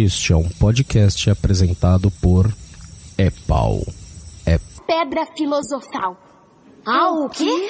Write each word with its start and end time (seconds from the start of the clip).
Este 0.00 0.32
é 0.32 0.36
um 0.36 0.48
podcast 0.48 1.28
apresentado 1.28 2.08
por 2.22 2.54
Epau. 3.18 3.80
É 4.46 4.56
Pedra 4.86 5.26
filosofal. 5.36 6.16
Ah, 6.86 7.10
o 7.10 7.28
quê? 7.28 7.68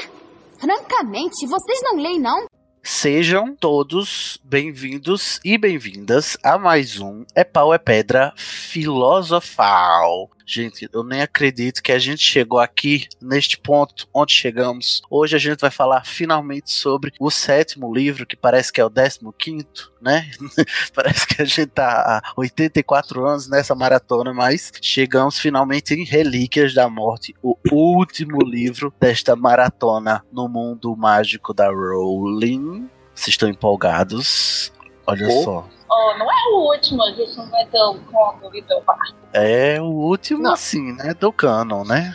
Francamente, 0.60 1.46
vocês 1.46 1.80
não 1.82 1.96
leem, 1.96 2.20
não? 2.20 2.44
Sejam 2.82 3.56
todos 3.56 4.38
bem-vindos 4.44 5.40
e 5.42 5.56
bem-vindas 5.56 6.36
a 6.44 6.58
mais 6.58 7.00
um 7.00 7.24
É 7.34 7.44
Pau 7.44 7.72
é 7.72 7.78
Pedra 7.78 8.34
Filosofal. 8.36 10.28
Gente, 10.50 10.88
eu 10.94 11.04
nem 11.04 11.20
acredito 11.20 11.82
que 11.82 11.92
a 11.92 11.98
gente 11.98 12.22
chegou 12.22 12.58
aqui 12.58 13.06
neste 13.20 13.58
ponto 13.58 14.08
onde 14.14 14.32
chegamos. 14.32 15.02
Hoje 15.10 15.36
a 15.36 15.38
gente 15.38 15.60
vai 15.60 15.70
falar 15.70 16.06
finalmente 16.06 16.72
sobre 16.72 17.12
o 17.20 17.30
sétimo 17.30 17.94
livro, 17.94 18.24
que 18.24 18.34
parece 18.34 18.72
que 18.72 18.80
é 18.80 18.84
o 18.84 18.88
décimo 18.88 19.30
quinto, 19.30 19.92
né? 20.00 20.30
parece 20.94 21.26
que 21.26 21.42
a 21.42 21.44
gente 21.44 21.66
tá 21.66 22.22
há 22.24 22.32
84 22.34 23.26
anos 23.26 23.46
nessa 23.46 23.74
maratona, 23.74 24.32
mas 24.32 24.72
chegamos 24.80 25.38
finalmente 25.38 25.92
em 25.92 26.02
Relíquias 26.02 26.72
da 26.72 26.88
Morte, 26.88 27.34
o 27.42 27.54
último 27.70 28.38
livro 28.42 28.90
desta 28.98 29.36
maratona 29.36 30.24
no 30.32 30.48
mundo 30.48 30.96
mágico 30.96 31.52
da 31.52 31.68
Rowling. 31.68 32.88
Vocês 33.14 33.34
estão 33.34 33.50
empolgados? 33.50 34.72
Olha 35.06 35.28
Oh. 35.28 35.44
só. 35.44 35.68
Oh, 35.90 36.14
não 36.18 36.26
é 36.30 36.44
o 36.52 36.70
último, 36.72 37.02
a 37.02 37.10
gente 37.12 37.36
não 37.36 37.46
vai 37.50 37.64
ter 37.66 37.82
um 37.84 37.98
conto 38.04 38.54
e 38.54 38.62
teu 38.62 38.82
bar. 38.82 38.98
É 39.32 39.80
o 39.80 39.84
último, 39.86 40.42
Não. 40.42 40.52
assim, 40.52 40.92
né? 40.92 41.14
Do 41.14 41.32
canon, 41.32 41.84
né? 41.84 42.14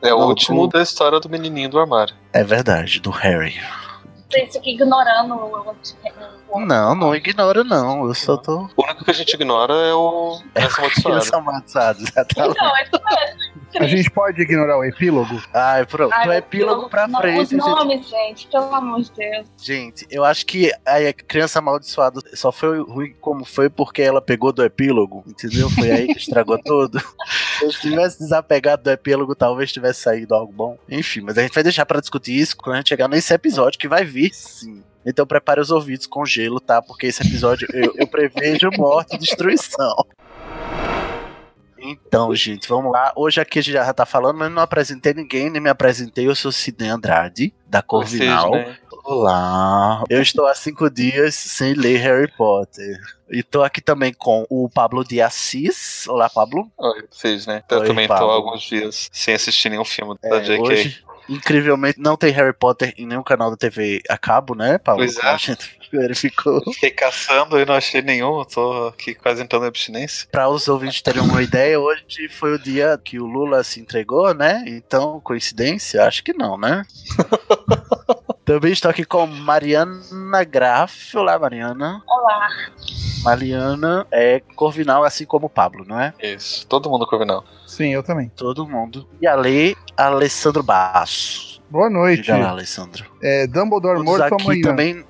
É 0.00 0.12
o 0.14 0.18
Não, 0.20 0.28
último 0.28 0.62
o- 0.62 0.66
da 0.66 0.82
história 0.82 1.20
do 1.20 1.28
menininho 1.28 1.68
do 1.68 1.78
armário. 1.78 2.14
É 2.32 2.42
verdade, 2.42 3.00
do 3.00 3.10
Harry. 3.10 3.54
Vocês 4.30 4.52
ficam 4.52 4.68
ignorando 4.72 5.34
o 5.34 5.36
o- 5.36 5.70
o- 5.70 5.74
Não, 6.60 6.94
não 6.94 7.14
ignora, 7.14 7.64
não. 7.64 8.06
Eu 8.06 8.14
só 8.14 8.36
tô. 8.36 8.68
O 8.76 8.84
único 8.84 9.04
que 9.04 9.10
a 9.10 9.14
gente 9.14 9.34
ignora 9.34 9.72
é 9.74 9.94
o 9.94 10.40
Criança 10.54 10.78
Amaldiçoada. 10.78 11.02
Criança 11.02 11.36
amaldiçoada, 11.36 11.98
exatamente. 12.02 12.56
Então, 12.58 12.76
é 12.76 13.80
mesmo. 13.80 13.84
A 13.84 13.86
gente 13.86 14.10
pode 14.10 14.40
ignorar 14.40 14.78
o 14.78 14.84
epílogo? 14.84 15.42
Ai, 15.52 15.86
pronto. 15.86 16.12
Ai, 16.12 16.26
do 16.26 16.32
epílogo 16.32 16.88
pra 16.88 17.08
não, 17.08 17.20
frente. 17.20 17.42
Os 17.42 17.48
gente. 17.48 17.60
nomes, 17.60 18.08
gente, 18.08 18.46
pelo 18.48 18.74
amor 18.74 19.00
de 19.00 19.12
Deus. 19.12 19.46
Gente, 19.56 20.06
eu 20.10 20.24
acho 20.24 20.44
que 20.44 20.70
a 20.84 21.12
criança 21.12 21.58
amaldiçoada 21.58 22.20
só 22.34 22.52
foi 22.52 22.82
ruim 22.82 23.14
como 23.20 23.44
foi 23.44 23.70
porque 23.70 24.02
ela 24.02 24.20
pegou 24.20 24.52
do 24.52 24.62
epílogo, 24.64 25.24
entendeu? 25.26 25.70
Foi 25.70 25.90
aí 25.90 26.06
que 26.06 26.18
estragou 26.18 26.58
tudo. 26.62 27.00
Se 27.58 27.64
eu 27.64 27.70
tivesse 27.70 28.18
desapegado 28.18 28.82
do 28.82 28.90
epílogo, 28.90 29.34
talvez 29.34 29.72
tivesse 29.72 30.02
saído 30.02 30.34
algo 30.34 30.52
bom. 30.52 30.78
Enfim, 30.88 31.20
mas 31.22 31.38
a 31.38 31.42
gente 31.42 31.54
vai 31.54 31.62
deixar 31.62 31.86
pra 31.86 32.00
discutir 32.00 32.38
isso 32.38 32.56
quando 32.56 32.74
a 32.74 32.78
gente 32.78 32.88
chegar 32.88 33.08
nesse 33.08 33.32
episódio 33.32 33.78
que 33.78 33.88
vai 33.88 34.04
vir, 34.04 34.32
sim. 34.34 34.82
Então 35.04 35.26
prepare 35.26 35.60
os 35.60 35.70
ouvidos 35.70 36.06
com 36.06 36.24
gelo, 36.24 36.60
tá? 36.60 36.80
Porque 36.80 37.06
esse 37.06 37.22
episódio 37.26 37.66
eu, 37.72 37.92
eu 37.96 38.06
prevejo 38.06 38.70
morte 38.76 39.16
e 39.16 39.18
destruição. 39.18 39.94
Então, 41.84 42.32
gente, 42.34 42.68
vamos 42.68 42.92
lá. 42.92 43.12
Hoje 43.16 43.40
aqui 43.40 43.58
a 43.58 43.62
gente 43.62 43.72
já 43.72 43.92
tá 43.92 44.06
falando, 44.06 44.38
mas 44.38 44.52
não 44.52 44.62
apresentei 44.62 45.12
ninguém, 45.12 45.50
nem 45.50 45.60
me 45.60 45.68
apresentei. 45.68 46.28
Eu 46.28 46.34
sou 46.36 46.52
Sidney 46.52 46.88
Andrade, 46.88 47.52
da 47.66 47.82
Corvinal. 47.82 48.50
Vocês, 48.52 48.66
né? 48.68 48.76
Olá! 49.04 50.04
Eu 50.08 50.22
estou 50.22 50.46
há 50.46 50.54
cinco 50.54 50.88
dias 50.88 51.34
sem 51.34 51.74
ler 51.74 51.96
Harry 51.98 52.30
Potter. 52.36 53.00
E 53.28 53.42
tô 53.42 53.64
aqui 53.64 53.80
também 53.80 54.12
com 54.14 54.46
o 54.48 54.68
Pablo 54.70 55.02
de 55.02 55.20
Assis. 55.20 56.06
Olá, 56.06 56.30
Pablo. 56.30 56.70
Oi, 56.78 57.04
vocês, 57.10 57.46
né? 57.48 57.64
Eu 57.68 57.80
Oi, 57.80 57.86
também 57.88 58.06
Pablo. 58.06 58.26
tô 58.26 58.30
há 58.30 58.34
alguns 58.36 58.62
dias 58.62 59.10
sem 59.12 59.34
assistir 59.34 59.70
nenhum 59.70 59.84
filme 59.84 60.14
da 60.22 60.36
É, 60.36 60.40
JK. 60.40 60.60
hoje, 60.60 61.04
incrivelmente, 61.28 62.00
não 62.00 62.16
tem 62.16 62.32
Harry 62.32 62.52
Potter 62.52 62.94
em 62.96 63.06
nenhum 63.06 63.22
canal 63.22 63.50
da 63.50 63.56
TV 63.56 64.02
a 64.08 64.18
cabo, 64.18 64.54
né, 64.54 64.78
Pablo? 64.78 65.04
Pois 65.04 65.16
é. 65.16 65.26
A 65.26 65.36
gente 65.36 65.78
verificou. 65.96 66.62
Fiquei 66.72 66.90
caçando 66.90 67.58
e 67.58 67.64
não 67.64 67.74
achei 67.74 68.02
nenhum. 68.02 68.44
Tô 68.44 68.88
aqui 68.88 69.14
quase 69.14 69.42
entrando 69.42 69.64
em 69.64 69.68
abstinência. 69.68 70.28
Para 70.30 70.48
os 70.48 70.68
ouvintes 70.68 71.02
terem 71.02 71.22
uma 71.22 71.42
ideia, 71.42 71.78
hoje 71.78 72.28
foi 72.30 72.54
o 72.54 72.58
dia 72.58 72.98
que 73.02 73.18
o 73.18 73.26
Lula 73.26 73.62
se 73.62 73.80
entregou, 73.80 74.34
né? 74.34 74.64
Então, 74.66 75.20
coincidência? 75.20 76.04
Acho 76.04 76.22
que 76.24 76.32
não, 76.32 76.56
né? 76.56 76.82
Também 78.44 78.72
estou 78.72 78.90
aqui 78.90 79.04
com 79.04 79.24
Mariana 79.26 80.42
Graff. 80.44 81.16
Olá, 81.16 81.38
Mariana. 81.38 82.02
Olá. 82.08 82.48
Mariana 83.22 84.04
é 84.10 84.40
Corvinal, 84.56 85.04
assim 85.04 85.24
como 85.24 85.46
o 85.46 85.50
Pablo, 85.50 85.84
não 85.86 86.00
é? 86.00 86.12
Isso. 86.20 86.66
Todo 86.66 86.90
mundo 86.90 87.06
Corvinal. 87.06 87.44
Sim, 87.66 87.94
eu 87.94 88.02
também. 88.02 88.30
Todo 88.34 88.66
mundo. 88.66 89.08
E 89.20 89.26
a 89.28 89.36
lei, 89.36 89.76
Alessandro 89.96 90.62
Basso. 90.62 91.62
Boa 91.70 91.88
noite. 91.88 92.22
Diga 92.22 92.36
lá, 92.36 92.50
Alessandro. 92.50 93.06
É, 93.22 93.46
Dumbledore 93.46 93.98
Todos 93.98 94.04
morto 94.04 94.34
aqui 94.34 94.42
amanhã. 94.42 94.62
também. 94.62 95.04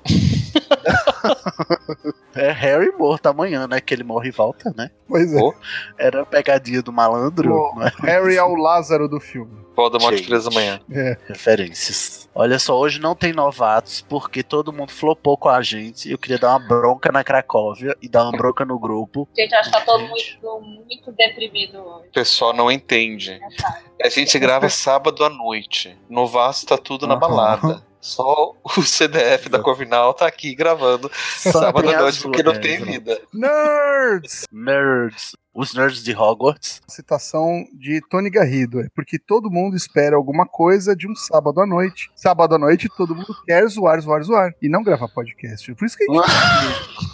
É 2.35 2.51
Harry 2.51 2.91
morto 2.97 3.27
amanhã, 3.27 3.67
né? 3.67 3.79
Que 3.79 3.93
ele 3.93 4.03
morre 4.03 4.29
e 4.29 4.31
volta, 4.31 4.73
né? 4.75 4.89
Pois 5.07 5.33
é. 5.33 5.39
Oh. 5.41 5.53
Era 5.97 6.21
a 6.21 6.25
pegadinha 6.25 6.81
do 6.81 6.91
malandro. 6.91 7.49
Não 7.75 7.83
é? 7.83 7.91
Harry 7.99 8.35
é 8.35 8.43
o 8.43 8.55
Lázaro 8.55 9.07
do 9.07 9.19
filme. 9.19 9.63
Voldemort 9.75 10.15
Gente. 10.15 10.27
preso 10.27 10.49
amanhã. 10.49 10.79
É. 10.91 11.17
Referências. 11.27 12.29
Olha 12.35 12.59
só, 12.59 12.77
hoje 12.77 12.99
não 12.99 13.15
tem 13.15 13.33
novatos, 13.33 14.01
porque 14.07 14.43
todo 14.43 14.71
mundo 14.71 14.91
flopou 14.91 15.35
com 15.35 15.49
a 15.49 15.61
gente. 15.61 16.11
Eu 16.11 16.17
queria 16.17 16.37
dar 16.37 16.49
uma 16.49 16.59
bronca 16.59 17.11
na 17.11 17.23
Cracóvia 17.23 17.95
e 18.01 18.07
dar 18.07 18.23
uma 18.23 18.31
bronca 18.31 18.63
no 18.65 18.77
grupo. 18.77 19.27
Gente, 19.35 19.53
acho 19.55 19.71
que 19.71 19.77
tá 19.77 19.83
todo 19.83 20.01
mundo 20.03 20.61
muito 20.85 21.11
deprimido 21.11 21.79
hoje. 21.79 22.07
O 22.07 22.11
pessoal 22.11 22.53
não 22.53 22.71
entende. 22.71 23.39
A 24.01 24.09
gente 24.09 24.37
grava 24.37 24.69
sábado 24.69 25.23
à 25.23 25.29
noite. 25.29 25.97
No 26.09 26.27
Vasco 26.27 26.67
tá 26.67 26.77
tudo 26.77 27.07
na 27.07 27.13
Aham. 27.15 27.19
balada. 27.19 27.92
Só 28.03 28.53
o 28.61 28.81
CDF 28.83 29.47
da 29.47 29.59
Corvinal 29.59 30.13
tá 30.13 30.27
aqui 30.27 30.53
gravando 30.53 31.09
Só 31.37 31.51
sábado 31.53 31.89
à 31.89 32.01
noite 32.01 32.21
porque 32.21 32.43
não 32.43 32.59
tem 32.59 32.83
vida. 32.83 33.21
Nerds! 33.33 34.43
Nerds. 34.51 35.31
Os 35.55 35.73
nerds 35.75 36.03
de 36.03 36.15
Hogwarts. 36.15 36.81
Citação 36.87 37.63
de 37.73 38.01
Tony 38.09 38.29
Garrido. 38.29 38.81
É 38.81 38.87
porque 38.95 39.19
todo 39.19 39.51
mundo 39.51 39.75
espera 39.75 40.15
alguma 40.15 40.47
coisa 40.47 40.95
de 40.95 41.07
um 41.07 41.15
sábado 41.15 41.61
à 41.61 41.65
noite. 41.67 42.09
Sábado 42.15 42.55
à 42.55 42.57
noite 42.57 42.89
todo 42.97 43.15
mundo 43.15 43.35
quer 43.45 43.67
zoar, 43.67 44.01
zoar, 44.01 44.23
zoar. 44.23 44.51
E 44.61 44.67
não 44.67 44.81
gravar 44.83 45.07
podcast. 45.09 45.71
Por 45.75 45.85
isso 45.85 45.95
que 45.95 46.05
a 46.05 46.13
gente. 46.13 46.23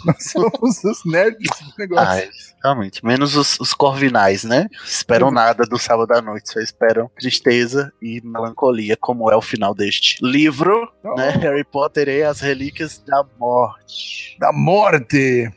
Nós 0.06 0.30
somos 0.30 0.82
os 0.84 1.04
nerds 1.04 1.50
do 1.60 1.72
negócio. 1.78 2.06
Ai, 2.08 2.30
realmente. 2.64 3.04
Menos 3.04 3.36
os, 3.36 3.60
os 3.60 3.74
corvinais, 3.74 4.42
né? 4.44 4.68
Esperam 4.84 5.30
nada 5.30 5.64
do 5.64 5.78
sábado 5.78 6.10
à 6.14 6.22
noite, 6.22 6.50
só 6.50 6.60
esperam 6.60 7.10
tristeza 7.18 7.92
e 8.00 8.22
melancolia, 8.24 8.96
como 8.96 9.30
é 9.30 9.36
o 9.36 9.42
final 9.42 9.74
deste 9.74 10.16
livro, 10.24 10.90
Oh. 11.04 11.14
né? 11.14 11.30
Harry 11.30 11.64
Potter 11.64 12.08
e 12.08 12.22
as 12.22 12.40
Relíquias 12.40 12.98
da 13.06 13.22
Morte. 13.38 14.36
Da 14.38 14.50
morte! 14.52 15.50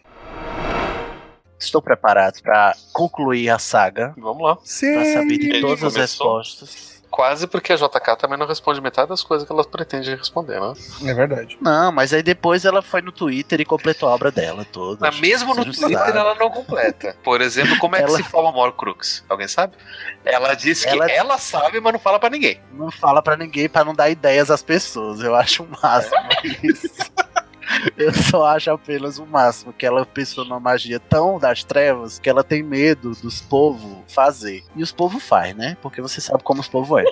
Estou 1.60 1.82
preparado 1.82 2.42
para 2.42 2.76
concluir 2.92 3.50
a 3.50 3.58
saga, 3.60 4.14
Vamos 4.18 4.44
lá. 4.44 4.58
Sim! 4.64 4.94
para 4.94 5.14
saber 5.14 5.38
de 5.38 5.62
todas 5.62 5.84
as 5.84 5.96
respostas. 5.96 6.94
Quase 7.10 7.46
porque 7.46 7.72
a 7.72 7.76
JK 7.76 8.18
também 8.18 8.40
não 8.40 8.48
responde 8.48 8.82
metade 8.82 9.10
das 9.10 9.22
coisas 9.22 9.46
que 9.46 9.54
ela 9.54 9.64
pretende 9.64 10.16
responder, 10.16 10.60
né? 10.60 10.74
É 11.06 11.14
verdade. 11.14 11.60
Não, 11.62 11.92
mas 11.92 12.12
aí 12.12 12.24
depois 12.24 12.66
ela 12.66 12.82
foi 12.82 13.04
no 13.04 13.12
Twitter 13.12 13.62
e 13.62 13.66
completou 13.66 14.10
a 14.10 14.14
obra 14.16 14.32
dela 14.32 14.66
toda. 14.66 14.98
Mas 15.00 15.20
mesmo 15.20 15.54
no 15.54 15.64
Twitter 15.64 15.96
sabe. 15.96 16.18
ela 16.18 16.34
não 16.34 16.50
completa. 16.50 17.16
Por 17.24 17.40
exemplo, 17.40 17.78
como 17.78 17.96
é 17.96 18.00
Ela- 18.02 18.18
que 18.18 18.24
se 18.24 18.30
forma 18.32 18.50
o 18.50 18.72
Crux? 18.74 19.24
Alguém 19.30 19.48
sabe? 19.48 19.76
Ela 20.26 20.56
disse 20.56 20.88
que 20.88 20.94
Ela- 20.94 21.12
ela 21.12 21.38
sabe, 21.38 21.80
mas 21.80 21.94
não 21.94 22.00
fala 22.00 22.20
pra 22.20 22.32
ninguém. 22.32 22.60
Não 22.74 22.90
fala 22.90 23.22
pra 23.22 23.38
ninguém 23.38 23.70
pra 23.70 23.86
não 23.86 23.94
dar 23.94 24.10
ideias 24.10 24.50
às 24.50 24.64
pessoas. 24.64 25.20
Eu 25.20 25.36
acho 25.36 25.62
o 25.62 25.68
máximo 25.84 26.18
isso. 26.64 26.88
Eu 27.98 28.14
só 28.14 28.46
acho 28.46 28.72
apenas 28.72 29.20
o 29.20 29.26
máximo 29.26 29.74
que 29.74 29.86
ela 29.86 30.06
pensou 30.06 30.44
numa 30.46 30.60
magia 30.60 31.00
tão 31.00 31.40
das 31.40 31.64
trevas 31.64 32.20
que 32.20 32.30
ela 32.30 32.44
tem 32.44 32.64
medo 32.64 33.12
dos 33.12 33.42
povos 33.42 33.98
fazer. 34.08 34.64
E 34.76 34.84
os 34.84 34.92
povos 34.92 35.24
faz, 35.24 35.56
né? 35.56 35.78
Porque 35.82 36.02
você 36.02 36.22
sabe 36.22 36.44
como 36.44 36.62
os 36.62 36.68
povos 36.68 37.02
é. 37.02 37.04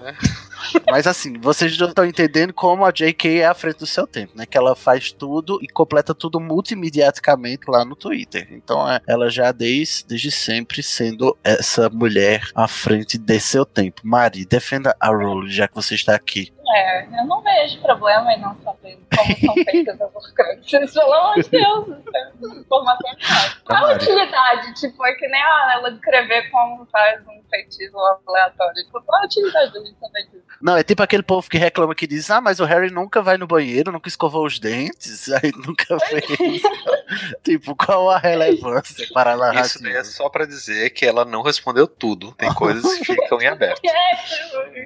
Mas 0.90 1.06
assim, 1.06 1.38
vocês 1.40 1.74
já 1.74 1.86
estão 1.86 2.04
entendendo 2.04 2.52
como 2.52 2.84
a 2.84 2.90
JK 2.90 3.40
é 3.40 3.46
à 3.46 3.54
frente 3.54 3.78
do 3.78 3.86
seu 3.86 4.06
tempo, 4.06 4.32
né? 4.36 4.46
Que 4.46 4.56
ela 4.56 4.74
faz 4.74 5.12
tudo 5.12 5.58
e 5.62 5.68
completa 5.68 6.14
tudo 6.14 6.40
multimediaticamente 6.40 7.64
lá 7.68 7.84
no 7.84 7.96
Twitter. 7.96 8.48
Então 8.50 8.88
é, 8.88 9.00
ela 9.06 9.30
já 9.30 9.52
desde, 9.52 10.04
desde 10.06 10.30
sempre 10.30 10.82
sendo 10.82 11.36
essa 11.42 11.88
mulher 11.88 12.48
à 12.54 12.68
frente 12.68 13.18
de 13.18 13.40
seu 13.40 13.64
tempo. 13.64 14.02
Mari, 14.04 14.44
defenda 14.44 14.96
a 15.00 15.08
Rowling, 15.08 15.50
já 15.50 15.68
que 15.68 15.74
você 15.74 15.94
está 15.94 16.14
aqui. 16.14 16.52
É, 16.72 17.04
eu 17.04 17.26
não 17.26 17.42
vejo 17.42 17.80
problema 17.80 18.32
em 18.32 18.40
não 18.40 18.56
saber 18.62 18.98
como 19.16 19.36
são 19.40 19.54
feitas 19.64 20.00
as 20.00 20.14
Horcruxes. 20.14 20.94
Pelo 20.94 21.12
amor 21.12 21.42
de 21.42 21.50
Deus, 21.50 21.88
é 22.14 22.58
informação. 22.58 23.16
Qual 23.64 23.84
a 23.84 23.88
Mari. 23.88 24.04
utilidade? 24.04 24.74
Tipo, 24.74 25.04
é 25.04 25.12
que 25.14 25.26
nem 25.28 25.42
a 25.42 25.72
ela 25.74 25.90
escrever 25.90 26.50
como 26.50 26.86
faz 26.86 27.20
um 27.26 27.42
feitiço 27.50 27.96
aleatório. 28.26 28.74
Tipo, 28.84 29.02
qual 29.02 29.22
a 29.22 29.26
utilidade 29.26 29.72
da 29.72 29.80
gente 29.80 29.98
saber 29.98 30.22
disso? 30.24 30.50
Não, 30.60 30.76
é 30.76 30.84
tipo 30.84 31.02
aquele 31.02 31.22
povo 31.22 31.48
que 31.48 31.58
reclama 31.58 31.94
que 31.94 32.06
diz: 32.06 32.30
Ah, 32.30 32.40
mas 32.40 32.60
o 32.60 32.64
Harry 32.64 32.90
nunca 32.90 33.22
vai 33.22 33.36
no 33.36 33.46
banheiro, 33.46 33.90
nunca 33.90 34.08
escovou 34.08 34.46
os 34.46 34.58
dentes, 34.58 35.30
aí 35.32 35.50
nunca 35.56 35.98
fez. 36.00 36.62
tipo, 37.42 37.74
qual 37.74 38.10
a 38.10 38.18
relevância 38.18 39.06
para 39.12 39.32
a 39.32 39.36
narrativa? 39.36 39.66
Isso 39.66 39.82
daí 39.82 39.96
é 39.96 40.04
só 40.04 40.28
pra 40.28 40.44
dizer 40.46 40.90
que 40.90 41.04
ela 41.04 41.24
não 41.24 41.42
respondeu 41.42 41.86
tudo. 41.86 42.32
Tem 42.32 42.52
coisas 42.54 42.98
que 42.98 43.04
ficam 43.04 43.40
em 43.40 43.48
aberto. 43.48 43.80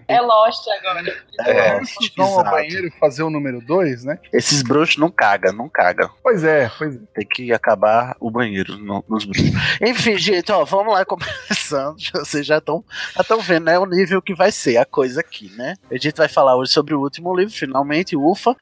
É 0.09 0.21
Lost 0.21 0.67
agora. 0.69 1.25
É, 1.41 1.74
Vocês 1.81 2.13
vão 2.17 2.39
ao 2.39 2.45
banheiro 2.45 2.91
fazer 3.01 3.23
o 3.23 3.31
número 3.31 3.61
2, 3.61 4.05
né? 4.05 4.19
Esses 4.33 4.63
bruxos 4.63 4.97
não 4.97 5.11
cagam, 5.11 5.53
não 5.53 5.69
cagam. 5.69 6.11
Pois 6.23 6.45
é, 6.45 6.71
pois 6.79 6.97
é. 6.97 6.99
Tem 7.15 7.27
que 7.27 7.53
acabar 7.53 8.17
o 8.21 8.31
banheiro 8.31 8.77
no- 8.79 9.05
nos 9.09 9.25
bruxos. 9.25 9.51
Enfim, 9.81 10.17
gente, 10.19 10.51
ó, 10.53 10.65
vamos 10.65 10.93
lá 10.93 11.05
começando. 11.07 11.97
Vocês 12.15 12.47
já 12.47 12.59
estão 12.59 12.85
já 13.17 13.37
vendo, 13.37 13.65
né? 13.65 13.79
O 13.79 13.87
nível 13.87 14.21
que 14.23 14.35
vai 14.35 14.51
ser 14.53 14.77
a 14.77 14.85
coisa 14.85 15.21
aqui, 15.21 15.51
né? 15.57 15.75
A 15.91 15.97
gente 15.97 16.17
vai 16.17 16.29
falar 16.29 16.57
hoje 16.57 16.73
sobre 16.73 16.95
o 16.95 17.01
último 17.01 17.35
livro, 17.37 17.53
finalmente, 17.55 18.17
ufa. 18.17 18.57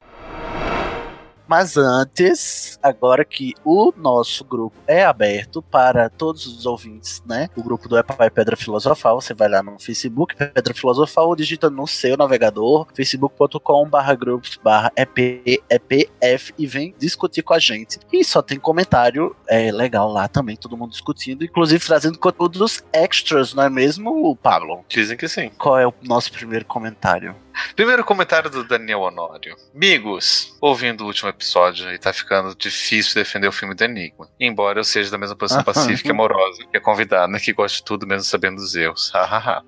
Mas 1.53 1.77
antes, 1.77 2.79
agora 2.83 3.27
que 3.27 3.53
o 3.63 3.93
nosso 3.95 4.43
grupo 4.43 4.75
é 4.87 5.05
aberto 5.05 5.61
para 5.61 6.09
todos 6.09 6.47
os 6.47 6.65
ouvintes, 6.65 7.23
né? 7.27 7.51
O 7.55 7.63
grupo 7.63 7.91
do 7.91 7.99
Epai 7.99 8.31
Pedra 8.31 8.57
Filosofal, 8.57 9.21
você 9.21 9.35
vai 9.35 9.51
lá 9.51 9.63
no 9.63 9.79
Facebook, 9.79 10.35
Pedra 10.35 10.73
Filosofal, 10.73 11.29
ou 11.29 11.37
digita 11.37 11.69
no 11.69 11.87
seu 11.87 12.17
navegador, 12.17 12.87
facebook.com 12.95 13.87
barra 13.87 14.15
grupos 14.15 14.59
barra 14.65 14.91
EP, 14.97 15.61
EPF 15.69 16.55
e 16.57 16.67
vem 16.67 16.95
discutir 16.99 17.43
com 17.43 17.53
a 17.53 17.59
gente. 17.59 17.99
E 18.11 18.25
só 18.25 18.41
tem 18.41 18.59
comentário 18.59 19.37
é, 19.47 19.71
legal 19.71 20.11
lá 20.11 20.29
também, 20.29 20.57
todo 20.57 20.75
mundo 20.75 20.93
discutindo, 20.93 21.45
inclusive 21.45 21.85
trazendo 21.85 22.19
conteúdos 22.19 22.83
extras, 22.95 23.53
não 23.53 23.65
é 23.65 23.69
mesmo, 23.69 24.35
Pablo? 24.37 24.87
Dizem 24.89 25.19
que 25.19 25.29
sim. 25.29 25.51
Qual 25.59 25.79
é 25.79 25.87
o 25.87 25.93
nosso 26.03 26.33
primeiro 26.33 26.65
comentário? 26.65 27.37
Primeiro 27.77 28.05
comentário 28.05 28.51
do 28.51 28.65
Daniel 28.65 29.01
Honório. 29.01 29.57
Amigos, 29.75 30.57
ouvindo 30.61 31.03
o 31.03 31.07
último 31.07 31.29
episódio 31.29 31.93
e 31.93 31.99
tá 31.99 32.13
ficando 32.13 32.55
difícil 32.55 33.15
defender 33.15 33.49
o 33.49 33.53
filme 33.53 33.75
do 33.75 33.83
Enigma. 33.83 34.29
Embora 34.39 34.81
eu 34.81 34.85
seja 34.85 35.11
da 35.11 35.19
mesma 35.19 35.37
posição 35.37 35.63
pacífica 35.65 36.09
e 36.09 36.13
amorosa 36.13 36.65
que 36.71 36.77
a 36.77 36.81
convidada, 36.81 37.39
que 37.39 37.53
gosta 37.53 37.79
de 37.79 37.85
tudo 37.85 38.07
mesmo 38.07 38.25
sabendo 38.25 38.57
dos 38.57 38.75
erros. 38.75 39.13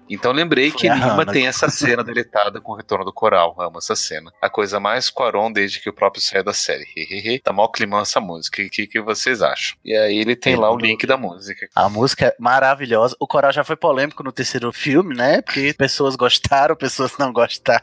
Então 0.09 0.33
lembrei 0.33 0.71
que 0.71 0.89
a 0.89 0.93
Enigma 0.97 1.23
Hannah. 1.23 1.33
tem 1.33 1.47
essa 1.47 1.69
cena 1.69 2.05
deletada 2.05 2.61
com 2.61 2.73
o 2.73 2.77
retorno 2.77 3.05
do 3.05 3.13
coral. 3.13 3.55
Amo 3.59 3.79
essa 3.79 3.97
cena. 3.97 4.33
A 4.41 4.49
coisa 4.49 4.79
mais 4.79 5.11
Quaron 5.11 5.53
desde 5.53 5.81
que 5.81 5.89
o 5.89 5.93
próprio 5.93 6.23
saiu 6.23 6.45
da 6.45 6.53
série. 6.53 6.87
Hehehe. 6.97 7.41
tá 7.41 7.53
mó 7.53 7.69
climão 7.69 8.01
essa 8.01 8.21
música. 8.21 8.63
O 8.63 8.71
que, 8.71 8.87
que 8.87 9.01
vocês 9.01 9.43
acham? 9.43 9.77
E 9.85 9.97
aí 9.97 10.19
ele 10.19 10.37
tem 10.37 10.57
lá 10.57 10.71
o 10.71 10.77
link 10.77 11.07
da 11.07 11.17
música. 11.17 11.69
A 11.75 11.89
música 11.89 12.27
é 12.27 12.37
maravilhosa. 12.39 13.17
O 13.19 13.27
coral 13.27 13.53
já 13.53 13.65
foi 13.65 13.77
polêmico 13.77 14.23
no 14.23 14.33
terceiro 14.33 14.73
filme, 14.73 15.15
né? 15.15 15.43
Porque 15.43 15.75
pessoas 15.75 16.17
gostaram, 16.17 16.77
pessoas 16.77 17.17
não 17.19 17.33
gostaram. 17.33 17.74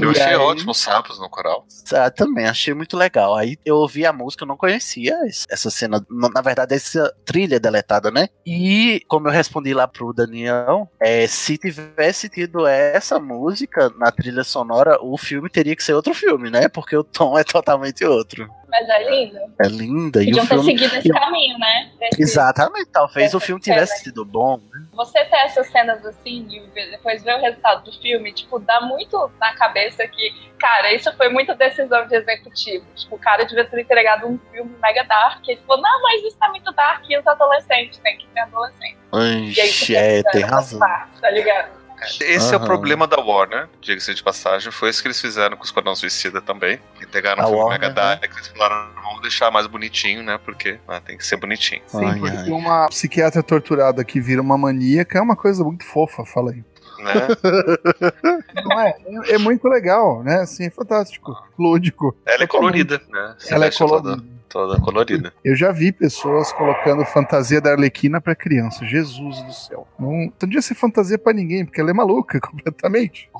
Eu 0.00 0.08
E 0.08 0.10
achei 0.10 0.22
aí- 0.24 0.36
ótimo 0.36 0.70
os 0.72 0.78
sapos 0.78 1.20
no 1.20 1.28
coral. 1.28 1.66
Ah, 1.92 2.10
também 2.10 2.46
achei 2.46 2.72
muito 2.74 2.96
legal. 2.96 3.34
Aí 3.36 3.56
eu 3.64 3.76
ouvi 3.76 4.04
a 4.06 4.12
música, 4.12 4.44
eu 4.44 4.48
não 4.48 4.56
conhecia 4.56 5.14
essa 5.50 5.70
cena, 5.70 6.04
na 6.10 6.28
na 6.30 6.40
verdade, 6.40 6.74
essa 6.74 7.14
trilha 7.24 7.60
deletada, 7.60 8.10
né? 8.10 8.28
E 8.46 9.02
como 9.06 9.28
eu 9.28 9.32
respondi 9.32 9.74
lá 9.74 9.86
pro 9.86 10.12
Daniel, 10.12 10.90
é, 10.98 11.26
se 11.26 11.58
tivesse 11.58 12.28
tido 12.28 12.66
essa 12.66 13.20
música 13.20 13.90
na 13.98 14.10
trilha 14.10 14.42
sonora, 14.42 14.98
o 15.02 15.16
filme 15.18 15.48
teria 15.50 15.76
que 15.76 15.84
ser 15.84 15.92
outro 15.94 16.14
filme, 16.14 16.50
né? 16.50 16.68
Porque 16.68 16.96
o 16.96 17.04
tom 17.04 17.38
é 17.38 17.44
totalmente 17.44 18.04
outro. 18.04 18.48
Mas 18.72 18.88
é 18.88 19.10
lindo. 19.10 19.38
É 19.62 19.68
linda. 19.68 20.22
E 20.22 20.26
Podiam 20.30 20.44
o 20.44 20.48
ter 20.48 20.54
filme. 20.54 20.64
seguido 20.64 20.96
esse 20.96 21.08
caminho, 21.10 21.58
né? 21.58 21.90
Desse- 22.00 22.22
Exatamente, 22.22 22.86
talvez 22.90 23.34
o 23.34 23.38
filme 23.38 23.62
cena. 23.62 23.76
tivesse 23.82 24.02
sido 24.02 24.24
bom. 24.24 24.58
Você 24.94 25.22
ter 25.26 25.36
essas 25.36 25.66
cenas 25.68 26.04
assim 26.06 26.46
e 26.50 26.90
depois 26.90 27.22
ver 27.22 27.36
o 27.36 27.40
resultado 27.40 27.84
do 27.84 27.92
filme, 28.00 28.32
tipo, 28.32 28.58
dá 28.58 28.80
muito 28.80 29.30
na 29.38 29.54
cabeça 29.54 30.08
que, 30.08 30.50
cara, 30.58 30.92
isso 30.94 31.14
foi 31.18 31.28
muita 31.28 31.54
decisão 31.54 32.06
de 32.06 32.16
executivo. 32.16 32.86
Tipo, 32.96 33.16
o 33.16 33.18
cara 33.18 33.44
devia 33.44 33.64
ter 33.66 33.80
entregado 33.80 34.26
um 34.26 34.38
filme 34.50 34.74
mega 34.82 35.02
dark. 35.04 35.46
E 35.46 35.52
ele 35.52 35.60
falou, 35.66 35.82
não, 35.82 36.02
mas 36.02 36.22
isso 36.24 36.38
tá 36.38 36.48
muito 36.48 36.72
dark 36.72 37.04
e 37.10 37.18
os 37.18 37.26
adolescentes, 37.26 37.98
tem 37.98 38.16
que 38.16 38.26
ter 38.28 38.40
adolescente. 38.40 38.96
E 39.12 39.60
aí, 39.60 39.68
Ixi, 39.68 39.94
é, 39.96 40.22
tem 40.22 40.42
razão. 40.42 40.78
Tá 40.80 41.30
ligado? 41.30 41.81
Esse 42.20 42.54
é 42.54 42.56
o 42.56 42.60
problema 42.60 43.06
da 43.06 43.20
Warner, 43.20 43.68
diga-se 43.80 44.14
de 44.14 44.22
passagem. 44.22 44.70
Foi 44.72 44.90
isso 44.90 45.02
que 45.02 45.08
eles 45.08 45.20
fizeram 45.20 45.56
com 45.56 45.62
o 45.62 45.66
Esquadrão 45.66 45.94
Suicida 45.94 46.40
também. 46.40 46.78
Que 46.98 47.06
pegaram 47.06 47.42
A 47.42 47.46
o 47.46 47.48
filme 47.48 47.62
Warner, 47.62 47.80
Mega 47.80 47.94
Dark, 47.94 48.24
eles 48.24 48.48
falaram, 48.48 48.90
vamos 49.02 49.22
deixar 49.22 49.50
mais 49.50 49.66
bonitinho, 49.66 50.22
né? 50.22 50.38
Porque 50.44 50.78
ah, 50.88 51.00
tem 51.00 51.16
que 51.16 51.26
ser 51.26 51.36
bonitinho. 51.36 51.82
Sim, 51.86 52.04
Ai, 52.04 52.18
porque 52.18 52.36
ai. 52.36 52.50
uma 52.50 52.88
psiquiatra 52.88 53.42
torturada 53.42 54.04
que 54.04 54.20
vira 54.20 54.40
uma 54.40 54.58
maníaca 54.58 55.18
é 55.18 55.22
uma 55.22 55.36
coisa 55.36 55.62
muito 55.64 55.84
fofa, 55.84 56.24
fala 56.24 56.52
aí. 56.52 56.64
Né? 57.02 57.14
Não 58.64 58.80
é? 58.80 58.94
É, 59.28 59.34
é 59.34 59.38
muito 59.38 59.68
legal, 59.68 60.22
né? 60.22 60.40
Assim, 60.40 60.66
é 60.66 60.70
fantástico. 60.70 61.36
Lúdico. 61.58 62.16
Ela 62.24 62.44
é 62.44 62.46
colorida, 62.46 63.00
né? 63.10 63.34
Você 63.38 63.54
Ela 63.54 63.66
é 63.66 63.70
colorida. 63.70 64.22
Toda, 64.52 64.78
colorida. 64.80 65.32
Eu 65.42 65.56
já 65.56 65.72
vi 65.72 65.90
pessoas 65.92 66.52
colocando 66.52 67.04
fantasia 67.06 67.60
da 67.60 67.70
Arlequina 67.72 68.20
pra 68.20 68.34
criança. 68.34 68.84
Jesus 68.84 69.42
do 69.42 69.52
céu. 69.52 69.88
Não, 69.98 70.10
não 70.12 70.28
podia 70.30 70.60
ser 70.60 70.74
fantasia 70.74 71.16
pra 71.18 71.32
ninguém, 71.32 71.64
porque 71.64 71.80
ela 71.80 71.90
é 71.90 71.94
maluca 71.94 72.38
completamente. 72.42 73.30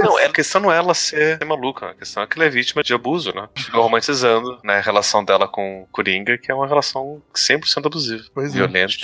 Não, 0.00 0.18
é- 0.18 0.26
a 0.26 0.32
questão 0.32 0.60
não 0.60 0.72
é 0.72 0.76
ela 0.76 0.94
ser, 0.94 1.38
ser 1.38 1.44
maluca, 1.44 1.90
a 1.90 1.94
questão 1.94 2.22
é 2.22 2.26
que 2.26 2.36
ela 2.38 2.46
é 2.46 2.50
vítima 2.50 2.82
de 2.82 2.92
abuso, 2.92 3.32
né? 3.34 3.48
Ficou 3.56 3.82
romantizando 3.82 4.58
né, 4.64 4.78
a 4.78 4.80
relação 4.80 5.24
dela 5.24 5.46
com 5.46 5.82
o 5.82 5.86
Coringa, 5.92 6.36
que 6.36 6.50
é 6.50 6.54
uma 6.54 6.66
relação 6.66 7.22
100% 7.34 7.86
abusiva, 7.86 8.24
Pois 8.34 8.50
é. 8.52 8.56
violenta. 8.56 8.94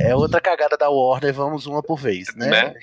É 0.00 0.14
outra 0.16 0.40
cagada 0.40 0.76
da 0.76 0.88
Warner, 0.90 1.32
vamos 1.34 1.66
uma 1.66 1.82
por 1.82 1.98
vez, 1.98 2.34
né? 2.34 2.48
Né? 2.48 2.74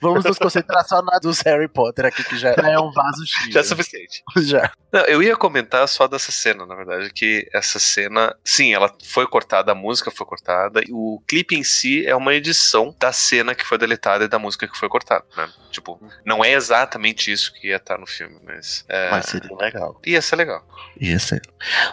Vamos 0.00 0.24
nos 0.24 0.38
concentrar 0.38 0.86
só 0.86 1.02
na 1.02 1.18
dos 1.18 1.40
Harry 1.40 1.68
Potter 1.68 2.06
aqui, 2.06 2.24
que 2.24 2.36
já 2.36 2.50
é 2.50 2.78
um 2.78 2.90
vaso 2.90 3.24
cheio. 3.26 3.52
Já 3.52 3.60
é 3.60 3.62
suficiente. 3.62 4.22
Já. 4.36 4.72
Não, 4.92 5.00
eu 5.02 5.22
ia 5.22 5.36
comentar 5.36 5.86
só 5.88 6.06
dessa 6.06 6.32
cena, 6.32 6.66
na 6.66 6.74
verdade, 6.74 7.12
que 7.12 7.48
essa 7.52 7.78
cena, 7.78 8.34
sim, 8.44 8.74
ela 8.74 8.92
foi 9.04 9.26
cortada, 9.26 9.72
a 9.72 9.74
música 9.74 10.10
foi 10.10 10.26
cortada, 10.26 10.80
e 10.80 10.92
o 10.92 11.22
clipe 11.26 11.56
em 11.56 11.64
si 11.64 12.06
é 12.06 12.14
uma 12.14 12.34
edição 12.34 12.94
da 12.98 13.12
cena 13.12 13.54
que 13.54 13.64
foi 13.64 13.78
deletada 13.78 14.24
e 14.24 14.28
da 14.28 14.38
música 14.38 14.66
que 14.66 14.76
foi 14.76 14.88
cortada, 14.88 15.24
né? 15.36 15.48
Tipo, 15.70 16.00
não 16.24 16.44
é 16.44 16.52
exatamente 16.52 17.30
isso 17.30 17.52
que 17.52 17.68
ia 17.68 17.76
estar 17.76 17.98
no 17.98 18.06
filme, 18.06 18.38
mas. 18.44 18.84
É, 18.88 19.10
Mas 19.10 19.26
seria 19.26 19.54
legal. 19.56 20.00
Ia 20.06 20.22
ser 20.22 20.36
legal. 20.36 20.66
Isso. 20.98 21.36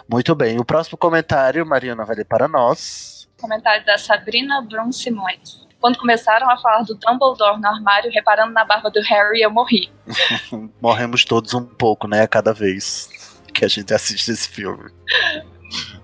Muito 0.08 0.34
bem. 0.34 0.58
O 0.58 0.64
próximo 0.64 0.96
comentário, 0.96 1.66
Mariana 1.66 2.04
vai 2.04 2.16
ler 2.16 2.24
para 2.24 2.48
nós. 2.48 3.28
Comentário 3.40 3.84
da 3.84 3.98
Sabrina 3.98 4.62
Brum 4.62 4.90
Simões. 4.90 5.64
Quando 5.84 5.98
começaram 5.98 6.48
a 6.48 6.56
falar 6.56 6.82
do 6.84 6.94
Dumbledore 6.94 7.60
no 7.60 7.68
armário, 7.68 8.10
reparando 8.10 8.54
na 8.54 8.64
barba 8.64 8.90
do 8.90 9.02
Harry, 9.02 9.42
eu 9.42 9.50
morri. 9.50 9.92
Morremos 10.80 11.26
todos 11.26 11.52
um 11.52 11.62
pouco, 11.62 12.08
né? 12.08 12.22
A 12.22 12.26
cada 12.26 12.54
vez 12.54 13.10
que 13.52 13.66
a 13.66 13.68
gente 13.68 13.92
assiste 13.92 14.30
esse 14.30 14.48
filme. 14.48 14.90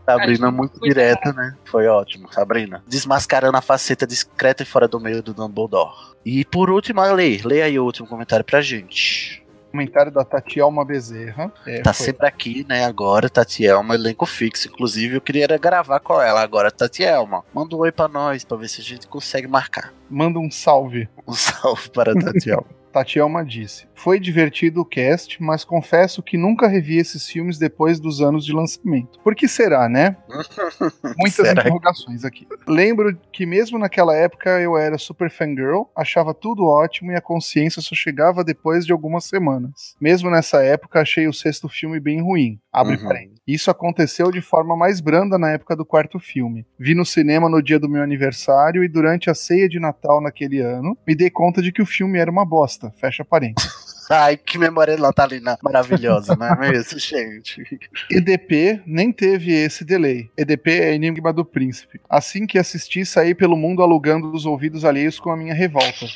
Sabrina 0.05 0.49
Acho 0.49 0.57
muito 0.59 0.73
muito 0.73 0.81
direta, 0.81 1.33
né? 1.33 1.57
Foi 1.65 1.87
ótimo, 1.87 2.31
Sabrina. 2.31 2.85
Desmascarando 2.87 3.57
a 3.57 3.63
faceta 3.63 4.07
discreta 4.07 4.65
e 4.65 4.67
fora 4.67 4.87
do 4.87 5.01
meio 5.01 5.23
do 5.23 5.33
Dumbledore. 5.33 5.95
E 6.27 6.45
por 6.45 6.69
último, 6.69 7.01
a. 7.01 7.11
Lê 7.15 7.63
aí 7.63 7.79
o 7.79 7.85
último 7.87 8.07
comentário 8.07 8.45
pra 8.45 8.61
gente. 8.61 9.40
Comentário 9.71 10.11
da 10.11 10.25
Tatielma 10.25 10.85
Bezerra. 10.85 11.53
É, 11.67 11.81
Tá 11.83 11.93
foi- 11.93 12.07
sempre 12.07 12.27
aqui, 12.27 12.67
né? 12.69 12.85
Agora, 12.85 13.29
Tatielma, 13.31 13.95
elenco 13.95 14.27
fixo. 14.27 14.69
Inclusive, 14.69 15.17
eu 15.17 15.21
queria 15.21 15.47
gravar 15.59 16.01
com 16.01 16.21
ela 16.21 16.41
agora, 16.43 16.71
Tatielma. 16.71 17.45
Manda 17.55 17.77
um 17.77 17.81
oi 17.81 17.93
pra 17.93 18.09
nós, 18.09 18.45
pra 18.45 18.57
ver 18.57 18.69
se 18.69 18.81
a 18.81 18.85
gente 18.85 19.07
consegue 19.07 19.47
marcar. 19.47 19.93
Manda 20.09 20.39
um 20.39 20.51
salve. 20.51 21.09
Um 21.27 21.33
salve 21.35 21.89
para 21.91 22.13
a 22.13 22.15
Tatielma. 22.15 22.67
Tatielma 22.93 23.45
disse: 23.45 23.87
Foi 24.03 24.19
divertido 24.19 24.81
o 24.81 24.85
cast, 24.85 25.43
mas 25.43 25.63
confesso 25.63 26.23
que 26.23 26.39
nunca 26.39 26.67
revi 26.67 26.97
esses 26.97 27.29
filmes 27.29 27.59
depois 27.59 28.01
dos 28.01 28.23
anos 28.23 28.47
de 28.47 28.53
lançamento. 28.53 29.19
Por 29.23 29.35
que 29.35 29.47
será, 29.47 29.91
né? 29.91 30.17
Muitas 31.19 31.35
Será? 31.47 31.61
interrogações 31.61 32.25
aqui. 32.25 32.47
Lembro 32.67 33.15
que 33.31 33.45
mesmo 33.45 33.79
naquela 33.79 34.17
época 34.17 34.59
eu 34.59 34.77
era 34.79 34.97
super 34.97 35.31
fangirl, 35.31 35.83
achava 35.95 36.33
tudo 36.33 36.65
ótimo 36.65 37.13
e 37.13 37.15
a 37.15 37.21
consciência 37.21 37.83
só 37.83 37.95
chegava 37.95 38.43
depois 38.43 38.87
de 38.87 38.93
algumas 38.93 39.25
semanas. 39.25 39.95
Mesmo 40.01 40.31
nessa 40.31 40.63
época 40.63 41.01
achei 41.03 41.29
o 41.29 41.33
sexto 41.33 41.69
filme 41.69 42.01
bem 42.01 42.23
ruim. 42.23 42.59
Abre 42.73 42.97
Uhum. 42.97 43.05
parênteses. 43.05 43.41
Isso 43.47 43.71
aconteceu 43.71 44.31
de 44.31 44.41
forma 44.41 44.77
mais 44.77 45.01
branda 45.01 45.37
na 45.39 45.51
época 45.51 45.77
do 45.77 45.85
quarto 45.85 46.19
filme. 46.19 46.65
Vi 46.79 46.95
no 46.95 47.05
cinema 47.05 47.49
no 47.51 47.63
dia 47.63 47.79
do 47.79 47.89
meu 47.89 48.03
aniversário 48.03 48.83
e 48.83 48.89
durante 48.89 49.29
a 49.29 49.35
ceia 49.35 49.69
de 49.69 49.79
Natal 49.79 50.23
naquele 50.23 50.61
ano, 50.61 50.97
me 51.07 51.15
dei 51.15 51.29
conta 51.29 51.61
de 51.61 51.71
que 51.71 51.83
o 51.83 51.87
filme 51.87 52.19
era 52.19 52.31
uma 52.31 52.47
bosta. 52.47 52.91
Fecha 52.99 53.25
parênteses. 53.25 53.90
Ai, 54.13 54.37
que 54.37 54.59
memória 54.59 54.97
natalina 54.97 55.57
maravilhosa, 55.63 56.35
não 56.35 56.45
é 56.45 56.57
mesmo, 56.69 56.99
gente? 56.99 57.63
EDP 58.11 58.83
nem 58.85 59.13
teve 59.13 59.53
esse 59.53 59.85
delay. 59.85 60.29
EDP 60.37 60.81
é 60.81 60.95
Enigma 60.95 61.33
do 61.33 61.45
Príncipe. 61.45 62.01
Assim 62.11 62.45
que 62.45 62.59
assisti, 62.59 63.07
saí 63.07 63.37
pelo 63.37 63.57
mundo 63.57 63.83
alugando 63.83 64.33
os 64.33 64.47
ouvidos 64.47 64.85
alheios 64.85 65.21
com 65.21 65.31
a 65.31 65.37
minha 65.37 65.55
revolta. 65.55 66.07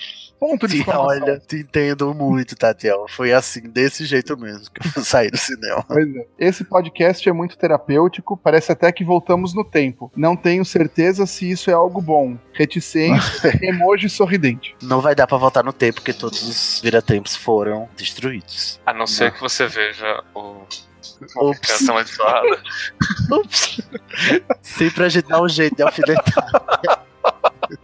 Ponto 0.45 0.69
de 0.69 0.77
Sim, 0.77 0.85
olha, 0.89 1.39
te 1.39 1.57
entendo 1.57 2.13
muito, 2.13 2.55
Tatiel. 2.55 3.07
Foi 3.09 3.33
assim, 3.33 3.63
desse 3.63 4.05
jeito 4.05 4.37
mesmo 4.37 4.71
que 4.71 4.99
eu 4.99 5.01
saí 5.03 5.31
do 5.31 5.39
cinema. 5.39 5.83
Pois 5.89 6.15
é. 6.15 6.27
Esse 6.39 6.63
podcast 6.65 7.27
é 7.27 7.33
muito 7.33 7.57
terapêutico, 7.57 8.37
parece 8.37 8.71
até 8.71 8.93
que 8.93 9.03
voltamos 9.03 9.55
no 9.55 9.65
tempo. 9.65 10.13
Não 10.15 10.37
tenho 10.37 10.63
certeza 10.63 11.25
se 11.25 11.51
isso 11.51 11.71
é 11.71 11.73
algo 11.73 11.99
bom. 11.99 12.37
Reticência, 12.53 13.59
emoji 13.65 14.11
sorridente. 14.11 14.77
Não 14.83 15.01
vai 15.01 15.15
dar 15.15 15.27
pra 15.27 15.39
voltar 15.39 15.65
no 15.65 15.73
tempo, 15.73 15.95
porque 15.95 16.13
todos 16.13 16.43
os 16.43 16.79
viratempos 16.83 17.35
foram 17.35 17.89
destruídos. 17.97 18.79
A 18.85 18.93
não 18.93 19.07
ser 19.07 19.33
que 19.33 19.41
você 19.41 19.67
veja 19.67 20.23
o. 20.35 20.61
Ops. 21.37 21.89
Ups. 23.33 23.81
Sempre 24.61 25.05
a 25.05 25.09
gente 25.09 25.27
dá 25.27 25.41
um 25.41 25.49
jeito 25.49 25.75
de 25.75 25.83
alfinetar. 25.83 27.04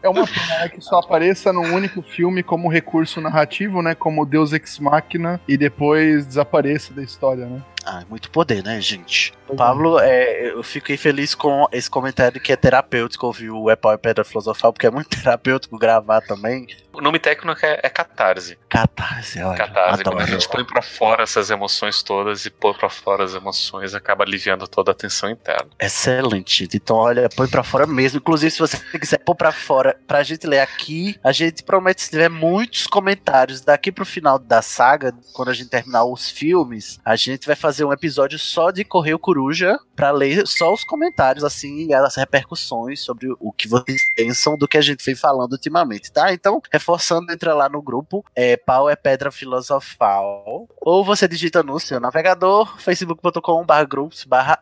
É 0.02 0.08
uma 0.08 0.26
pena 0.26 0.58
né, 0.60 0.68
que 0.68 0.80
só 0.80 0.98
apareça 0.98 1.52
num 1.52 1.74
único 1.74 2.02
filme 2.02 2.42
como 2.42 2.68
recurso 2.68 3.20
narrativo, 3.20 3.82
né? 3.82 3.94
Como 3.94 4.24
Deus 4.26 4.52
Ex 4.52 4.78
Machina, 4.78 5.40
e 5.46 5.56
depois 5.56 6.26
desapareça 6.26 6.92
da 6.92 7.02
história, 7.02 7.46
né? 7.46 7.62
Ah, 7.84 8.04
muito 8.08 8.30
poder, 8.30 8.62
né, 8.62 8.80
gente? 8.80 9.32
Pablo, 9.56 9.98
é, 9.98 10.50
eu 10.50 10.62
fiquei 10.62 10.96
feliz 10.96 11.34
com 11.34 11.66
esse 11.72 11.90
comentário 11.90 12.40
que 12.40 12.52
é 12.52 12.56
terapêutico 12.56 13.26
ouvir 13.26 13.50
o 13.50 13.68
Apple 13.68 13.90
e 13.90 13.98
Pedra 13.98 14.24
Filosofal, 14.24 14.72
porque 14.72 14.86
é 14.86 14.90
muito 14.90 15.08
terapêutico 15.16 15.78
gravar 15.78 16.20
também. 16.20 16.66
O 16.92 17.00
nome 17.00 17.18
técnico 17.18 17.64
é, 17.64 17.80
é 17.82 17.88
catarse. 17.88 18.58
Catarse, 18.68 19.40
olha. 19.42 19.56
Catarse. 19.56 20.02
Quando 20.02 20.18
a 20.18 20.22
adoro. 20.22 20.32
gente 20.40 20.48
põe 20.48 20.64
pra 20.64 20.82
fora 20.82 21.22
essas 21.22 21.50
emoções 21.50 22.02
todas 22.02 22.46
e 22.46 22.50
pôr 22.50 22.76
pra 22.76 22.88
fora 22.88 23.24
as 23.24 23.34
emoções, 23.34 23.94
acaba 23.94 24.24
aliviando 24.24 24.66
toda 24.66 24.90
a 24.90 24.94
tensão 24.94 25.30
interna. 25.30 25.68
Excelente. 25.78 26.68
Então, 26.72 26.96
olha, 26.96 27.28
põe 27.28 27.48
pra 27.48 27.62
fora 27.62 27.86
mesmo. 27.86 28.18
Inclusive, 28.18 28.50
se 28.50 28.58
você 28.58 28.76
quiser 28.98 29.18
pôr 29.18 29.34
pra 29.34 29.52
fora 29.52 29.96
pra 30.06 30.22
gente 30.22 30.46
ler 30.46 30.60
aqui, 30.60 31.18
a 31.22 31.32
gente 31.32 31.62
promete, 31.62 32.02
se 32.02 32.10
tiver 32.10 32.28
muitos 32.28 32.86
comentários 32.86 33.60
daqui 33.60 33.92
pro 33.92 34.04
final 34.04 34.38
da 34.38 34.60
saga, 34.60 35.14
quando 35.32 35.50
a 35.50 35.54
gente 35.54 35.70
terminar 35.70 36.04
os 36.04 36.28
filmes, 36.28 36.98
a 37.04 37.14
gente 37.14 37.46
vai 37.46 37.56
fazer 37.56 37.69
um 37.78 37.92
episódio 37.92 38.38
só 38.38 38.70
de 38.70 38.84
Correio 38.84 39.18
Coruja 39.18 39.78
pra 39.94 40.10
ler 40.10 40.46
só 40.46 40.72
os 40.72 40.82
comentários, 40.82 41.44
assim, 41.44 41.92
as 41.92 42.16
repercussões 42.16 43.00
sobre 43.00 43.28
o 43.38 43.52
que 43.52 43.68
vocês 43.68 44.02
pensam 44.16 44.56
do 44.56 44.66
que 44.66 44.78
a 44.78 44.80
gente 44.80 45.04
vem 45.04 45.14
falando 45.14 45.52
ultimamente, 45.52 46.10
tá? 46.10 46.32
Então, 46.32 46.60
reforçando, 46.72 47.32
entra 47.32 47.54
lá 47.54 47.68
no 47.68 47.82
grupo, 47.82 48.24
é 48.34 48.56
Pau 48.56 48.88
é 48.88 48.96
Pedra 48.96 49.30
Filosofal, 49.30 50.68
ou 50.80 51.04
você 51.04 51.28
digita 51.28 51.62
no 51.62 51.78
seu 51.78 52.00
navegador, 52.00 52.80
facebook.com.br 52.80 53.84
grupos 53.88 54.24
barra. 54.24 54.58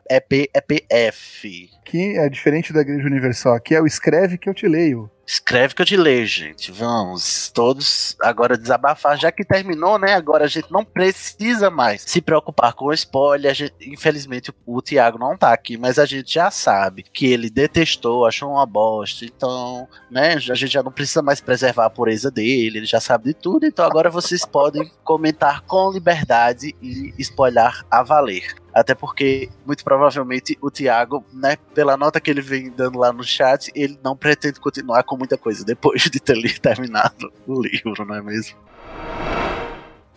Que 1.84 2.18
é 2.18 2.28
diferente 2.28 2.72
da 2.72 2.80
Igreja 2.80 3.06
Universal. 3.06 3.54
Aqui 3.54 3.74
é 3.74 3.80
o 3.80 3.86
escreve 3.86 4.38
que 4.38 4.48
eu 4.48 4.54
te 4.54 4.66
leio. 4.66 5.10
Escreve 5.28 5.74
que 5.74 5.82
eu 5.82 5.86
te 5.86 5.94
leio, 5.94 6.24
gente. 6.26 6.72
Vamos 6.72 7.50
todos 7.50 8.16
agora 8.22 8.56
desabafar. 8.56 9.18
Já 9.18 9.30
que 9.30 9.44
terminou, 9.44 9.98
né? 9.98 10.14
Agora 10.14 10.46
a 10.46 10.48
gente 10.48 10.72
não 10.72 10.82
precisa 10.82 11.68
mais 11.68 12.00
se 12.06 12.22
preocupar 12.22 12.72
com 12.72 12.90
spoiler. 12.94 13.54
Gente- 13.54 13.74
infelizmente, 13.82 14.50
o 14.64 14.80
Thiago 14.80 15.18
não 15.18 15.36
tá 15.36 15.52
aqui, 15.52 15.76
mas 15.76 15.98
a 15.98 16.06
gente 16.06 16.32
já 16.32 16.50
sabe 16.50 17.02
que 17.12 17.26
ele 17.26 17.50
detestou, 17.50 18.24
achou 18.24 18.52
uma 18.52 18.64
bosta. 18.64 19.26
Então, 19.26 19.86
né? 20.10 20.32
A 20.32 20.38
gente 20.54 20.68
já 20.68 20.82
não 20.82 20.90
precisa 20.90 21.20
mais 21.20 21.42
preservar 21.42 21.84
a 21.84 21.90
pureza 21.90 22.30
dele. 22.30 22.78
Ele 22.78 22.86
já 22.86 22.98
sabe 22.98 23.24
de 23.26 23.34
tudo. 23.34 23.66
Então 23.66 23.84
agora 23.84 24.08
vocês 24.08 24.46
podem 24.46 24.90
comentar 25.04 25.60
com 25.66 25.92
liberdade 25.92 26.74
e 26.80 27.12
spoiler 27.18 27.84
a 27.90 28.02
valer. 28.02 28.54
Até 28.74 28.94
porque, 28.94 29.48
muito 29.66 29.82
provavelmente, 29.82 30.56
o 30.60 30.70
Thiago, 30.70 31.24
né, 31.32 31.56
pela 31.74 31.96
nota 31.96 32.20
que 32.20 32.30
ele 32.30 32.40
vem 32.40 32.70
dando 32.70 32.98
lá 32.98 33.12
no 33.12 33.24
chat, 33.24 33.70
ele 33.74 33.98
não 34.02 34.16
pretende 34.16 34.60
continuar 34.60 35.02
com 35.02 35.16
muita 35.16 35.36
coisa 35.36 35.64
depois 35.64 36.02
de 36.02 36.20
ter 36.20 36.58
terminado 36.60 37.32
o 37.46 37.60
livro, 37.60 38.04
não 38.04 38.14
é 38.14 38.22
mesmo? 38.22 38.56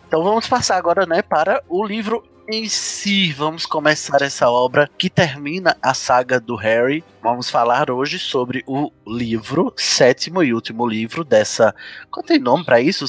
Então 0.06 0.22
vamos 0.22 0.46
passar 0.46 0.76
agora, 0.76 1.06
né, 1.06 1.22
para 1.22 1.62
o 1.68 1.84
livro 1.84 2.22
em 2.48 2.68
si. 2.68 3.32
Vamos 3.32 3.64
começar 3.64 4.20
essa 4.20 4.50
obra 4.50 4.90
que 4.98 5.08
termina 5.08 5.76
a 5.80 5.94
saga 5.94 6.38
do 6.38 6.54
Harry. 6.54 7.02
Vamos 7.22 7.48
falar 7.48 7.90
hoje 7.90 8.18
sobre 8.18 8.62
o 8.66 8.92
livro, 9.06 9.72
sétimo 9.76 10.42
e 10.42 10.52
último 10.52 10.86
livro 10.86 11.24
dessa. 11.24 11.74
Qual 12.10 12.24
tem 12.24 12.38
nome 12.38 12.64
para 12.64 12.80
isso? 12.80 13.06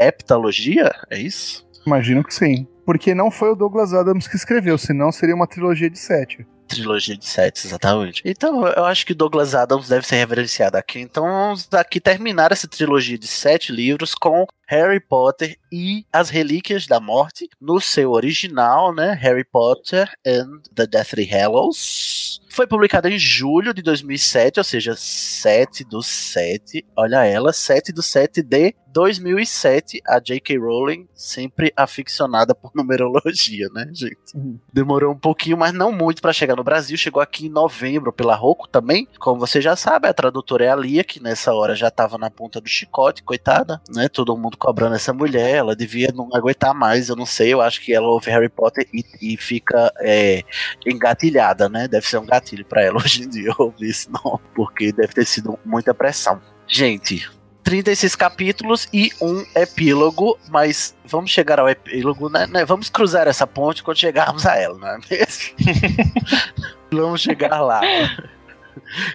Heptalogia? 0.00 0.94
É 1.10 1.18
isso? 1.18 1.65
Imagino 1.86 2.24
que 2.24 2.34
sim. 2.34 2.66
Porque 2.84 3.14
não 3.14 3.30
foi 3.30 3.50
o 3.50 3.56
Douglas 3.56 3.92
Adams 3.92 4.28
que 4.28 4.36
escreveu, 4.36 4.76
senão 4.76 5.10
seria 5.10 5.34
uma 5.34 5.46
trilogia 5.46 5.88
de 5.90 5.98
sete. 5.98 6.46
trilogia 6.66 7.16
de 7.16 7.24
sets, 7.24 7.64
exatamente. 7.64 8.22
Então, 8.24 8.66
eu 8.66 8.84
acho 8.84 9.06
que 9.06 9.14
Douglas 9.14 9.54
Adams 9.54 9.88
deve 9.88 10.06
ser 10.06 10.16
reverenciado 10.16 10.76
aqui. 10.76 11.00
Então, 11.00 11.24
vamos 11.24 11.68
aqui 11.72 12.00
terminar 12.00 12.52
essa 12.52 12.68
trilogia 12.68 13.16
de 13.18 13.26
sete 13.26 13.72
livros 13.72 14.14
com 14.14 14.46
Harry 14.68 15.00
Potter 15.00 15.56
e 15.72 16.04
as 16.12 16.28
Relíquias 16.28 16.86
da 16.86 16.98
Morte, 16.98 17.48
no 17.60 17.80
seu 17.80 18.10
original, 18.10 18.92
né? 18.92 19.16
Harry 19.20 19.44
Potter 19.44 20.10
and 20.26 20.60
the 20.74 20.86
Deathly 20.86 21.24
Hallows. 21.24 22.40
Foi 22.50 22.66
publicado 22.66 23.08
em 23.08 23.18
julho 23.18 23.72
de 23.72 23.82
2007, 23.82 24.58
ou 24.58 24.64
seja, 24.64 24.94
7 24.96 25.84
do 25.84 26.02
7. 26.02 26.84
Olha 26.96 27.24
ela, 27.24 27.52
7 27.52 27.92
do 27.92 28.02
7 28.02 28.42
de 28.42 28.74
2007. 28.96 30.00
A 30.06 30.18
J.K. 30.18 30.56
Rowling, 30.56 31.06
sempre 31.14 31.70
aficionada 31.76 32.54
por 32.54 32.70
numerologia, 32.74 33.68
né, 33.74 33.90
gente? 33.92 34.16
Demorou 34.72 35.12
um 35.12 35.18
pouquinho, 35.18 35.58
mas 35.58 35.74
não 35.74 35.92
muito 35.92 36.22
para 36.22 36.32
chegar 36.32 36.56
no 36.56 36.64
Brasil. 36.64 36.96
Chegou 36.96 37.20
aqui 37.20 37.46
em 37.46 37.50
novembro 37.50 38.10
pela 38.10 38.34
Roku 38.34 38.66
também. 38.66 39.06
Como 39.18 39.38
você 39.38 39.60
já 39.60 39.76
sabe, 39.76 40.08
a 40.08 40.14
tradutora 40.14 40.64
é 40.64 40.70
a 40.70 40.76
Lia, 40.76 41.04
que 41.04 41.22
nessa 41.22 41.52
hora 41.52 41.74
já 41.74 41.90
tava 41.90 42.16
na 42.16 42.30
ponta 42.30 42.58
do 42.58 42.68
chicote, 42.68 43.22
coitada, 43.22 43.82
né? 43.94 44.08
Todo 44.08 44.36
mundo 44.36 44.56
cobrando 44.56 44.94
essa 44.94 45.12
mulher. 45.12 45.56
Ela 45.56 45.76
devia 45.76 46.10
não 46.14 46.30
aguentar 46.32 46.74
mais, 46.74 47.10
eu 47.10 47.16
não 47.16 47.26
sei. 47.26 47.52
Eu 47.52 47.60
acho 47.60 47.82
que 47.82 47.92
ela 47.92 48.08
ouve 48.08 48.30
Harry 48.30 48.48
Potter 48.48 48.88
e, 48.94 49.04
e 49.20 49.36
fica 49.36 49.92
é, 50.00 50.42
engatilhada, 50.86 51.68
né? 51.68 51.86
Deve 51.86 52.08
ser 52.08 52.16
um 52.16 52.24
gatilho 52.24 52.64
para 52.64 52.82
ela 52.82 52.96
hoje 53.04 53.24
em 53.24 53.28
dia 53.28 53.52
ouvir 53.58 53.90
isso, 53.90 54.10
não. 54.10 54.40
Porque 54.54 54.90
deve 54.90 55.12
ter 55.12 55.26
sido 55.26 55.58
muita 55.66 55.92
pressão. 55.92 56.40
Gente, 56.66 57.28
36 57.66 58.14
capítulos 58.14 58.88
e 58.92 59.10
um 59.20 59.44
epílogo, 59.56 60.38
mas 60.48 60.94
vamos 61.04 61.32
chegar 61.32 61.58
ao 61.58 61.68
epílogo, 61.68 62.28
né? 62.28 62.46
né? 62.46 62.64
Vamos 62.64 62.88
cruzar 62.88 63.26
essa 63.26 63.44
ponte 63.44 63.82
quando 63.82 63.98
chegarmos 63.98 64.46
a 64.46 64.54
ela, 64.54 64.78
não 64.78 64.86
é 64.86 64.98
mesmo? 65.10 65.56
vamos 66.92 67.22
chegar 67.22 67.60
lá. 67.60 67.80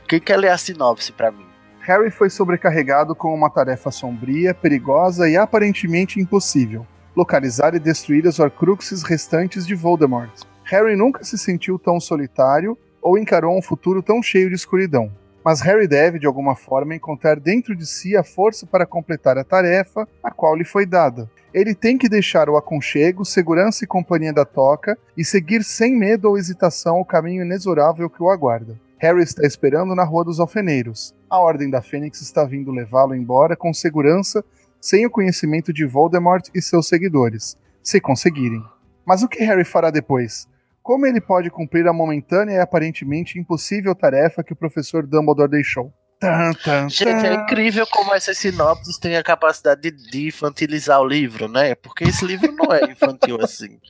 Quem 0.05 0.19
quer 0.19 0.35
ler 0.35 0.49
a 0.49 0.57
sinopse 0.57 1.13
pra 1.13 1.31
mim? 1.31 1.45
Harry 1.79 2.11
foi 2.11 2.29
sobrecarregado 2.29 3.15
com 3.15 3.33
uma 3.33 3.49
tarefa 3.49 3.89
sombria, 3.89 4.53
perigosa 4.53 5.29
e 5.29 5.37
aparentemente 5.37 6.19
impossível: 6.19 6.85
localizar 7.15 7.73
e 7.73 7.79
destruir 7.79 8.27
as 8.27 8.37
Horcruxes 8.37 9.01
restantes 9.01 9.65
de 9.65 9.75
Voldemort. 9.75 10.41
Harry 10.65 10.97
nunca 10.97 11.23
se 11.23 11.37
sentiu 11.37 11.79
tão 11.79 12.01
solitário 12.01 12.77
ou 13.01 13.17
encarou 13.17 13.57
um 13.57 13.61
futuro 13.61 14.03
tão 14.03 14.21
cheio 14.21 14.49
de 14.49 14.55
escuridão. 14.55 15.09
Mas 15.43 15.61
Harry 15.61 15.87
deve, 15.87 16.19
de 16.19 16.27
alguma 16.27 16.55
forma, 16.55 16.95
encontrar 16.95 17.39
dentro 17.39 17.75
de 17.75 17.85
si 17.85 18.15
a 18.15 18.23
força 18.23 18.65
para 18.65 18.85
completar 18.85 19.37
a 19.37 19.43
tarefa 19.43 20.07
a 20.23 20.29
qual 20.29 20.55
lhe 20.55 20.63
foi 20.63 20.85
dada. 20.85 21.29
Ele 21.53 21.75
tem 21.75 21.97
que 21.97 22.07
deixar 22.07 22.49
o 22.49 22.55
aconchego, 22.55 23.25
segurança 23.25 23.83
e 23.83 23.87
companhia 23.87 24.31
da 24.31 24.45
toca 24.45 24.97
e 25.17 25.25
seguir 25.25 25.63
sem 25.63 25.97
medo 25.97 26.29
ou 26.29 26.37
hesitação 26.37 26.99
o 26.99 27.05
caminho 27.05 27.43
inexorável 27.43 28.09
que 28.09 28.23
o 28.23 28.29
aguarda. 28.29 28.79
Harry 28.99 29.23
está 29.23 29.45
esperando 29.45 29.95
na 29.95 30.03
Rua 30.03 30.23
dos 30.23 30.39
Alfeneiros. 30.39 31.13
A 31.27 31.39
Ordem 31.39 31.69
da 31.69 31.81
Fênix 31.81 32.21
está 32.21 32.45
vindo 32.45 32.71
levá-lo 32.71 33.15
embora 33.15 33.55
com 33.55 33.73
segurança, 33.73 34.45
sem 34.79 35.05
o 35.05 35.09
conhecimento 35.09 35.73
de 35.73 35.85
Voldemort 35.85 36.47
e 36.53 36.61
seus 36.61 36.87
seguidores, 36.87 37.57
se 37.83 37.99
conseguirem. 37.99 38.63
Mas 39.03 39.23
o 39.23 39.27
que 39.27 39.43
Harry 39.43 39.65
fará 39.65 39.89
depois? 39.89 40.47
Como 40.91 41.05
ele 41.05 41.21
pode 41.21 41.49
cumprir 41.49 41.87
a 41.87 41.93
momentânea 41.93 42.55
e 42.55 42.59
aparentemente 42.59 43.39
impossível 43.39 43.95
tarefa 43.95 44.43
que 44.43 44.51
o 44.51 44.55
professor 44.57 45.07
Dumbledore 45.07 45.49
deixou? 45.49 45.93
Tan, 46.19 46.51
tan, 46.51 46.89
Gente, 46.89 47.07
é 47.07 47.33
tan. 47.33 47.43
incrível 47.43 47.87
como 47.87 48.13
essas 48.13 48.37
sinopses 48.37 48.97
têm 48.97 49.15
a 49.15 49.23
capacidade 49.23 49.89
de, 49.89 50.27
infantilizar 50.27 50.99
o 50.99 51.07
livro, 51.07 51.47
né? 51.47 51.75
Porque 51.75 52.03
esse 52.03 52.25
livro 52.25 52.51
não 52.51 52.75
é 52.75 52.91
infantil 52.91 53.37
assim. 53.41 53.79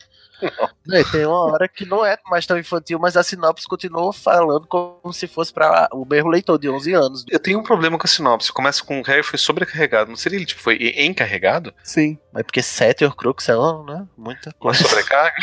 Né, 0.87 1.03
Tem 1.11 1.23
uma 1.23 1.39
hora 1.51 1.67
que 1.67 1.85
não 1.85 2.03
é 2.03 2.17
mais 2.25 2.47
tão 2.47 2.57
infantil, 2.57 2.97
mas 2.97 3.15
a 3.15 3.21
sinopse 3.21 3.67
continua 3.67 4.11
falando 4.11 4.65
como 4.67 5.13
se 5.13 5.27
fosse 5.27 5.53
para 5.53 5.87
o 5.93 6.03
mesmo 6.03 6.29
leitor 6.29 6.57
de 6.57 6.67
11 6.67 6.93
anos. 6.93 7.25
Eu 7.29 7.39
tenho 7.39 7.59
um 7.59 7.63
problema 7.63 7.95
com 7.95 8.07
a 8.07 8.09
sinopse. 8.09 8.51
Começa 8.51 8.83
com 8.83 8.99
o 8.99 9.03
Harry 9.03 9.21
foi 9.21 9.37
sobrecarregado. 9.37 10.09
Não 10.09 10.15
seria 10.15 10.37
ele 10.37 10.45
tipo, 10.47 10.59
foi 10.59 10.77
encarregado? 10.97 11.71
Sim. 11.83 12.17
Mas 12.33 12.43
porque 12.43 12.61
sete 12.61 13.03
Horcrux 13.03 13.49
é 13.49 13.53
né, 13.53 14.07
muita 14.17 14.49
Uma 14.49 14.59
coisa. 14.59 14.83
sobrecarga. 14.87 15.35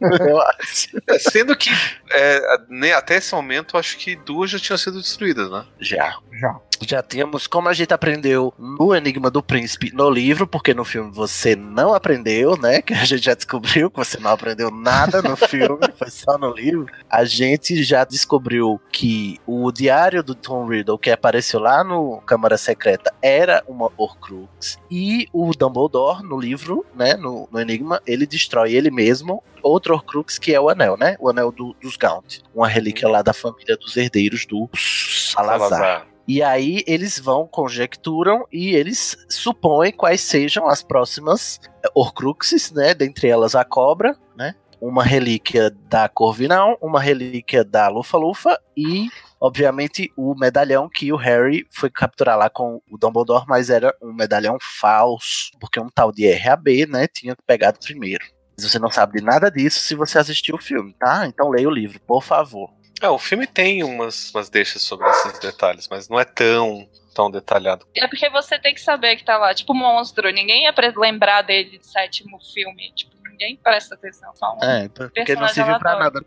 eu 0.28 0.40
acho. 0.40 0.88
É, 1.08 1.18
Sendo 1.18 1.56
que 1.56 1.70
é, 2.10 2.40
né, 2.68 2.92
até 2.92 3.16
esse 3.16 3.34
momento, 3.34 3.78
acho 3.78 3.96
que 3.96 4.16
duas 4.16 4.50
já 4.50 4.58
tinham 4.58 4.78
sido 4.78 5.00
destruídas, 5.00 5.50
né? 5.50 5.64
Já. 5.80 6.16
Já. 6.32 6.60
Já 6.86 7.02
tínhamos, 7.02 7.46
como 7.46 7.68
a 7.68 7.72
gente 7.72 7.94
aprendeu 7.94 8.52
no 8.58 8.94
Enigma 8.94 9.30
do 9.30 9.42
Príncipe 9.42 9.90
no 9.94 10.10
livro, 10.10 10.46
porque 10.46 10.74
no 10.74 10.84
filme 10.84 11.10
você 11.10 11.56
não 11.56 11.94
aprendeu, 11.94 12.56
né? 12.56 12.82
Que 12.82 12.92
a 12.92 13.04
gente 13.04 13.24
já 13.24 13.34
descobriu 13.34 13.90
que 13.90 13.96
você 13.96 14.18
não 14.18 14.30
aprendeu 14.30 14.70
nada 14.70 15.22
no 15.22 15.36
filme, 15.36 15.78
foi 15.96 16.10
só 16.10 16.36
no 16.36 16.52
livro. 16.52 16.86
A 17.08 17.24
gente 17.24 17.82
já 17.82 18.04
descobriu 18.04 18.78
que 18.92 19.40
o 19.46 19.72
diário 19.72 20.22
do 20.22 20.34
Tom 20.34 20.66
Riddle, 20.66 20.98
que 20.98 21.10
apareceu 21.10 21.58
lá 21.60 21.82
no 21.82 22.20
Câmara 22.26 22.58
Secreta, 22.58 23.12
era 23.22 23.64
uma 23.66 23.90
Horcrux. 23.96 24.78
E 24.90 25.26
o 25.32 25.50
Dumbledore, 25.56 26.22
no 26.26 26.38
livro, 26.38 26.84
né? 26.94 27.14
No, 27.14 27.48
no 27.50 27.60
Enigma, 27.60 28.00
ele 28.06 28.26
destrói 28.26 28.74
ele 28.74 28.90
mesmo. 28.90 29.42
Outro 29.62 29.94
Horcrux 29.94 30.38
que 30.38 30.52
é 30.54 30.60
o 30.60 30.68
anel, 30.68 30.96
né? 30.96 31.16
O 31.18 31.28
anel 31.30 31.50
do- 31.50 31.74
dos 31.80 31.96
Gaunt. 31.96 32.40
Uma 32.54 32.68
relíquia 32.68 33.08
lá 33.08 33.22
da 33.22 33.32
família 33.32 33.76
dos 33.76 33.96
herdeiros 33.96 34.44
do 34.46 34.68
Salazar. 34.76 36.06
E 36.28 36.42
aí 36.42 36.82
eles 36.88 37.18
vão, 37.20 37.46
conjecturam 37.46 38.44
e 38.52 38.74
eles 38.74 39.16
supõem 39.28 39.92
quais 39.92 40.20
sejam 40.20 40.66
as 40.66 40.82
próximas 40.82 41.60
eh, 41.84 41.88
Horcruxes, 41.94 42.72
né? 42.72 42.94
Dentre 42.94 43.28
elas 43.28 43.54
a 43.54 43.64
cobra, 43.64 44.16
né? 44.36 44.54
Uma 44.80 45.04
relíquia 45.04 45.70
da 45.88 46.08
Corvinal, 46.08 46.76
uma 46.82 47.00
relíquia 47.00 47.64
da 47.64 47.88
Lufa-Lufa 47.88 48.58
e, 48.76 49.08
obviamente, 49.46 50.12
o 50.16 50.34
medalhão 50.34 50.88
que 50.88 51.12
o 51.12 51.16
Harry 51.16 51.66
foi 51.70 51.90
capturar 51.90 52.36
lá 52.36 52.50
com 52.50 52.80
o 52.90 52.98
Dumbledore, 52.98 53.44
mas 53.48 53.70
era 53.70 53.94
um 54.02 54.12
medalhão 54.12 54.56
falso, 54.60 55.50
porque 55.60 55.80
um 55.80 55.88
tal 55.88 56.12
de 56.12 56.30
RAB, 56.32 56.86
né, 56.88 57.06
tinha 57.06 57.36
pegado 57.46 57.78
primeiro. 57.78 58.24
Mas 58.58 58.70
você 58.70 58.78
não 58.78 58.90
sabe 58.90 59.18
de 59.20 59.24
nada 59.24 59.50
disso 59.50 59.80
se 59.80 59.94
você 59.94 60.18
assistiu 60.18 60.54
o 60.56 60.62
filme, 60.62 60.94
tá? 60.98 61.26
Então 61.26 61.50
leia 61.50 61.68
o 61.68 61.70
livro, 61.72 62.00
por 62.00 62.22
favor. 62.22 62.70
É, 63.02 63.08
o 63.08 63.18
filme 63.18 63.46
tem 63.46 63.84
umas, 63.84 64.30
umas 64.34 64.48
deixas 64.48 64.80
sobre 64.82 65.06
esses 65.10 65.38
detalhes, 65.38 65.86
mas 65.90 66.08
não 66.08 66.18
é 66.18 66.24
tão, 66.24 66.88
tão 67.14 67.30
detalhado. 67.30 67.86
É 67.94 68.08
porque 68.08 68.30
você 68.30 68.58
tem 68.58 68.72
que 68.74 68.80
saber 68.80 69.16
que 69.16 69.24
tá 69.24 69.36
lá, 69.36 69.52
tipo, 69.52 69.74
monstro. 69.74 70.30
Ninguém 70.32 70.64
ia 70.64 70.72
pre- 70.72 70.94
lembrar 70.96 71.42
dele 71.42 71.78
do 71.78 71.84
sétimo 71.84 72.38
filme. 72.54 72.90
Tipo, 72.94 73.14
ninguém 73.28 73.54
presta 73.62 73.94
atenção. 73.94 74.34
Só 74.34 74.56
um. 74.56 74.64
É, 74.64 74.88
porque 74.88 75.34
não 75.34 75.46
serviu 75.48 75.78
pra 75.78 75.98
nada. 75.98 76.24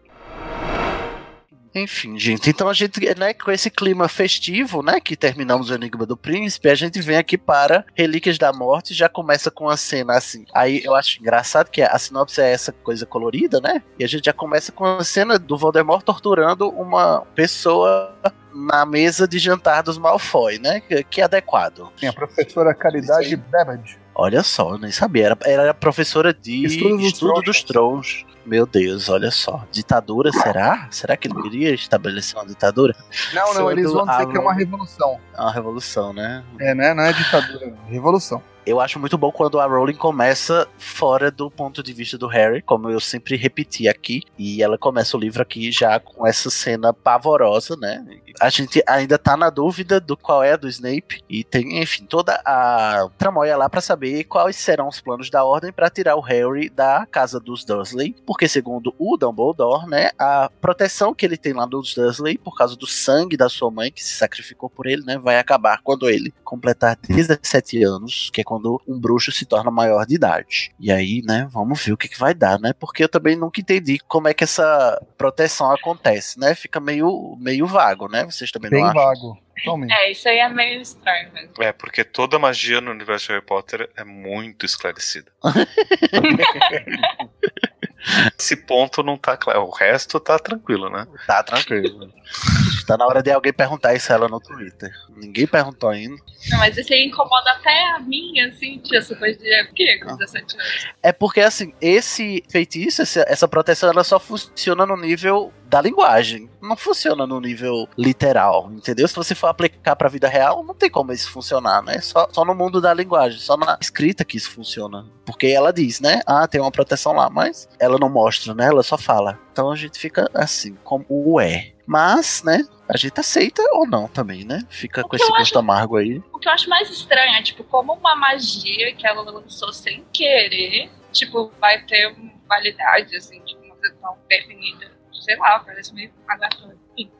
Enfim, 1.73 2.17
gente, 2.17 2.49
então 2.49 2.67
a 2.67 2.73
gente, 2.73 2.99
né, 3.15 3.33
com 3.33 3.51
esse 3.51 3.69
clima 3.69 4.07
festivo, 4.07 4.81
né, 4.81 4.99
que 4.99 5.15
terminamos 5.15 5.69
o 5.69 5.75
Enigma 5.75 6.05
do 6.05 6.17
Príncipe, 6.17 6.69
a 6.69 6.75
gente 6.75 6.99
vem 7.01 7.17
aqui 7.17 7.37
para 7.37 7.85
Relíquias 7.95 8.37
da 8.37 8.51
Morte, 8.51 8.93
já 8.93 9.07
começa 9.07 9.51
com 9.51 9.69
a 9.69 9.77
cena 9.77 10.17
assim. 10.17 10.45
Aí 10.53 10.81
eu 10.83 10.95
acho 10.95 11.19
engraçado 11.19 11.69
que 11.69 11.81
a 11.81 11.97
sinopse 11.97 12.41
é 12.41 12.51
essa 12.51 12.71
coisa 12.71 13.05
colorida, 13.05 13.61
né? 13.61 13.83
E 13.99 14.03
a 14.03 14.07
gente 14.07 14.25
já 14.25 14.33
começa 14.33 14.71
com 14.71 14.85
a 14.85 15.03
cena 15.03 15.37
do 15.37 15.57
Voldemort 15.57 16.03
torturando 16.03 16.69
uma 16.69 17.21
pessoa 17.35 18.15
na 18.53 18.85
mesa 18.85 19.27
de 19.27 19.37
jantar 19.37 19.83
dos 19.83 19.97
Malfoy, 19.97 20.59
né? 20.59 20.81
Que, 20.81 21.03
que 21.03 21.21
é 21.21 21.23
adequado. 21.25 21.91
Tem 21.99 22.09
a 22.09 22.13
professora 22.13 22.73
Caridade 22.73 23.35
Babbage. 23.35 23.97
Olha 24.15 24.43
só, 24.43 24.71
eu 24.73 24.77
nem 24.77 24.91
sabia. 24.91 25.27
Era, 25.27 25.37
era 25.45 25.73
professora 25.73 26.33
de 26.33 26.65
Estudo 26.65 26.97
dos 26.97 27.05
estudo 27.05 27.41
dos 27.41 27.63
trons. 27.63 28.25
Meu 28.45 28.65
Deus, 28.65 29.09
olha 29.09 29.31
só. 29.31 29.65
Ditadura, 29.71 30.31
será? 30.31 30.87
Será 30.91 31.15
que 31.15 31.27
ele 31.27 31.41
queria 31.41 31.73
estabelecer 31.73 32.37
uma 32.37 32.45
ditadura? 32.45 32.95
Não, 33.33 33.53
não, 33.53 33.71
eles 33.71 33.91
vão 33.91 34.05
dizer 34.05 34.27
que 34.27 34.37
é 34.37 34.39
uma 34.39 34.53
revolução. 34.53 35.19
É 35.37 35.41
uma 35.41 35.51
revolução, 35.51 36.13
né? 36.13 36.43
É, 36.59 36.73
né? 36.73 36.93
Não 36.93 37.03
é 37.03 37.13
ditadura, 37.13 37.67
não. 37.67 37.85
Revolução. 37.87 38.41
Eu 38.69 38.79
acho 38.79 38.99
muito 38.99 39.17
bom 39.17 39.31
quando 39.31 39.59
a 39.59 39.65
Rowling 39.65 39.95
começa 39.95 40.67
fora 40.77 41.31
do 41.31 41.49
ponto 41.49 41.81
de 41.81 41.91
vista 41.91 42.19
do 42.19 42.27
Harry, 42.27 42.61
como 42.61 42.87
eu 42.87 42.99
sempre 42.99 43.35
repeti 43.35 43.87
aqui, 43.87 44.21
e 44.37 44.61
ela 44.61 44.77
começa 44.77 45.17
o 45.17 45.19
livro 45.19 45.41
aqui 45.41 45.71
já 45.71 45.99
com 45.99 46.27
essa 46.27 46.51
cena 46.51 46.93
pavorosa, 46.93 47.75
né? 47.75 48.05
A 48.39 48.47
gente 48.49 48.83
ainda 48.85 49.17
tá 49.17 49.35
na 49.35 49.49
dúvida 49.49 49.99
do 49.99 50.15
qual 50.15 50.43
é 50.43 50.53
a 50.53 50.55
do 50.55 50.67
Snape 50.67 51.23
e 51.27 51.43
tem, 51.43 51.81
enfim, 51.81 52.05
toda 52.05 52.39
a 52.45 53.09
tramóia 53.17 53.57
lá 53.57 53.67
pra 53.67 53.81
saber 53.81 54.25
quais 54.25 54.57
serão 54.57 54.87
os 54.87 55.01
planos 55.01 55.31
da 55.31 55.43
ordem 55.43 55.71
pra 55.71 55.89
tirar 55.89 56.15
o 56.15 56.21
Harry 56.21 56.69
da 56.69 57.07
casa 57.09 57.39
dos 57.39 57.63
Dursley, 57.63 58.15
porque 58.29 58.47
segundo 58.47 58.93
o 58.99 59.17
Dumbledore, 59.17 59.87
né, 59.87 60.11
a 60.15 60.51
proteção 60.61 61.15
que 61.15 61.25
ele 61.25 61.35
tem 61.35 61.51
lá 61.51 61.65
dos 61.65 61.95
Dursley 61.95 62.37
por 62.37 62.55
causa 62.55 62.75
do 62.75 62.85
sangue 62.85 63.35
da 63.35 63.49
sua 63.49 63.71
mãe 63.71 63.91
que 63.91 64.03
se 64.03 64.15
sacrificou 64.15 64.69
por 64.69 64.85
ele, 64.85 65.03
né, 65.03 65.17
vai 65.17 65.39
acabar 65.39 65.81
quando 65.81 66.07
ele 66.07 66.31
completar 66.43 66.95
17 66.95 67.83
anos, 67.83 68.29
que 68.31 68.41
é 68.41 68.43
quando 68.43 68.79
um 68.87 68.99
bruxo 68.99 69.31
se 69.31 69.47
torna 69.47 69.71
maior 69.71 70.05
de 70.05 70.13
idade. 70.13 70.71
E 70.79 70.91
aí, 70.91 71.23
né, 71.25 71.47
vamos 71.49 71.83
ver 71.83 71.93
o 71.93 71.97
que, 71.97 72.07
que 72.07 72.19
vai 72.19 72.35
dar, 72.35 72.59
né? 72.59 72.71
Porque 72.79 73.03
eu 73.03 73.09
também 73.09 73.35
nunca 73.35 73.61
entendi 73.61 73.97
como 74.07 74.27
é 74.27 74.33
que 74.35 74.43
essa 74.43 75.03
proteção 75.17 75.71
acontece, 75.71 76.39
né? 76.39 76.53
Fica 76.53 76.79
meio, 76.79 77.35
meio 77.39 77.65
vago, 77.65 78.07
né? 78.07 78.25
Vocês 78.25 78.51
também 78.51 78.69
Bem 78.69 78.81
não 78.81 78.89
acham? 78.89 79.03
vago. 79.03 79.39
Totalmente. 79.57 79.91
É, 79.91 80.11
isso 80.11 80.29
aí 80.29 80.37
é 80.37 80.49
meio 80.49 80.81
estranho 80.81 81.33
mesmo. 81.33 81.63
É, 81.63 81.73
porque 81.73 82.03
toda 82.03 82.37
magia 82.37 82.79
no 82.79 82.91
universo 82.91 83.25
de 83.25 83.33
Harry 83.33 83.45
Potter 83.45 83.89
é 83.97 84.03
muito 84.03 84.67
esclarecida. 84.67 85.31
Esse 88.37 88.55
ponto 88.55 89.03
não 89.03 89.17
tá 89.17 89.35
claro. 89.35 89.63
O 89.63 89.69
resto 89.69 90.19
tá 90.19 90.39
tranquilo, 90.39 90.89
né? 90.89 91.07
Tá 91.27 91.43
tranquilo. 91.43 92.11
tá 92.87 92.97
na 92.97 93.05
hora 93.05 93.21
de 93.21 93.31
alguém 93.31 93.51
perguntar 93.51 93.93
isso 93.93 94.11
a 94.11 94.15
ela 94.15 94.27
no 94.27 94.39
Twitter. 94.39 94.91
Ninguém 95.15 95.45
perguntou 95.45 95.89
ainda. 95.89 96.15
Não, 96.49 96.59
mas 96.59 96.77
isso 96.77 96.93
aí 96.93 97.05
incomoda 97.05 97.51
até 97.51 97.91
a 97.91 97.99
mim, 97.99 98.39
assim, 98.39 98.79
tia, 98.79 98.99
essa 98.99 99.15
coisa 99.15 99.37
de. 99.37 99.63
Por 99.65 99.73
que 99.75 99.97
com 99.99 100.15
17 100.15 100.55
anos? 100.55 100.87
É 101.03 101.11
porque, 101.11 101.41
assim, 101.41 101.73
esse 101.81 102.43
feitiço, 102.49 103.01
essa 103.01 103.47
proteção, 103.47 103.89
ela 103.89 104.03
só 104.03 104.19
funciona 104.19 104.85
no 104.85 104.95
nível 104.95 105.53
da 105.69 105.81
linguagem. 105.81 106.49
Não 106.61 106.75
funciona 106.75 107.27
no 107.27 107.39
nível 107.39 107.87
literal, 107.97 108.71
entendeu? 108.71 109.07
Se 109.07 109.15
você 109.15 109.35
for 109.35 109.47
aplicar 109.47 109.95
pra 109.95 110.09
vida 110.09 110.27
real, 110.27 110.63
não 110.63 110.73
tem 110.73 110.89
como 110.89 111.13
isso 111.13 111.31
funcionar, 111.31 111.83
né? 111.83 112.01
Só, 112.01 112.27
só 112.31 112.43
no 112.43 112.55
mundo 112.55 112.81
da 112.81 112.93
linguagem, 112.93 113.39
só 113.39 113.55
na 113.55 113.77
escrita 113.79 114.25
que 114.25 114.35
isso 114.35 114.49
funciona. 114.49 115.05
Porque 115.23 115.47
ela 115.47 115.71
diz, 115.71 116.01
né? 116.01 116.21
Ah, 116.25 116.47
tem 116.47 116.59
uma 116.59 116.71
proteção 116.71 117.13
lá, 117.13 117.29
mas 117.29 117.69
ela 117.79 117.99
não 117.99 118.09
mostra, 118.09 118.53
né? 118.55 118.65
Ela 118.65 118.81
só 118.81 118.97
fala. 118.97 119.39
Então 119.51 119.71
a 119.71 119.75
gente 119.75 119.99
fica 119.99 120.29
assim, 120.33 120.75
como 120.83 121.05
o 121.07 121.39
é. 121.39 121.71
Mas, 121.85 122.43
né? 122.43 122.63
A 122.87 122.97
gente 122.97 123.19
aceita 123.19 123.61
ou 123.73 123.87
não 123.87 124.07
também, 124.07 124.43
né? 124.43 124.63
Fica 124.69 125.03
com 125.03 125.15
esse 125.15 125.27
gosto 125.27 125.59
amargo 125.59 125.97
aí. 125.97 126.21
O 126.33 126.39
que 126.39 126.47
eu 126.47 126.51
acho 126.51 126.67
mais 126.67 126.89
estranho 126.89 127.35
é, 127.35 127.43
tipo, 127.43 127.63
como 127.63 127.93
uma 127.93 128.15
magia 128.15 128.95
que 128.95 129.05
ela 129.05 129.21
lançou 129.21 129.71
sem 129.71 130.03
querer, 130.11 130.91
tipo, 131.11 131.51
vai 131.59 131.83
ter 131.85 132.07
uma 132.13 132.31
validade, 132.47 133.15
assim, 133.15 133.39
tipo, 133.41 133.63
uma 133.63 133.75
coisa 133.75 133.95
tão 134.01 134.17
definida. 134.27 134.98
Sei 135.19 135.35
lá, 135.37 135.59
parece 135.59 135.93
meio 135.93 136.11
aleatório. 136.27 136.77
Enfim. 136.97 137.11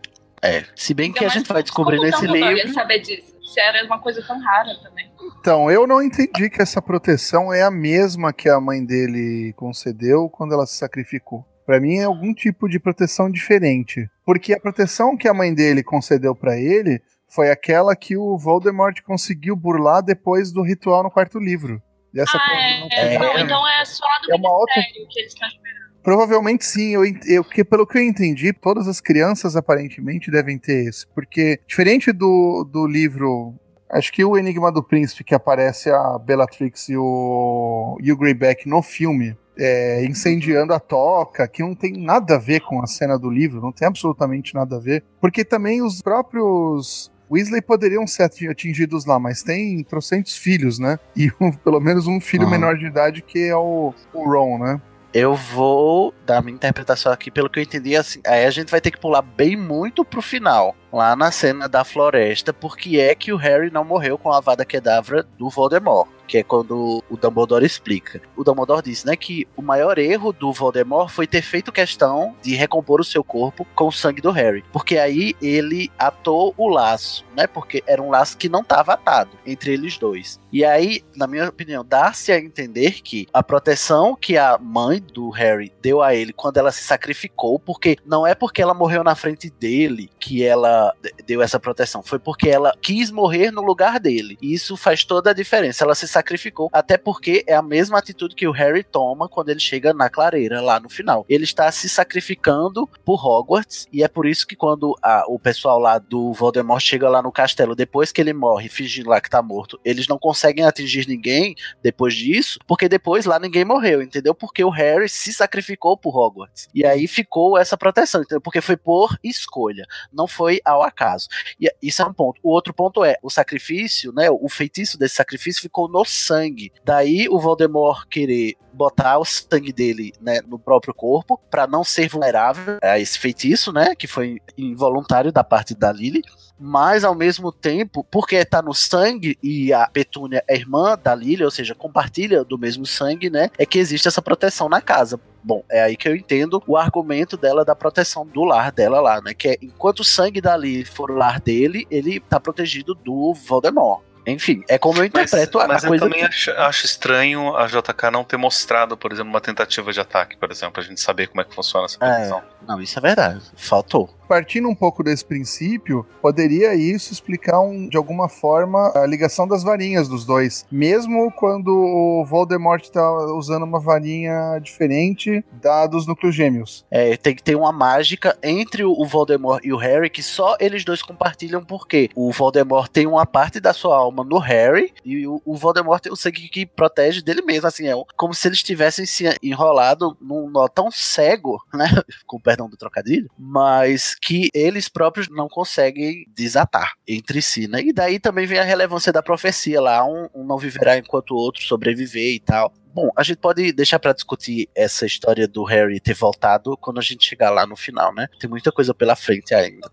É. 0.41 0.63
Se 0.75 0.93
bem 0.93 1.11
que 1.11 1.23
a 1.25 1.29
gente 1.29 1.51
vai 1.51 1.61
descobrir 1.61 1.99
nesse 1.99 2.21
Dumbledore 2.25 2.55
ia 2.55 2.63
livro. 2.63 2.73
saber 2.73 2.99
disso? 2.99 3.35
Se 3.43 3.59
era 3.59 3.85
uma 3.85 3.99
coisa 3.99 4.21
tão 4.25 4.39
rara 4.39 4.75
também. 4.81 5.11
Então, 5.39 5.69
eu 5.71 5.87
não 5.87 6.01
entendi 6.01 6.49
que 6.49 6.61
essa 6.61 6.81
proteção 6.81 7.51
é 7.51 7.63
a 7.63 7.71
mesma 7.71 8.31
que 8.31 8.47
a 8.47 8.59
mãe 8.59 8.85
dele 8.85 9.53
concedeu 9.57 10.29
quando 10.29 10.53
ela 10.53 10.65
se 10.65 10.77
sacrificou. 10.77 11.45
Pra 11.65 11.79
mim 11.79 11.97
é 11.97 12.03
algum 12.05 12.33
tipo 12.33 12.67
de 12.69 12.79
proteção 12.79 13.29
diferente. 13.29 14.09
Porque 14.25 14.53
a 14.53 14.59
proteção 14.59 15.17
que 15.17 15.27
a 15.27 15.33
mãe 15.33 15.53
dele 15.53 15.83
concedeu 15.83 16.35
pra 16.35 16.57
ele 16.57 17.01
foi 17.27 17.51
aquela 17.51 17.95
que 17.95 18.17
o 18.17 18.37
Voldemort 18.37 19.01
conseguiu 19.03 19.55
burlar 19.55 20.01
depois 20.01 20.51
do 20.51 20.61
ritual 20.63 21.03
no 21.03 21.11
quarto 21.11 21.37
livro. 21.39 21.81
E 22.13 22.19
essa 22.19 22.37
ah, 22.37 22.55
é, 22.55 22.79
não 23.19 23.25
é, 23.25 23.33
não, 23.33 23.39
então 23.39 23.67
é 23.67 23.85
só 23.85 24.03
a 24.03 24.25
do 24.25 24.31
É 24.31 24.35
uma 24.35 24.51
outra- 24.51 24.75
ministério 24.77 25.07
que 25.09 25.19
eles 25.19 25.33
estão 25.33 25.47
esperando. 25.47 25.88
Provavelmente 26.03 26.65
sim, 26.65 26.89
eu, 26.93 27.03
eu, 27.25 27.43
que 27.43 27.63
pelo 27.63 27.85
que 27.85 27.97
eu 27.97 28.03
entendi, 28.03 28.53
todas 28.53 28.87
as 28.87 29.01
crianças 29.01 29.55
aparentemente 29.55 30.31
devem 30.31 30.57
ter 30.57 30.87
esse. 30.87 31.05
Porque, 31.13 31.59
diferente 31.67 32.11
do, 32.11 32.63
do 32.63 32.87
livro. 32.87 33.53
Acho 33.91 34.11
que 34.13 34.23
o 34.23 34.37
Enigma 34.37 34.71
do 34.71 34.83
Príncipe, 34.83 35.23
que 35.23 35.33
aparece 35.33 35.89
a 35.89 36.19
Bellatrix 36.19 36.89
e 36.89 36.95
o, 36.95 37.97
e 38.03 38.11
o 38.11 38.17
Greyback 38.17 38.69
no 38.69 38.83
filme, 38.83 39.35
é, 39.57 40.05
incendiando 40.05 40.73
a 40.75 40.79
toca, 40.79 41.47
que 41.47 41.63
não 41.63 41.73
tem 41.73 41.93
nada 41.93 42.35
a 42.35 42.37
ver 42.37 42.59
com 42.61 42.79
a 42.83 42.85
cena 42.85 43.17
do 43.17 43.31
livro, 43.31 43.59
não 43.59 43.71
tem 43.71 43.87
absolutamente 43.87 44.53
nada 44.53 44.75
a 44.75 44.79
ver. 44.79 45.03
Porque 45.19 45.43
também 45.43 45.81
os 45.81 46.01
próprios. 46.03 47.11
Weasley 47.31 47.61
poderiam 47.61 48.07
ser 48.07 48.23
ati- 48.23 48.47
atingidos 48.47 49.05
lá, 49.05 49.19
mas 49.19 49.43
tem 49.43 49.83
trocentos 49.83 50.35
filhos, 50.37 50.79
né? 50.79 50.97
E 51.15 51.31
um- 51.41 51.51
pelo 51.51 51.79
menos 51.79 52.07
um 52.07 52.19
filho 52.19 52.45
menor 52.49 52.75
de 52.77 52.85
idade 52.85 53.21
que 53.23 53.39
é 53.47 53.55
o, 53.55 53.93
o 54.13 54.23
Ron, 54.31 54.59
né? 54.59 54.81
Eu 55.13 55.33
vou 55.33 56.13
dar 56.25 56.41
minha 56.41 56.53
interpretação 56.55 57.11
aqui, 57.11 57.31
pelo 57.31 57.49
que 57.49 57.59
eu 57.59 57.63
entendi, 57.63 57.95
assim, 57.95 58.21
aí 58.25 58.45
a 58.45 58.51
gente 58.51 58.69
vai 58.69 58.79
ter 58.79 58.91
que 58.91 58.99
pular 58.99 59.21
bem 59.21 59.57
muito 59.57 60.05
pro 60.05 60.21
final. 60.21 60.75
Lá 60.91 61.15
na 61.15 61.31
cena 61.31 61.67
da 61.67 61.83
floresta, 61.83 62.53
porque 62.53 62.99
é 62.99 63.13
que 63.15 63.31
o 63.31 63.37
Harry 63.37 63.71
não 63.71 63.83
morreu 63.83 64.17
com 64.17 64.31
a 64.31 64.39
Vada 64.39 64.65
Kedavra 64.65 65.23
do 65.37 65.49
Voldemort 65.49 66.09
que 66.29 66.37
é 66.37 66.43
quando 66.43 67.03
o 67.09 67.17
Dumbledore 67.17 67.65
explica. 67.65 68.21
O 68.37 68.43
Dumbledore 68.43 68.83
disse, 68.83 69.05
né, 69.05 69.15
que 69.15 69.47
o 69.57 69.63
maior 69.63 69.97
erro 69.97 70.31
do 70.31 70.53
Voldemort 70.53 71.09
foi 71.09 71.25
ter 71.25 71.41
feito 71.41 71.71
questão 71.71 72.35
de 72.41 72.53
recompor 72.53 73.01
o 73.01 73.03
seu 73.03 73.23
corpo 73.23 73.65
com 73.73 73.87
o 73.87 73.91
sangue 73.91 74.21
do 74.21 74.29
Harry, 74.29 74.63
porque 74.71 74.99
aí 74.99 75.33
ele 75.41 75.91
atou 75.97 76.53
o 76.55 76.67
laço, 76.67 77.25
né, 77.35 77.47
porque 77.47 77.83
era 77.87 78.01
um 78.01 78.11
laço 78.11 78.37
que 78.37 78.47
não 78.47 78.61
estava 78.61 78.93
atado 78.93 79.31
entre 79.43 79.73
eles 79.73 79.97
dois. 79.97 80.39
E 80.51 80.63
aí, 80.63 81.03
na 81.15 81.25
minha 81.25 81.49
opinião, 81.49 81.83
dá-se 81.83 82.31
a 82.31 82.37
entender 82.37 83.01
que 83.01 83.27
a 83.33 83.41
proteção 83.41 84.15
que 84.15 84.37
a 84.37 84.57
mãe 84.59 85.01
do 85.01 85.31
Harry 85.31 85.73
deu 85.81 86.01
a 86.01 86.13
ele 86.13 86.31
quando 86.31 86.57
ela 86.57 86.71
se 86.71 86.83
sacrificou, 86.83 87.57
porque 87.57 87.97
não 88.05 88.25
é 88.25 88.35
porque 88.35 88.61
ela 88.61 88.73
morreu 88.75 89.03
na 89.03 89.15
frente 89.15 89.49
dele 89.49 90.11
que 90.19 90.43
ela 90.43 90.78
deu 91.25 91.41
essa 91.41 91.59
proteção, 91.59 92.01
foi 92.01 92.19
porque 92.19 92.49
ela 92.49 92.73
quis 92.81 93.11
morrer 93.11 93.51
no 93.51 93.61
lugar 93.61 93.99
dele. 93.99 94.37
E 94.41 94.53
isso 94.53 94.75
faz 94.75 95.03
toda 95.03 95.31
a 95.31 95.33
diferença. 95.33 95.83
Ela 95.83 95.95
se 95.95 96.07
sacrificou, 96.07 96.69
até 96.71 96.97
porque 96.97 97.43
é 97.47 97.55
a 97.55 97.61
mesma 97.61 97.97
atitude 97.97 98.35
que 98.35 98.47
o 98.47 98.51
Harry 98.51 98.83
toma 98.83 99.27
quando 99.27 99.49
ele 99.49 99.59
chega 99.59 99.93
na 99.93 100.09
clareira 100.09 100.61
lá 100.61 100.79
no 100.79 100.89
final. 100.89 101.25
Ele 101.29 101.43
está 101.43 101.71
se 101.71 101.87
sacrificando 101.89 102.87
por 103.03 103.25
Hogwarts 103.25 103.87
e 103.91 104.03
é 104.03 104.07
por 104.07 104.25
isso 104.25 104.45
que 104.45 104.55
quando 104.55 104.95
a, 105.01 105.23
o 105.27 105.39
pessoal 105.39 105.79
lá 105.79 105.97
do 105.97 106.33
Voldemort 106.33 106.81
chega 106.81 107.09
lá 107.09 107.21
no 107.21 107.31
castelo 107.31 107.75
depois 107.75 108.11
que 108.11 108.21
ele 108.21 108.33
morre, 108.33 108.69
fingindo 108.69 109.09
lá 109.09 109.21
que 109.21 109.29
tá 109.29 109.41
morto, 109.41 109.79
eles 109.83 110.07
não 110.07 110.17
conseguem 110.17 110.65
atingir 110.65 111.07
ninguém 111.07 111.55
depois 111.81 112.13
disso, 112.13 112.59
porque 112.67 112.89
depois 112.89 113.25
lá 113.25 113.39
ninguém 113.39 113.65
morreu, 113.65 114.01
entendeu? 114.01 114.33
Porque 114.33 114.63
o 114.63 114.69
Harry 114.69 115.09
se 115.09 115.33
sacrificou 115.33 115.97
por 115.97 116.15
Hogwarts. 116.15 116.67
E 116.73 116.85
aí 116.85 117.07
ficou 117.07 117.57
essa 117.57 117.77
proteção, 117.77 118.21
entendeu? 118.21 118.41
Porque 118.41 118.61
foi 118.61 118.77
por 118.77 119.17
escolha, 119.23 119.85
não 120.11 120.27
foi 120.27 120.59
ao 120.69 120.83
acaso. 120.83 121.27
E 121.59 121.69
isso 121.81 122.01
é 122.01 122.05
um 122.05 122.13
ponto. 122.13 122.39
O 122.43 122.51
outro 122.51 122.73
ponto 122.73 123.03
é 123.03 123.17
o 123.21 123.29
sacrifício, 123.29 124.11
né? 124.13 124.29
O 124.29 124.47
feitiço 124.49 124.97
desse 124.97 125.15
sacrifício 125.15 125.61
ficou 125.61 125.89
no 125.89 126.03
sangue. 126.05 126.71
Daí 126.83 127.27
o 127.29 127.39
Voldemort 127.39 128.07
querer 128.07 128.55
botar 128.79 129.19
o 129.19 129.25
sangue 129.25 129.73
dele 129.73 130.13
né, 130.21 130.39
no 130.47 130.57
próprio 130.57 130.93
corpo 130.93 131.37
para 131.51 131.67
não 131.67 131.83
ser 131.83 132.07
vulnerável 132.07 132.77
a 132.81 132.97
esse 132.97 133.19
feitiço, 133.19 133.73
né? 133.73 133.93
Que 133.93 134.07
foi 134.07 134.39
involuntário 134.57 135.33
da 135.33 135.43
parte 135.43 135.75
da 135.75 135.91
Lily 135.91 136.23
mas 136.59 137.05
ao 137.05 137.15
mesmo 137.15 137.53
tempo, 137.53 138.05
porque 138.11 138.43
tá 138.43 138.61
no 138.61 138.73
sangue 138.73 139.37
e 139.41 139.71
a 139.71 139.87
Petúnia 139.87 140.43
é 140.45 140.55
irmã 140.55 140.99
da 141.01 141.15
Lily, 141.15 141.45
ou 141.45 141.49
seja, 141.51 141.73
compartilha 141.73 142.43
do 142.43 142.57
mesmo 142.57 142.85
sangue, 142.85 143.29
né? 143.29 143.49
É 143.57 143.65
que 143.65 143.79
existe 143.79 144.09
essa 144.09 144.21
proteção 144.21 144.67
na 144.67 144.81
casa. 144.81 145.17
Bom, 145.41 145.63
é 145.69 145.81
aí 145.81 145.95
que 145.95 146.09
eu 146.09 146.15
entendo 146.15 146.61
o 146.67 146.75
argumento 146.75 147.37
dela 147.37 147.63
da 147.63 147.73
proteção 147.73 148.27
do 148.27 148.43
lar 148.43 148.73
dela 148.73 148.99
lá, 148.99 149.21
né? 149.21 149.33
Que 149.33 149.47
é 149.47 149.57
enquanto 149.61 150.01
o 150.01 150.03
sangue 150.03 150.41
da 150.41 150.57
Lily 150.57 150.83
for 150.83 151.09
o 151.09 151.15
lar 151.15 151.39
dele, 151.39 151.87
ele 151.89 152.19
tá 152.19 152.41
protegido 152.41 152.93
do 152.93 153.33
Voldemort. 153.33 154.01
Enfim, 154.31 154.63
é 154.67 154.77
como 154.77 154.99
eu 154.99 155.05
interpreto 155.05 155.57
mas, 155.57 155.65
a, 155.65 155.67
mas 155.67 155.85
a 155.85 155.87
coisa. 155.87 156.05
eu 156.05 156.09
também 156.09 156.25
acho, 156.25 156.51
acho, 156.51 156.85
estranho 156.85 157.55
a 157.55 157.67
JK 157.67 158.11
não 158.11 158.23
ter 158.23 158.37
mostrado, 158.37 158.97
por 158.97 159.11
exemplo, 159.11 159.29
uma 159.29 159.41
tentativa 159.41 159.91
de 159.91 159.99
ataque, 159.99 160.37
por 160.37 160.51
exemplo, 160.51 160.73
pra 160.73 160.83
gente 160.83 160.99
saber 160.99 161.27
como 161.27 161.41
é 161.41 161.43
que 161.43 161.53
funciona 161.53 161.85
essa 161.85 161.97
proteção. 161.97 162.39
É, 162.39 162.43
não, 162.67 162.81
isso 162.81 162.97
é 162.97 163.01
verdade. 163.01 163.41
Faltou 163.55 164.18
partindo 164.29 164.69
um 164.69 164.75
pouco 164.75 165.03
desse 165.03 165.25
princípio, 165.25 166.05
poderia 166.21 166.75
isso 166.75 167.11
explicar 167.11 167.59
um, 167.61 167.89
de 167.89 167.97
alguma 167.97 168.29
forma 168.29 168.91
a 168.95 169.03
ligação 169.07 169.47
das 169.47 169.63
varinhas 169.63 170.07
dos 170.07 170.23
dois. 170.23 170.67
Mesmo 170.71 171.31
quando 171.31 171.69
o 171.69 172.23
Voldemort 172.23 172.83
está 172.83 173.11
usando 173.33 173.63
uma 173.63 173.79
varinha 173.79 174.59
diferente 174.61 175.43
dados 175.59 176.05
núcleos 176.05 176.35
gêmeos. 176.35 176.85
É, 176.91 177.17
tem 177.17 177.35
que 177.35 177.41
ter 177.41 177.55
uma 177.55 177.71
mágica 177.71 178.37
entre 178.43 178.83
o 178.83 179.03
Voldemort 179.03 179.65
e 179.65 179.73
o 179.73 179.77
Harry 179.77 180.11
que 180.11 180.21
só 180.21 180.55
eles 180.59 180.85
dois 180.85 181.01
compartilham, 181.01 181.63
porque 181.63 182.11
o 182.15 182.31
Voldemort 182.31 182.87
tem 182.87 183.07
uma 183.07 183.25
parte 183.25 183.59
da 183.59 183.73
sua 183.73 183.97
alma 183.97 184.23
no 184.23 184.37
Harry 184.37 184.93
e 185.03 185.25
o, 185.25 185.41
o 185.43 185.55
Voldemort 185.55 186.01
tem 186.01 186.11
o 186.11 186.15
sangue 186.15 186.49
que 186.49 186.67
protege 186.67 187.23
dele 187.23 187.41
mesmo. 187.41 187.67
Assim, 187.67 187.87
é 187.87 187.93
como 188.15 188.35
se 188.35 188.47
eles 188.47 188.61
tivessem 188.61 189.07
se 189.07 189.25
enrolado 189.41 190.15
num 190.21 190.51
nó 190.51 190.67
tão 190.67 190.91
cego, 190.91 191.59
né? 191.73 191.89
Com 192.27 192.39
perdão 192.39 192.69
do 192.69 192.77
trocadilho, 192.77 193.27
mas 193.37 194.18
que 194.21 194.49
eles 194.53 194.89
próprios 194.89 195.29
não 195.29 195.47
conseguem 195.47 196.25
desatar 196.27 196.93
entre 197.07 197.41
si, 197.41 197.67
né? 197.67 197.81
E 197.81 197.93
daí 197.93 198.19
também 198.19 198.45
vem 198.45 198.59
a 198.59 198.63
relevância 198.63 199.13
da 199.13 199.23
profecia 199.23 199.79
lá, 199.81 200.05
um, 200.05 200.27
um 200.33 200.43
não 200.43 200.57
viverá 200.57 200.97
enquanto 200.97 201.31
o 201.31 201.37
outro 201.37 201.61
sobreviver 201.63 202.35
e 202.35 202.39
tal. 202.39 202.73
Bom, 202.93 203.09
a 203.15 203.23
gente 203.23 203.37
pode 203.37 203.71
deixar 203.71 203.99
para 203.99 204.13
discutir 204.13 204.67
essa 204.75 205.05
história 205.05 205.47
do 205.47 205.63
Harry 205.63 205.99
ter 205.99 206.15
voltado 206.15 206.75
quando 206.77 206.99
a 206.99 207.03
gente 207.03 207.25
chegar 207.25 207.49
lá 207.49 207.65
no 207.65 207.75
final, 207.75 208.13
né? 208.13 208.27
Tem 208.39 208.49
muita 208.49 208.71
coisa 208.71 208.93
pela 208.93 209.15
frente 209.15 209.53
ainda. 209.53 209.89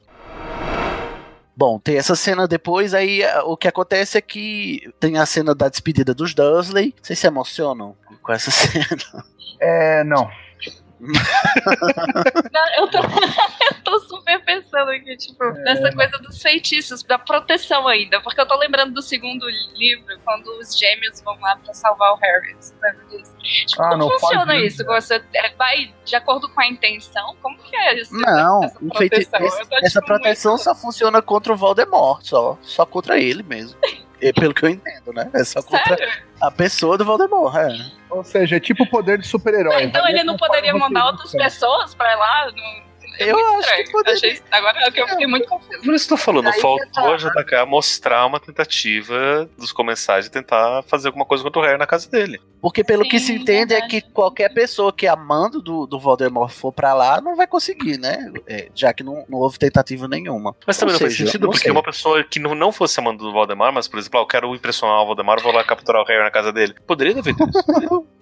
Bom, 1.57 1.79
tem 1.79 1.97
essa 1.97 2.15
cena 2.15 2.47
depois, 2.47 2.93
aí 2.93 3.23
o 3.45 3.57
que 3.57 3.67
acontece 3.69 4.19
é 4.19 4.21
que 4.21 4.93
tem 5.01 5.17
a 5.17 5.25
cena 5.25 5.55
da 5.55 5.69
despedida 5.69 6.13
dos 6.13 6.35
Dursley. 6.35 6.95
Vocês 7.01 7.19
se 7.19 7.27
emocionam 7.27 7.97
com 8.23 8.33
essa 8.33 8.51
cena? 8.53 9.25
É, 9.61 10.05
não. 10.05 10.29
Não, 10.99 12.75
eu, 12.79 12.89
tô, 12.89 12.99
eu 13.69 13.83
tô 13.85 14.01
super 14.01 14.43
pensando 14.45 14.91
aqui, 14.91 15.17
tipo, 15.17 15.45
é. 15.45 15.53
nessa 15.63 15.93
coisa 15.93 16.19
dos 16.19 16.41
feitiços, 16.41 17.03
da 17.03 17.19
proteção 17.19 17.87
ainda. 17.87 18.21
Porque 18.23 18.41
eu 18.41 18.47
tô 18.47 18.57
lembrando 18.57 18.95
do 18.95 19.03
segundo 19.03 19.47
livro, 19.75 20.19
quando 20.25 20.47
os 20.59 20.77
gêmeos 20.77 21.21
vão 21.21 21.39
lá 21.41 21.57
pra 21.57 21.75
salvar 21.75 22.13
o 22.13 22.17
Harry. 22.17 22.57
Sabe 22.61 22.99
disso? 23.11 23.37
Tipo, 23.39 23.83
ah, 23.83 23.91
como 23.91 24.11
funciona 24.19 24.57
isso? 24.57 24.85
Você 24.85 25.23
é, 25.35 25.55
vai 25.55 25.95
de 26.05 26.17
acordo 26.17 26.49
com 26.49 26.61
a 26.61 26.67
intenção? 26.67 27.37
Como 27.43 27.59
que 27.59 27.77
é 27.77 28.01
isso? 28.01 28.15
Não, 28.15 28.65
essa 28.65 28.79
proteção, 28.79 29.41
esse, 29.41 29.69
tô, 29.69 29.77
essa 29.77 30.01
tipo, 30.01 30.07
proteção 30.07 30.53
muito... 30.53 30.65
só 30.65 30.75
funciona 30.75 31.21
contra 31.21 31.53
o 31.53 31.57
Voldemort, 31.57 32.23
só. 32.23 32.59
Só 32.63 32.87
contra 32.87 33.19
ele 33.19 33.43
mesmo. 33.43 33.79
Pelo 34.35 34.55
que 34.55 34.65
eu 34.65 34.71
entendo, 34.71 35.13
né? 35.13 35.31
É 35.35 35.45
só 35.45 35.63
contra 35.63 35.97
Sério? 35.97 36.23
a 36.41 36.51
pessoa 36.51 36.97
do 36.97 37.05
Voldemort, 37.05 37.55
é. 37.55 37.69
Ou 38.09 38.23
seja, 38.25 38.57
é 38.57 38.61
tipo 38.61 38.85
o 38.85 38.87
poder 38.89 39.19
de 39.19 39.27
super-herói. 39.27 39.83
então 39.83 40.07
ele 40.09 40.23
não 40.23 40.37
poderia 40.37 40.75
mandar 40.75 41.07
outras 41.07 41.33
pessoas 41.33 41.95
pra 41.95 42.15
lá? 42.15 42.47
No... 42.53 42.86
É 43.19 43.31
eu 43.31 43.39
acho 43.39 43.61
estranho. 43.61 43.85
que 43.85 43.93
poderia. 43.93 44.15
Achei, 44.15 44.43
agora 44.51 44.81
é 44.81 44.91
que 44.91 45.01
eu 45.01 45.09
fiquei 45.09 45.27
muito 45.27 45.49
confuso. 45.49 45.83
Por 45.83 45.95
isso 45.95 46.09
que 46.09 46.15
eu 46.15 46.19
tô 46.19 46.25
falando, 46.25 46.49
Aí 46.49 46.61
faltou 46.61 47.15
a 47.15 47.17
JK 47.17 47.67
mostrar 47.67 48.27
uma 48.27 48.41
tentativa 48.41 49.49
dos 49.57 49.73
comensais 49.73 50.27
de 50.27 50.31
tentar 50.31 50.83
fazer 50.83 51.09
alguma 51.09 51.25
coisa 51.25 51.43
contra 51.43 51.61
o 51.61 51.65
Harry 51.65 51.79
na 51.79 51.87
casa 51.87 52.11
dele. 52.11 52.41
Porque 52.61 52.83
pelo 52.83 53.05
Sim, 53.05 53.11
que 53.11 53.21
se 53.21 53.33
entende 53.33 53.75
é, 53.75 53.79
é 53.79 53.87
que 53.87 54.01
qualquer 54.01 54.53
pessoa 54.53 54.93
que 54.93 55.07
amando 55.07 55.61
do, 55.61 55.87
do 55.87 55.99
Voldemort 55.99 56.51
for 56.51 56.73
pra 56.73 56.95
lá 56.95 57.21
não 57.21 57.37
vai 57.37 57.47
conseguir, 57.47 57.99
né? 57.99 58.33
É, 58.47 58.69
já 58.75 58.93
que 58.93 59.03
não, 59.03 59.25
não 59.29 59.39
houve 59.39 59.59
tentativa 59.59 60.09
nenhuma. 60.09 60.55
Mas 60.67 60.77
também 60.77 60.95
Ou 60.95 61.01
não 61.01 61.09
seja, 61.09 61.19
faz 61.19 61.31
sentido, 61.31 61.47
porque 61.47 61.65
sei. 61.65 61.71
uma 61.71 61.83
pessoa 61.83 62.25
que 62.25 62.39
não, 62.39 62.55
não 62.55 62.73
fosse 62.73 62.99
amando 62.99 63.25
do 63.25 63.33
Voldemort, 63.33 63.73
mas 63.73 63.87
por 63.87 63.99
exemplo, 63.99 64.21
ah, 64.21 64.23
eu 64.23 64.27
quero 64.27 64.55
impressionar 64.55 65.03
o 65.03 65.07
Voldemort, 65.07 65.43
vou 65.43 65.53
lá 65.53 65.63
capturar 65.65 66.03
o 66.03 66.07
Harry 66.07 66.23
na 66.23 66.31
casa 66.31 66.53
dele. 66.53 66.75
Poderia 66.87 67.15
ter 67.15 67.23
feito 67.23 67.43
isso. 67.49 68.07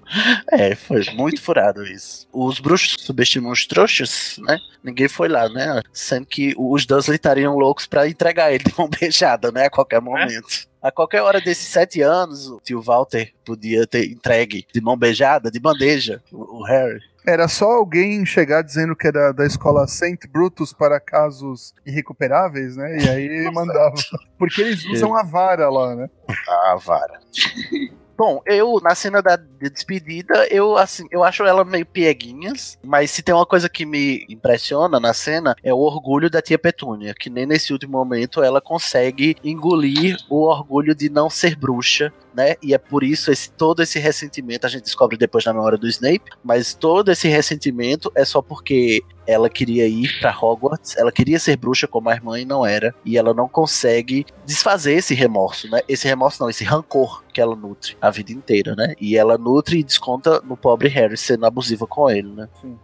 é, 0.53 0.75
foi 0.75 1.05
muito 1.15 1.41
furado 1.41 1.85
isso. 1.85 2.27
Os 2.33 2.59
bruxos 2.61 2.97
subestimam 3.01 3.53
os 3.53 3.67
trouxas, 3.67 4.39
né? 4.39 4.59
Ninguém 4.83 5.09
foi 5.09 5.29
lá, 5.29 5.49
né? 5.49 5.83
Sendo 5.93 6.27
que 6.27 6.55
os 6.57 6.87
Dursley 6.87 7.17
estariam 7.17 7.57
loucos 7.57 7.87
para 7.87 8.09
entregar 8.09 8.53
ele 8.53 8.65
de 8.65 8.75
mão 8.77 8.89
beijada, 8.89 9.51
né? 9.51 9.67
A 9.67 9.71
qualquer 9.71 10.01
momento. 10.01 10.69
É? 10.83 10.89
A 10.89 10.93
qualquer 10.93 11.23
hora 11.23 11.41
desses 11.41 11.67
sete 11.67 12.03
anos, 12.03 12.47
o 12.47 12.61
tio 12.61 12.83
Walter 12.83 13.33
podia 13.45 13.87
ter 13.87 14.05
entregue 14.05 14.67
de 14.73 14.83
mão 14.83 14.99
beijada, 14.99 15.51
de 15.51 15.59
bandeja, 15.59 16.23
o, 16.31 16.61
o 16.61 16.65
Harry. 16.65 17.01
Era 17.27 17.49
só 17.49 17.73
alguém 17.73 18.27
chegar 18.27 18.61
dizendo 18.61 18.95
que 18.95 19.07
era 19.07 19.33
da 19.33 19.47
escola 19.47 19.87
Saint 19.87 20.27
Brutus 20.31 20.75
para 20.75 21.01
casos 21.01 21.73
irrecuperáveis, 21.87 22.77
né? 22.77 22.99
E 22.99 23.09
aí 23.09 23.51
mandava. 23.51 23.95
Porque 24.39 24.61
eles 24.61 24.85
usam 24.85 25.17
a 25.17 25.23
vara 25.23 25.71
lá, 25.71 25.97
né? 25.97 26.11
A 26.47 26.77
vara. 26.77 27.19
Bom, 28.17 28.41
eu, 28.47 28.81
na 28.81 28.95
cena 28.95 29.21
da 29.21 29.37
despedida, 29.37 30.47
eu 30.49 30.77
assim, 30.77 31.07
eu 31.11 31.25
acho 31.25 31.43
ela 31.45 31.65
meio 31.65 31.85
pieguinhas, 31.85 32.79
mas 32.83 33.11
se 33.11 33.23
tem 33.23 33.35
uma 33.35 33.45
coisa 33.45 33.69
que 33.69 33.85
me 33.85 34.25
impressiona 34.29 35.01
na 35.01 35.13
cena 35.13 35.57
é 35.65 35.75
o 35.75 35.79
orgulho 35.79 36.31
da 36.31 36.41
tia 36.41 36.59
Petúnia, 36.59 37.13
que 37.13 37.29
nem 37.29 37.45
nesse 37.45 37.73
último 37.73 37.93
momento 37.93 38.43
ela 38.43 38.61
consegue 38.61 39.37
engolir 39.43 40.17
o 40.31 40.43
orgulho 40.43 40.95
de 40.95 41.09
não 41.09 41.29
ser 41.29 41.57
bruxa, 41.57 42.13
né? 42.35 42.57
E 42.63 42.75
é 42.75 42.79
por 42.79 43.05
isso 43.05 43.31
esse 43.31 43.51
todo 43.51 43.83
esse 43.83 43.99
ressentimento 43.99 44.67
a 44.67 44.69
gente 44.69 44.85
descobre 44.85 45.17
depois 45.17 45.45
na 45.45 45.53
memória 45.53 45.79
do 45.79 45.89
Snape, 45.89 46.31
mas 46.43 46.75
todo 46.75 47.11
esse 47.11 47.29
ressentimento 47.29 48.11
é 48.15 48.25
só 48.25 48.43
porque 48.43 49.03
ela 49.27 49.49
queria 49.49 49.87
ir 49.87 50.19
para 50.21 50.37
Hogwarts, 50.37 50.97
ela 50.97 51.11
queria 51.11 51.39
ser 51.39 51.57
bruxa 51.57 51.87
como 51.87 52.11
a 52.11 52.15
irmã 52.15 52.39
e 52.39 52.45
não 52.45 52.65
era, 52.67 52.95
e 53.05 53.17
ela 53.17 53.33
não 53.33 53.49
consegue 53.49 54.27
desfazer 54.45 54.95
esse 54.95 55.15
remorso, 55.15 55.71
né? 55.71 55.81
Esse 55.89 56.07
remorso 56.07 56.43
não, 56.43 56.51
esse 56.51 56.65
rancor 56.65 57.25
que 57.33 57.41
ela 57.41 57.57
nutre 57.57 57.97
a 58.01 58.11
vida 58.11 58.33
inteira, 58.33 58.75
né? 58.77 58.95
E 59.01 59.17
ela 59.17 59.39
nutre 59.39 59.79
e 59.79 59.85
desconta 59.85 60.41
no 60.41 60.57
pobre 60.57 60.89
Harry 60.89 61.17
sendo 61.17 61.47
abusiva 61.47 61.87
com 61.87 62.11
ele, 62.11 62.29
né? 62.29 62.49
Sim. 62.61 62.79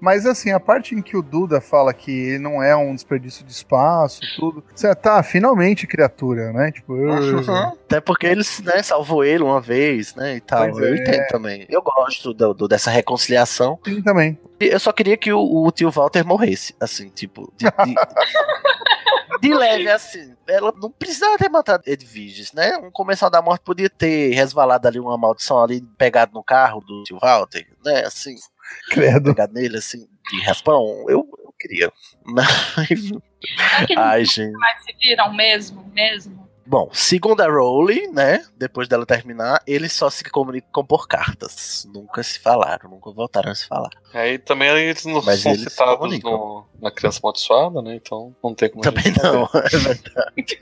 Mas 0.00 0.26
assim, 0.26 0.50
a 0.50 0.60
parte 0.60 0.94
em 0.94 1.02
que 1.02 1.16
o 1.16 1.22
Duda 1.22 1.60
fala 1.60 1.92
que 1.92 2.10
ele 2.10 2.38
não 2.38 2.62
é 2.62 2.76
um 2.76 2.94
desperdício 2.94 3.44
de 3.44 3.52
espaço, 3.52 4.20
tudo. 4.36 4.62
Você 4.74 4.94
tá, 4.94 5.22
finalmente, 5.22 5.86
criatura, 5.86 6.52
né? 6.52 6.70
Tipo, 6.70 6.96
eu... 6.96 7.54
Até 7.54 8.00
porque 8.00 8.26
ele 8.26 8.42
né, 8.62 8.82
salvou 8.82 9.24
ele 9.24 9.42
uma 9.42 9.60
vez, 9.60 10.14
né? 10.14 10.36
E 10.36 10.40
tal. 10.40 10.70
Pois 10.70 10.78
eu 10.78 10.94
é. 10.94 10.96
entendo 10.98 11.26
também. 11.28 11.66
Eu 11.68 11.82
gosto 11.82 12.34
do, 12.34 12.54
do, 12.54 12.68
dessa 12.68 12.90
reconciliação. 12.90 13.78
Sim, 13.84 14.02
também. 14.02 14.38
Eu 14.60 14.80
só 14.80 14.92
queria 14.92 15.16
que 15.16 15.32
o, 15.32 15.40
o 15.40 15.70
tio 15.70 15.90
Walter 15.90 16.24
morresse, 16.24 16.74
assim, 16.80 17.08
tipo. 17.08 17.52
De, 17.56 17.66
de... 17.66 17.94
de 19.40 19.54
leve 19.54 19.88
assim, 19.88 20.34
ela 20.46 20.72
não 20.80 20.90
precisava 20.90 21.36
ter 21.36 21.48
matado 21.48 21.82
Edviges, 21.86 22.52
né? 22.52 22.76
Um 22.78 22.90
comensal 22.90 23.30
da 23.30 23.42
morte 23.42 23.62
podia 23.62 23.90
ter 23.90 24.34
resvalado 24.34 24.86
ali 24.86 24.98
uma 24.98 25.16
maldição 25.18 25.62
ali, 25.62 25.80
pegado 25.98 26.32
no 26.32 26.42
carro 26.42 26.80
do 26.80 27.02
tio 27.04 27.18
Walter, 27.20 27.66
né? 27.84 28.04
Assim, 28.04 28.34
Credo. 28.90 29.30
pegado 29.34 29.52
nele 29.52 29.76
assim, 29.78 30.06
de 30.30 30.40
raspão. 30.42 31.04
Eu, 31.08 31.28
eu 31.44 31.54
queria. 31.58 31.92
Mas, 32.24 32.48
Será 32.88 33.86
que 33.86 33.92
eles 33.92 33.98
ai, 34.04 34.24
gente. 34.24 34.52
mais 34.52 34.82
se 34.84 34.92
viram 35.00 35.32
mesmo, 35.34 35.84
mesmo? 35.94 36.46
Bom, 36.68 36.90
segundo 36.92 37.40
a 37.42 37.46
Rowling, 37.46 38.08
né? 38.08 38.44
Depois 38.56 38.88
dela 38.88 39.06
terminar, 39.06 39.62
eles 39.68 39.92
só 39.92 40.10
se 40.10 40.24
comunicam 40.24 40.84
por 40.84 41.06
cartas. 41.06 41.86
Nunca 41.94 42.24
se 42.24 42.40
falaram, 42.40 42.90
nunca 42.90 43.12
voltaram 43.12 43.52
a 43.52 43.54
se 43.54 43.68
falar. 43.68 43.90
Aí 44.12 44.36
também 44.36 44.68
eles 44.70 45.04
não 45.04 45.22
Mas 45.22 45.42
são 45.42 45.52
eles 45.52 45.70
citados 45.70 46.18
no- 46.24 46.66
na 46.82 46.90
criança 46.90 47.20
amaldiçoada, 47.22 47.80
né? 47.82 47.94
Então 47.94 48.34
não 48.42 48.52
tem 48.52 48.68
como 48.68 48.82
Também 48.82 49.04
não, 49.22 49.44
é 49.54 49.68
verdade. 49.78 50.58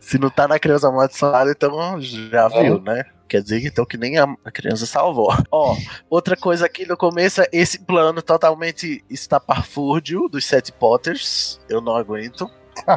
Se 0.00 0.18
não 0.18 0.28
tá 0.28 0.48
na 0.48 0.58
criança 0.58 0.88
amaldiçoada, 0.88 1.52
então 1.52 2.00
já 2.00 2.48
viu, 2.48 2.80
né? 2.80 3.04
Quer 3.28 3.42
dizer 3.42 3.64
então 3.64 3.84
que 3.84 3.96
nem 3.96 4.18
a 4.18 4.50
criança 4.52 4.86
salvou. 4.86 5.34
Ó, 5.50 5.76
outra 6.08 6.36
coisa 6.36 6.66
aqui 6.66 6.86
no 6.86 6.96
começo 6.96 7.42
é 7.42 7.48
esse 7.52 7.80
plano 7.80 8.22
totalmente 8.22 9.04
estapafúrdio 9.10 10.28
dos 10.28 10.44
Sete 10.44 10.72
Potters. 10.72 11.60
Eu 11.68 11.80
não 11.80 11.96
aguento. 11.96 12.48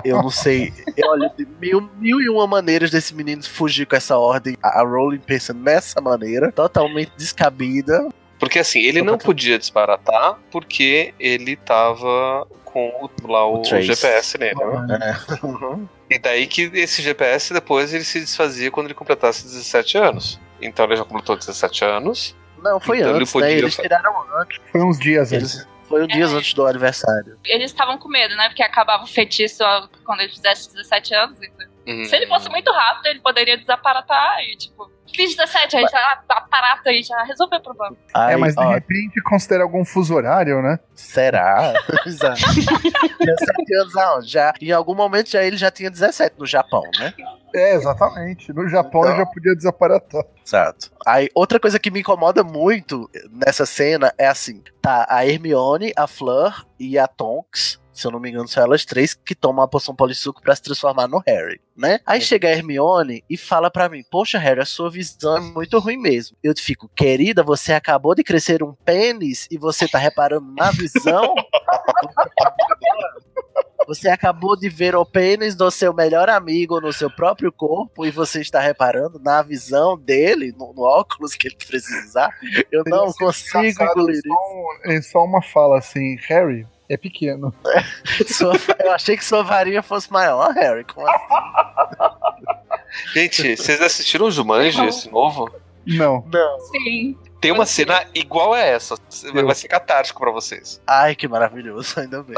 Eu 0.04 0.22
não 0.22 0.30
sei. 0.30 0.74
Eu 0.98 1.10
olho 1.10 1.32
de 1.38 1.48
mil, 1.60 1.90
mil 1.98 2.20
e 2.20 2.30
uma 2.30 2.46
maneiras 2.46 2.92
desse 2.92 3.16
menino 3.16 3.44
fugir 3.44 3.86
com 3.86 3.96
essa 3.96 4.18
ordem. 4.18 4.58
A 4.62 4.80
a 4.80 4.84
Rowling 4.84 5.20
pensa 5.20 5.54
nessa 5.54 6.02
maneira, 6.02 6.52
totalmente 6.52 7.12
descabida. 7.18 8.10
Porque 8.40 8.60
assim, 8.60 8.80
ele 8.80 9.02
não 9.02 9.18
podia 9.18 9.60
disparatar 9.60 10.40
porque 10.50 11.14
ele 11.20 11.58
tava 11.58 12.48
com 12.72 12.88
o- 12.90 13.28
lá 13.32 13.46
o, 13.48 13.62
O. 13.62 13.64
GPS 13.64 14.38
nele, 14.38 14.56
né? 14.88 15.16
É. 15.42 15.46
Uhum. 15.46 15.88
E 16.10 16.18
daí 16.18 16.48
que 16.48 16.64
esse 16.74 17.02
GPS 17.02 17.54
depois 17.54 17.94
ele 17.94 18.04
se 18.04 18.20
desfazia 18.20 18.72
quando 18.72 18.88
ele 18.88 18.94
completasse 18.94 19.44
17 19.44 19.98
anos. 19.98 20.40
Então 20.62 20.86
ele 20.86 20.96
já 20.96 21.04
completou 21.06 21.36
17 21.36 21.86
anos. 21.86 22.36
Não, 22.62 22.80
foi 22.80 22.98
Então 23.00 23.12
ele 23.12 23.20
antes, 23.22 23.32
podia 23.32 23.48
né? 23.48 23.54
Eles 23.56 23.76
fa- 23.76 23.82
tiraram 23.84 24.14
antes. 24.40 24.60
Foi 24.72 24.82
uns 24.82 25.00
dias. 25.00 25.32
Eles, 25.32 25.68
foi 25.88 26.04
um 26.04 26.08
dia 26.08 26.26
É. 26.26 26.28
antes 26.28 26.54
do 26.54 26.66
aniversário. 26.66 27.38
Eles 27.46 27.72
estavam 27.72 27.98
com 27.98 28.10
medo, 28.10 28.36
né? 28.36 28.50
Porque 28.50 28.62
acabava 28.64 29.04
o 29.04 29.08
feitiço 29.08 29.64
quando 30.04 30.22
ele 30.22 30.30
fizesse 30.32 30.72
17 30.74 31.14
anos. 31.16 31.38
então. 31.42 31.69
Uhum. 31.90 32.06
Se 32.06 32.16
ele 32.16 32.28
fosse 32.28 32.50
muito 32.50 32.72
rápido, 32.72 33.08
ele 33.08 33.20
poderia 33.20 33.58
desaparatar 33.58 34.40
e, 34.44 34.56
tipo, 34.58 34.90
fiz 35.14 35.36
17, 35.36 35.78
aí 35.78 35.86
já 35.92 36.22
aparata 36.30 36.92
e 36.92 37.02
já 37.02 37.24
resolveu 37.24 37.60
o 37.60 37.64
problema. 37.64 37.98
Aí, 38.14 38.34
É, 38.34 38.38
mas 38.38 38.56
de 38.56 38.62
ó, 38.64 38.70
repente 38.70 39.22
considera 39.24 39.64
algum 39.64 39.84
fuso 39.84 40.14
horário, 40.14 40.62
né? 40.62 40.80
Será? 40.96 41.74
Exato. 42.06 42.40
17 43.20 43.76
anos 43.82 43.96
aonde? 43.98 44.28
Já, 44.32 44.54
em 44.62 44.72
algum 44.72 44.94
momento 44.96 45.30
já 45.30 45.44
ele 45.44 45.58
já 45.58 45.72
tinha 45.72 45.90
17 45.90 46.36
no 46.38 46.46
Japão, 46.46 46.84
né? 47.00 47.14
É, 47.56 47.74
exatamente. 47.74 48.54
No 48.54 48.68
Japão 48.70 49.02
Então. 49.02 49.12
ele 49.12 49.20
já 49.20 49.26
podia 49.26 49.56
desaparatar. 49.56 50.24
Exato. 50.46 50.92
Aí, 51.06 51.30
outra 51.34 51.60
coisa 51.60 51.80
que 51.80 51.90
me 51.90 52.02
incomoda 52.02 52.44
muito 52.44 53.10
nessa 53.32 53.66
cena 53.66 54.14
é 54.20 54.28
assim: 54.28 54.62
tá 54.82 55.08
a 55.10 55.26
Hermione, 55.26 55.92
a 55.98 56.06
Fleur 56.06 56.66
e 56.80 56.98
a 57.00 57.08
Tonks. 57.08 57.80
Se 58.00 58.08
eu 58.08 58.12
não 58.12 58.20
me 58.20 58.30
engano, 58.30 58.48
são 58.48 58.64
elas 58.64 58.86
três 58.86 59.14
que 59.14 59.36
tomam 59.36 59.62
a 59.62 59.68
poção 59.68 59.94
polissuco 59.94 60.42
pra 60.42 60.56
se 60.56 60.62
transformar 60.62 61.06
no 61.06 61.22
Harry, 61.28 61.60
né? 61.76 62.00
Aí 62.06 62.22
chega 62.22 62.48
a 62.48 62.52
Hermione 62.52 63.26
e 63.30 63.36
fala 63.36 63.70
pra 63.70 63.90
mim: 63.90 64.06
Poxa, 64.10 64.40
Harry, 64.40 64.62
a 64.62 64.66
sua 64.66 64.90
visão 64.90 65.36
é 65.36 65.42
muito 65.42 65.78
ruim 65.80 65.98
mesmo. 65.98 66.38
Eu 66.42 66.54
fico, 66.58 66.90
querida, 66.96 67.44
você 67.44 67.74
acabou 67.74 68.16
de 68.16 68.24
crescer 68.24 68.64
um 68.64 68.74
pênis 68.74 69.50
e 69.52 69.58
você 69.58 69.86
tá 69.86 69.98
reparando 69.98 70.50
na 70.54 70.72
visão? 70.72 71.36
Você 73.88 74.08
acabou 74.08 74.56
de 74.56 74.70
ver 74.70 74.96
o 74.96 75.04
pênis 75.04 75.56
do 75.56 75.72
seu 75.72 75.92
melhor 75.92 76.30
amigo 76.30 76.80
no 76.80 76.94
seu 76.94 77.10
próprio 77.10 77.52
corpo 77.52 78.06
e 78.06 78.12
você 78.12 78.40
está 78.40 78.60
reparando 78.60 79.18
na 79.18 79.42
visão 79.42 79.98
dele, 79.98 80.54
no, 80.56 80.72
no 80.74 80.84
óculos 80.84 81.34
que 81.34 81.48
ele 81.48 81.56
precisa 81.56 82.06
usar. 82.06 82.30
Eu 82.72 82.84
não 82.86 83.12
consigo 83.12 83.66
engolir 83.66 84.18
isso. 84.18 84.82
é 84.86 85.02
só 85.02 85.24
uma 85.26 85.42
fala 85.42 85.80
assim, 85.80 86.18
Harry 86.28 86.68
é 86.90 86.98
pequeno. 86.98 87.54
Sua- 88.28 88.56
eu 88.84 88.92
achei 88.92 89.16
que 89.16 89.24
sua 89.24 89.44
varinha 89.44 89.82
fosse 89.84 90.12
maior, 90.12 90.52
Harry. 90.54 90.84
Como 90.84 91.08
assim? 91.08 91.20
Gente, 93.14 93.56
vocês 93.56 93.82
assistiram 93.82 94.26
o 94.28 94.32
Jumanji, 94.32 94.78
Não. 94.78 94.88
esse 94.88 95.10
novo? 95.12 95.50
Não. 95.86 96.26
Não. 96.32 96.60
Sim. 96.72 97.16
Tem 97.40 97.52
uma 97.52 97.66
cena 97.66 98.06
igual 98.14 98.54
a 98.54 98.60
essa. 98.60 98.96
Vai 99.34 99.56
ser 99.56 99.68
catártico 99.68 100.20
pra 100.20 100.32
vocês. 100.32 100.82
Ai, 100.86 101.16
que 101.16 101.28
maravilhoso, 101.28 101.98
ainda 102.00 102.22
bem. 102.24 102.36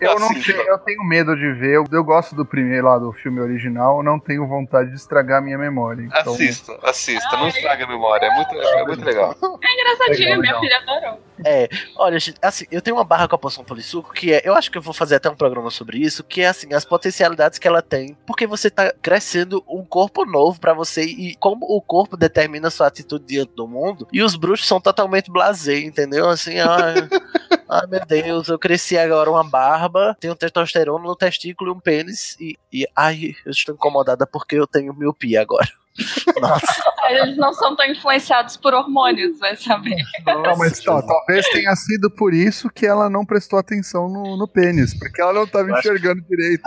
Eu 0.00 0.18
não 0.18 0.30
Assista. 0.30 0.52
sei, 0.52 0.70
eu 0.70 0.78
tenho 0.78 1.02
medo 1.04 1.36
de 1.36 1.52
ver. 1.54 1.74
Eu, 1.76 1.84
eu 1.90 2.04
gosto 2.04 2.34
do 2.36 2.44
primeiro 2.44 2.86
lá 2.86 2.98
do 2.98 3.12
filme 3.12 3.40
original, 3.40 4.02
não 4.02 4.18
tenho 4.18 4.46
vontade 4.46 4.90
de 4.90 4.96
estragar 4.96 5.38
a 5.38 5.40
minha 5.40 5.58
memória. 5.58 6.02
Então, 6.02 6.34
Assista, 6.34 6.78
assista, 6.82 7.36
não 7.36 7.48
estraga 7.48 7.84
a 7.84 7.88
memória. 7.88 8.26
É 8.26 8.34
muito, 8.34 8.54
é 8.54 8.84
muito 8.84 9.04
legal. 9.04 9.34
É 9.62 9.72
engraçadinho, 9.74 10.18
Legal, 10.18 10.40
minha 10.40 10.58
legal. 10.58 10.60
filha 10.60 10.76
adorou. 10.78 11.28
É, 11.44 11.68
olha, 11.96 12.18
gente, 12.18 12.36
assim, 12.42 12.64
eu 12.70 12.82
tenho 12.82 12.96
uma 12.96 13.04
barra 13.04 13.28
com 13.28 13.36
a 13.36 13.38
poção 13.38 13.64
polissuco 13.64 14.12
que 14.12 14.32
é, 14.32 14.42
eu 14.44 14.54
acho 14.54 14.70
que 14.70 14.78
eu 14.78 14.82
vou 14.82 14.92
fazer 14.92 15.16
até 15.16 15.30
um 15.30 15.36
programa 15.36 15.70
sobre 15.70 15.98
isso, 15.98 16.24
que 16.24 16.40
é 16.40 16.48
assim, 16.48 16.72
as 16.74 16.84
potencialidades 16.84 17.58
que 17.58 17.68
ela 17.68 17.80
tem, 17.80 18.16
porque 18.26 18.46
você 18.46 18.68
tá 18.70 18.92
crescendo 19.00 19.62
um 19.68 19.84
corpo 19.84 20.24
novo 20.24 20.58
pra 20.60 20.74
você 20.74 21.04
e 21.04 21.36
como 21.36 21.64
o 21.66 21.80
corpo 21.80 22.16
determina 22.16 22.68
a 22.68 22.70
sua 22.70 22.88
atitude 22.88 23.24
diante 23.24 23.52
do 23.54 23.68
mundo, 23.68 24.08
e 24.12 24.22
os 24.28 24.36
bruxos 24.36 24.68
são 24.68 24.80
totalmente 24.80 25.30
blasé, 25.30 25.80
entendeu? 25.80 26.28
Assim, 26.28 26.58
ai, 26.58 27.08
ai 27.68 27.86
meu 27.88 28.04
Deus, 28.06 28.48
eu 28.48 28.58
cresci 28.58 28.96
agora 28.96 29.30
uma 29.30 29.44
barba, 29.44 30.16
tenho 30.20 30.34
testosterona 30.34 31.02
no 31.04 31.16
testículo 31.16 31.70
e 31.70 31.74
um 31.74 31.80
pênis 31.80 32.36
e, 32.38 32.56
e 32.72 32.86
ai, 32.94 33.34
eu 33.44 33.50
estou 33.50 33.74
incomodada 33.74 34.26
porque 34.26 34.56
eu 34.56 34.66
tenho 34.66 34.94
miopia 34.94 35.40
agora. 35.40 35.68
Nossa. 36.40 36.82
Eles 37.08 37.36
não 37.36 37.52
são 37.52 37.74
tão 37.74 37.86
influenciados 37.86 38.56
por 38.56 38.72
hormônios, 38.72 39.38
vai 39.38 39.56
saber. 39.56 39.96
Não, 40.24 40.56
mas 40.56 40.78
tá, 40.80 41.02
talvez 41.02 41.48
tenha 41.48 41.74
sido 41.74 42.10
por 42.10 42.32
isso 42.32 42.70
que 42.70 42.86
ela 42.86 43.10
não 43.10 43.24
prestou 43.24 43.58
atenção 43.58 44.08
no, 44.08 44.36
no 44.36 44.46
pênis, 44.46 44.96
porque 44.96 45.20
ela 45.20 45.32
não 45.32 45.44
estava 45.44 45.68
Eu 45.68 45.76
enxergando 45.78 46.22
direito. 46.22 46.62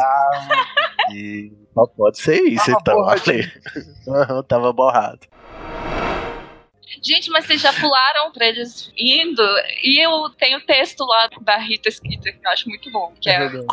E 1.13 1.53
só 1.73 1.85
pode 1.87 2.19
ser 2.19 2.41
isso, 2.41 2.65
Tava 2.65 2.79
então. 2.81 2.95
borradinho. 2.95 3.51
Aham, 4.09 4.43
Tava 4.43 4.73
borrado. 4.73 5.19
Gente, 7.01 7.29
mas 7.29 7.45
vocês 7.45 7.61
já 7.61 7.71
pularam 7.73 8.31
pra 8.31 8.45
eles 8.47 8.91
indo? 8.97 9.41
E 9.83 10.03
eu 10.03 10.29
tenho 10.31 10.57
o 10.57 10.61
texto 10.65 11.05
lá 11.05 11.29
da 11.41 11.57
Rita 11.57 11.89
Skeeter, 11.89 12.39
que 12.39 12.45
eu 12.47 12.51
acho 12.51 12.67
muito 12.69 12.91
bom. 12.91 13.13
Que 13.21 13.29
é, 13.29 13.39
verdade. 13.39 13.65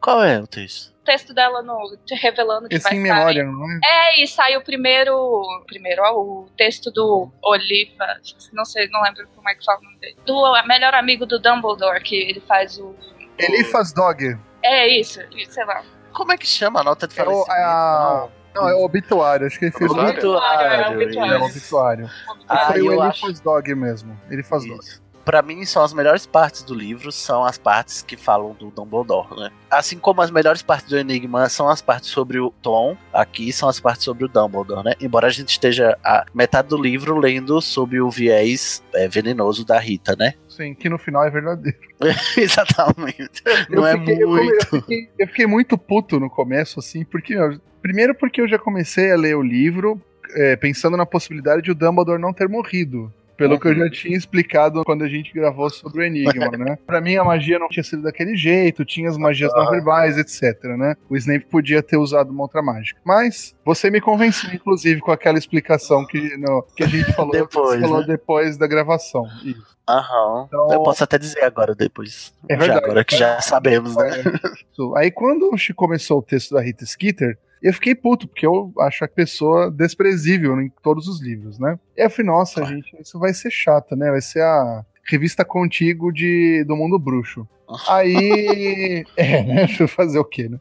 Qual 0.00 0.22
é 0.24 0.40
o 0.40 0.46
texto? 0.46 0.92
o 1.02 1.04
texto 1.04 1.34
dela 1.34 1.62
no, 1.62 1.96
te 2.06 2.14
revelando 2.14 2.68
que 2.68 2.76
Esse 2.76 2.84
vai 2.84 2.92
em 2.94 3.06
sair. 3.06 3.12
memória, 3.12 3.44
não 3.44 3.68
é? 3.72 3.80
É, 3.84 4.22
e 4.22 4.26
sai 4.28 4.56
o 4.56 4.62
primeiro. 4.62 5.42
Primeiro, 5.66 6.00
ó, 6.04 6.12
o 6.14 6.48
texto 6.56 6.92
do 6.92 7.28
Oliva. 7.42 8.06
Não 8.52 8.64
sei, 8.64 8.88
não 8.88 9.02
lembro 9.02 9.26
como 9.34 9.48
é 9.50 9.54
que 9.56 9.64
fala 9.64 9.80
o 9.80 9.82
nome 9.82 9.98
dele. 9.98 10.16
Do 10.24 10.52
melhor 10.66 10.94
amigo 10.94 11.26
do 11.26 11.40
Dumbledore, 11.40 12.00
que 12.02 12.14
ele 12.14 12.40
faz 12.40 12.78
o. 12.78 12.94
Elifas 13.36 13.92
Dog. 13.92 14.38
É 14.62 14.86
isso, 14.88 15.20
sei 15.48 15.64
lá. 15.64 15.82
Como 16.12 16.30
é 16.32 16.36
que 16.36 16.46
chama 16.46 16.80
a 16.80 16.84
nota 16.84 17.08
de 17.08 17.18
É 17.18 17.22
o, 17.22 17.26
falecimento? 17.26 17.50
é 17.52 17.64
a- 17.64 18.28
não, 18.54 18.68
é 18.68 18.74
o 18.74 18.84
obituário, 18.84 19.46
acho 19.46 19.58
que 19.58 19.66
ele 19.66 19.72
fez 19.72 19.90
o 19.90 19.94
Obituário? 19.94 20.92
Obituário, 21.02 21.32
É 21.32 21.38
o 21.38 21.46
isso. 21.46 21.58
obituário. 21.58 22.10
Ah, 22.48 22.66
Foi 22.72 22.82
o 22.82 23.00
acho- 23.02 23.24
Elifas 23.26 23.40
Dog 23.40 23.74
mesmo. 23.74 24.16
Elifas 24.30 24.64
Dog. 24.64 24.78
Isso. 24.80 25.02
Pra 25.24 25.40
mim, 25.40 25.64
são 25.64 25.84
as 25.84 25.92
melhores 25.92 26.26
partes 26.26 26.64
do 26.64 26.74
livro, 26.74 27.12
são 27.12 27.44
as 27.44 27.56
partes 27.56 28.02
que 28.02 28.16
falam 28.16 28.54
do 28.54 28.72
Dumbledore, 28.72 29.38
né? 29.38 29.50
Assim 29.70 29.96
como 29.96 30.20
as 30.20 30.32
melhores 30.32 30.62
partes 30.62 30.88
do 30.90 30.98
Enigma 30.98 31.48
são 31.48 31.68
as 31.68 31.80
partes 31.80 32.10
sobre 32.10 32.40
o 32.40 32.52
Tom, 32.60 32.96
aqui 33.12 33.52
são 33.52 33.68
as 33.68 33.78
partes 33.78 34.02
sobre 34.02 34.24
o 34.24 34.28
Dumbledore, 34.28 34.82
né? 34.84 34.94
Embora 35.00 35.28
a 35.28 35.30
gente 35.30 35.50
esteja 35.50 35.96
a 36.04 36.24
metade 36.34 36.66
do 36.66 36.76
livro 36.76 37.16
lendo 37.18 37.60
sobre 37.62 38.00
o 38.00 38.10
viés 38.10 38.82
é, 38.92 39.06
venenoso 39.06 39.64
da 39.64 39.78
Rita, 39.78 40.16
né? 40.18 40.34
Sim, 40.56 40.74
que 40.74 40.88
no 40.88 40.98
final 40.98 41.24
é 41.24 41.30
verdadeiro. 41.30 41.78
Exatamente. 42.36 43.42
Não 43.70 43.78
Eu 43.78 43.86
é 43.86 43.98
fiquei- 43.98 44.22
eu- 44.22 44.28
muito. 44.28 44.52
Eu 44.54 44.80
fiquei, 44.80 45.08
eu 45.18 45.26
fiquei 45.28 45.46
muito 45.46 45.76
puto 45.78 46.20
no 46.20 46.28
começo, 46.30 46.78
assim, 46.80 47.04
porque. 47.04 47.34
primeiro 47.80 48.14
porque 48.14 48.40
eu 48.40 48.48
já 48.48 48.58
comecei 48.58 49.10
a 49.10 49.16
ler 49.16 49.36
o 49.36 49.42
livro 49.42 50.00
é, 50.34 50.56
pensando 50.56 50.96
na 50.96 51.04
possibilidade 51.06 51.62
de 51.62 51.70
o 51.70 51.74
Dumbledore 51.74 52.20
não 52.20 52.32
ter 52.32 52.48
morrido. 52.48 53.12
Pelo 53.36 53.58
que 53.58 53.66
eu 53.68 53.74
já 53.74 53.90
tinha 53.90 54.16
explicado 54.16 54.82
quando 54.84 55.02
a 55.04 55.08
gente 55.08 55.32
gravou 55.32 55.68
sobre 55.70 56.00
o 56.00 56.04
Enigma, 56.04 56.48
né? 56.56 56.78
Pra 56.86 57.00
mim, 57.00 57.16
a 57.16 57.24
magia 57.24 57.58
não 57.58 57.68
tinha 57.68 57.82
sido 57.82 58.02
daquele 58.02 58.36
jeito, 58.36 58.84
tinha 58.84 59.08
as 59.08 59.16
magias 59.16 59.52
não 59.54 59.70
verbais, 59.70 60.16
etc, 60.18 60.62
né? 60.76 60.94
O 61.08 61.16
Snape 61.16 61.46
podia 61.46 61.82
ter 61.82 61.96
usado 61.96 62.30
uma 62.30 62.42
outra 62.42 62.62
mágica. 62.62 63.00
Mas 63.04 63.54
você 63.64 63.90
me 63.90 64.00
convenceu, 64.00 64.52
inclusive, 64.52 65.00
com 65.00 65.10
aquela 65.12 65.38
explicação 65.38 66.06
que, 66.06 66.36
no- 66.36 66.62
que 66.76 66.84
a 66.84 66.86
gente 66.86 67.12
falou 67.14 67.32
Depois, 67.32 67.80
falou 67.80 68.00
né? 68.00 68.06
depois 68.06 68.56
da 68.56 68.66
gravação. 68.66 69.26
Isso. 69.44 69.72
Aham. 69.88 70.44
Então- 70.46 70.68
Eu 70.72 70.82
posso 70.82 71.02
até 71.02 71.18
dizer 71.18 71.42
agora 71.42 71.74
depois. 71.74 72.32
É 72.48 72.54
já 72.54 72.60
verdade. 72.60 72.84
agora 72.84 73.04
que 73.04 73.16
já 73.16 73.40
sabemos, 73.40 73.96
né? 73.96 74.10
Aí 74.96 75.10
quando 75.10 75.50
começou 75.74 76.18
o 76.18 76.22
texto 76.22 76.54
da 76.54 76.60
Rita 76.60 76.84
Skeeter, 76.86 77.36
eu 77.62 77.72
fiquei 77.74 77.94
puto, 77.94 78.26
porque 78.28 78.46
eu 78.46 78.72
acho 78.80 79.04
a 79.04 79.08
pessoa 79.08 79.70
desprezível 79.70 80.60
em 80.60 80.70
todos 80.82 81.06
os 81.08 81.20
livros, 81.22 81.58
né? 81.58 81.78
E 81.96 82.04
eu 82.04 82.10
falei, 82.10 82.26
nossa, 82.30 82.64
gente, 82.64 82.96
isso 83.00 83.18
vai 83.18 83.32
ser 83.32 83.50
chato, 83.50 83.94
né? 83.96 84.10
Vai 84.10 84.20
ser 84.20 84.42
a. 84.42 84.84
revista 85.04 85.44
contigo 85.44 86.12
de, 86.12 86.64
do 86.64 86.76
mundo 86.76 86.98
bruxo. 86.98 87.46
Aí. 87.88 89.04
É, 89.16 89.42
né? 89.44 89.54
Deixa 89.66 89.84
eu 89.84 89.88
fazer 89.88 90.18
o 90.18 90.24
quê, 90.24 90.48
né? 90.48 90.58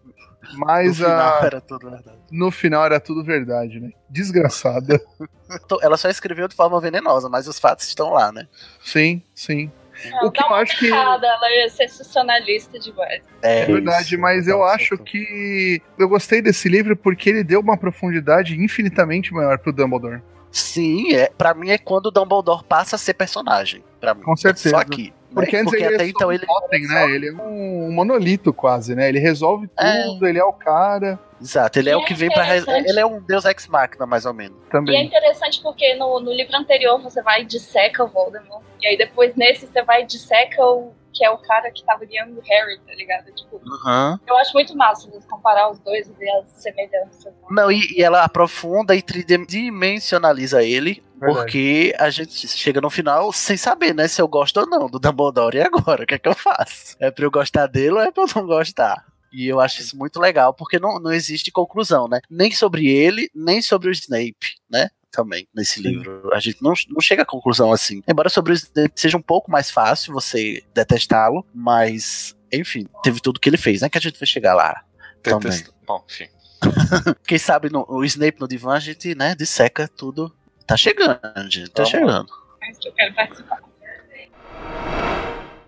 Mas 0.53 0.87
no 0.99 1.05
final 1.05 1.41
a- 1.41 1.45
era 1.45 1.61
tudo 1.61 1.89
verdade. 1.89 2.17
no 2.31 2.51
final 2.51 2.85
era 2.85 2.99
tudo 2.99 3.23
verdade, 3.23 3.79
né? 3.79 3.89
Desgraçada. 4.09 4.99
Então, 5.65 5.77
Ela 5.81 5.97
só 5.97 6.07
escreveu 6.09 6.47
de 6.47 6.55
forma 6.55 6.79
venenosa, 6.79 7.27
mas 7.27 7.45
os 7.45 7.59
fatos 7.59 7.85
estão 7.85 8.11
lá, 8.11 8.31
né? 8.31 8.47
Sim, 8.81 9.21
sim. 9.35 9.69
Não, 10.09 10.27
O 10.27 10.31
que 10.31 10.43
eu 10.43 10.53
acho 10.55 10.77
que- 10.79 10.85
picada, 10.85 11.27
ela 11.27 11.49
é 11.65 11.69
sensacionalista 11.69 12.79
demais. 12.79 13.21
É 13.41 13.65
verdade, 13.65 14.13
isso. 14.15 14.19
mas 14.19 14.47
eu 14.47 14.55
Então, 14.57 14.67
acho 14.67 14.97
que 14.97 15.81
eu 15.97 16.07
gostei 16.09 16.41
desse 16.41 16.67
livro 16.69 16.95
porque 16.95 17.29
ele 17.29 17.43
deu 17.43 17.59
uma 17.59 17.77
profundidade 17.77 18.55
infinitamente 18.59 19.33
maior 19.33 19.57
pro 19.59 19.71
Dumbledore. 19.73 20.21
Sim, 20.51 21.13
é, 21.13 21.29
pra 21.37 21.53
mim 21.53 21.69
é 21.69 21.77
quando 21.77 22.07
o 22.07 22.11
Dumbledore 22.11 22.63
passa 22.63 22.95
a 22.95 22.99
ser 22.99 23.13
personagem. 23.13 23.83
Pra 23.99 24.13
mim. 24.13 24.21
Com 24.23 24.35
certeza. 24.35 24.69
Só 24.71 24.77
aqui. 24.81 25.13
Porque 25.33 25.55
né? 25.55 25.61
antes 25.61 25.71
Porque 25.71 25.83
ele 25.85 25.95
até 25.95 26.03
é 26.05 26.07
então 26.09 26.27
um 26.27 26.31
ele. 26.31 26.45
totem, 26.45 26.87
né? 26.87 27.09
Ele 27.11 27.29
é 27.29 27.33
um, 27.33 27.91
monolito 27.91 28.53
quase, 28.53 28.93
né? 28.95 29.07
Ele 29.09 29.19
resolve 29.19 29.69
É. 29.79 30.03
tudo, 30.03 30.27
ele 30.27 30.39
é 30.39 30.43
o 30.43 30.53
cara 30.53 31.19
Exato, 31.41 31.79
ele 31.79 31.89
é 31.89 31.97
o 31.97 32.01
E 32.01 32.05
que 32.05 32.13
é 32.13 32.15
vem 32.15 32.29
pra. 32.29 32.43
res- 32.43 32.61
interessante. 32.63 32.89
Ele 32.89 32.99
é 32.99 33.05
um 33.05 33.19
deus 33.21 33.45
ex 33.45 33.67
machina, 33.67 34.05
mais 34.05 34.25
ou 34.25 34.33
menos. 34.33 34.57
E 34.57 34.67
é 34.67 34.71
também. 34.71 35.05
interessante 35.05 35.59
porque 35.61 35.95
no, 35.95 36.19
no 36.19 36.31
livro 36.31 36.55
anterior 36.55 37.01
você 37.01 37.21
vai 37.23 37.41
e 37.41 37.45
disseca 37.45 38.03
o 38.03 38.07
Voldemort. 38.07 38.61
E 38.81 38.87
aí 38.87 38.97
depois 38.97 39.35
nesse 39.35 39.65
você 39.65 39.81
vai 39.81 40.03
e 40.03 40.05
disseca 40.05 40.63
o 40.63 40.93
que 41.13 41.25
é 41.25 41.29
o 41.29 41.37
cara 41.39 41.69
que 41.71 41.83
tava 41.83 42.05
guiando 42.05 42.39
o 42.39 42.41
Harry, 42.41 42.79
tá 42.87 42.93
ligado? 42.93 43.25
Tipo, 43.33 43.55
Uhum. 43.57 44.17
eu 44.27 44.37
acho 44.37 44.53
muito 44.53 44.75
massa 44.77 45.09
você 45.09 45.27
comparar 45.27 45.69
os 45.69 45.77
dois 45.79 46.07
e 46.07 46.13
ver 46.13 46.29
as 46.29 46.51
semelhanças. 46.53 47.33
Não, 47.49 47.69
e, 47.71 47.81
e 47.97 48.01
ela 48.03 48.23
aprofunda 48.23 48.95
e 48.95 49.01
tridimensionaliza 49.01 50.63
ele, 50.63 51.03
Verdade. 51.21 51.45
porque 51.45 51.95
a 51.99 52.09
gente 52.09 52.47
chega 52.47 52.81
no 52.81 52.89
final 52.89 53.31
sem 53.31 53.55
saber, 53.55 53.93
né, 53.93 54.07
se 54.07 54.21
eu 54.21 54.27
gosto 54.27 54.57
ou 54.59 54.67
não 54.67 54.87
do 54.89 54.99
Dumbledore. 54.99 55.55
E 55.57 55.61
agora? 55.61 56.03
O 56.03 56.07
que 56.07 56.15
é 56.15 56.19
que 56.19 56.27
eu 56.27 56.35
faço? 56.35 56.95
É 56.99 57.09
pra 57.11 57.23
eu 57.25 57.31
gostar 57.31 57.67
dele 57.67 57.91
ou 57.91 58.01
é 58.01 58.11
pra 58.11 58.23
eu 58.23 58.27
não 58.35 58.45
gostar? 58.47 59.05
E 59.31 59.47
eu 59.47 59.61
acho 59.61 59.79
isso 59.81 59.95
muito 59.97 60.19
legal, 60.19 60.53
porque 60.53 60.77
não, 60.77 60.99
não 60.99 61.13
existe 61.13 61.51
conclusão, 61.51 62.07
né? 62.07 62.19
Nem 62.29 62.51
sobre 62.51 62.87
ele, 62.87 63.29
nem 63.33 63.61
sobre 63.61 63.87
o 63.87 63.91
Snape, 63.91 64.55
né? 64.69 64.89
Também, 65.09 65.47
nesse 65.55 65.81
livro. 65.81 66.29
A 66.33 66.39
gente 66.39 66.61
não, 66.61 66.73
não 66.89 66.99
chega 66.99 67.21
a 67.23 67.25
conclusão 67.25 67.71
assim. 67.71 68.01
Embora 68.07 68.29
sobre 68.29 68.51
o 68.51 68.55
Snape 68.55 68.91
seja 68.95 69.17
um 69.17 69.21
pouco 69.21 69.49
mais 69.51 69.69
fácil 69.71 70.11
você 70.13 70.63
detestá-lo, 70.73 71.45
mas, 71.53 72.35
enfim, 72.51 72.87
teve 73.03 73.21
tudo 73.21 73.39
que 73.39 73.47
ele 73.47 73.57
fez, 73.57 73.81
né? 73.81 73.89
Que 73.89 73.97
a 73.97 74.01
gente 74.01 74.19
vai 74.19 74.27
chegar 74.27 74.53
lá. 74.53 74.83
Também. 75.21 75.51
Detesta- 75.51 75.73
Bom, 75.85 76.03
enfim. 76.09 76.27
Quem 77.27 77.37
sabe 77.37 77.69
no, 77.69 77.85
o 77.89 78.03
Snape 78.05 78.39
no 78.39 78.47
divã 78.47 78.73
a 78.75 78.79
gente, 78.79 79.15
né, 79.15 79.33
disseca 79.35 79.87
tudo. 79.87 80.33
Tá 80.71 80.77
chegando, 80.77 81.19
gente. 81.49 81.69
Tá 81.69 81.83
Vamos 81.83 81.89
chegando. 81.89 82.29
Mas 82.61 82.77
que 82.77 82.87
eu 82.87 82.93
quero 82.93 83.13
participar. 83.13 83.59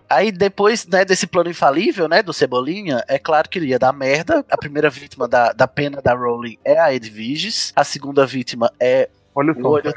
Aí 0.08 0.32
depois, 0.32 0.86
né, 0.86 1.04
desse 1.04 1.26
plano 1.26 1.50
infalível, 1.50 2.08
né, 2.08 2.22
do 2.22 2.32
Cebolinha, 2.32 3.04
é 3.06 3.18
claro 3.18 3.46
que 3.48 3.58
ele 3.58 3.66
ia 3.66 3.78
dar 3.78 3.92
merda. 3.92 4.42
A 4.50 4.56
primeira 4.56 4.88
vítima 4.88 5.28
da, 5.28 5.52
da 5.52 5.68
pena 5.68 6.00
da 6.00 6.14
Rowling 6.14 6.56
é 6.64 6.78
a 6.78 6.94
Edviges. 6.94 7.70
A 7.76 7.84
segunda 7.84 8.24
vítima 8.24 8.72
é 8.80 9.10
Olha 9.34 9.52
o 9.52 9.58
o 9.58 9.62
tom. 9.62 9.68
Olho. 9.68 9.94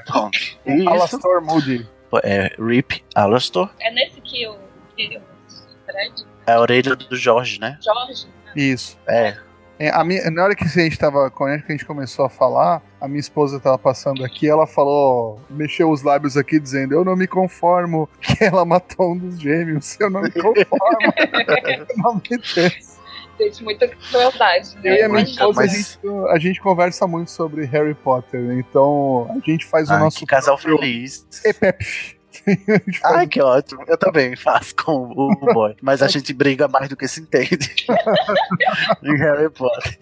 Isso. 0.66 0.90
Alastor 0.90 1.42
Moody. 1.42 1.88
É 2.24 2.54
Rip 2.60 3.02
Alastor. 3.16 3.70
É 3.80 3.90
nesse 3.92 4.20
que 4.20 4.46
o 4.46 4.58
que 4.96 5.18
o 5.18 5.22
Fred, 5.86 6.26
É 6.46 6.52
a 6.54 6.60
orelha 6.60 6.98
do 6.98 7.16
Jorge, 7.16 7.62
né? 7.62 7.80
Jorge, 7.82 8.28
né? 8.46 8.52
Isso. 8.58 8.98
É. 9.08 9.38
É, 9.80 9.90
a 9.90 10.04
minha, 10.04 10.30
na 10.32 10.44
hora 10.44 10.56
que 10.56 10.64
a 10.64 10.68
gente 10.68 10.98
tava, 10.98 11.30
quando 11.30 11.52
a 11.52 11.58
gente 11.72 11.86
começou 11.86 12.26
a 12.26 12.30
falar, 12.30 12.82
a 13.00 13.08
minha 13.08 13.20
esposa 13.20 13.60
tava 13.60 13.78
passando 13.78 14.26
aqui, 14.26 14.50
ela 14.50 14.66
falou, 14.66 15.40
mexeu 15.50 15.92
os 15.92 16.02
lábios 16.02 16.36
aqui 16.36 16.60
dizendo, 16.60 16.94
eu 16.96 17.06
não 17.06 17.16
me 17.16 17.28
conformo 17.28 18.10
que 18.20 18.44
ela 18.44 18.66
matou 18.66 19.12
um 19.14 19.18
dos 19.18 19.40
gêmeos, 19.40 19.96
eu 20.00 20.10
não 20.10 20.22
me 20.22 20.32
conformo. 20.34 20.66
não 21.98 22.16
me 22.16 22.38
desço. 22.38 22.98
Gente, 23.40 23.64
muita 23.64 23.88
crueldade. 23.88 24.76
Eu 24.84 24.96
e 24.96 24.98
Né? 24.98 25.04
a 25.04 25.10
minha 25.10 25.22
esposa, 25.24 25.62
a, 25.62 25.66
mas- 25.66 25.72
gente, 25.72 26.00
a 26.32 26.40
gente 26.40 26.60
conversa 26.60 27.06
muito 27.06 27.30
sobre 27.30 27.66
Harry 27.66 27.94
Potter, 27.94 28.42
então 28.58 29.28
a 29.30 29.40
gente 29.48 29.64
faz 29.68 29.90
o 29.90 29.94
Ai, 29.94 30.00
nosso 30.00 30.18
que 30.18 30.26
casal 30.26 30.58
feliz. 30.58 31.24
EPEP. 31.46 32.17
Gente 32.48 33.02
Ai, 33.06 33.28
que 33.28 33.42
ótimo. 33.42 33.84
Eu 33.88 33.98
também 33.98 34.36
faço 34.36 34.76
com 34.76 35.12
o 35.12 35.54
boy. 35.54 35.76
Mas 35.82 36.02
a 36.02 36.08
gente 36.08 36.34
briga 36.34 36.68
mais 36.68 36.90
do 36.90 36.96
que 36.96 37.08
se 37.08 37.22
entende. 37.22 37.76
em 39.04 39.18
Harry 39.18 39.50
Potter. 39.50 39.98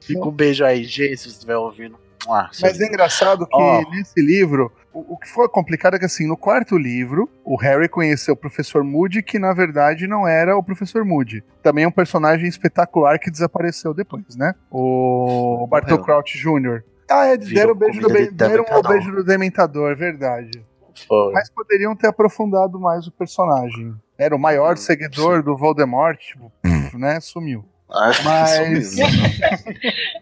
Fica 0.00 0.24
um 0.24 0.30
beijo 0.30 0.64
aí, 0.64 0.84
G, 0.84 1.16
se 1.16 1.24
você 1.24 1.28
estiver 1.30 1.56
ouvindo. 1.56 1.96
Ah, 2.28 2.50
Mas 2.60 2.80
é 2.80 2.86
engraçado 2.86 3.46
que 3.46 3.56
Ó. 3.56 3.82
nesse 3.90 4.20
livro, 4.20 4.70
o, 4.92 5.14
o 5.14 5.16
que 5.16 5.26
foi 5.26 5.48
complicado 5.48 5.94
é 5.96 5.98
que 5.98 6.04
assim, 6.04 6.26
no 6.26 6.36
quarto 6.36 6.76
livro, 6.76 7.30
o 7.44 7.56
Harry 7.56 7.88
conheceu 7.88 8.34
o 8.34 8.36
Professor 8.36 8.84
Moody, 8.84 9.22
que 9.22 9.38
na 9.38 9.54
verdade 9.54 10.06
não 10.06 10.28
era 10.28 10.54
o 10.56 10.62
Professor 10.62 11.02
Moody. 11.02 11.42
Também 11.62 11.84
é 11.84 11.88
um 11.88 11.92
personagem 11.92 12.46
espetacular 12.46 13.18
que 13.18 13.30
desapareceu 13.30 13.94
depois, 13.94 14.36
né? 14.36 14.54
O 14.70 15.66
Bartol. 15.68 15.98
Crouch 15.98 16.36
Jr. 16.38 16.82
Ah, 17.10 17.26
é, 17.26 17.36
deram 17.36 17.72
o 17.72 17.74
beijo 17.74 18.00
do, 18.00 18.08
de 18.08 18.30
deram 18.30 18.64
Dementador. 18.64 18.92
beijo 18.92 19.12
do 19.12 19.24
Dementador, 19.24 19.96
verdade. 19.96 20.62
Foi. 21.06 21.32
Mas 21.32 21.50
poderiam 21.50 21.94
ter 21.96 22.08
aprofundado 22.08 22.78
mais 22.80 23.06
o 23.06 23.12
personagem. 23.12 23.94
Era 24.18 24.34
o 24.34 24.38
maior 24.38 24.74
Hum, 24.74 24.76
seguidor 24.76 25.42
do 25.42 25.56
Voldemort, 25.56 26.18
tipo, 26.18 26.52
pff, 26.62 26.96
né? 26.96 27.20
Sumiu. 27.20 27.64
Acho 27.92 28.20
que 28.20 28.24
Mas- 28.28 28.92
isso 28.92 28.96
mesmo. 28.96 29.22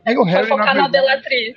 Aí 0.07 0.17
o 0.17 0.23
Harry, 0.25 0.43
na 0.49 0.49
focar 0.49 0.67
na 0.67 0.73
verdade, 0.83 0.93
Delatriz. 0.93 1.57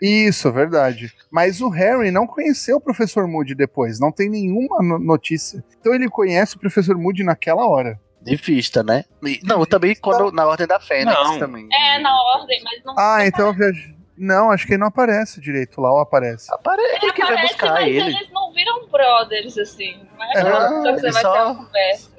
Isso, 0.00 0.50
verdade. 0.50 1.12
Mas 1.30 1.60
o 1.60 1.68
Harry 1.68 2.10
não 2.10 2.26
conheceu 2.26 2.78
o 2.78 2.80
Professor 2.80 3.26
Moody 3.28 3.54
depois, 3.54 4.00
não 4.00 4.10
tem 4.10 4.28
nenhuma 4.28 4.82
no- 4.82 4.98
notícia. 4.98 5.62
Então 5.80 5.94
ele 5.94 6.08
conhece 6.08 6.56
o 6.56 6.58
Professor 6.58 6.96
Moody 6.96 7.22
naquela 7.22 7.66
hora. 7.66 8.00
De 8.20 8.36
vista, 8.36 8.82
né? 8.82 9.04
E- 9.24 9.40
não, 9.44 9.64
também 9.66 9.94
quando 9.96 10.30
na 10.32 10.46
Ordem 10.46 10.66
da 10.66 10.78
Fênix 10.80 11.12
Não. 11.12 11.38
também. 11.38 11.68
É, 11.72 11.98
na 12.00 12.14
ordem, 12.36 12.60
mas 12.64 12.84
não. 12.84 12.94
Ah, 12.98 13.26
então 13.26 13.48
eu 13.48 13.52
viajei. 13.54 13.94
Não, 14.16 14.50
acho 14.50 14.66
que 14.66 14.72
ele 14.74 14.80
não 14.80 14.88
aparece 14.88 15.40
direito 15.40 15.80
lá, 15.80 15.90
ou 15.92 16.00
aparece. 16.00 16.52
Aparece 16.52 16.96
Ele 17.02 17.12
que 17.12 17.20
vai 17.22 17.30
aparece, 17.32 17.52
buscar 17.54 17.72
mas 17.72 17.86
ele. 17.88 18.00
eles 18.00 18.30
não 18.30 18.52
viram 18.52 18.86
brothers, 18.88 19.56
assim. 19.58 19.98
Não 20.16 20.24
é 20.24 20.32
É, 20.34 20.38
aquela 20.40 20.60
pessoa 20.68 20.92
que 20.94 21.00
você 21.00 21.06
ele 21.06 21.12
vai 21.12 21.22
só- 21.22 21.32
ter 21.32 21.40
uma 21.42 21.54
conversa. 21.66 22.12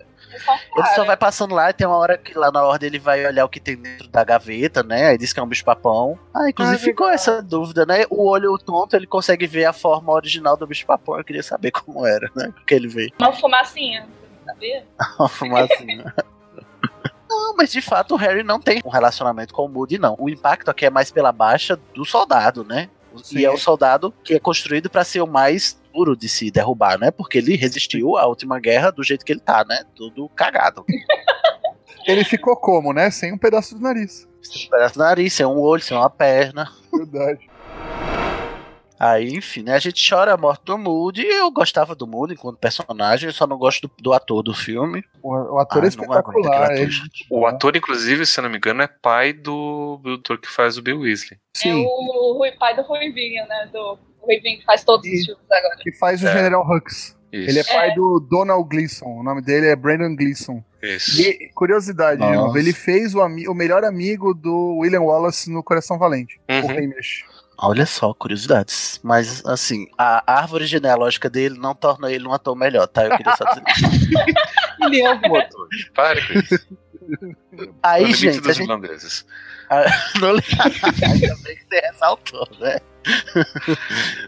Só 0.44 0.54
Ele 0.78 0.88
só 0.96 1.04
vai 1.06 1.16
passando 1.16 1.54
lá 1.54 1.70
e 1.70 1.74
tem 1.74 1.86
uma 1.86 1.96
hora 1.98 2.18
que 2.18 2.36
lá 2.36 2.52
na 2.52 2.64
ordem 2.64 2.88
ele 2.88 2.98
vai 2.98 3.24
olhar 3.24 3.46
o 3.46 3.50
que 3.50 3.60
tem 3.60 3.76
dentro 3.78 4.08
da 4.08 4.24
gaveta, 4.24 4.82
né? 4.82 5.10
Aí 5.10 5.18
diz 5.18 5.32
que 5.32 5.40
é 5.40 5.44
um 5.44 5.48
bicho 5.48 5.64
papão. 5.64 6.18
Ah, 6.34 6.50
inclusive 6.50 6.76
Ah, 6.78 6.80
ficou 6.84 7.08
essa 7.08 7.40
dúvida, 7.40 7.86
né? 7.86 8.06
O 8.10 8.28
olho 8.28 8.58
tonto, 8.58 8.96
ele 8.96 9.06
consegue 9.06 9.46
ver 9.46 9.66
a 9.66 9.74
forma 9.74 10.12
original 10.12 10.58
do 10.58 10.66
bicho 10.66 10.88
papão. 10.88 11.20
Eu 11.20 11.24
queria 11.24 11.44
saber 11.44 11.70
como 11.86 12.04
era, 12.08 12.32
né? 12.36 12.52
O 12.60 12.66
que 12.66 12.74
ele 12.74 12.88
vê. 12.88 13.12
Uma 13.20 13.32
fumacinha, 13.32 14.08
sabia? 14.44 14.84
Uma 15.20 15.30
fumacinha. 15.30 16.16
Não, 17.34 17.56
mas 17.56 17.72
de 17.72 17.82
fato 17.82 18.14
o 18.14 18.18
Harry 18.18 18.44
não 18.44 18.60
tem 18.60 18.82
um 18.86 18.90
relacionamento 18.90 19.54
com 19.54 19.66
o 19.66 19.70
Moody, 19.70 19.98
não. 19.98 20.16
O 20.20 20.30
impacto 20.30 20.70
aqui 20.70 20.86
é 20.86 20.90
mais 20.90 21.12
pela 21.12 21.32
baixa 21.32 21.76
do 21.94 22.06
soldado, 22.06 22.64
né? 22.64 22.90
Sim. 23.24 23.40
E 23.40 23.46
é 23.46 23.52
o 23.52 23.58
soldado 23.58 24.14
que 24.24 24.34
é 24.34 24.40
construído 24.40 24.90
pra 24.90 25.04
ser 25.04 25.22
o 25.22 25.28
mais 25.28 25.80
duro 25.94 26.16
de 26.16 26.28
se 26.28 26.50
derrubar, 26.50 26.98
né? 27.00 27.12
Porque 27.12 27.38
ele 27.38 27.56
resistiu 27.56 28.18
à 28.18 28.26
última 28.26 28.60
guerra 28.60 28.92
do 28.92 29.04
jeito 29.04 29.24
que 29.24 29.32
ele 29.32 29.40
tá, 29.40 29.64
né? 29.68 29.84
Tudo 29.96 30.30
cagado. 30.30 30.84
Ele 32.06 32.26
ficou 32.26 32.58
como, 32.58 32.92
né? 32.92 33.10
Sem 33.10 33.32
um 33.32 33.38
pedaço 33.38 33.76
do 33.76 33.82
nariz. 33.82 34.28
Sem 34.42 34.68
um 34.68 34.70
pedaço 34.70 34.96
do 34.96 35.00
nariz, 35.00 35.32
sem 35.32 35.46
um 35.46 35.58
olho, 35.58 35.82
sem 35.82 35.96
uma 35.96 36.10
perna. 36.10 36.70
Verdade. 36.92 37.50
Aí, 39.00 39.30
enfim, 39.36 39.64
né? 39.64 39.74
A 39.76 39.80
gente 39.80 40.08
chora 40.10 40.34
a 40.34 40.38
morte 40.38 40.64
do 40.66 40.78
Moody. 40.78 41.26
Eu 41.26 41.52
gostava 41.52 41.94
do 41.96 42.08
Moody 42.08 42.34
enquanto 42.34 42.58
personagem, 42.58 43.28
eu 43.28 43.34
só 43.34 43.46
não 43.46 43.58
gosto 43.58 43.88
do, 43.88 43.94
do 44.02 44.14
ator 44.14 44.42
do 44.44 44.54
filme. 44.54 45.04
O, 45.22 45.30
o 45.56 45.60
ator 45.60 45.80
Ai, 45.82 45.86
é 45.86 45.90
espetacular. 45.90 46.72
ator, 46.72 46.90
gente. 46.90 47.26
O 47.30 47.46
ator, 47.46 47.76
inclusive, 47.76 48.26
se 48.26 48.40
eu 48.40 48.44
não 48.44 48.50
me 48.50 48.58
engano, 48.58 48.82
é 48.82 48.88
pai 48.88 49.34
do, 49.34 50.00
do 50.04 50.14
ator 50.14 50.40
que 50.40 50.50
faz 50.50 50.78
o 50.78 50.82
Bill 50.82 51.00
Weasley. 51.02 51.40
É 51.56 51.60
Sim, 51.60 51.84
o 51.86 52.38
Rui, 52.38 52.52
pai 52.54 52.76
do 52.76 52.82
Ruivinho, 52.84 53.46
né? 53.48 53.70
Do 53.74 53.98
Ruivinho 54.22 54.60
que 54.60 54.66
faz 54.66 54.84
todos 54.84 55.06
E- 55.06 55.16
os 55.20 55.26
filmes 55.26 55.52
agora. 55.52 55.76
que 55.82 55.92
faz 55.94 56.24
o 56.24 56.28
É. 56.28 56.34
General 56.34 56.66
Hux. 56.66 57.18
Isso. 57.34 57.50
Ele 57.50 57.60
é 57.60 57.64
pai 57.64 57.96
do 57.96 58.20
Donald 58.20 58.70
Gleason. 58.70 59.08
O 59.08 59.24
nome 59.24 59.42
dele 59.42 59.66
é 59.66 59.76
Brandon 59.76 60.16
Gleason. 60.16 60.64
Isso. 60.84 61.20
E, 61.20 61.50
curiosidade, 61.56 62.22
de 62.22 62.28
Nossa. 62.28 62.36
novo, 62.36 62.58
ele 62.60 62.72
fez 62.72 63.16
o, 63.16 63.20
o 63.26 63.54
melhor 63.56 63.84
amigo 63.84 64.36
do 64.36 64.78
William 64.78 65.02
Wallace 65.02 65.50
no 65.50 65.64
Coração 65.64 65.98
Valente, 65.98 66.40
o 66.48 66.54
Uhum. 66.54 66.70
Hamish. 66.78 67.26
Olha 67.58 67.86
só, 67.86 68.14
curiosidades. 68.14 69.00
Mas, 69.04 69.44
assim, 69.46 69.88
a 69.98 70.24
árvore 70.40 70.66
genealógica 70.66 71.30
dele 71.30 71.58
não 71.58 71.74
torna 71.74 72.12
ele 72.12 72.28
um 72.28 72.34
ator 72.34 72.56
melhor, 72.56 72.88
tá? 72.88 73.06
Eu 73.06 73.16
queria 73.18 73.36
só 73.36 73.46
dizer. 73.46 73.64
Ele 74.84 75.02
é 75.02 75.14
um 75.14 75.36
ator. 75.36 75.68
Pare 75.96 76.22
com 76.28 76.40
isso. 76.40 76.68
Aí, 77.82 78.14
gente, 78.14 78.40
a 78.40 78.42
dos 78.42 78.56
gente 78.58 78.66
irlandeses. 78.66 79.26
não 80.20 80.30
Ainda 81.10 81.36
bem 81.44 81.56
que 81.56 81.66
você 81.70 81.80
ressaltou, 81.80 82.48
né? 82.60 82.80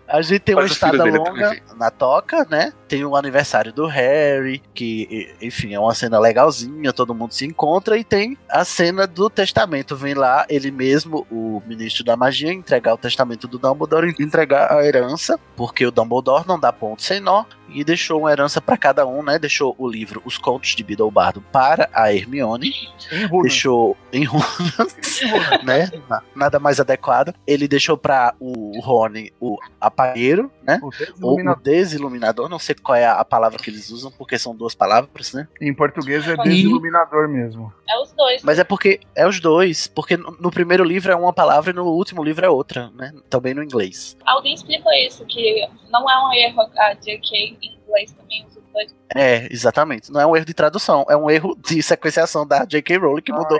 A 0.08 0.22
gente 0.22 0.40
tem 0.42 0.56
uma 0.56 0.64
Mas 0.64 0.72
o 0.72 0.76
filho 0.76 0.92
estada 0.96 1.10
é 1.10 1.12
longa 1.12 1.62
na 1.78 1.92
toca, 1.92 2.46
né? 2.50 2.74
Tem 2.88 3.04
o 3.06 3.16
aniversário 3.16 3.74
do 3.74 3.86
Harry, 3.88 4.62
que, 4.74 5.34
enfim, 5.42 5.74
é 5.74 5.80
uma 5.80 5.94
cena 5.96 6.20
legalzinha, 6.20 6.94
todo 6.94 7.16
mundo 7.16 7.34
se 7.34 7.46
encontra, 7.46 7.98
e 7.98 8.04
tem 8.04 8.38
a 8.50 8.64
cena 8.64 9.08
do 9.08 9.30
testamento. 9.30 9.96
Vem 9.96 10.14
lá 10.14 10.46
ele 10.50 10.72
mesmo, 10.72 11.26
o 11.32 11.62
ministro 11.66 12.04
da 12.04 12.16
magia, 12.16 12.52
entregar 12.54 12.94
o 12.94 12.98
testamento 12.98 13.48
do 13.48 13.58
Dumbledore, 13.58 14.14
entregar 14.20 14.72
a 14.72 14.86
herança, 14.86 15.40
porque 15.56 15.86
o 15.86 15.92
Dumbledore 15.92 16.48
não 16.48 16.60
dá 16.60 16.72
ponto 16.72 17.02
sem 17.02 17.20
nó, 17.20 17.46
e 17.70 17.84
deixou 17.84 18.20
uma 18.22 18.32
herança 18.32 18.62
para 18.62 18.78
cada 18.78 19.06
um, 19.08 19.24
né? 19.24 19.40
Deixou 19.40 19.76
o 19.78 19.88
livro 19.90 20.22
Os 20.24 20.38
Contos 20.38 20.76
de 20.76 20.84
Biddlebardo 20.84 21.42
para 21.52 21.90
a 21.92 22.14
Hermione, 22.14 22.72
Em 23.12 23.42
deixou 23.42 23.98
em 24.14 24.24
runas, 24.24 24.46
né? 25.66 25.92
Na- 26.08 26.22
Nada 26.36 26.60
mais 26.60 26.80
adequado. 26.80 27.34
Ele 27.46 27.68
deixou 27.68 27.98
para 27.98 28.34
o 28.40 28.80
Rony 28.82 29.34
o 29.42 29.58
apalheiro, 29.82 30.52
né? 30.64 30.80
O 30.82 30.86
Ou 30.86 30.90
o 30.90 30.92
desiluminador. 30.92 31.64
desiluminador, 31.64 32.50
não 32.50 32.60
sei 32.60 32.75
qual 32.84 32.96
é 32.96 33.06
a 33.06 33.26
palavra 33.26 33.60
que 33.62 33.70
eles 33.70 33.90
usam, 33.90 34.12
porque 34.12 34.38
são 34.38 34.56
duas 34.56 34.74
palavras, 34.76 35.34
né? 35.34 35.48
Em 35.60 35.74
português 35.74 36.28
é 36.28 36.38
desiluminador 36.38 37.28
mesmo. 37.28 37.74
É 37.90 38.00
os 38.00 38.12
dois. 38.14 38.44
Mas 38.44 38.60
é 38.60 38.64
porque 38.64 39.00
é 39.16 39.28
os 39.28 39.40
dois, 39.40 39.88
porque 39.88 40.16
no 40.16 40.46
no 40.46 40.52
primeiro 40.52 40.84
livro 40.84 41.12
é 41.12 41.16
uma 41.16 41.34
palavra 41.34 41.72
e 41.72 41.74
no 41.74 41.86
último 41.86 42.24
livro 42.24 42.46
é 42.46 42.50
outra, 42.50 42.92
né? 42.92 43.14
Também 43.30 43.54
no 43.54 43.64
inglês. 43.64 44.16
Alguém 44.26 44.54
explicou 44.54 44.92
isso, 44.94 45.26
que 45.26 45.68
não 45.90 46.10
é 46.10 46.28
um 46.28 46.34
erro 46.34 46.62
a 46.78 46.94
JK 46.94 47.58
em 47.62 47.75
inglês 47.86 48.12
também 48.14 48.46
usa 48.46 48.60
os 48.60 48.66
dois. 48.74 48.96
É, 49.16 49.48
exatamente. 49.52 50.12
Não 50.12 50.20
é 50.20 50.26
um 50.26 50.36
erro 50.36 50.46
de 50.46 50.54
tradução, 50.54 51.06
é 51.10 51.16
um 51.16 51.30
erro 51.30 51.56
de 51.56 51.82
sequenciação 51.82 52.46
da 52.46 52.66
J.K. 52.66 52.98
Rowling 52.98 53.22
que 53.22 53.32
mudou, 53.32 53.60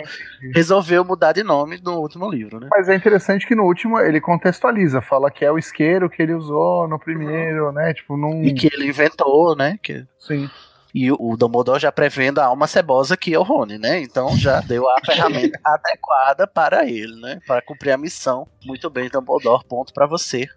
resolveu 0.54 1.06
mudar 1.06 1.32
de 1.32 1.44
nome 1.44 1.80
no 1.84 2.00
último 2.00 2.30
livro, 2.30 2.60
né? 2.60 2.68
Mas 2.72 2.90
é 2.90 2.96
interessante 2.96 3.48
que 3.48 3.56
no 3.56 3.64
último 3.64 4.00
ele 4.00 4.20
contextualiza, 4.20 5.02
fala 5.02 5.32
que 5.32 5.46
é 5.46 5.52
o 5.52 5.58
isqueiro 5.58 6.10
que 6.10 6.22
ele 6.22 6.34
usou 6.34 6.88
no 6.88 7.00
primeiro, 7.00 7.72
né? 7.72 7.94
Tipo, 7.94 8.18
não. 8.18 8.44
E 8.44 8.54
que 8.54 8.68
ele 8.68 8.88
inventou, 8.88 9.56
né? 9.56 9.80
Que... 9.82 10.06
Sim. 10.20 10.50
E 10.94 11.12
o, 11.12 11.18
o 11.20 11.36
Dumbledore 11.36 11.82
já 11.82 11.92
prevendo 11.92 12.40
a 12.40 12.46
alma 12.46 12.68
cebosa 12.68 13.18
que 13.18 13.34
é 13.34 13.38
o 13.38 13.44
Rony, 13.44 13.78
né? 13.78 14.00
Então 14.00 14.36
já 14.38 14.62
deu 14.62 14.90
a 14.90 14.96
ferramenta 15.06 15.60
adequada 15.62 16.48
para 16.48 16.90
ele, 16.90 17.20
né? 17.20 17.42
Para 17.46 17.62
cumprir 17.62 17.92
a 17.92 17.98
missão. 17.98 18.48
Muito 18.64 18.90
bem, 18.90 19.10
Dumbledore, 19.10 19.66
ponto 19.68 19.94
para 19.94 20.08
você. 20.08 20.48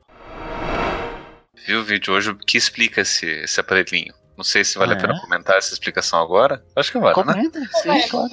Viu 1.68 1.80
o 1.80 1.84
vídeo 1.84 2.14
hoje 2.14 2.34
que 2.46 2.56
explica 2.56 3.02
esse, 3.02 3.26
esse 3.26 3.60
aparelhinho. 3.60 4.14
Não 4.38 4.42
sei 4.42 4.64
se 4.64 4.78
vale 4.78 4.94
Ah, 4.94 4.96
a 4.96 5.00
pena 5.00 5.14
é? 5.14 5.20
comentar 5.20 5.58
essa 5.58 5.74
explicação 5.74 6.18
agora. 6.18 6.64
Acho 6.74 6.90
que 6.90 6.98
vale, 6.98 7.14
né? 7.14 7.22
Comenta, 7.22 7.60
sim, 7.82 7.90
É, 7.90 8.08
claro. 8.08 8.30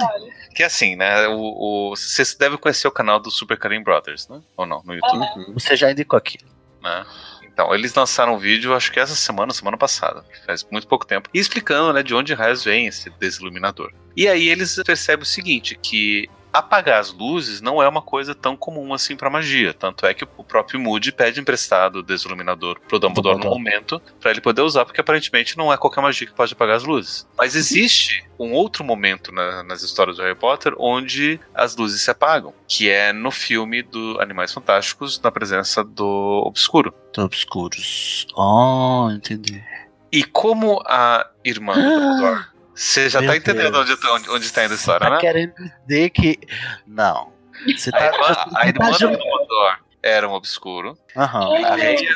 Que 0.56 0.64
é 0.64 0.66
assim, 0.68 0.96
né? 0.96 1.28
O, 1.28 1.90
o, 1.92 1.96
vocês 1.98 2.34
devem 2.36 2.58
conhecer 2.58 2.88
o 2.88 2.92
canal 2.92 3.20
do 3.20 3.30
Super 3.30 3.58
Karim 3.58 3.84
Brothers, 3.84 4.30
né? 4.30 4.42
Ou 4.56 4.66
não? 4.66 4.82
No 4.86 4.94
YouTube, 4.94 5.22
Aham. 5.22 5.54
Você 5.54 5.76
já 5.76 5.92
indicou 5.92 6.16
aqui. 6.18 6.38
né? 6.82 7.06
Então, 7.44 7.76
eles 7.76 7.94
lançaram 7.94 8.36
um 8.36 8.38
vídeo, 8.38 8.74
acho 8.74 8.90
que 8.90 9.02
essa 9.02 9.16
semana, 9.16 9.52
semana 9.54 9.78
passada, 9.78 10.24
faz 10.46 10.66
muito 10.72 10.88
pouco 10.88 11.06
tempo, 11.06 11.30
e 11.34 11.40
explicando, 11.40 11.92
né, 11.92 12.04
de 12.04 12.14
onde 12.16 12.34
raios 12.34 12.64
vem 12.64 12.88
esse 12.88 13.10
desiluminador. 13.12 13.92
E 14.16 14.28
aí 14.30 14.48
eles 14.50 14.82
percebem 14.86 15.24
o 15.24 15.26
seguinte, 15.26 15.78
que 15.82 16.30
apagar 16.58 17.00
as 17.00 17.12
luzes 17.12 17.62
não 17.62 17.82
é 17.82 17.88
uma 17.88 18.02
coisa 18.02 18.34
tão 18.34 18.56
comum 18.56 18.94
assim 18.94 19.16
pra 19.16 19.30
magia. 19.30 19.74
Tanto 19.74 20.06
é 20.06 20.14
que 20.14 20.24
o 20.24 20.44
próprio 20.44 20.80
Moody 20.80 21.12
pede 21.12 21.40
emprestado 21.40 21.98
o 21.98 22.04
desiluminador 22.04 22.80
pro 22.88 23.00
Dumbledore 23.00 23.38
no 23.40 23.50
momento 23.50 24.02
pra 24.20 24.32
ele 24.32 24.42
poder 24.42 24.62
usar, 24.62 24.86
porque 24.86 25.02
aparentemente 25.02 25.58
não 25.58 25.72
é 25.72 25.78
qualquer 25.78 26.02
magia 26.02 26.28
que 26.28 26.34
pode 26.34 26.54
apagar 26.54 26.76
as 26.78 26.84
luzes. 26.84 27.28
Mas 27.38 27.56
existe 27.56 28.26
um 28.40 28.52
outro 28.54 28.84
momento 28.84 29.32
na- 29.32 29.64
nas 29.64 29.82
histórias 29.82 30.18
do 30.18 30.24
Harry 30.24 30.36
Potter 30.36 30.74
onde 30.78 31.40
as 31.54 31.76
luzes 31.76 32.02
se 32.02 32.12
apagam, 32.12 32.54
que 32.68 32.90
é 32.90 33.14
no 33.14 33.32
filme 33.32 33.82
do 33.82 34.18
Animais 34.22 34.52
Fantásticos, 34.54 35.20
na 35.22 35.32
presença 35.32 35.84
do 35.84 36.44
Obscuro. 36.46 36.94
Obscuros. 37.18 38.28
Oh, 38.36 39.10
entendi. 39.12 39.64
E 40.12 40.24
como 40.24 40.82
a 40.86 41.26
irmã 41.44 41.74
do 41.74 41.82
Dumbledore. 41.82 42.46
Você 42.76 43.10
já 43.10 43.22
Meu 43.22 43.32
tá 43.32 43.38
entendendo 43.38 43.72
Deus. 43.72 43.90
onde, 43.90 44.08
onde, 44.08 44.30
onde 44.32 44.52
tá 44.54 44.66
indo 44.66 44.74
a 44.74 44.76
história, 44.76 45.00
Tá 45.08 45.10
né? 45.16 45.20
querendo 45.20 45.54
dizer 45.88 46.10
que. 46.10 46.38
Não. 46.86 47.34
Você 47.76 47.90
A 47.90 47.94
tá. 47.94 48.06
irmã, 48.06 48.28
você 48.28 48.58
a 48.58 48.68
irmã 48.68 48.92
tá 48.92 48.98
do 48.98 48.98
Dumbledore 49.08 49.78
era 50.04 50.30
um 50.30 50.34
obscuro. 50.34 50.96
Aham. 51.18 51.54
A 51.66 51.78
E 51.80 51.82
aí, 51.82 51.98
gente 51.98 52.14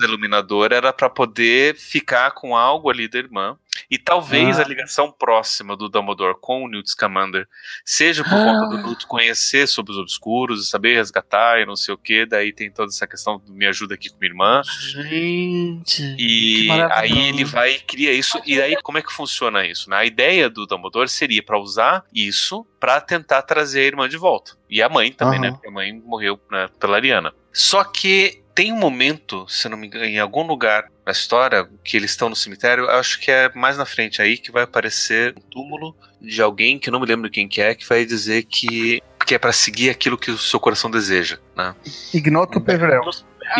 o 0.00 0.04
iluminador 0.04 0.72
era 0.72 0.92
pra 0.92 1.10
poder 1.10 1.74
ficar 1.74 2.30
com 2.30 2.56
algo 2.56 2.88
ali 2.88 3.08
da 3.08 3.18
irmã. 3.18 3.58
E 3.90 3.98
talvez 3.98 4.58
Ah. 4.58 4.62
a 4.62 4.66
ligação 4.66 5.12
próxima 5.12 5.76
do 5.76 5.88
Dumbledore 5.88 6.36
com 6.40 6.64
o 6.64 6.68
Newt 6.68 6.90
Scamander 6.90 7.46
seja 7.84 8.22
por 8.24 8.30
conta 8.30 8.66
do 8.68 8.76
Ah. 8.78 8.82
Newt 8.86 9.06
conhecer 9.06 9.66
sobre 9.66 9.92
os 9.92 9.98
obscuros 9.98 10.62
e 10.64 10.70
saber 10.70 10.94
resgatar 10.94 11.60
e 11.60 11.66
não 11.66 11.76
sei 11.76 11.94
o 11.94 11.98
que. 11.98 12.24
Daí 12.26 12.52
tem 12.52 12.70
toda 12.70 12.88
essa 12.90 13.06
questão 13.06 13.38
do 13.38 13.52
me 13.52 13.66
ajuda 13.66 13.94
aqui 13.94 14.08
com 14.10 14.16
minha 14.18 14.30
irmã. 14.30 14.62
Gente. 14.90 16.16
E 16.18 16.68
aí 16.92 17.28
ele 17.28 17.44
vai 17.44 17.72
e 17.74 17.80
cria 17.80 18.12
isso. 18.12 18.40
E 18.46 18.60
aí 18.60 18.76
como 18.82 18.98
é 18.98 19.02
que 19.02 19.12
funciona 19.12 19.66
isso? 19.66 19.88
né? 19.90 19.96
A 19.96 20.04
ideia 20.04 20.48
do 20.48 20.66
Dumbledore 20.66 21.08
seria 21.08 21.42
pra 21.42 21.58
usar 21.58 22.04
isso 22.12 22.66
pra 22.80 23.00
tentar 23.00 23.42
trazer 23.42 23.80
a 23.80 23.84
irmã 23.84 24.08
de 24.08 24.16
volta. 24.16 24.52
E 24.68 24.82
a 24.82 24.88
mãe 24.88 25.12
também, 25.12 25.38
Aham. 25.38 25.46
né? 25.48 25.52
Porque 25.52 25.68
a 25.68 25.70
mãe 25.70 25.92
morreu 26.04 26.40
né, 26.50 26.68
pela 26.78 26.96
Ariana. 26.96 27.32
Só 27.52 27.84
que 27.84 28.42
tem 28.54 28.72
um 28.72 28.76
momento, 28.76 29.46
se 29.48 29.68
não 29.68 29.76
me 29.76 29.86
engano, 29.86 30.04
em 30.04 30.18
algum 30.18 30.42
lugar 30.46 30.84
na 31.04 31.12
história 31.12 31.68
que 31.82 31.96
eles 31.96 32.12
estão 32.12 32.28
no 32.28 32.36
cemitério, 32.36 32.84
eu 32.84 32.90
acho 32.90 33.20
que 33.20 33.30
é 33.30 33.50
mais 33.54 33.76
na 33.76 33.84
frente 33.84 34.22
aí 34.22 34.38
que 34.38 34.52
vai 34.52 34.62
aparecer 34.62 35.34
um 35.36 35.40
túmulo 35.50 35.94
de 36.20 36.40
alguém 36.40 36.78
que 36.78 36.88
eu 36.88 36.92
não 36.92 37.00
me 37.00 37.06
lembro 37.06 37.28
quem 37.30 37.46
que 37.48 37.60
é, 37.60 37.74
que 37.74 37.86
vai 37.86 38.04
dizer 38.04 38.44
que 38.44 39.02
que 39.26 39.34
é 39.34 39.38
pra 39.38 39.52
seguir 39.52 39.88
aquilo 39.88 40.18
que 40.18 40.30
o 40.30 40.36
seu 40.36 40.60
coração 40.60 40.90
deseja, 40.90 41.38
né? 41.56 41.74
Ignoto 42.12 42.60
Peverel. 42.60 43.00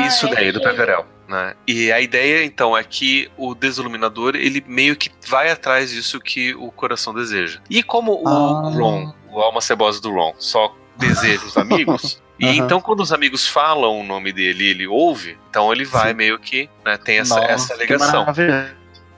Isso 0.07 0.27
Ah, 0.27 0.31
é 0.31 0.35
daí, 0.35 0.53
do 0.53 0.61
Peverel. 0.61 1.07
Né? 1.27 1.55
E 1.67 1.91
a 1.91 2.03
ideia, 2.03 2.45
então, 2.45 2.77
é 2.77 2.85
que 2.85 3.31
o 3.35 3.55
desiluminador, 3.55 4.37
ele 4.37 4.63
meio 4.69 4.95
que 4.95 5.11
vai 5.27 5.51
atrás 5.51 5.91
disso 5.91 6.21
que 6.21 6.55
o 6.55 6.71
coração 6.71 7.15
deseja. 7.15 7.61
E 7.71 7.83
como 7.83 8.13
o 8.23 8.29
Ah. 8.29 8.71
Ron, 8.75 9.15
o 9.33 9.41
alma 9.41 9.63
cebosa 9.63 10.03
do 10.03 10.11
Ron, 10.13 10.35
só 10.39 10.77
deseja 10.99 11.47
os 11.47 11.57
amigos, 11.57 12.23
e 12.39 12.47
Aham. 12.47 12.55
então 12.55 12.81
quando 12.81 13.01
os 13.01 13.13
amigos 13.13 13.47
falam 13.47 14.01
o 14.01 14.05
nome 14.05 14.33
dele 14.33 14.69
ele 14.69 14.87
ouve, 14.87 15.39
então 15.51 15.73
ele 15.73 15.85
vai 15.85 16.11
Sim. 16.11 16.17
meio 16.17 16.39
que 16.39 16.69
né, 16.85 16.97
tem 16.97 17.19
essa, 17.19 17.37
Nossa, 17.37 17.53
essa 17.53 17.75
ligação. 17.77 18.27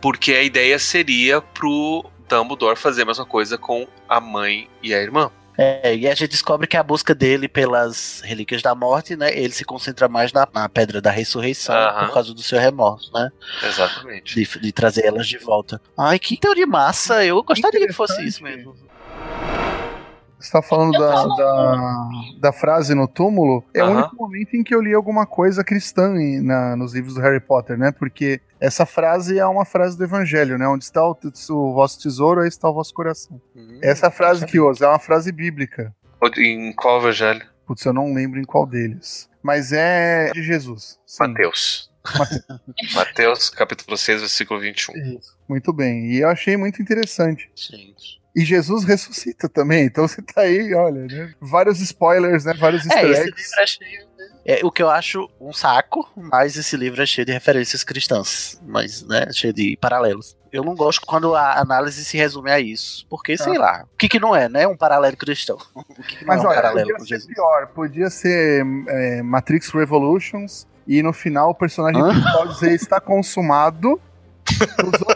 Porque 0.01 0.33
a 0.33 0.43
ideia 0.43 0.79
seria 0.79 1.41
pro 1.41 2.05
Dumbledore 2.29 2.77
fazer 2.77 3.03
a 3.03 3.07
mesma 3.07 3.25
coisa 3.25 3.57
com 3.57 3.89
a 4.09 4.21
mãe 4.21 4.69
e 4.83 4.95
a 4.95 5.01
irmã. 5.01 5.31
É, 5.59 5.97
e 5.97 6.07
a 6.07 6.15
gente 6.15 6.29
descobre 6.29 6.67
que 6.67 6.77
a 6.77 6.83
busca 6.83 7.15
dele 7.15 7.49
pelas 7.49 8.21
relíquias 8.23 8.61
da 8.61 8.75
morte, 8.75 9.17
né? 9.17 9.31
Ele 9.35 9.53
se 9.53 9.65
concentra 9.65 10.07
mais 10.07 10.31
na, 10.33 10.47
na 10.53 10.69
pedra 10.69 11.01
da 11.01 11.11
ressurreição 11.11 11.75
Aham. 11.75 12.07
por 12.07 12.15
causa 12.15 12.35
do 12.35 12.43
seu 12.43 12.59
remorso, 12.59 13.11
né? 13.15 13.31
Exatamente. 13.63 14.35
De, 14.35 14.61
de 14.61 14.73
trazer 14.73 15.07
elas 15.07 15.27
de 15.27 15.39
volta. 15.39 15.81
Ai, 15.97 16.19
que 16.19 16.37
teoria 16.37 16.67
massa! 16.67 17.25
Eu 17.25 17.43
gostaria 17.43 17.87
que 17.87 17.93
fosse 17.95 18.23
isso 18.23 18.43
mesmo. 18.43 18.77
Você 20.39 20.53
tá 20.53 20.61
falando 20.61 20.93
da, 20.93 21.25
da, 21.27 22.09
da 22.41 22.53
frase 22.53 22.95
no 22.95 23.09
túmulo? 23.09 23.65
É 23.73 23.83
o 23.83 23.87
único 23.91 24.17
momento 24.17 24.55
em 24.55 24.63
que 24.63 24.75
eu 24.75 24.83
li 24.83 24.93
alguma 24.93 25.27
coisa 25.27 25.65
cristã 25.65 26.15
em- 26.17 26.41
na- 26.43 26.77
nos 26.77 26.95
livros 26.95 27.15
do 27.15 27.21
Harry 27.21 27.41
Potter, 27.41 27.79
né? 27.79 27.91
Porque 27.91 28.41
essa 28.61 28.85
frase 28.85 29.39
é 29.39 29.47
uma 29.47 29.65
frase 29.65 29.97
do 29.97 30.05
Evangelho, 30.05 30.59
né? 30.59 30.69
Onde 30.69 30.85
está 30.85 31.03
o, 31.07 31.17
o 31.51 31.73
vosso 31.75 31.99
tesouro, 32.01 32.43
aí 32.43 32.49
está 32.49 32.69
o 32.69 32.75
vosso 32.75 32.93
coração. 32.93 33.41
Hum. 33.57 33.79
Essa 33.83 34.11
frase 34.11 34.45
que 34.45 34.61
usa 34.61 34.85
é 34.85 34.89
uma 34.89 34.99
frase 34.99 35.33
bíblica. 35.33 35.95
Em 36.39 36.73
qual 36.75 36.99
evangelho? 37.01 37.43
Putz, 37.67 37.85
eu 37.85 37.93
não 37.93 38.13
lembro 38.13 38.39
em 38.39 38.45
qual 38.45 38.67
deles. 38.67 39.29
Mas 39.43 39.73
é 39.73 40.31
de 40.33 40.43
Jesus. 40.43 40.99
Sim. 41.07 41.23
Mateus. 41.29 41.91
Mateus, 42.95 43.51
capítulo 43.51 43.97
6, 43.97 44.21
versículo 44.21 44.61
21. 44.61 45.19
Muito 45.49 45.73
bem. 45.73 46.07
E 46.13 46.21
eu 46.21 46.29
achei 46.29 46.57
muito 46.57 46.81
interessante. 46.83 47.51
Gente. 47.55 48.21
E 48.37 48.45
Jesus 48.45 48.85
ressuscita 48.85 49.49
também. 49.49 49.87
Então 49.87 50.07
você 50.07 50.21
tá 50.21 50.43
aí, 50.43 50.75
olha, 50.75 51.07
né? 51.07 51.33
Vários 51.41 51.81
spoilers, 51.81 52.45
né? 52.45 52.53
Vários 52.55 52.83
É, 52.87 52.89
easter 52.89 53.11
esse 53.11 53.21
eggs. 53.23 53.43
livro 53.43 53.61
é 53.63 53.67
cheio. 53.67 54.07
né? 54.19 54.27
É, 54.49 54.61
o 54.65 54.71
que 54.71 54.81
eu 54.83 54.89
acho 54.91 55.29
um 55.41 55.53
saco, 55.53 56.09
mas 56.15 56.57
esse 56.57 56.77
livro 56.77 57.03
é 57.03 57.07
cheio 57.07 57.25
de 57.25 57.33
referências 57.33 57.83
cristãs, 57.83 58.61
mas, 58.65 59.03
né, 59.03 59.27
cheio 59.33 59.53
de 59.53 59.77
paralelos. 59.81 60.37
Eu 60.53 60.63
não 60.63 60.77
gosto 60.77 61.05
quando 61.05 61.35
a 61.35 61.59
análise 61.59 62.05
se 62.05 62.17
resume 62.17 62.53
a 62.53 62.61
isso, 62.61 63.05
porque, 63.11 63.37
sei 63.37 63.59
lá, 63.59 63.85
o 63.93 63.97
que 63.97 64.09
que 64.09 64.21
não 64.21 64.37
é, 64.37 64.49
né, 64.49 64.65
um 64.69 64.77
paralelo 64.77 65.17
cristão? 65.17 65.59
O 65.75 65.83
que 66.03 66.19
que 66.19 66.25
não 66.25 66.29
Mas 66.29 66.45
é 66.45 66.47
um 66.47 66.51
olha, 66.51 66.55
paralelo 66.63 66.87
podia 66.91 66.97
com 66.99 67.05
ser 67.05 67.09
Jesus? 67.17 67.35
pior. 67.35 67.67
Podia 67.75 68.09
ser 68.11 68.65
é, 68.89 69.23
Matrix 69.23 69.71
Revolutions 69.71 70.65
e 70.87 71.03
no 71.03 71.13
final 71.13 71.51
o 71.51 71.55
personagem 71.55 72.01
Hã? 72.01 72.11
principal 72.11 72.47
dizer 72.47 72.73
está 72.73 73.01
consumado. 73.01 74.01
Os 74.87 75.01
outras 75.01 75.16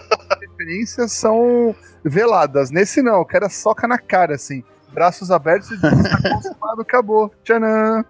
referências 0.61 1.13
são 1.13 1.75
veladas. 2.05 2.71
Nesse 2.71 3.03
não, 3.03 3.21
o 3.21 3.25
cara 3.25 3.49
soca 3.49 3.89
na 3.89 3.99
cara, 3.99 4.35
assim. 4.35 4.63
Braços 4.93 5.31
abertos 5.31 5.71
e 5.71 5.77
diz 5.77 5.93
está 5.93 6.19
consumado, 6.31 6.83
acabou. 6.83 7.33
Tchanã! 7.43 8.05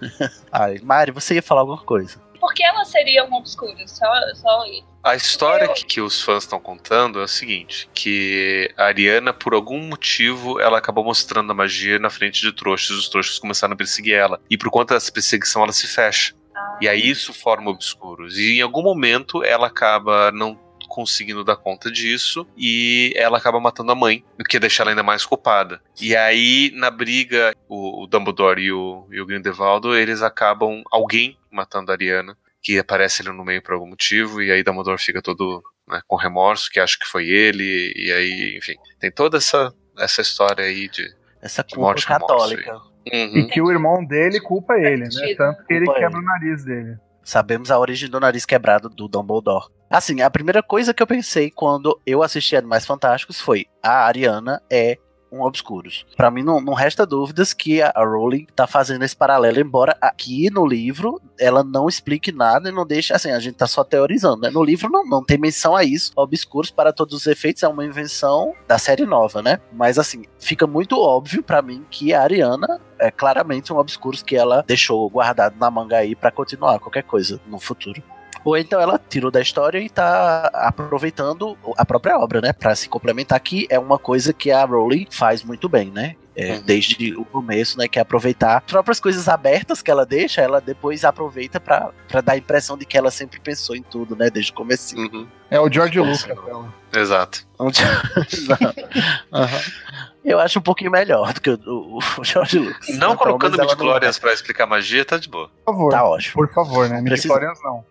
Ai, 0.52 0.78
Mari, 0.82 1.10
você 1.10 1.34
ia 1.34 1.42
falar 1.42 1.62
alguma 1.62 1.82
coisa. 1.82 2.24
Por 2.38 2.52
que 2.52 2.62
ela 2.62 2.84
seria 2.84 3.24
um 3.24 3.34
obscuro? 3.34 3.76
Só, 3.86 4.06
só. 4.34 4.62
A 5.02 5.16
história 5.16 5.68
que, 5.68 5.86
que 5.86 6.00
os 6.00 6.22
fãs 6.22 6.44
estão 6.44 6.60
contando 6.60 7.18
é 7.18 7.24
o 7.24 7.28
seguinte: 7.28 7.88
que 7.94 8.70
a 8.76 8.84
Ariana, 8.84 9.32
por 9.32 9.54
algum 9.54 9.80
motivo, 9.80 10.60
ela 10.60 10.78
acabou 10.78 11.02
mostrando 11.02 11.50
a 11.50 11.54
magia 11.54 11.98
na 11.98 12.10
frente 12.10 12.42
de 12.42 12.52
trouxas, 12.52 12.94
e 12.94 13.00
os 13.00 13.08
trouxas 13.08 13.38
começaram 13.38 13.72
a 13.72 13.76
perseguir 13.76 14.14
ela. 14.14 14.38
E 14.50 14.58
por 14.58 14.70
conta 14.70 14.94
dessa 14.94 15.10
perseguição, 15.10 15.62
ela 15.62 15.72
se 15.72 15.86
fecha. 15.86 16.34
Ah, 16.54 16.78
E 16.82 16.88
aí 16.88 17.08
isso 17.08 17.32
forma 17.32 17.70
obscuros. 17.70 18.38
E 18.38 18.58
em 18.58 18.60
algum 18.60 18.82
momento 18.82 19.42
ela 19.42 19.66
acaba 19.66 20.30
não 20.30 20.65
conseguindo 20.96 21.44
dar 21.44 21.56
conta 21.56 21.92
disso 21.92 22.48
e 22.56 23.12
ela 23.14 23.36
acaba 23.36 23.60
matando 23.60 23.92
a 23.92 23.94
mãe, 23.94 24.24
o 24.40 24.42
que 24.42 24.58
deixa 24.58 24.82
ela 24.82 24.92
ainda 24.92 25.02
mais 25.02 25.26
culpada. 25.26 25.78
E 26.00 26.16
aí, 26.16 26.72
na 26.74 26.90
briga, 26.90 27.54
o, 27.68 28.02
o 28.02 28.06
Dumbledore 28.06 28.62
e 28.62 28.72
o, 28.72 29.06
e 29.10 29.20
o 29.20 29.26
Grindelwald, 29.26 29.88
eles 29.88 30.22
acabam 30.22 30.82
alguém 30.90 31.36
matando 31.50 31.92
a 31.92 31.94
Ariana, 31.94 32.34
que 32.62 32.78
aparece 32.78 33.20
ali 33.20 33.36
no 33.36 33.44
meio 33.44 33.62
por 33.62 33.74
algum 33.74 33.88
motivo, 33.88 34.40
e 34.42 34.50
aí 34.50 34.62
Dumbledore 34.62 34.98
fica 34.98 35.20
todo 35.20 35.62
né, 35.86 36.00
com 36.06 36.16
remorso, 36.16 36.70
que 36.70 36.80
acha 36.80 36.98
que 36.98 37.06
foi 37.06 37.28
ele, 37.28 37.92
e 37.94 38.10
aí, 38.10 38.56
enfim, 38.56 38.76
tem 38.98 39.12
toda 39.12 39.36
essa, 39.36 39.70
essa 39.98 40.22
história 40.22 40.64
aí 40.64 40.88
de. 40.88 41.14
Essa 41.42 41.62
De 41.62 41.74
culpa 41.74 41.88
morte, 41.88 42.06
remorso 42.06 42.26
católica. 42.26 42.72
E 43.04 43.36
Uhum. 43.40 43.46
que 43.46 43.62
o 43.62 43.70
irmão 43.70 44.04
dele 44.04 44.40
culpa 44.40 44.74
ele, 44.74 45.04
né? 45.04 45.34
Tanto 45.36 45.64
que 45.64 45.74
ele 45.74 45.86
quebra 45.86 46.18
o 46.18 46.22
nariz 46.22 46.64
dele. 46.64 46.96
Sabemos 47.22 47.70
a 47.70 47.78
origem 47.78 48.08
do 48.08 48.18
nariz 48.18 48.44
quebrado 48.44 48.88
do 48.88 49.06
Dumbledore. 49.06 49.66
Assim, 49.90 50.20
a 50.20 50.30
primeira 50.30 50.62
coisa 50.62 50.92
que 50.92 51.02
eu 51.02 51.06
pensei 51.06 51.50
quando 51.50 52.00
eu 52.04 52.22
assisti 52.22 52.56
Animais 52.56 52.84
Fantásticos 52.86 53.40
foi: 53.40 53.66
a 53.82 54.06
Ariana 54.06 54.62
é 54.70 54.98
um 55.30 55.42
Obscuros. 55.42 56.06
Pra 56.16 56.30
mim, 56.30 56.42
não, 56.42 56.60
não 56.60 56.74
resta 56.74 57.06
dúvidas 57.06 57.52
que 57.52 57.82
a 57.82 57.92
Rowling 57.96 58.46
tá 58.54 58.66
fazendo 58.66 59.04
esse 59.04 59.16
paralelo, 59.16 59.60
embora 59.60 59.96
aqui 60.00 60.50
no 60.50 60.66
livro 60.66 61.20
ela 61.38 61.62
não 61.62 61.88
explique 61.88 62.32
nada 62.32 62.68
e 62.68 62.72
não 62.72 62.86
deixe. 62.86 63.12
Assim, 63.12 63.30
a 63.30 63.38
gente 63.38 63.56
tá 63.56 63.66
só 63.66 63.84
teorizando, 63.84 64.42
né? 64.42 64.50
No 64.50 64.62
livro 64.62 64.88
não, 64.90 65.04
não 65.04 65.24
tem 65.24 65.38
menção 65.38 65.76
a 65.76 65.84
isso. 65.84 66.12
Obscuros, 66.16 66.70
para 66.70 66.92
todos 66.92 67.14
os 67.14 67.26
efeitos, 67.26 67.62
é 67.62 67.68
uma 67.68 67.84
invenção 67.84 68.54
da 68.66 68.78
série 68.78 69.04
nova, 69.04 69.42
né? 69.42 69.60
Mas, 69.72 69.98
assim, 69.98 70.24
fica 70.38 70.66
muito 70.66 70.98
óbvio 70.98 71.42
pra 71.42 71.62
mim 71.62 71.84
que 71.90 72.14
a 72.14 72.22
Ariana 72.22 72.80
é 72.98 73.10
claramente 73.10 73.72
um 73.72 73.76
Obscuros 73.76 74.22
que 74.22 74.36
ela 74.36 74.64
deixou 74.66 75.08
guardado 75.10 75.56
na 75.58 75.70
manga 75.70 75.98
aí 75.98 76.14
pra 76.14 76.30
continuar 76.30 76.78
qualquer 76.78 77.02
coisa 77.02 77.40
no 77.46 77.58
futuro. 77.58 78.02
Ou 78.46 78.56
então 78.56 78.80
ela 78.80 78.98
tirou 79.08 79.28
da 79.28 79.40
história 79.40 79.80
e 79.80 79.90
tá 79.90 80.48
aproveitando 80.54 81.58
a 81.76 81.84
própria 81.84 82.16
obra, 82.16 82.40
né? 82.40 82.52
Pra 82.52 82.76
se 82.76 82.88
complementar, 82.88 83.40
que 83.40 83.66
é 83.68 83.76
uma 83.76 83.98
coisa 83.98 84.32
que 84.32 84.52
a 84.52 84.64
Rowling 84.64 85.08
faz 85.10 85.42
muito 85.42 85.68
bem, 85.68 85.90
né? 85.90 86.14
É, 86.36 86.52
Uhum. 86.52 86.62
Desde 86.62 87.16
o 87.16 87.24
começo, 87.24 87.76
né? 87.76 87.88
Que 87.88 87.98
é 87.98 88.02
aproveitar 88.02 88.58
as 88.58 88.64
próprias 88.64 89.00
coisas 89.00 89.28
abertas 89.28 89.82
que 89.82 89.90
ela 89.90 90.06
deixa, 90.06 90.42
ela 90.42 90.60
depois 90.60 91.04
aproveita 91.04 91.58
pra, 91.58 91.90
pra 92.06 92.20
dar 92.20 92.34
a 92.34 92.36
impressão 92.36 92.78
de 92.78 92.86
que 92.86 92.96
ela 92.96 93.10
sempre 93.10 93.40
pensou 93.40 93.74
em 93.74 93.82
tudo, 93.82 94.14
né? 94.14 94.30
Desde 94.30 94.52
o 94.52 94.54
começo. 94.54 94.96
Uhum. 94.96 95.26
É 95.50 95.58
o 95.58 95.68
George 95.68 95.98
Como 95.98 96.12
Lucas. 96.12 96.44
dela. 96.44 96.72
Exato. 96.94 97.44
Eu 100.24 100.38
acho 100.38 100.60
um 100.60 100.62
pouquinho 100.62 100.92
melhor 100.92 101.32
do 101.32 101.40
que 101.40 101.50
o, 101.50 101.98
o, 102.18 102.24
George 102.24 102.60
Lucas. 102.60 102.96
Não 102.96 103.16
colocando 103.16 103.54
ela 103.54 103.64
midichlorians 103.64 104.20
pra 104.20 104.32
explicar 104.32 104.66
magia, 104.66 105.04
tá 105.04 105.18
de 105.18 105.28
boa. 105.28 105.50
Por 105.64 105.72
favor. 105.72 105.90
Tá 105.90 106.04
ótimo. 106.04 106.34
Por 106.34 106.52
favor, 106.52 106.88
né? 106.88 107.00
Midichlorians 107.00 107.58
não. 107.64 107.84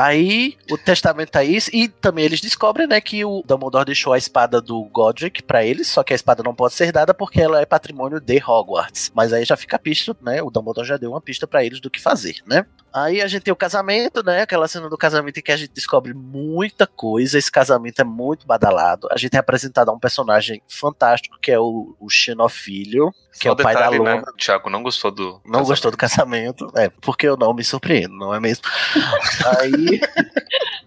Aí 0.00 0.56
o 0.70 0.78
testamento 0.78 1.32
tá 1.32 1.42
isso, 1.42 1.70
e 1.74 1.88
também 1.88 2.24
eles 2.24 2.40
descobrem, 2.40 2.86
né, 2.86 3.00
que 3.00 3.24
o 3.24 3.42
Dumbledore 3.44 3.84
deixou 3.84 4.12
a 4.12 4.18
espada 4.18 4.60
do 4.60 4.84
Godric 4.84 5.42
pra 5.42 5.64
eles, 5.64 5.88
só 5.88 6.04
que 6.04 6.12
a 6.12 6.16
espada 6.16 6.40
não 6.40 6.54
pode 6.54 6.74
ser 6.74 6.92
dada 6.92 7.12
porque 7.12 7.40
ela 7.40 7.60
é 7.60 7.66
patrimônio 7.66 8.20
de 8.20 8.40
Hogwarts. 8.40 9.10
Mas 9.12 9.32
aí 9.32 9.44
já 9.44 9.56
fica 9.56 9.74
a 9.74 9.78
pista, 9.78 10.16
né, 10.22 10.40
o 10.40 10.52
Dumbledore 10.52 10.86
já 10.86 10.96
deu 10.96 11.10
uma 11.10 11.20
pista 11.20 11.48
pra 11.48 11.64
eles 11.64 11.80
do 11.80 11.90
que 11.90 12.00
fazer, 12.00 12.36
né. 12.46 12.64
Aí 12.92 13.20
a 13.20 13.26
gente 13.26 13.42
tem 13.42 13.52
o 13.52 13.56
casamento, 13.56 14.22
né, 14.24 14.42
aquela 14.42 14.66
cena 14.66 14.88
do 14.88 14.96
casamento 14.96 15.38
em 15.38 15.42
que 15.42 15.52
a 15.52 15.56
gente 15.56 15.72
descobre 15.72 16.14
muita 16.14 16.86
coisa, 16.86 17.38
esse 17.38 17.50
casamento 17.52 18.00
é 18.00 18.04
muito 18.04 18.46
badalado. 18.46 19.08
A 19.10 19.18
gente 19.18 19.34
é 19.36 19.38
apresentado 19.38 19.90
a 19.90 19.92
um 19.92 19.98
personagem 19.98 20.62
fantástico, 20.66 21.38
que 21.40 21.52
é 21.52 21.58
o, 21.58 21.94
o 22.00 22.08
Xenofilho, 22.08 23.10
que 23.32 23.44
Só 23.44 23.50
é 23.50 23.52
o 23.52 23.56
pai 23.56 23.74
da 23.74 23.80
detalhe, 23.80 23.98
Luna. 23.98 24.16
né? 24.16 24.22
O 24.26 24.36
Thiago 24.36 24.70
não 24.70 24.82
gostou 24.82 25.10
do. 25.10 25.40
Não 25.44 25.62
gostou 25.64 25.90
do 25.90 25.96
casamento, 25.96 26.70
é, 26.76 26.88
porque 26.88 27.28
eu 27.28 27.36
não 27.36 27.52
me 27.54 27.62
surpreendo, 27.62 28.14
não 28.16 28.34
é 28.34 28.40
mesmo? 28.40 28.64
Aí 29.60 30.00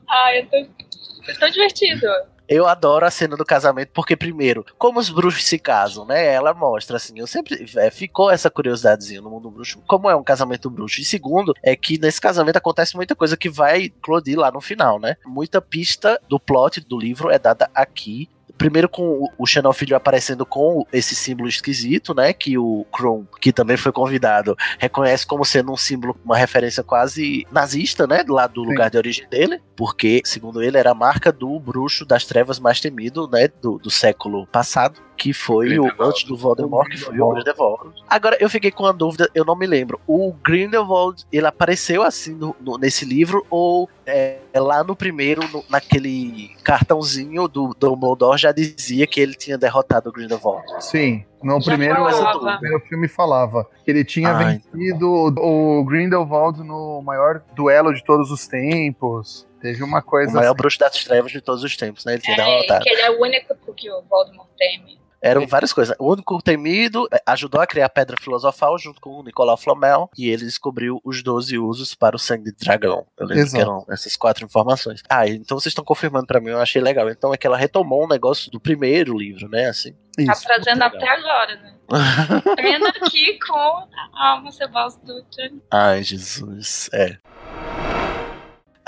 Ah, 0.10 0.36
eu 0.36 0.46
tô, 0.48 0.58
eu 0.58 1.40
tô 1.40 1.50
divertido. 1.50 2.08
Eu 2.52 2.68
adoro 2.68 3.06
a 3.06 3.10
cena 3.10 3.38
do 3.38 3.46
casamento, 3.46 3.92
porque, 3.94 4.14
primeiro, 4.14 4.66
como 4.78 5.00
os 5.00 5.10
bruxos 5.10 5.46
se 5.46 5.58
casam, 5.58 6.06
né? 6.06 6.34
Ela 6.34 6.54
mostra, 6.54 6.98
assim, 6.98 7.18
eu 7.18 7.26
sempre. 7.26 7.66
é, 7.78 7.90
ficou 7.90 8.30
essa 8.30 8.50
curiosidadezinha 8.50 9.22
no 9.22 9.30
mundo 9.30 9.50
bruxo, 9.50 9.82
como 9.88 10.10
é 10.10 10.16
um 10.18 10.24
casamento 10.24 10.70
bruxo. 10.70 11.00
E 11.00 11.06
segundo, 11.06 11.54
é 11.64 11.78
que 11.78 11.98
nesse 11.98 12.20
casamento 12.20 12.58
acontece 12.58 12.98
muita 12.98 13.16
coisa 13.16 13.38
que 13.38 13.50
vai 13.50 13.84
eclodir 13.84 14.38
lá 14.38 14.52
no 14.52 14.60
final, 14.60 15.00
né? 15.00 15.16
Muita 15.26 15.62
pista 15.62 16.20
do 16.28 16.38
plot 16.38 16.82
do 16.82 17.00
livro 17.00 17.30
é 17.30 17.40
dada 17.40 17.72
aqui. 17.74 18.28
Primeiro 18.58 18.88
com 18.90 19.04
o- 19.04 19.30
o 19.38 19.46
Xenofilho 19.48 19.96
aparecendo 19.96 20.46
com 20.46 20.86
esse 20.92 21.16
símbolo 21.16 21.50
esquisito, 21.50 22.14
né? 22.14 22.34
Que 22.34 22.58
o 22.58 22.86
Kron, 22.92 23.26
que 23.40 23.52
também 23.52 23.78
foi 23.78 23.92
convidado, 23.92 24.56
reconhece 24.80 25.26
como 25.26 25.44
sendo 25.46 25.72
um 25.72 25.78
símbolo, 25.78 26.16
uma 26.24 26.38
referência 26.38 26.84
quase 26.84 27.46
nazista, 27.52 28.06
né? 28.08 28.24
Lá 28.28 28.48
do 28.48 28.64
Sim. 28.64 28.70
lugar 28.70 28.90
de 28.90 28.98
origem 28.98 29.28
dele. 29.30 29.60
Porque, 29.76 30.22
segundo 30.26 30.62
ele, 30.62 30.78
era 30.78 30.92
a 30.92 30.96
marca 30.96 31.32
do 31.32 31.60
bruxo 31.60 32.06
das 32.06 32.26
trevas 32.26 32.60
mais 32.60 32.80
temido, 32.80 33.28
né? 33.28 33.48
Do, 33.62 33.78
do 33.80 33.90
século 33.90 34.46
passado. 34.48 35.00
Que 35.22 35.34
foi 35.34 35.78
o 35.78 35.86
antes 36.00 36.24
do 36.24 36.36
Voldemort, 36.36 36.90
que 36.90 36.98
foi 36.98 37.20
o 37.20 37.30
Grindelwald. 37.30 37.94
Agora, 38.10 38.38
eu 38.40 38.50
fiquei 38.50 38.72
com 38.72 38.84
uma 38.84 38.92
dúvida, 38.94 39.30
eu 39.36 39.46
não 39.46 39.56
me 39.56 39.68
lembro. 39.68 40.00
O 40.08 40.34
Grindelwald, 40.44 41.24
ele 41.32 41.46
apareceu 41.46 42.02
assim 42.02 42.34
no- 42.34 42.56
no- 42.60 42.76
nesse 42.78 43.06
livro, 43.06 43.46
ou 43.48 43.88
é, 44.04 44.40
é 44.52 44.60
lá 44.60 44.84
no 44.84 44.96
primeiro, 44.96 45.48
no- 45.50 45.64
naquele 45.70 46.50
cartãozinho 46.64 47.48
do 47.48 47.76
Dumbledore, 47.80 48.40
já 48.40 48.52
dizia 48.52 49.06
que 49.06 49.20
ele 49.22 49.36
tinha 49.36 49.58
derrotado 49.60 50.10
o 50.10 50.12
Grindelwald? 50.12 50.66
Sim. 50.84 51.24
No 51.44 51.64
primeiro, 51.64 52.00
no 52.04 52.58
primeiro 52.58 52.80
filme 52.88 53.08
falava 53.08 53.68
que 53.86 53.92
ele 53.92 54.04
tinha 54.04 54.30
Ah, 54.30 54.34
vencido 54.44 55.08
o 55.38 55.84
Grindelwald 55.86 56.64
no 56.64 57.02
maior 57.04 57.44
duelo 57.56 57.94
de 57.94 58.04
todos 58.04 58.32
os 58.32 58.48
tempos. 58.48 59.46
Teve 59.60 59.84
uma 59.84 60.00
O 60.00 60.04
coisa 60.04 60.34
maior 60.34 60.50
assim. 60.52 60.58
bruxo 60.58 60.80
das 60.80 61.04
trevas 61.04 61.32
de 61.32 61.40
todos 61.42 61.64
os 61.64 61.78
tempos, 61.78 62.04
né? 62.06 62.14
Ele 62.14 62.22
tinha 62.22 62.36
É, 62.36 62.44
derrotado. 62.44 62.84
que 62.84 62.90
ele 62.90 63.02
é 63.02 63.12
o 63.12 63.22
único 63.22 63.56
que 63.76 63.92
o 63.92 64.02
Voldemort 64.10 64.48
teme. 64.58 65.00
Eram 65.22 65.46
várias 65.46 65.72
coisas. 65.72 65.96
O 66.00 66.12
único 66.12 66.42
temido 66.42 67.08
é, 67.12 67.22
ajudou 67.28 67.62
a 67.62 67.68
criar 67.68 67.86
a 67.86 67.90
Pedra 67.90 68.18
Filosofal 68.20 68.78
junto 68.78 69.00
com 69.00 69.12
o 69.12 69.24
Nicolau 69.24 69.58
Flamel 69.58 70.10
e 70.18 70.30
ele 70.30 70.46
descobriu 70.46 71.00
os 71.04 71.22
12 71.22 71.58
usos 71.58 71.94
para 71.94 72.16
o 72.16 72.20
sangue 72.20 72.46
de 72.52 72.58
dragão. 72.58 73.06
Eu 73.20 73.28
lembro 73.28 73.44
Exato. 73.44 73.56
que 73.56 73.62
eram 73.62 73.86
essas 73.90 74.16
quatro 74.16 74.44
informações. 74.44 75.04
Ah, 75.10 75.28
então 75.28 75.60
vocês 75.60 75.72
estão 75.72 75.86
confirmando 75.86 76.26
pra 76.26 76.42
mim, 76.42 76.50
eu 76.50 76.60
achei 76.60 76.82
legal. 76.82 77.10
Então 77.10 77.34
é 77.34 77.38
que 77.38 77.46
ela 77.46 77.58
retomou 77.58 78.06
um 78.06 78.08
negócio 78.08 78.52
do 78.52 78.60
primeiro 78.60 79.18
livro, 79.18 79.48
né? 79.48 79.68
Assim. 79.68 79.96
Tá 80.26 80.34
Isso. 80.34 80.44
trazendo 80.44 80.80
muito 80.80 80.98
até 80.98 81.10
agora, 81.10 81.56
né? 81.56 81.74
Vendo 82.62 82.88
aqui 82.88 83.38
com 83.40 83.54
a 83.56 84.32
alma 84.32 84.52
cebosa 84.52 85.00
do 85.04 85.24
Johnny. 85.30 85.62
Ai, 85.70 86.04
Jesus. 86.04 86.90
É. 86.94 87.18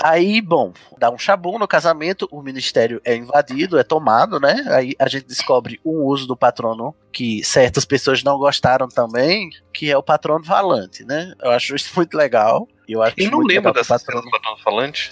Aí, 0.06 0.42
bom, 0.42 0.70
dá 0.98 1.10
um 1.10 1.16
chabu 1.16 1.58
no 1.58 1.66
casamento, 1.66 2.28
o 2.30 2.42
ministério 2.42 3.00
é 3.06 3.16
invadido, 3.16 3.78
é 3.78 3.82
tomado, 3.82 4.38
né? 4.38 4.62
Aí 4.68 4.94
a 4.98 5.08
gente 5.08 5.24
descobre 5.26 5.80
um 5.82 6.02
uso 6.04 6.26
do 6.26 6.36
patrono 6.36 6.94
que 7.10 7.42
certas 7.42 7.86
pessoas 7.86 8.22
não 8.22 8.36
gostaram 8.36 8.86
também, 8.86 9.48
que 9.72 9.90
é 9.90 9.96
o 9.96 10.02
patrono 10.02 10.44
falante, 10.44 11.04
né? 11.06 11.32
Eu 11.40 11.52
acho 11.52 11.74
isso 11.74 11.90
muito 11.96 12.14
legal. 12.18 12.68
e 12.86 12.92
Eu 12.92 13.02
acho 13.02 13.14
Eu 13.16 13.30
não 13.30 13.38
lembro 13.38 13.70
o 13.70 13.72
dessa 13.72 13.96
cena 13.98 14.20
patrono. 14.20 14.24
do 14.24 14.30
batom 14.30 14.56
falante. 14.62 15.10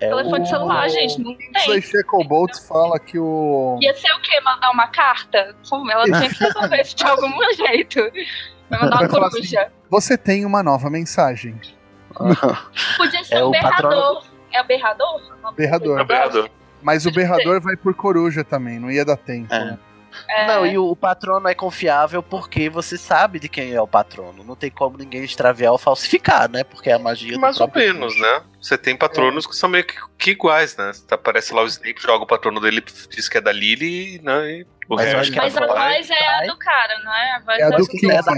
É 0.00 0.08
Telefone 0.08 0.42
o- 0.42 0.46
celular, 0.46 0.88
gente, 0.88 1.20
não 1.20 1.34
tem. 1.36 1.82
Shacklebolt 1.82 2.54
fala 2.66 2.98
que 2.98 3.18
o. 3.18 3.78
Ia 3.82 3.94
ser 3.94 4.10
o 4.12 4.20
quê? 4.22 4.40
Mandar 4.40 4.70
uma 4.70 4.86
carta? 4.88 5.54
Ela 5.90 6.04
tinha 6.04 6.30
que 6.30 6.44
resolver 6.44 6.80
isso 6.80 6.96
de 6.96 7.04
algum 7.04 7.30
jeito. 7.56 8.00
Vai 8.70 8.80
mandar 8.80 8.96
uma 9.00 9.26
assim, 9.26 9.38
coruja. 9.40 9.72
Você 9.90 10.16
tem 10.16 10.46
uma 10.46 10.62
nova 10.62 10.88
mensagem. 10.88 11.58
Podia 12.96 13.24
ser 13.24 13.34
É 13.36 13.44
um 13.44 13.48
o 13.48 13.52
patrono- 13.52 13.88
berrador. 13.90 14.24
É 14.52 14.60
o 14.60 14.64
berrador? 14.64 15.22
Berrador. 15.56 15.98
É 15.98 16.02
o 16.02 16.06
berrador. 16.06 16.50
Mas 16.82 17.06
o 17.06 17.10
berrador 17.10 17.60
vai 17.60 17.76
por 17.76 17.94
coruja 17.94 18.44
também, 18.44 18.78
não 18.78 18.90
ia 18.90 19.04
dar 19.04 19.16
tempo. 19.16 19.52
É. 19.52 19.64
né? 19.64 19.78
É, 20.26 20.46
Não, 20.46 20.66
e 20.66 20.76
o 20.78 20.96
patrono 20.96 21.46
é 21.48 21.54
confiável 21.54 22.22
porque 22.22 22.68
você 22.70 22.96
sabe 22.96 23.38
de 23.38 23.48
quem 23.48 23.72
é 23.74 23.80
o 23.80 23.86
patrono. 23.86 24.42
Não 24.42 24.56
tem 24.56 24.70
como 24.70 24.96
ninguém 24.96 25.22
extraviar 25.22 25.70
ou 25.70 25.78
falsificar, 25.78 26.50
né? 26.50 26.64
Porque 26.64 26.88
é 26.90 26.94
a 26.94 26.98
magia 26.98 27.34
do 27.34 27.40
Mais 27.40 27.60
ou 27.60 27.70
menos, 27.72 28.18
né? 28.18 28.42
Você 28.60 28.76
tem 28.78 28.96
patronos 28.96 29.46
que 29.46 29.54
são 29.54 29.68
meio 29.68 29.84
que, 29.84 29.94
que 30.16 30.30
iguais, 30.32 30.76
né? 30.76 30.90
Aparece 31.10 31.52
lá 31.52 31.62
o 31.62 31.66
Snape, 31.66 32.00
joga 32.00 32.24
o 32.24 32.26
patrono 32.26 32.58
dele, 32.60 32.82
diz 33.10 33.28
que 33.28 33.38
é 33.38 33.40
da 33.40 33.52
Lily, 33.52 34.20
né? 34.24 34.50
E 34.50 34.66
o 34.88 34.96
Mas 34.96 35.04
resto 35.06 35.20
acho 35.20 35.30
que 35.32 35.38
Mas 35.38 35.56
a 35.56 35.66
voz 35.66 36.10
é 36.10 36.26
a 36.26 36.46
do 36.46 36.56
cara, 36.58 36.98
não 37.04 37.14
é? 37.14 37.32
A 37.36 37.38
voz 37.40 37.58
É 37.58 37.62
a 37.64 37.68
da 37.70 37.76
do 37.76 37.82
É 37.84 37.86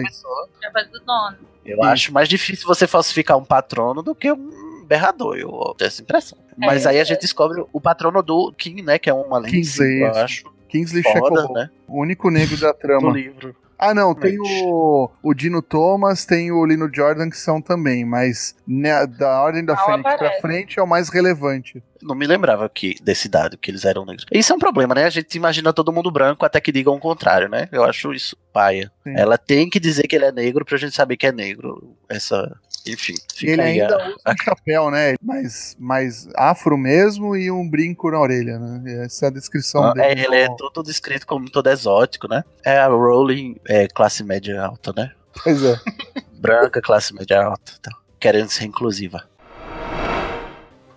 pessoa. 0.02 0.48
é 0.62 0.66
a 0.66 0.72
voz 0.72 0.88
do 0.90 1.00
dono. 1.00 1.38
Eu 1.70 1.78
Isso. 1.78 1.86
acho 1.86 2.12
mais 2.12 2.28
difícil 2.28 2.66
você 2.66 2.86
falsificar 2.86 3.36
um 3.36 3.44
patrono 3.44 4.02
do 4.02 4.14
que 4.14 4.30
um 4.32 4.84
berrador. 4.86 5.36
Eu 5.36 5.74
tenho 5.78 5.86
essa 5.88 6.02
impressão. 6.02 6.38
Mas 6.56 6.86
aí 6.86 7.00
a 7.00 7.04
gente 7.04 7.20
descobre 7.20 7.64
o 7.72 7.80
patrono 7.80 8.22
do 8.22 8.52
King, 8.52 8.82
né? 8.82 8.98
Que 8.98 9.08
é 9.08 9.14
uma 9.14 9.38
lente, 9.38 9.54
Kingsley, 9.54 10.02
eu 10.02 10.14
acho 10.14 10.44
Kingsley 10.68 11.02
foda, 11.02 11.18
Shacklebolt, 11.18 11.52
né? 11.52 11.70
o 11.88 12.00
único 12.00 12.30
negro 12.30 12.56
da 12.56 12.72
Do 12.72 12.78
trama. 12.78 13.10
livro. 13.12 13.54
Ah, 13.80 13.94
não, 13.94 14.14
tem 14.14 14.36
o, 14.38 15.10
o 15.22 15.32
Dino 15.32 15.62
Thomas, 15.62 16.26
tem 16.26 16.52
o 16.52 16.66
Lino 16.66 16.90
Jordan 16.92 17.30
que 17.30 17.36
são 17.38 17.62
também, 17.62 18.04
mas 18.04 18.54
né, 18.68 19.06
da 19.06 19.40
Ordem 19.42 19.64
da 19.64 19.74
Não 19.74 19.86
Fênix 19.86 20.16
pra 20.16 20.32
frente 20.40 20.78
é 20.78 20.82
o 20.82 20.86
mais 20.86 21.08
relevante. 21.08 21.82
Não 22.02 22.14
me 22.14 22.26
lembrava 22.26 22.68
que, 22.68 22.94
desse 23.02 23.28
dado, 23.28 23.56
que 23.56 23.70
eles 23.70 23.84
eram 23.84 24.04
negros. 24.04 24.26
Isso 24.30 24.52
é 24.52 24.56
um 24.56 24.58
problema, 24.58 24.94
né? 24.94 25.04
A 25.04 25.10
gente 25.10 25.34
imagina 25.34 25.72
todo 25.72 25.92
mundo 25.92 26.10
branco 26.10 26.44
até 26.44 26.60
que 26.60 26.72
digam 26.72 26.94
o 26.94 27.00
contrário, 27.00 27.48
né? 27.48 27.68
Eu 27.72 27.84
acho 27.84 28.12
isso 28.12 28.36
paia. 28.52 28.92
Sim. 29.02 29.14
Ela 29.16 29.38
tem 29.38 29.68
que 29.68 29.80
dizer 29.80 30.06
que 30.06 30.16
ele 30.16 30.24
é 30.26 30.32
negro 30.32 30.64
pra 30.64 30.78
gente 30.78 30.94
saber 30.94 31.16
que 31.16 31.26
é 31.26 31.32
negro. 31.32 31.96
Essa 32.08 32.54
Enfim, 32.86 33.14
fica 33.34 33.52
ele 33.52 33.62
aí 33.62 33.80
a- 33.80 33.84
ainda 33.84 34.08
usa 34.08 34.16
um 34.28 34.44
chapéu, 34.44 34.90
né? 34.90 35.14
Mais, 35.22 35.76
mais 35.78 36.28
afro 36.36 36.76
mesmo 36.78 37.36
e 37.36 37.50
um 37.50 37.68
brinco 37.68 38.10
na 38.10 38.18
orelha, 38.20 38.58
né? 38.58 39.04
Essa 39.04 39.26
é 39.26 39.28
a 39.28 39.32
descrição 39.32 39.82
Ah, 39.84 39.92
dele. 39.92 40.06
é, 40.06 40.24
ele 40.24 40.36
é 40.36 40.48
todo 40.56 40.82
descrito 40.82 41.26
como 41.26 41.50
todo 41.50 41.68
exótico, 41.68 42.26
né? 42.28 42.42
É 42.64 42.78
a 42.78 42.86
Rowling, 42.88 43.56
é, 43.68 43.86
classe 43.88 44.24
média 44.24 44.62
alta, 44.62 44.92
né? 44.96 45.12
Pois 45.44 45.62
é. 45.62 45.76
Branca, 46.34 46.80
classe 46.80 47.14
média 47.14 47.42
alta, 47.42 47.72
tá? 47.82 47.90
querendo 48.18 48.48
ser 48.50 48.64
inclusiva. 48.64 49.24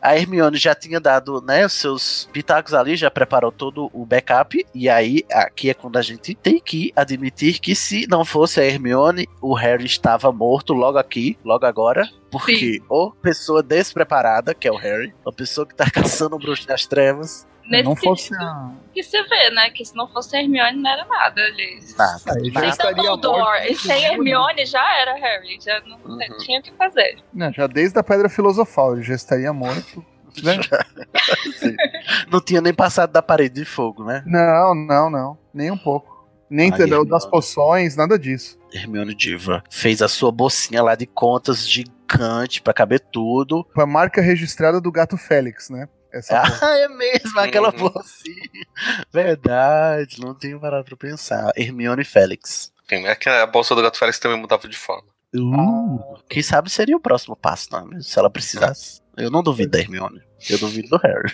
A 0.03 0.17
Hermione 0.17 0.57
já 0.57 0.75
tinha 0.75 0.99
dado, 0.99 1.41
né, 1.41 1.65
os 1.65 1.71
seus 1.71 2.29
pitacos 2.33 2.73
ali, 2.73 2.97
já 2.97 3.09
preparou 3.09 3.53
todo 3.53 3.89
o 3.93 4.05
backup, 4.05 4.65
e 4.75 4.89
aí 4.89 5.23
aqui 5.31 5.69
é 5.69 5.73
quando 5.73 5.95
a 5.95 6.01
gente 6.01 6.35
tem 6.35 6.59
que 6.59 6.91
admitir 6.93 7.57
que 7.57 7.73
se 7.73 8.05
não 8.09 8.25
fosse 8.25 8.59
a 8.59 8.65
Hermione, 8.65 9.29
o 9.41 9.53
Harry 9.53 9.85
estava 9.85 10.29
morto 10.29 10.73
logo 10.73 10.97
aqui, 10.97 11.37
logo 11.41 11.65
agora, 11.65 12.05
porque 12.29 12.81
ou 12.89 13.13
pessoa 13.13 13.63
despreparada, 13.63 14.53
que 14.53 14.67
é 14.67 14.71
o 14.73 14.75
Harry, 14.75 15.13
uma 15.25 15.31
pessoa 15.31 15.65
que 15.65 15.73
tá 15.73 15.85
caçando 15.89 16.35
o 16.35 16.39
bruxo 16.39 16.67
das 16.67 16.85
trevas, 16.85 17.47
Nesse 17.65 17.83
não 17.83 17.95
fosse 17.95 18.29
que 18.93 19.01
você 19.01 19.23
vê, 19.23 19.49
né? 19.51 19.69
Que 19.69 19.85
se 19.85 19.95
não 19.95 20.07
fosse 20.07 20.35
a 20.35 20.41
Hermione 20.41 20.77
não 20.81 20.91
era 20.91 21.05
nada 21.05 21.41
ali. 21.41 21.79
nada, 21.97 22.21
Aí 22.35 22.51
já 22.51 22.65
estaria 22.67 23.09
morto. 23.09 23.31
e 23.69 23.75
sem 23.75 24.03
Hermione 24.05 24.65
já 24.65 24.99
era 25.01 25.13
Harry. 25.15 25.57
Já 25.61 25.79
não 25.81 25.97
Uhum. 26.03 26.37
tinha 26.39 26.59
o 26.59 26.63
que 26.63 26.71
fazer. 26.73 27.17
Não, 27.33 27.51
já 27.53 27.65
desde 27.67 27.97
a 27.97 28.03
Pedra 28.03 28.27
Filosofal, 28.29 28.93
ele 28.95 29.03
já 29.03 29.15
estaria 29.15 29.51
morto. 29.53 30.05
né? 30.43 30.57
Não 32.31 32.41
tinha 32.41 32.61
nem 32.61 32.73
passado 32.73 33.11
da 33.11 33.21
parede 33.21 33.55
de 33.55 33.65
fogo, 33.65 34.03
né? 34.03 34.23
Não, 34.25 34.73
não, 34.75 35.09
não. 35.09 35.37
Nem 35.53 35.71
um 35.71 35.77
pouco. 35.77 36.11
Nem 36.49 36.69
entendeu 36.69 37.03
das 37.05 37.25
poções, 37.25 37.95
nada 37.95 38.17
disso. 38.19 38.59
Hermione 38.71 39.15
Diva 39.15 39.63
fez 39.69 40.01
a 40.01 40.07
sua 40.07 40.31
bolsinha 40.31 40.83
lá 40.83 40.93
de 40.95 41.05
contas 41.07 41.67
gigante 41.67 42.61
pra 42.61 42.73
caber 42.73 42.99
tudo. 42.99 43.65
Foi 43.73 43.83
a 43.83 43.87
marca 43.87 44.21
registrada 44.21 44.79
do 44.79 44.91
gato 44.91 45.17
Félix, 45.17 45.69
né? 45.69 45.87
Essa 46.13 46.41
porra. 46.41 46.59
Ah, 46.61 46.77
é 46.79 46.87
mesmo, 46.87 47.39
aquela 47.39 47.69
Uhum. 47.73 47.89
bolsinha. 47.89 48.65
Verdade, 49.11 50.19
não 50.21 50.33
tenho 50.35 50.59
parado 50.59 50.85
pra 50.85 50.95
pensar. 50.95 51.51
Hermione 51.57 52.03
Félix. 52.03 52.71
É 52.89 53.15
que 53.15 53.27
a 53.29 53.45
bolsa 53.47 53.73
do 53.73 53.81
gato 53.81 53.97
Félix 53.97 54.19
também 54.19 54.39
mudava 54.39 54.67
de 54.67 54.77
forma. 54.77 55.07
Uh, 55.35 56.19
quem 56.29 56.43
sabe 56.43 56.69
seria 56.69 56.95
o 56.95 56.99
próximo 56.99 57.35
passo, 57.35 57.67
não 57.71 57.97
é? 57.97 58.01
Se 58.01 58.19
ela 58.19 58.29
precisasse. 58.29 59.01
Eu 59.17 59.31
não 59.31 59.41
duvido 59.41 59.71
da 59.71 59.79
Hermione. 59.79 60.21
Eu 60.49 60.59
duvido 60.59 60.89
do 60.89 60.97
Harry. 60.97 61.33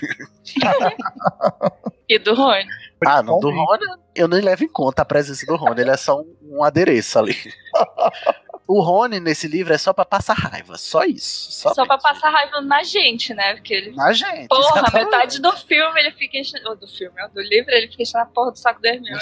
E 2.11 2.17
do 2.17 2.33
Rony. 2.33 2.65
Ah, 3.05 3.21
não, 3.21 3.39
do 3.39 3.51
Rony 3.51 3.85
eu 4.15 4.27
nem 4.27 4.41
levo 4.41 4.63
em 4.63 4.67
conta 4.67 5.03
a 5.03 5.05
presença 5.05 5.45
do 5.45 5.55
Rony. 5.55 5.81
Ele 5.81 5.91
é 5.91 5.97
só 5.97 6.19
um, 6.19 6.35
um 6.41 6.63
adereço 6.63 7.19
ali. 7.19 7.35
O 8.71 8.81
Rony 8.81 9.19
nesse 9.19 9.47
livro 9.47 9.73
é 9.73 9.77
só 9.79 9.91
pra 9.91 10.05
passar 10.05 10.35
raiva. 10.35 10.77
Só 10.77 11.03
isso. 11.03 11.51
Só, 11.51 11.73
Só 11.73 11.85
pra 11.87 11.95
mesmo. 11.97 12.07
passar 12.07 12.29
raiva 12.29 12.61
na 12.61 12.83
gente, 12.83 13.33
né? 13.33 13.55
Porque 13.55 13.73
ele. 13.73 13.95
Na 13.95 14.13
gente. 14.13 14.47
Porra, 14.47 14.61
exatamente. 14.81 15.05
metade 15.05 15.41
do 15.41 15.51
filme 15.57 15.99
ele 15.99 16.11
fica 16.11 16.37
enchendo. 16.37 16.75
Do 16.75 16.87
filme, 16.87 17.15
do 17.33 17.41
livro, 17.41 17.71
ele 17.71 17.87
fica 17.87 18.03
enchendo 18.03 18.23
a 18.23 18.27
porra 18.27 18.51
do 18.51 18.59
saco 18.59 18.79
da 18.79 18.89
Hermione. 18.89 19.19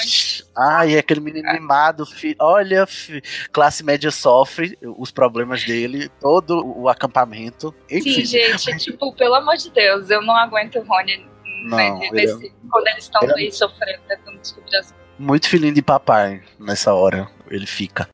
Ai, 0.57 0.97
aquele 0.97 1.21
menino 1.21 1.49
mimado, 1.53 2.05
fi- 2.05 2.35
olha, 2.39 2.85
fi- 2.85 3.21
classe 3.53 3.83
média 3.85 4.11
sofre 4.11 4.77
os 4.97 5.11
problemas 5.11 5.63
dele, 5.63 6.09
todo 6.19 6.65
o 6.77 6.89
acampamento. 6.89 7.73
Enfim, 7.89 8.25
Sim, 8.25 8.25
gente, 8.25 8.77
tipo, 8.77 9.13
pelo 9.15 9.35
amor 9.35 9.55
de 9.55 9.69
Deus, 9.69 10.09
eu 10.09 10.21
não 10.21 10.35
aguento 10.35 10.77
o 10.79 10.83
Rony 10.83 11.25
Não, 11.63 11.77
né, 11.77 11.99
ele 12.07 12.11
nesse- 12.11 12.53
quando 12.69 12.87
eles 12.87 13.03
estão 13.05 13.21
é- 13.21 13.33
aí 13.33 13.51
sofrendo, 13.51 14.01
tentando 14.07 14.37
descobrir 14.39 14.75
as 14.75 14.93
muito 15.19 15.49
filhinho 15.49 15.73
de 15.73 15.81
papai 15.81 16.43
nessa 16.59 16.93
hora, 16.93 17.27
ele 17.49 17.65
fica. 17.65 18.07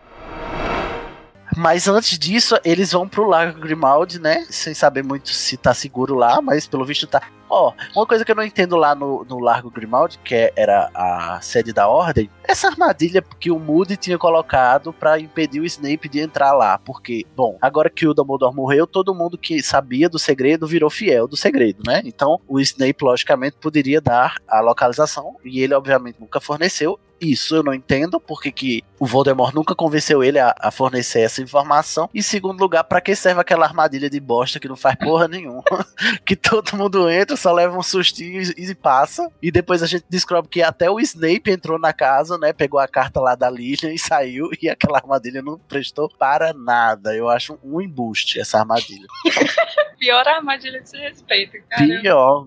Mas 1.55 1.87
antes 1.87 2.17
disso, 2.17 2.57
eles 2.63 2.91
vão 2.91 3.07
pro 3.07 3.27
Lago 3.27 3.59
Grimaldi, 3.59 4.19
né? 4.19 4.45
Sem 4.49 4.73
saber 4.73 5.03
muito 5.03 5.29
se 5.29 5.55
tá 5.57 5.73
seguro 5.73 6.15
lá, 6.15 6.41
mas 6.41 6.65
pelo 6.67 6.85
visto 6.85 7.05
tá. 7.07 7.21
Ó, 7.49 7.71
uma 7.95 8.05
coisa 8.07 8.25
que 8.25 8.31
eu 8.31 8.35
não 8.35 8.43
entendo 8.43 8.75
lá 8.75 8.95
no, 8.95 9.23
no 9.29 9.37
Largo 9.39 9.69
Grimaldi, 9.69 10.17
que 10.23 10.33
é- 10.33 10.53
era 10.55 10.89
a 10.95 11.39
sede 11.41 11.71
da 11.71 11.87
Ordem, 11.87 12.29
essa 12.43 12.67
armadilha 12.67 13.23
que 13.39 13.51
o 13.51 13.59
Moody 13.59 13.97
tinha 13.97 14.17
colocado 14.17 14.93
pra 14.93 15.19
impedir 15.19 15.59
o 15.59 15.65
Snape 15.65 16.09
de 16.09 16.19
entrar 16.19 16.53
lá. 16.53 16.77
Porque, 16.77 17.25
bom, 17.35 17.57
agora 17.61 17.89
que 17.89 18.07
o 18.07 18.13
Dumbledore 18.13 18.55
morreu, 18.55 18.85
todo 18.85 19.15
mundo 19.15 19.37
que 19.37 19.61
sabia 19.61 20.09
do 20.09 20.19
segredo 20.19 20.67
virou 20.67 20.89
fiel 20.89 21.27
do 21.27 21.37
segredo, 21.37 21.83
né? 21.85 22.01
Então, 22.05 22.39
o 22.47 22.59
Snape, 22.59 23.03
logicamente, 23.03 23.57
poderia 23.59 24.01
dar 24.01 24.35
a 24.47 24.59
localização, 24.61 25.35
e 25.43 25.61
ele, 25.61 25.73
obviamente, 25.73 26.19
nunca 26.19 26.39
forneceu. 26.39 26.99
Isso 27.23 27.55
eu 27.55 27.63
não 27.63 27.73
entendo, 27.73 28.19
porque 28.19 28.51
que 28.51 28.83
o 28.99 29.05
Voldemort 29.05 29.53
nunca 29.53 29.73
convenceu 29.73 30.21
ele 30.21 30.39
a, 30.39 30.53
a 30.59 30.71
fornecer 30.71 31.21
essa 31.21 31.41
informação. 31.41 32.09
E, 32.13 32.21
segundo 32.21 32.59
lugar, 32.59 32.83
pra 32.83 32.99
que 32.99 33.15
serve 33.15 33.39
aquela 33.39 33.65
armadilha 33.65 34.09
de 34.09 34.19
bosta 34.19 34.59
que 34.59 34.67
não 34.67 34.75
faz 34.75 34.95
porra 34.97 35.27
nenhuma? 35.27 35.63
que 36.25 36.35
todo 36.35 36.75
mundo 36.75 37.09
entra, 37.09 37.37
só 37.37 37.53
leva 37.53 37.77
um 37.77 37.83
sustinho 37.83 38.41
e, 38.41 38.53
e 38.57 38.75
passa. 38.75 39.29
E 39.41 39.51
depois 39.51 39.81
a 39.81 39.85
gente 39.85 40.03
descobre 40.09 40.49
que 40.49 40.61
até 40.61 40.91
o 40.91 40.99
Snape 40.99 41.49
entrou 41.49 41.79
na 41.79 41.93
casa, 41.93 42.32
né? 42.37 42.53
Pegou 42.53 42.79
a 42.79 42.87
carta 42.87 43.19
lá 43.19 43.35
da 43.35 43.49
Lilian 43.49 43.93
e 43.93 43.99
saiu. 43.99 44.49
E 44.61 44.69
aquela 44.69 44.97
armadilha 44.97 45.41
não 45.41 45.57
prestou 45.57 46.09
para 46.09 46.53
nada. 46.53 47.15
Eu 47.15 47.29
acho 47.29 47.57
um 47.63 47.81
embuste 47.81 48.39
essa 48.39 48.59
armadilha. 48.59 49.07
pior 50.03 50.27
armadilha 50.27 50.81
de 50.81 50.97
respeito, 50.97 51.57
cara. 51.69 52.01
Pior, 52.01 52.45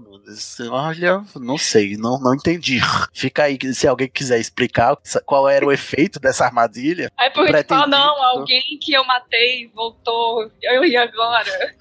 olha, 0.71 1.25
não 1.37 1.57
sei, 1.57 1.97
não, 1.97 2.21
não 2.21 2.35
entendi. 2.35 2.81
Fica 3.15 3.45
aí, 3.45 3.59
se 3.73 3.89
alguém 3.89 4.09
quiser 4.09 4.39
explicar 4.39 4.95
qual 5.25 5.49
era 5.49 5.65
o 5.65 5.73
efeito 5.73 6.21
dessa 6.21 6.45
armadilha. 6.45 7.11
Aí 7.17 7.31
porque 7.31 7.49
ah, 7.49 7.53
pretendido. 7.53 7.89
não, 7.89 8.23
alguém 8.23 8.61
que 8.81 8.93
eu 8.93 9.05
matei 9.05 9.71
voltou, 9.75 10.51
eu 10.63 10.85
e 10.85 10.97
agora? 10.99 11.75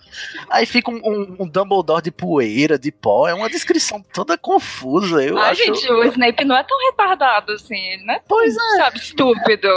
Aí 0.49 0.65
fica 0.65 0.89
um, 0.89 1.01
um- 1.03 1.35
um 1.41 1.47
Dumbledore 1.47 2.01
de 2.03 2.11
poeira, 2.11 2.79
de 2.79 2.89
pó. 2.91 3.27
É 3.27 3.33
uma 3.33 3.49
descrição 3.49 4.01
toda 4.13 4.37
confusa. 4.37 5.21
Eu 5.21 5.37
Ai, 5.37 5.51
acho. 5.51 5.63
gente, 5.65 5.91
o 5.91 6.03
Snape 6.05 6.45
não 6.45 6.55
é 6.55 6.63
tão 6.63 6.77
retardado 6.89 7.51
assim, 7.51 7.75
é 8.09 8.19
tão, 8.19 8.21
Pois 8.29 8.55
é. 8.55 8.77
sabe, 8.77 8.97
estúpido. 8.99 9.67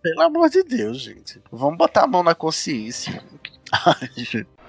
Pelo 0.00 0.22
amor 0.22 0.48
de 0.48 0.62
Deus, 0.62 1.00
gente. 1.02 1.42
Vamos 1.50 1.76
botar 1.76 2.04
a 2.04 2.06
mão 2.06 2.22
na 2.22 2.34
consciência. 2.36 3.20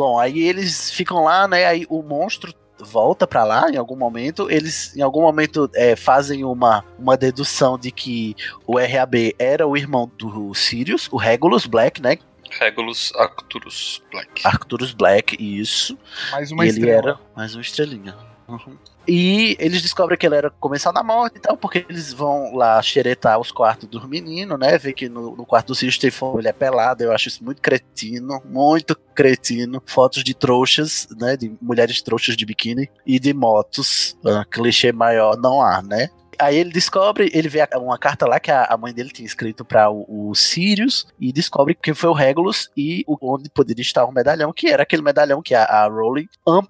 Bom, 0.00 0.18
aí 0.18 0.40
eles 0.40 0.90
ficam 0.90 1.22
lá, 1.24 1.46
né? 1.46 1.66
Aí 1.66 1.84
o 1.90 2.02
monstro 2.02 2.54
volta 2.78 3.26
pra 3.26 3.44
lá 3.44 3.68
em 3.70 3.76
algum 3.76 3.94
momento. 3.94 4.50
Eles, 4.50 4.96
em 4.96 5.02
algum 5.02 5.20
momento, 5.20 5.70
é, 5.74 5.94
fazem 5.94 6.42
uma, 6.42 6.82
uma 6.98 7.18
dedução 7.18 7.78
de 7.78 7.90
que 7.90 8.34
o 8.66 8.78
RAB 8.78 9.34
era 9.38 9.66
o 9.66 9.76
irmão 9.76 10.10
do 10.16 10.54
Sirius, 10.54 11.06
o 11.12 11.18
Regulus 11.18 11.66
Black, 11.66 12.00
né? 12.00 12.16
Regulus 12.58 13.12
Arcturus 13.14 14.02
Black. 14.10 14.40
Arcturus 14.42 14.92
Black, 14.94 15.36
isso. 15.38 15.98
Mais 16.32 16.50
uma 16.50 16.64
E 16.64 16.70
ele 16.70 16.78
estrela. 16.78 16.98
era 17.10 17.20
mais 17.36 17.54
uma 17.54 17.60
estrelinha. 17.60 18.16
Uhum. 18.50 18.76
E 19.06 19.56
eles 19.58 19.80
descobrem 19.80 20.18
que 20.18 20.26
ele 20.26 20.34
era 20.34 20.50
comensal 20.50 20.92
da 20.92 21.02
morte 21.02 21.36
e 21.36 21.40
tal, 21.40 21.56
porque 21.56 21.86
eles 21.88 22.12
vão 22.12 22.54
lá 22.54 22.80
xeretar 22.82 23.38
os 23.38 23.50
quartos 23.50 23.88
dos 23.88 24.06
meninos, 24.06 24.58
né? 24.58 24.76
Ver 24.76 24.92
que 24.92 25.08
no, 25.08 25.36
no 25.36 25.46
quarto 25.46 25.68
do 25.68 25.74
Sirius 25.74 25.98
tem 25.98 26.10
ele 26.38 26.48
é 26.48 26.52
pelado. 26.52 27.02
Eu 27.02 27.12
acho 27.12 27.28
isso 27.28 27.44
muito 27.44 27.62
cretino, 27.62 28.42
muito 28.44 28.96
cretino. 29.14 29.82
Fotos 29.86 30.24
de 30.24 30.34
trouxas, 30.34 31.08
né? 31.18 31.36
De 31.36 31.52
mulheres 31.62 32.02
trouxas 32.02 32.36
de 32.36 32.44
biquíni 32.44 32.90
e 33.06 33.18
de 33.18 33.32
motos. 33.32 34.16
Ah, 34.26 34.44
clichê 34.50 34.92
maior 34.92 35.36
não 35.36 35.62
há, 35.62 35.80
né? 35.80 36.10
Aí 36.40 36.56
ele 36.56 36.70
descobre, 36.70 37.30
ele 37.34 37.50
vê 37.50 37.68
uma 37.76 37.98
carta 37.98 38.26
lá 38.26 38.40
que 38.40 38.50
a, 38.50 38.74
mãe 38.78 38.94
dele 38.94 39.10
tinha 39.10 39.26
escrito 39.26 39.62
para 39.62 39.90
o, 39.90 40.30
o 40.30 40.34
Sirius 40.34 41.06
e 41.20 41.32
descobre 41.32 41.74
que 41.74 41.92
foi 41.92 42.08
o 42.08 42.14
Regulus 42.14 42.70
e 42.74 43.04
o, 43.06 43.34
onde 43.34 43.50
poderia 43.50 43.82
estar 43.82 44.06
o 44.06 44.12
medalhão, 44.12 44.50
que 44.50 44.68
era 44.68 44.84
aquele 44.84 45.02
medalhão 45.02 45.42
que 45.42 45.54
a, 45.54 45.64
a 45.64 45.86
Rowling, 45.86 46.28
en 46.48 46.62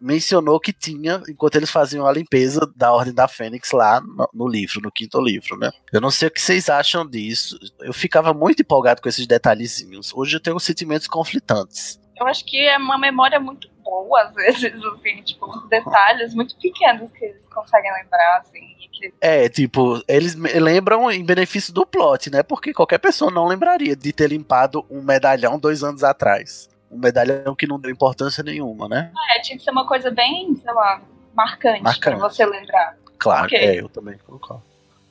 mencionou 0.00 0.60
que 0.60 0.72
tinha 0.72 1.22
enquanto 1.28 1.56
eles 1.56 1.70
faziam 1.70 2.06
a 2.06 2.12
limpeza 2.12 2.60
da 2.74 2.92
Ordem 2.92 3.14
da 3.14 3.28
Fênix 3.28 3.72
lá 3.72 4.00
no, 4.00 4.28
no 4.32 4.48
livro, 4.48 4.80
no 4.80 4.90
quinto 4.90 5.20
livro, 5.20 5.58
né? 5.58 5.70
Eu 5.92 6.00
não 6.00 6.10
sei 6.10 6.28
o 6.28 6.30
que 6.30 6.40
vocês 6.40 6.68
acham 6.68 7.06
disso. 7.06 7.58
Eu 7.80 7.92
ficava 7.92 8.32
muito 8.32 8.60
empolgado 8.60 9.00
com 9.00 9.08
esses 9.08 9.26
detalhezinhos. 9.26 10.12
Hoje 10.14 10.36
eu 10.36 10.40
tenho 10.40 10.58
sentimentos 10.58 11.06
conflitantes. 11.06 12.00
Eu 12.18 12.26
acho 12.26 12.44
que 12.44 12.58
é 12.58 12.78
uma 12.78 12.98
memória 12.98 13.38
muito 13.38 13.68
boa, 13.84 14.22
às 14.22 14.34
vezes, 14.34 14.72
assim, 14.84 15.22
tipo, 15.22 15.46
detalhes 15.68 16.34
muito 16.34 16.56
pequenos 16.56 17.10
que 17.12 17.26
eles 17.26 17.46
conseguem 17.46 17.92
lembrar, 17.92 18.38
assim, 18.38 18.76
que 18.98 19.12
É, 19.20 19.48
tipo, 19.48 20.02
eles 20.08 20.34
lembram 20.34 21.10
em 21.10 21.24
benefício 21.24 21.72
do 21.72 21.86
plot, 21.86 22.30
né? 22.30 22.42
Porque 22.42 22.72
qualquer 22.72 22.98
pessoa 22.98 23.30
não 23.30 23.46
lembraria 23.46 23.94
de 23.94 24.12
ter 24.12 24.30
limpado 24.30 24.84
um 24.90 25.02
medalhão 25.02 25.58
dois 25.58 25.82
anos 25.82 26.02
atrás. 26.02 26.68
Um 26.96 27.00
medalhão 27.00 27.54
que 27.54 27.66
não 27.66 27.78
deu 27.78 27.90
importância 27.90 28.42
nenhuma, 28.42 28.88
né? 28.88 29.10
é, 29.36 29.40
tinha 29.40 29.58
que 29.58 29.62
ser 29.64 29.70
uma 29.70 29.86
coisa 29.86 30.10
bem, 30.10 30.56
sei 30.56 30.72
lá, 30.72 31.00
marcante, 31.34 31.82
Marcante. 31.82 32.16
pra 32.18 32.28
você 32.28 32.46
lembrar. 32.46 32.96
Claro, 33.18 33.46
Ok. 33.46 33.58
é, 33.58 33.80
eu 33.80 33.88
também 33.88 34.16
concordo. 34.26 34.62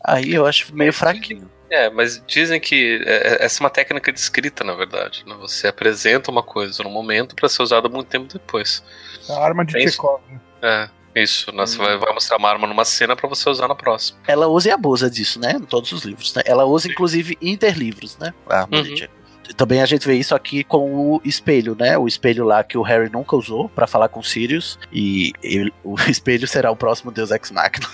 Aí 0.03 0.33
eu 0.33 0.45
acho 0.45 0.75
meio 0.75 0.93
fraquinho. 0.93 1.49
É, 1.69 1.89
mas 1.89 2.21
dizem 2.27 2.59
que 2.59 3.01
é- 3.05 3.33
é- 3.41 3.45
essa 3.45 3.59
é 3.59 3.63
uma 3.63 3.69
técnica 3.71 4.11
de 4.11 4.19
escrita, 4.19 4.63
na 4.63 4.73
verdade. 4.75 5.23
né? 5.27 5.35
Você 5.39 5.67
apresenta 5.67 6.29
uma 6.29 6.43
coisa 6.43 6.83
no 6.83 6.89
momento 6.91 7.35
pra 7.35 7.49
ser 7.49 7.63
usada 7.63 7.89
muito 7.89 8.07
tempo 8.07 8.31
depois. 8.31 8.83
A 9.29 9.43
arma 9.43 9.65
de 9.65 9.75
É 9.77 9.83
isso. 9.83 9.95
Chekhov. 9.97 10.21
É, 10.61 10.89
isso. 11.15 11.51
né? 11.51 11.65
Você 11.65 11.81
Hum. 11.81 11.85
vai, 11.85 11.97
vai 11.97 12.13
mostrar 12.13 12.37
uma 12.37 12.49
arma 12.49 12.67
numa 12.67 12.85
cena 12.85 13.15
pra 13.15 13.27
você 13.27 13.49
usar 13.49 13.67
na 13.67 13.73
próxima. 13.75 14.19
Ela 14.27 14.47
usa 14.47 14.69
e 14.69 14.71
abusa 14.71 15.09
disso, 15.09 15.39
né? 15.39 15.53
Em 15.53 15.61
todos 15.65 15.91
os 15.91 16.03
livros, 16.03 16.33
né? 16.35 16.43
Ela 16.45 16.65
usa, 16.65 16.87
inclusive, 16.87 17.35
interlivros, 17.41 18.15
né? 18.19 18.31
A 18.47 18.61
arma 18.61 18.83
de 18.83 19.03
Uhum. 19.03 19.09
Também 19.55 19.81
a 19.81 19.85
gente 19.85 20.07
vê 20.07 20.15
isso 20.15 20.33
aqui 20.33 20.63
com 20.63 20.93
o 20.93 21.21
espelho, 21.23 21.75
né? 21.77 21.97
O 21.97 22.07
espelho 22.07 22.45
lá 22.45 22.63
que 22.63 22.77
o 22.77 22.81
Harry 22.81 23.09
nunca 23.09 23.35
usou 23.35 23.69
para 23.69 23.87
falar 23.87 24.09
com 24.09 24.21
Sirius. 24.23 24.79
E 24.91 25.31
ele, 25.41 25.73
o 25.83 25.95
espelho 26.09 26.47
será 26.47 26.71
o 26.71 26.75
próximo 26.75 27.11
Deus 27.11 27.31
Ex 27.31 27.51
Machina. 27.51 27.87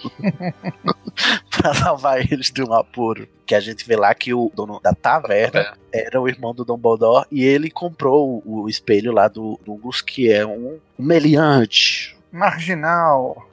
pra 1.50 1.74
salvar 1.74 2.20
eles 2.20 2.50
de 2.50 2.62
um 2.62 2.72
apuro. 2.72 3.28
Que 3.44 3.54
a 3.54 3.60
gente 3.60 3.86
vê 3.86 3.96
lá 3.96 4.14
que 4.14 4.32
o 4.32 4.50
dono 4.54 4.80
da 4.80 4.92
taverna 4.92 5.74
era 5.92 6.20
o 6.20 6.28
irmão 6.28 6.54
do 6.54 6.64
Dumbledore 6.64 7.26
e 7.30 7.44
ele 7.44 7.70
comprou 7.70 8.42
o, 8.44 8.62
o 8.62 8.68
espelho 8.68 9.12
lá 9.12 9.28
do 9.28 9.58
Dungus, 9.64 10.00
que 10.00 10.32
é 10.32 10.46
um, 10.46 10.78
um 10.98 11.04
meliante. 11.04 12.16
Marginal. 12.32 13.49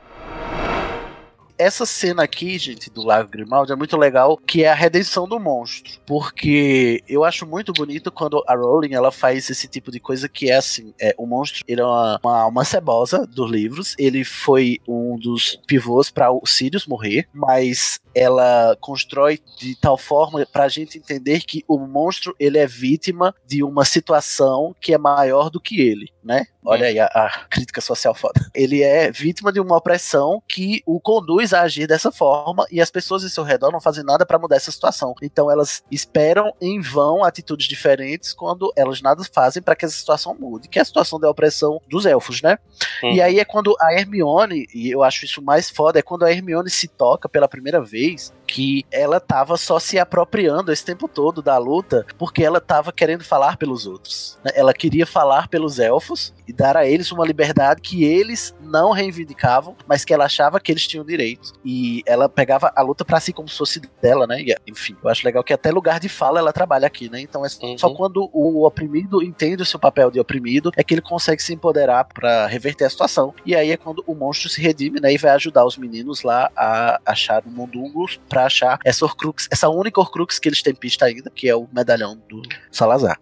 Essa 1.57 1.85
cena 1.85 2.23
aqui, 2.23 2.57
gente, 2.57 2.89
do 2.89 3.03
Lago 3.03 3.29
Grimaldi 3.29 3.71
é 3.71 3.75
muito 3.75 3.97
legal, 3.97 4.37
que 4.37 4.63
é 4.63 4.69
a 4.69 4.75
redenção 4.75 5.27
do 5.27 5.39
monstro. 5.39 5.99
Porque 6.05 7.03
eu 7.09 7.23
acho 7.23 7.47
muito 7.47 7.73
bonito 7.73 8.11
quando 8.11 8.43
a 8.47 8.55
Rowling 8.55 8.93
ela 8.93 9.11
faz 9.11 9.49
esse 9.49 9.67
tipo 9.67 9.91
de 9.91 9.99
coisa 9.99 10.29
que 10.29 10.51
é 10.51 10.57
assim: 10.57 10.93
é, 11.01 11.15
o 11.17 11.25
monstro 11.25 11.63
ele 11.67 11.81
é 11.81 11.85
uma, 11.85 12.19
uma, 12.23 12.45
uma 12.45 12.65
cebosa 12.65 13.25
dos 13.25 13.49
livros, 13.49 13.95
ele 13.97 14.23
foi 14.23 14.79
um 14.87 15.17
dos 15.17 15.59
pivôs 15.65 16.11
para 16.11 16.31
o 16.31 16.45
Sirius 16.45 16.85
morrer, 16.85 17.27
mas 17.33 17.99
ela 18.17 18.75
constrói 18.81 19.39
de 19.59 19.75
tal 19.75 19.95
forma 19.95 20.43
para 20.51 20.63
a 20.63 20.69
gente 20.69 20.97
entender 20.97 21.41
que 21.41 21.63
o 21.67 21.77
monstro 21.77 22.35
ele 22.39 22.57
é 22.57 22.65
vítima 22.65 23.33
de 23.45 23.63
uma 23.63 23.85
situação 23.85 24.75
que 24.81 24.91
é 24.91 24.97
maior 24.97 25.51
do 25.51 25.61
que 25.61 25.79
ele, 25.79 26.11
né? 26.23 26.47
Olha 26.65 26.87
aí 26.87 26.99
a, 26.99 27.05
a 27.05 27.45
crítica 27.49 27.79
social 27.79 28.13
foda. 28.13 28.49
Ele 28.53 28.81
é 28.81 29.11
vítima 29.11 29.53
de 29.53 29.59
uma 29.59 29.77
opressão 29.77 30.41
que 30.47 30.81
o 30.85 30.99
conduz 30.99 31.53
a 31.53 31.61
agir 31.61 31.87
dessa 31.87 32.11
forma 32.11 32.65
e 32.71 32.81
as 32.81 32.89
pessoas 32.89 33.23
em 33.23 33.29
seu 33.29 33.43
redor 33.43 33.71
não 33.71 33.79
fazem 33.79 34.03
nada 34.03 34.25
para 34.25 34.39
mudar 34.39 34.55
essa 34.55 34.71
situação. 34.71 35.13
Então 35.21 35.49
elas 35.51 35.83
esperam 35.91 36.51
em 36.59 36.81
vão 36.81 37.23
atitudes 37.23 37.67
diferentes 37.67 38.33
quando 38.33 38.73
elas 38.75 39.01
nada 39.01 39.23
fazem 39.31 39.61
para 39.61 39.75
que 39.75 39.85
essa 39.85 39.95
situação 39.95 40.35
mude, 40.37 40.67
que 40.67 40.79
é 40.79 40.81
a 40.81 40.85
situação 40.85 41.19
da 41.19 41.29
opressão 41.29 41.79
dos 41.87 42.05
elfos, 42.05 42.41
né? 42.41 42.57
Uhum. 43.03 43.11
E 43.11 43.21
aí 43.21 43.39
é 43.39 43.45
quando 43.45 43.75
a 43.79 43.93
Hermione, 43.93 44.67
e 44.73 44.89
eu 44.89 45.03
acho 45.03 45.23
isso 45.23 45.41
mais 45.41 45.69
foda, 45.69 45.99
é 45.99 46.01
quando 46.01 46.25
a 46.25 46.31
Hermione 46.31 46.69
se 46.69 46.87
toca 46.87 47.29
pela 47.29 47.47
primeira 47.47 47.81
vez 47.81 48.06
Peace 48.07 48.31
que 48.47 48.85
ela 48.91 49.19
tava 49.19 49.57
só 49.57 49.79
se 49.79 49.99
apropriando 49.99 50.71
esse 50.71 50.83
tempo 50.85 51.07
todo 51.07 51.41
da 51.41 51.57
luta 51.57 52.05
porque 52.17 52.43
ela 52.43 52.61
tava 52.61 52.91
querendo 52.91 53.23
falar 53.23 53.57
pelos 53.57 53.85
outros. 53.85 54.39
né? 54.43 54.51
Ela 54.55 54.73
queria 54.73 55.05
falar 55.05 55.47
pelos 55.47 55.79
elfos 55.79 56.33
e 56.47 56.53
dar 56.53 56.77
a 56.77 56.87
eles 56.87 57.11
uma 57.11 57.25
liberdade 57.25 57.81
que 57.81 58.05
eles 58.05 58.55
não 58.61 58.91
reivindicavam, 58.91 59.75
mas 59.85 60.05
que 60.05 60.13
ela 60.13 60.25
achava 60.25 60.59
que 60.59 60.71
eles 60.71 60.87
tinham 60.87 61.05
direito. 61.05 61.53
E 61.65 62.01
ela 62.05 62.29
pegava 62.29 62.71
a 62.75 62.81
luta 62.81 63.03
pra 63.03 63.19
si 63.19 63.33
como 63.33 63.49
se 63.49 63.57
fosse 63.57 63.81
dela, 64.01 64.25
né? 64.25 64.41
E, 64.41 64.55
enfim, 64.65 64.95
eu 65.03 65.09
acho 65.09 65.25
legal 65.25 65.43
que 65.43 65.53
até 65.53 65.69
lugar 65.71 65.99
de 65.99 66.07
fala 66.07 66.39
ela 66.39 66.53
trabalha 66.53 66.87
aqui, 66.87 67.09
né? 67.09 67.19
Então 67.19 67.45
é 67.45 67.49
só 67.49 67.87
Uhum. 67.87 67.95
quando 67.95 68.29
o 68.33 68.65
oprimido 68.65 69.21
entende 69.21 69.61
o 69.61 69.65
seu 69.65 69.79
papel 69.79 70.09
de 70.09 70.19
oprimido 70.19 70.71
é 70.77 70.83
que 70.83 70.93
ele 70.93 71.01
consegue 71.01 71.41
se 71.43 71.53
empoderar 71.53 72.05
pra 72.05 72.47
reverter 72.47 72.85
a 72.85 72.89
situação. 72.89 73.33
E 73.45 73.53
aí 73.55 73.71
é 73.71 73.77
quando 73.77 74.03
o 74.07 74.15
monstro 74.15 74.47
se 74.49 74.61
redime, 74.61 74.99
né? 75.01 75.11
E 75.13 75.17
vai 75.17 75.31
ajudar 75.31 75.65
os 75.65 75.77
meninos 75.77 76.23
lá 76.23 76.49
a 76.55 76.99
achar 77.05 77.43
o 77.45 77.49
Mundungos 77.49 78.19
pra 78.29 78.36
achar 78.45 78.79
essa 78.83 79.05
Horcrux, 79.05 79.47
essa 79.51 79.69
única 79.69 79.99
Horcrux 79.99 80.39
que 80.39 80.47
eles 80.49 80.61
têm 80.61 80.73
pista 80.75 81.05
ainda, 81.05 81.31
que 81.33 81.47
é 81.49 81.55
o 81.55 81.67
medalhão 81.73 82.15
do 82.29 82.41
Salazar. 82.71 83.19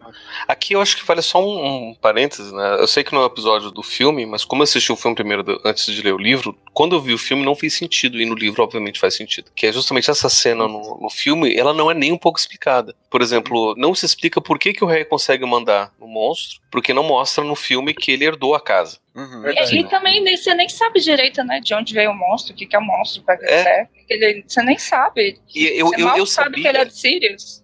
Aqui 0.47 0.73
eu 0.73 0.81
acho 0.81 0.97
que 0.97 1.05
vale 1.05 1.21
só 1.21 1.43
um, 1.43 1.89
um 1.91 1.95
parênteses, 1.95 2.51
né? 2.51 2.77
Eu 2.79 2.87
sei 2.87 3.03
que 3.03 3.13
não 3.13 3.21
é 3.21 3.23
um 3.23 3.27
episódio 3.27 3.71
do 3.71 3.83
filme, 3.83 4.25
mas 4.25 4.43
como 4.45 4.61
eu 4.61 4.63
assisti 4.65 4.91
o 4.91 4.95
filme 4.95 5.15
primeiro 5.15 5.43
do- 5.43 5.61
antes 5.65 5.85
de 5.85 6.01
ler 6.01 6.13
o 6.13 6.17
livro, 6.17 6.57
quando 6.73 6.95
eu 6.95 7.01
vi 7.01 7.13
o 7.13 7.17
filme 7.17 7.43
não 7.45 7.55
fez 7.55 7.73
sentido, 7.73 8.19
e 8.19 8.25
no 8.25 8.35
livro 8.35 8.63
obviamente 8.63 8.99
faz 8.99 9.15
sentido. 9.15 9.51
Que 9.55 9.67
é 9.67 9.71
justamente 9.71 10.09
essa 10.11 10.29
cena 10.29 10.67
no, 10.67 10.99
no 11.01 11.09
filme, 11.09 11.55
ela 11.55 11.73
não 11.73 11.89
é 11.89 11.93
nem 11.93 12.11
um 12.11 12.17
pouco 12.17 12.39
explicada. 12.39 12.95
Por 13.15 13.21
exemplo, 13.21 13.73
não 13.77 13.95
se 13.95 14.05
explica 14.05 14.41
por 14.41 14.59
que, 14.59 14.73
que 14.73 14.83
o 14.83 14.87
Harry 14.87 15.05
consegue 15.05 15.45
mandar 15.45 15.93
no 15.97 16.05
monstro, 16.05 16.59
porque 16.69 16.93
não 16.93 17.01
mostra 17.01 17.45
no 17.45 17.55
filme 17.55 17.93
que 17.93 18.11
ele 18.11 18.25
herdou 18.25 18.53
a 18.53 18.59
casa. 18.59 18.99
Uhum. 19.15 19.41
E, 19.47 19.79
e 19.79 19.87
também 19.87 20.35
você 20.35 20.53
nem 20.53 20.67
sabe 20.67 20.99
direito, 20.99 21.41
né, 21.41 21.61
de 21.61 21.73
onde 21.73 21.93
veio 21.93 22.11
o 22.11 22.13
monstro, 22.13 22.51
o 22.51 22.57
que, 22.57 22.65
que 22.65 22.75
é 22.75 22.79
o 22.79 22.81
monstro, 22.83 23.23
pra 23.23 23.37
que 23.37 23.45
É. 23.45 23.63
serve. 23.63 23.89
Ele- 24.09 24.43
Você 24.45 24.61
nem 24.61 24.77
sabe. 24.77 25.39
E 25.55 25.63
eu, 25.79 25.87
você 25.87 26.01
eu, 26.01 26.05
mal 26.07 26.17
eu 26.17 26.25
sabe 26.25 26.55
que 26.55 26.63
sabia. 26.63 26.69
ele 26.71 26.77
é 26.79 26.85
de 26.85 26.93
Sirius. 26.93 27.63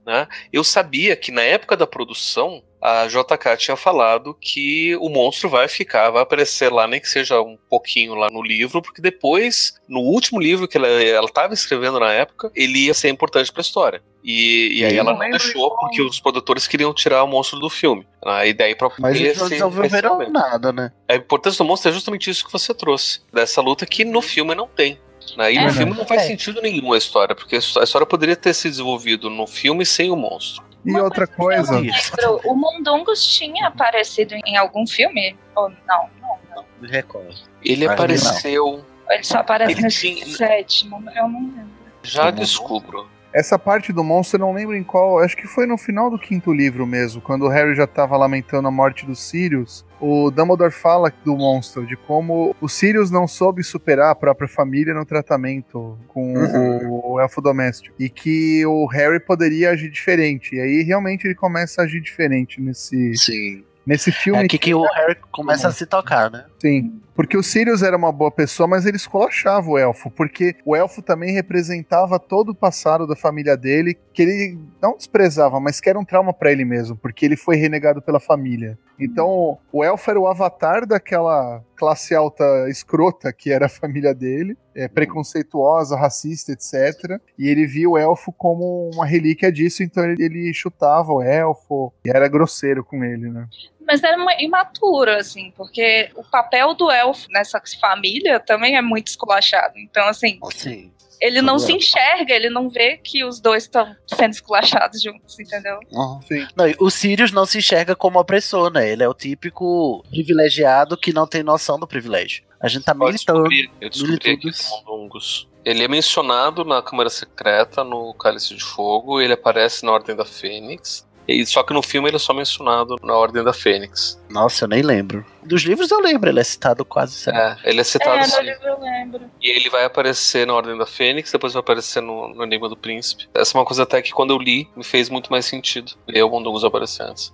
Eu 0.54 0.64
sabia 0.64 1.18
que 1.18 1.34
na 1.34 1.42
época 1.42 1.76
da 1.76 1.86
produção, 1.86 2.64
a 2.82 3.06
JK 3.08 3.58
tinha 3.58 3.78
falado 3.78 4.36
que 4.40 4.96
o 4.98 5.08
monstro 5.10 5.48
vai 5.50 5.68
ficar, 5.68 6.10
vai 6.10 6.24
aparecer 6.24 6.72
lá, 6.72 6.88
nem 6.88 7.00
que 7.00 7.08
seja 7.10 7.40
um 7.42 7.58
pouquinho 7.70 8.16
lá 8.16 8.28
no 8.32 8.42
livro, 8.42 8.82
porque 8.82 9.02
depois, 9.02 9.76
no 9.88 10.00
último 10.00 10.40
livro 10.40 10.68
que 10.68 10.78
ela, 10.78 10.88
ela 10.88 11.28
tava 11.30 11.54
escrevendo 11.54 12.00
na 12.00 12.12
época, 12.12 12.52
ele 12.56 12.86
ia 12.88 12.94
ser 12.94 13.10
importante 13.10 13.52
pra 13.52 13.62
história. 13.62 14.02
E, 14.24 14.80
e 14.80 14.86
aí 14.86 14.98
ela 14.98 15.14
não 15.14 15.20
deixou 15.20 15.70
como. 15.72 15.82
porque 15.82 16.02
os 16.02 16.20
produtores 16.20 16.68
queriam 16.68 16.94
tirar 16.94 17.24
o 17.24 17.28
monstro 17.28 17.60
do 17.60 17.70
filme. 17.70 18.06
A 18.24 18.46
ideia 18.46 18.76
pra 18.76 18.92
Mas 19.00 19.20
eles 19.20 19.38
não 19.40 19.50
desenvolveram 19.50 19.98
esse 19.98 20.08
momento. 20.10 20.32
nada, 20.32 20.72
né? 20.72 20.92
A 21.10 21.16
importância 21.16 21.58
do 21.64 21.68
monstro 21.68 21.90
é 21.90 21.94
justamente 21.94 22.30
isso 22.30 22.46
que 22.46 22.52
você 22.52 22.74
trouxe, 22.74 23.22
dessa 23.34 23.62
luta 23.62 23.86
que 23.86 24.06
no 24.06 24.22
filme 24.22 24.54
não 24.54 24.68
tem. 24.68 25.00
Né? 25.38 25.54
E 25.54 25.58
É. 25.58 25.66
no 25.66 25.74
filme 25.74 25.94
não 25.98 26.06
faz 26.06 26.24
É. 26.24 26.28
sentido 26.28 26.62
nenhum 26.62 26.94
a 26.94 26.98
história, 26.98 27.34
porque 27.36 27.56
a 27.56 27.60
história 27.84 28.06
poderia 28.06 28.36
ter 28.36 28.54
se 28.54 28.70
desenvolvido 28.70 29.30
no 29.30 29.48
filme 29.48 29.86
sem 29.86 30.12
o 30.12 30.16
monstro. 30.16 30.64
E 30.86 30.92
Uma 30.92 31.04
outra 31.04 31.28
coisa 31.28 31.74
coisa. 31.74 31.80
Lembro, 32.20 32.42
o 32.50 32.56
Mundungus 32.56 33.24
tinha 33.26 33.68
aparecido 33.68 34.34
em 34.46 34.58
algum 34.58 34.86
filme? 34.88 35.38
Ou 35.56 35.70
não? 35.88 36.10
Não, 36.22 36.38
não. 36.56 36.66
Me 36.82 36.88
recordo. 36.88 37.36
Ele 37.64 37.86
que 37.86 37.92
apareceu. 37.92 38.84
Ele 39.10 39.24
só 39.24 39.40
aparece 39.40 39.74
Ele 39.74 39.82
nesse 39.82 40.00
tinha- 40.16 40.36
sétimo, 40.38 41.04
eu 41.16 41.28
não 41.28 41.40
lembro. 41.42 41.72
Já 42.02 42.32
descubro. 42.32 43.08
essa 43.34 43.60
parte 43.60 43.94
do 43.94 44.04
monstro 44.04 44.38
eu 44.42 44.46
não 44.48 44.54
lembro 44.54 44.76
em 44.76 44.84
qual. 44.84 45.20
Acho 45.20 45.38
que 45.38 45.46
foi 45.48 45.66
no 45.68 45.78
final 45.78 46.10
do 46.10 46.18
quinto 46.18 46.52
livro 46.52 46.88
mesmo, 46.88 47.22
quando 47.22 47.44
o 47.46 47.50
Harry 47.50 47.76
já 47.76 47.86
tava 47.86 48.18
lamentando 48.18 48.68
a 48.68 48.72
morte 48.72 49.06
dos 49.06 49.20
Sirius. 49.20 49.86
O 50.02 50.32
Dumbledore 50.32 50.72
fala 50.72 51.14
do 51.24 51.38
monstro, 51.38 51.86
de 51.86 51.96
como 51.96 52.56
o 52.60 52.68
Sirius 52.68 53.12
não 53.12 53.28
soube 53.28 53.64
superar 53.64 54.10
a 54.12 54.16
própria 54.16 54.48
família 54.48 54.94
no 54.96 55.06
tratamento 55.06 55.98
com 56.08 56.34
o, 56.34 57.14
o 57.14 57.20
elfo 57.20 57.40
doméstico. 57.40 57.96
E 58.00 58.10
que 58.10 58.66
o 58.66 58.88
Harry 58.88 59.20
poderia 59.20 59.70
agir 59.70 59.92
diferente. 59.92 60.56
E 60.56 60.60
aí 60.60 60.82
realmente 60.82 61.26
ele 61.28 61.36
começa 61.36 61.82
a 61.82 61.86
agir 61.86 62.02
diferente 62.02 62.60
nesse, 62.60 63.16
Sim. 63.16 63.64
nesse 63.86 64.10
É 64.10 64.14
filme. 64.14 64.40
aqui 64.44 64.58
que 64.58 64.74
o 64.74 64.84
Harry 64.94 65.16
começa 65.32 65.68
a 65.68 65.72
se 65.72 65.86
tocar, 65.86 66.32
né? 66.32 66.46
Sim. 66.60 67.00
Porque 67.16 67.38
o 67.38 67.44
Sirius 67.44 67.84
era 67.84 67.98
uma 67.98 68.12
boa 68.12 68.32
pessoa, 68.32 68.68
mas 68.68 68.86
ele 68.86 68.98
esculachava 68.98 69.70
o 69.70 69.78
elfo. 69.78 70.10
Porque 70.10 70.56
o 70.66 70.76
elfo 70.76 71.02
também 71.02 71.34
representava 71.34 72.20
todo 72.20 72.50
o 72.50 72.56
passado 72.56 73.06
da 73.06 73.16
família 73.16 73.58
dele, 73.58 73.98
que 74.14 74.22
ele 74.22 74.60
não 74.82 74.96
desprezava, 74.96 75.60
mas 75.60 75.80
que 75.80 75.90
era 75.90 76.00
um 76.00 76.06
trauma 76.06 76.34
pra 76.34 76.52
ele 76.52 76.66
mesmo, 76.66 76.96
porque 76.96 77.26
ele 77.26 77.36
foi 77.36 77.56
renegado 77.56 78.02
pela 78.02 78.20
família. 78.20 78.78
Então, 79.00 79.58
o 79.72 79.84
elfo 79.84 80.12
era 80.12 80.20
o 80.20 80.28
avatar 80.28 80.86
daquela 80.86 81.64
classe 81.76 82.14
alta 82.14 82.70
escrota 82.70 83.34
que 83.34 83.52
era 83.52 83.66
a 83.66 83.70
família 83.70 84.14
dele, 84.14 84.56
é, 84.76 84.88
preconceituosa, 84.88 85.98
racista, 85.98 86.52
etc. 86.52 87.20
E 87.38 87.48
ele 87.48 87.66
via 87.66 87.90
o 87.90 87.98
elfo 87.98 88.32
como 88.32 88.92
uma 88.94 89.06
relíquia 89.06 89.52
disso, 89.52 89.82
então 89.82 90.04
ele, 90.04 90.24
ele 90.24 90.54
chutava 90.54 91.12
o 91.12 91.22
elfo 91.22 91.92
e 92.06 92.10
era 92.12 92.28
grosseiro 92.28 92.84
com 92.84 93.04
ele, 93.04 93.30
né? 93.30 93.48
Mas 93.88 94.04
era 94.04 94.18
imaturo, 94.42 95.12
assim, 95.12 95.52
porque 95.56 96.10
o 96.16 96.24
papel 96.24 96.74
do 96.74 96.90
elfo 96.92 97.28
nessa 97.32 97.62
família 97.80 98.40
também 98.40 98.76
é 98.78 98.82
muito 98.82 99.08
esculachado. 99.08 99.78
Então, 99.78 100.08
assim, 100.08 100.40
Sim. 100.52 100.92
ele 101.20 101.42
não 101.42 101.58
Todo 101.58 101.66
se 101.66 101.74
enxerga, 101.74 102.34
ele 102.34 102.50
não 102.50 102.70
vê 102.70 102.98
que 102.98 103.24
os 103.24 103.40
dois 103.40 103.64
estão 103.64 103.96
sendo 104.08 104.32
esculachados 104.32 105.02
juntos, 105.02 105.40
entendeu? 105.40 105.80
Sim. 106.28 106.48
Não, 106.56 106.66
o 106.80 106.90
Sirius 106.90 107.32
não 107.32 107.46
se 107.46 107.58
enxerga 107.58 107.96
como 107.96 108.20
opressor, 108.20 108.72
né? 108.72 108.90
Ele 108.90 109.04
é 109.04 109.10
o 109.10 109.14
típico 109.14 110.04
privilegiado 110.10 110.96
que 110.98 111.12
não 111.12 111.28
tem 111.28 111.44
noção 111.44 111.80
do 111.80 111.88
privilégio. 111.88 112.44
A 112.60 112.68
gente 112.68 112.86
tá 112.86 112.94
Eu 112.94 113.00
militando. 113.00 113.44
descobri, 113.50 113.72
eu 113.82 113.90
descobri 113.90 114.40
Mundungus. 114.86 115.48
Ele 115.66 115.84
é 115.84 115.88
mencionado 115.88 116.64
na 116.66 116.82
Câmara 116.82 117.10
Secreta, 117.10 117.84
no 117.84 118.14
Cálice 118.16 118.56
de 118.56 118.64
Fogo, 118.64 119.22
ele 119.22 119.34
aparece 119.34 119.86
na 119.86 119.92
Ordem 119.92 120.16
da 120.16 120.26
Fênix. 120.26 121.08
E, 121.28 121.46
só 121.46 121.64
que 121.64 121.74
no 121.74 121.82
filme 121.82 122.10
ele 122.10 122.16
é 122.16 122.20
só 122.20 122.34
mencionado 122.34 122.96
na 123.04 123.14
Ordem 123.16 123.44
da 123.44 123.54
Fênix. 123.54 124.22
Nossa, 124.30 124.66
eu 124.66 124.68
nem 124.70 124.82
lembro. 124.82 125.26
Dos 125.44 125.62
livros 125.64 125.90
eu 125.92 126.00
lembro, 126.02 126.30
ele 126.30 126.40
é 126.40 126.44
citado 126.44 126.84
quase 126.84 127.14
sempre. 127.14 127.40
É, 127.40 127.58
ele 127.64 127.82
é 127.82 127.84
citado 127.84 128.18
É, 128.18 128.22
no 128.22 128.26
sim. 128.28 128.42
livro 128.42 128.68
eu 128.68 128.80
lembro. 128.80 129.22
E 129.42 129.50
ele 129.50 129.70
vai 129.70 129.86
aparecer 129.86 130.46
na 130.48 130.54
Ordem 130.54 130.78
da 130.78 130.86
Fênix, 130.86 131.32
depois 131.32 131.54
vai 131.54 131.60
aparecer 131.62 132.02
no, 132.02 132.34
no 132.34 132.44
Enigma 132.44 132.68
do 132.70 132.76
Príncipe. 132.78 133.28
Essa 133.34 133.58
é 133.58 133.60
uma 133.60 133.66
coisa 133.66 133.84
até 133.84 134.02
que 134.02 134.12
quando 134.12 134.32
eu 134.32 134.38
li, 134.38 134.68
me 134.76 134.84
fez 134.84 135.10
muito 135.10 135.32
mais 135.32 135.46
sentido. 135.46 135.94
Ler 136.08 136.24
o 136.24 136.30
Mundungus 136.30 136.64
aparecer 136.64 137.04
antes. 137.04 137.34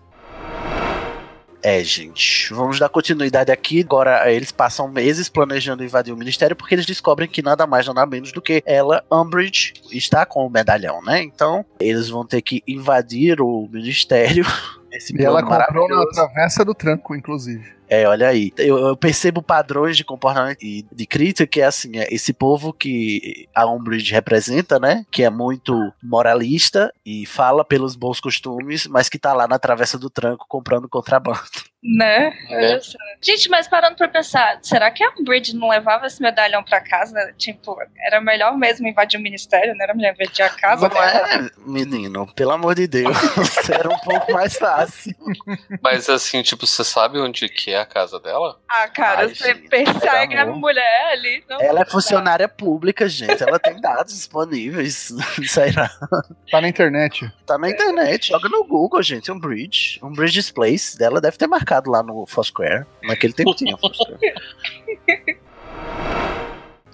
É, 1.62 1.84
gente. 1.84 2.54
Vamos 2.54 2.80
dar 2.80 2.90
continuidade 2.90 3.52
aqui. 3.52 3.82
Agora, 3.82 4.30
eh, 4.30 4.36
eles 4.36 4.52
passam 4.52 4.88
meses 4.88 5.28
planejando 5.28 5.84
invadir 5.84 6.14
o 6.14 6.18
ministério 6.18 6.56
porque 6.56 6.76
eles 6.76 6.86
descobrem 6.86 7.28
que 7.28 7.42
nada 7.42 7.66
mais, 7.66 7.88
nada 7.88 8.06
menos 8.06 8.32
do 8.32 8.42
que 8.42 8.64
ela, 8.66 9.04
Umbridge, 9.12 9.74
está 9.92 10.26
com 10.26 10.46
o 10.46 10.50
medalhão, 10.50 11.02
né? 11.04 11.22
Então, 11.22 11.66
eles 11.80 12.10
vão 12.10 12.26
ter 12.26 12.42
que 12.42 12.64
invadir 12.68 13.42
o 13.42 13.68
ministério. 13.72 14.46
E 15.14 15.24
ela 15.24 15.44
comprou 15.44 15.88
na 15.88 16.06
travessa 16.08 16.66
do 16.66 16.74
tranco, 16.74 17.14
inclusive. 17.14 17.77
É, 17.90 18.08
olha 18.08 18.28
aí. 18.28 18.52
Eu, 18.58 18.78
eu 18.78 18.98
percebo 18.98 19.42
padrões 19.42 19.96
de 19.96 20.04
comportamento 20.04 20.62
e 20.64 20.86
de 20.92 21.06
crítica 21.06 21.48
que 21.48 21.62
é 21.62 21.66
assim, 21.66 21.98
é 21.98 22.08
esse 22.14 22.34
povo 22.34 22.74
que 22.74 23.48
a 23.54 23.66
Umbridge 23.66 24.12
representa, 24.12 24.80
né? 24.80 25.06
Que 25.12 25.24
é 25.24 25.30
muito 25.30 25.94
moralista 26.02 26.92
e 27.06 27.26
fala 27.26 27.64
pelos 27.64 27.96
bons 27.96 28.20
costumes, 28.20 28.88
mas 28.88 29.10
que 29.10 29.20
tá 29.20 29.34
lá 29.34 29.48
na 29.48 29.60
travessa 29.60 29.98
do 29.98 30.10
tranco 30.10 30.46
comprando 30.48 30.90
contrabando. 30.90 31.40
Né? 31.84 32.08
Né? 32.28 32.34
Olha 32.50 32.82
só. 32.82 32.98
Gente, 33.22 33.50
mas 33.50 33.68
parando 33.68 33.96
pra 33.96 34.08
pensar, 34.08 34.60
será 34.62 34.90
que 34.92 35.04
a 35.04 35.14
Umbridge 35.18 35.56
não 35.56 35.70
levava 35.70 36.08
esse 36.08 36.22
medalhão 36.22 36.64
pra 36.64 36.82
casa? 36.82 37.34
Tipo, 37.38 37.78
era 38.06 38.20
melhor 38.20 38.58
mesmo 38.58 38.88
invadir 38.88 39.20
o 39.20 39.24
ministério, 39.24 39.76
não 39.76 39.84
era 39.84 39.94
melhor 39.94 40.14
invadir 40.14 40.42
a 40.42 40.50
casa 40.50 40.88
Não 40.88 40.90
dela? 40.90 41.34
é, 41.34 41.50
menino, 41.66 42.28
pelo 42.34 42.52
amor 42.52 42.76
de 42.76 42.88
Deus. 42.88 43.16
Era 43.70 43.90
um 43.90 43.98
pouco 44.00 44.34
mais 44.34 44.58
fácil. 44.58 45.16
Mas 45.82 46.10
assim, 46.10 46.42
tipo, 46.42 46.66
você 46.66 46.84
sabe 46.84 47.20
onde 47.20 47.48
que 47.48 47.72
é 47.74 47.77
a 47.78 47.86
casa 47.86 48.20
dela? 48.20 48.60
Ah, 48.68 48.88
cara, 48.88 49.22
Ai, 49.22 49.30
você 49.36 49.54
gente, 49.54 49.70
persegue 49.70 50.36
a 50.36 50.46
mulher 50.46 51.12
ali. 51.12 51.44
Não 51.50 51.60
Ela 51.62 51.82
é 51.82 51.86
funcionária 51.86 52.48
pública, 52.48 53.08
gente. 53.08 53.42
Ela 53.42 53.60
tem 53.60 53.80
dados 53.80 54.14
disponíveis. 54.14 55.14
Sei 55.48 55.72
lá. 55.72 55.90
Tá 56.52 56.62
na 56.62 56.68
internet. 56.68 57.32
Tá 57.46 57.58
na 57.58 57.70
internet. 57.70 58.30
Joga 58.30 58.50
no 58.50 58.64
Google, 58.66 59.02
gente. 59.02 59.32
Um 59.32 59.40
bridge. 59.40 60.00
Um 60.04 60.12
Bridges 60.12 60.52
Place 60.52 60.98
dela 60.98 61.22
deve 61.22 61.38
ter 61.38 61.48
marcado 61.48 61.92
lá 61.92 62.02
no 62.02 62.26
Foursquare. 62.26 62.86
Naquele 63.04 63.34
tempo 63.34 63.54
tinha 63.56 63.78
Foursquare. 63.78 64.20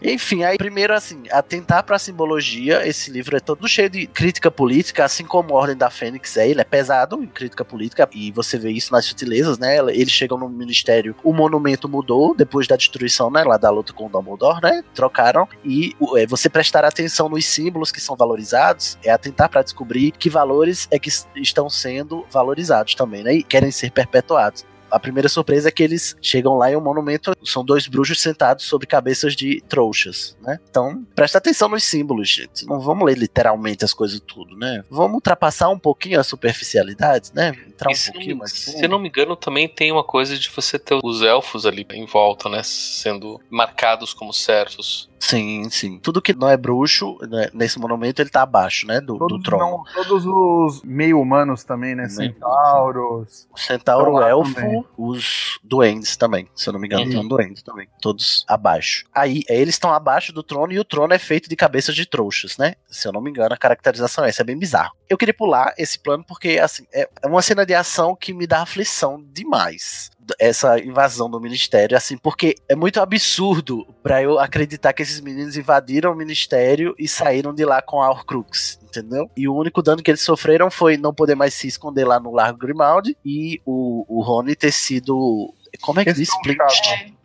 Enfim, 0.04 0.43
aí 0.43 0.58
primeiro 0.58 0.93
assim, 0.93 1.24
atentar 1.32 1.82
pra 1.84 1.97
simbologia, 1.97 2.86
esse 2.86 3.10
livro 3.10 3.38
é 3.38 3.39
todo 3.39 3.66
cheio 3.70 3.89
de 3.89 4.06
crítica 4.06 4.51
política, 4.51 5.06
assim 5.06 5.24
como 5.24 5.56
a 5.56 5.62
Ordem 5.62 5.78
da 5.78 5.89
Fênix 5.89 6.36
é, 6.36 6.49
ele 6.49 6.60
é 6.60 6.66
pesado 6.66 7.24
em 7.24 7.28
crítica 7.28 7.64
política, 7.64 8.10
e 8.12 8.30
você 8.30 8.58
vê 8.58 8.70
isso 8.70 8.91
nas 8.91 9.06
sutilezas, 9.06 9.58
né, 9.58 9.78
eles 9.78 10.12
chegam 10.12 10.38
no 10.38 10.49
ministério, 10.49 11.16
o 11.24 11.32
monumento 11.32 11.88
mudou, 11.88 12.36
depois 12.36 12.68
da 12.68 12.76
destruição, 12.76 13.32
né, 13.32 13.45
lá 13.45 13.56
da 13.56 13.70
luta 13.70 13.93
com 13.93 14.08
o 14.08 14.10
Dumbledore, 14.10 14.60
né, 14.62 14.84
trocaram, 14.93 15.47
e 15.64 15.95
é, 16.18 16.28
você 16.28 16.49
prestar 16.49 16.84
atenção 16.84 17.30
nos 17.30 17.45
símbolos 17.45 17.89
que 17.89 18.01
são 18.01 18.18
valorizados, 18.18 18.97
é 19.06 19.10
atentar 19.10 19.47
pra 19.47 19.64
descobrir 19.64 20.12
que 20.12 20.30
valores 20.30 20.86
é 20.91 20.99
que 20.99 21.10
estão 21.38 21.70
sendo 21.70 22.26
valorizados 22.30 22.93
também, 22.93 23.24
né, 23.24 23.36
e 23.36 23.43
querem 23.43 23.72
ser 23.72 23.89
perpetuados. 23.89 24.66
A 24.94 25.00
primeira 25.00 25.28
surpresa 25.28 25.70
é 25.70 25.72
que 25.72 25.82
eles 25.82 26.16
chegam 26.22 26.54
lá 26.56 26.72
em 26.72 26.76
um 26.76 26.82
monumento, 26.82 27.34
são 27.44 27.66
dois 27.66 27.88
bruxos 27.88 28.22
sentados 28.22 28.66
sobre 28.66 28.86
cabeças 28.86 29.36
de 29.36 29.60
trouxas, 29.68 30.38
né? 30.41 30.60
Então, 30.70 31.04
presta 31.16 31.39
atenção 31.39 31.68
nos 31.68 31.84
símbolos, 31.84 32.30
gente. 32.30 32.66
Não 32.68 32.80
vamos 32.80 33.06
ler 33.06 33.18
literalmente 33.18 33.84
as 33.84 33.94
coisas 33.94 34.20
tudo, 34.20 34.56
né? 34.56 34.84
Vamos 34.89 35.16
ultrapassar 35.16 35.70
um 35.70 35.80
pouquinho 35.80 36.20
a 36.20 36.24
superficialidade, 36.24 37.32
né? 37.34 37.50
Entrar 37.68 37.89
um 37.89 37.94
E 37.94 38.12
pouquinho 38.12 38.36
me, 38.36 38.39
mais 38.39 38.52
se 38.52 38.74
fundo. 38.74 38.88
não 38.88 39.00
me 39.00 39.08
engano, 39.10 39.36
também 39.36 39.68
tem 39.68 39.91
uma 39.91 40.04
coisa 40.04 40.38
de 40.38 40.50
você 40.50 40.78
ter 40.78 41.00
os 41.04 41.22
elfos 41.24 41.66
ali 41.66 41.86
em 41.94 42.06
volta, 42.06 42.48
né? 42.48 42.62
Sendo 42.64 43.41
marcados 43.50 44.14
como 44.14 44.32
servos. 44.32 45.10
Sim, 45.26 45.70
sim. 45.70 46.00
Tudo 46.00 46.22
que 46.22 46.34
não 46.34 46.50
é 46.50 46.58
bruxo, 46.58 47.18
né, 47.30 47.50
nesse 47.54 47.80
monumento, 47.80 48.22
ele 48.22 48.30
tá 48.30 48.42
abaixo, 48.42 48.86
né? 48.86 49.00
Do, 49.00 49.18
do 49.18 49.42
trono. 49.42 49.64
não- 49.64 49.84
todos 50.04 50.26
os 50.26 50.82
meio 50.84 51.20
humanos 51.20 51.64
também, 51.64 51.96
né? 51.96 52.04
Meio- 52.18 52.34
Centauros. 52.34 53.48
O 53.54 53.58
centauro, 53.58 54.12
lá 54.12 54.30
elfo, 54.30 54.54
também. 54.54 54.86
os 54.98 55.60
duendes 55.64 56.18
também. 56.18 56.48
Se 56.54 56.68
eu 56.68 56.74
não 56.74 56.80
me 56.80 56.88
engano, 56.88 57.10
tem 57.10 57.18
um 57.20 57.28
duende 57.28 57.64
também. 57.64 57.88
Todos 58.02 58.44
abaixo. 58.50 59.06
Aí, 59.14 59.44
é, 59.50 59.58
eles 59.60 59.76
estão 59.76 59.94
abaixo 59.94 60.34
do 60.34 60.44
trono 60.44 60.74
e 60.74 60.80
o 60.80 60.84
trono 60.84 61.14
é 61.14 61.20
feito 61.20 61.48
de 61.50 61.56
cabeças 61.56 61.96
de 61.96 62.06
trouxas, 62.06 62.58
né? 62.58 62.76
Se 62.88 63.08
eu 63.08 63.12
não 63.14 63.22
me 63.22 63.30
engano, 63.30 63.54
a 63.54 63.58
caracterização 63.58 64.26
é 64.26 64.30
essa. 64.30 64.42
É 64.42 64.46
bem 64.46 64.58
bizarro. 64.60 64.92
Eu 65.10 65.18
queria 65.18 65.34
pular 65.34 65.74
esse 65.78 65.98
plano 66.00 66.24
porque, 66.28 66.60
assim, 66.62 66.86
é 66.94 67.08
é 67.22 67.28
uma 67.28 67.42
cena 67.42 67.66
de 67.66 67.74
ação 67.74 68.16
que 68.16 68.34
me 68.34 68.46
dá 68.46 68.62
aflição 68.62 69.24
demais. 69.32 70.10
Essa 70.40 70.80
invasão 70.80 71.30
do 71.30 71.40
ministério, 71.40 71.96
assim, 71.98 72.18
porque 72.18 72.56
é 72.70 72.76
muito 72.76 73.00
absurdo 73.00 73.86
pra 74.02 74.22
eu 74.22 74.40
acreditar 74.40 74.94
que 74.94 75.02
esses 75.02 75.20
meninos 75.20 75.58
invadiram 75.58 76.12
o 76.12 76.16
ministério 76.16 76.96
e 76.98 77.08
saíram 77.08 77.54
de 77.54 77.66
lá 77.66 77.82
com 77.82 78.02
a 78.02 78.10
Horcrux, 78.10 78.80
entendeu? 78.84 79.30
E 79.36 79.48
o 79.48 79.56
único 79.56 79.82
dano 79.82 80.02
que 80.02 80.12
eles 80.12 80.22
sofreram 80.22 80.70
foi 80.72 80.98
não 80.98 81.14
poder 81.14 81.36
mais 81.36 81.54
se 81.54 81.68
esconder 81.68 82.06
lá 82.06 82.20
no 82.20 82.32
Largo 82.32 82.60
Grimaldi 82.60 83.18
e 83.26 83.62
o, 83.66 84.06
o 84.08 84.22
Rony 84.22 84.56
ter 84.56 84.72
sido. 84.72 85.54
Como 85.82 86.00
é 86.00 86.04
que 86.06 86.14
diz? 86.14 86.30
Splint. 86.30 86.60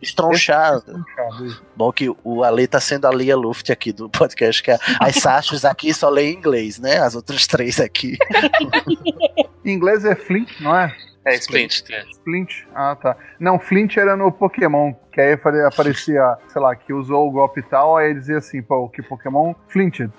Estronchado. 0.01 1.05
Isso. 1.45 1.63
Bom 1.77 1.93
que 1.93 2.09
o 2.25 2.43
Ale 2.43 2.67
tá 2.67 2.81
sendo 2.81 3.07
a 3.07 3.11
Lia 3.11 3.37
Luft 3.37 3.71
aqui 3.71 3.93
do 3.93 4.09
podcast, 4.09 4.63
que 4.63 4.71
a- 4.71 4.79
as 5.01 5.17
Sachos 5.21 5.65
aqui 5.67 5.93
só 5.93 6.09
lê 6.09 6.31
em 6.31 6.35
inglês, 6.37 6.79
né? 6.79 6.99
As 6.99 7.15
outras 7.15 7.47
três 7.47 7.79
aqui. 7.79 8.17
Em 9.65 9.73
inglês 9.73 10.03
é 10.05 10.15
Flint, 10.15 10.49
não 10.61 10.75
é? 10.75 10.97
É, 11.29 11.35
Splint. 11.37 11.85
É. 11.93 12.05
Flint? 12.25 12.65
Ah, 12.75 12.97
tá. 12.97 13.17
Não, 13.39 13.59
Flint 13.59 13.97
era 13.97 14.17
no 14.17 14.31
Pokémon, 14.33 14.93
que 15.13 15.21
aí 15.21 15.33
apare- 15.35 15.65
aparecia, 15.65 16.37
sei 16.49 16.61
lá, 16.61 16.75
que 16.75 16.93
usou 16.93 17.29
o 17.29 17.31
golpe 17.31 17.61
e 17.61 17.63
tal, 17.63 17.97
aí 17.97 18.15
dizia 18.15 18.39
assim, 18.39 18.63
pô, 18.63 18.89
que 18.89 19.03
Pokémon 19.03 19.55
Flinted. 19.69 20.11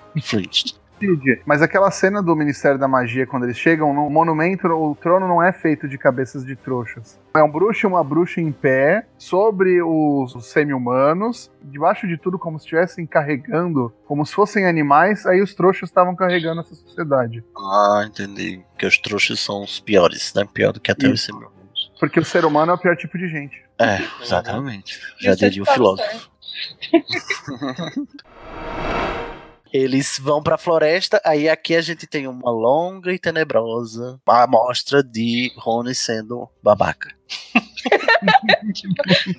Flint. 1.00 1.40
Mas 1.46 1.62
aquela 1.62 1.90
cena 1.90 2.22
do 2.22 2.36
Ministério 2.36 2.78
da 2.78 2.86
Magia, 2.86 3.26
quando 3.26 3.44
eles 3.44 3.56
chegam 3.56 3.94
no 3.94 4.10
monumento, 4.10 4.68
o 4.68 4.94
trono 4.94 5.26
não 5.26 5.42
é 5.42 5.52
feito 5.52 5.88
de 5.88 5.96
cabeças 5.96 6.44
de 6.44 6.54
trouxas. 6.54 7.18
É 7.34 7.42
um 7.42 7.50
bruxo 7.50 7.86
e 7.86 7.88
uma 7.88 8.04
bruxa 8.04 8.40
em 8.40 8.52
pé, 8.52 9.06
sobre 9.16 9.82
os, 9.82 10.34
os 10.34 10.46
semi-humanos, 10.46 11.50
debaixo 11.62 12.06
de 12.06 12.16
tudo 12.16 12.38
como 12.38 12.58
se 12.58 12.66
estivessem 12.66 13.06
carregando, 13.06 13.92
como 14.04 14.24
se 14.26 14.34
fossem 14.34 14.66
animais, 14.66 15.26
aí 15.26 15.40
os 15.40 15.54
trouxas 15.54 15.88
estavam 15.88 16.14
carregando 16.14 16.60
essa 16.60 16.74
sociedade. 16.74 17.42
Ah, 17.56 18.04
entendi. 18.06 18.62
Que 18.78 18.86
os 18.86 18.98
trouxas 18.98 19.40
são 19.40 19.62
os 19.62 19.80
piores, 19.80 20.32
né? 20.34 20.46
Pior 20.52 20.72
do 20.72 20.80
que 20.80 20.90
até 20.90 21.08
os 21.08 21.22
semi-humanos. 21.22 21.50
Porque 21.98 22.18
o 22.18 22.24
ser 22.24 22.44
humano 22.44 22.72
é 22.72 22.74
o 22.74 22.78
pior 22.78 22.96
tipo 22.96 23.18
de 23.18 23.28
gente. 23.28 23.62
É, 23.78 23.98
exatamente. 24.22 25.00
Já 25.20 25.34
diria 25.34 25.62
o 25.62 25.66
filósofo. 25.66 26.30
Eles 29.72 30.18
vão 30.18 30.42
pra 30.42 30.58
floresta, 30.58 31.20
aí 31.24 31.48
aqui 31.48 31.76
a 31.76 31.80
gente 31.80 32.06
tem 32.06 32.26
uma 32.26 32.50
longa 32.50 33.12
e 33.12 33.18
tenebrosa 33.18 34.20
amostra 34.26 35.02
de 35.02 35.52
Rony 35.56 35.94
sendo 35.94 36.48
babaca. 36.62 37.08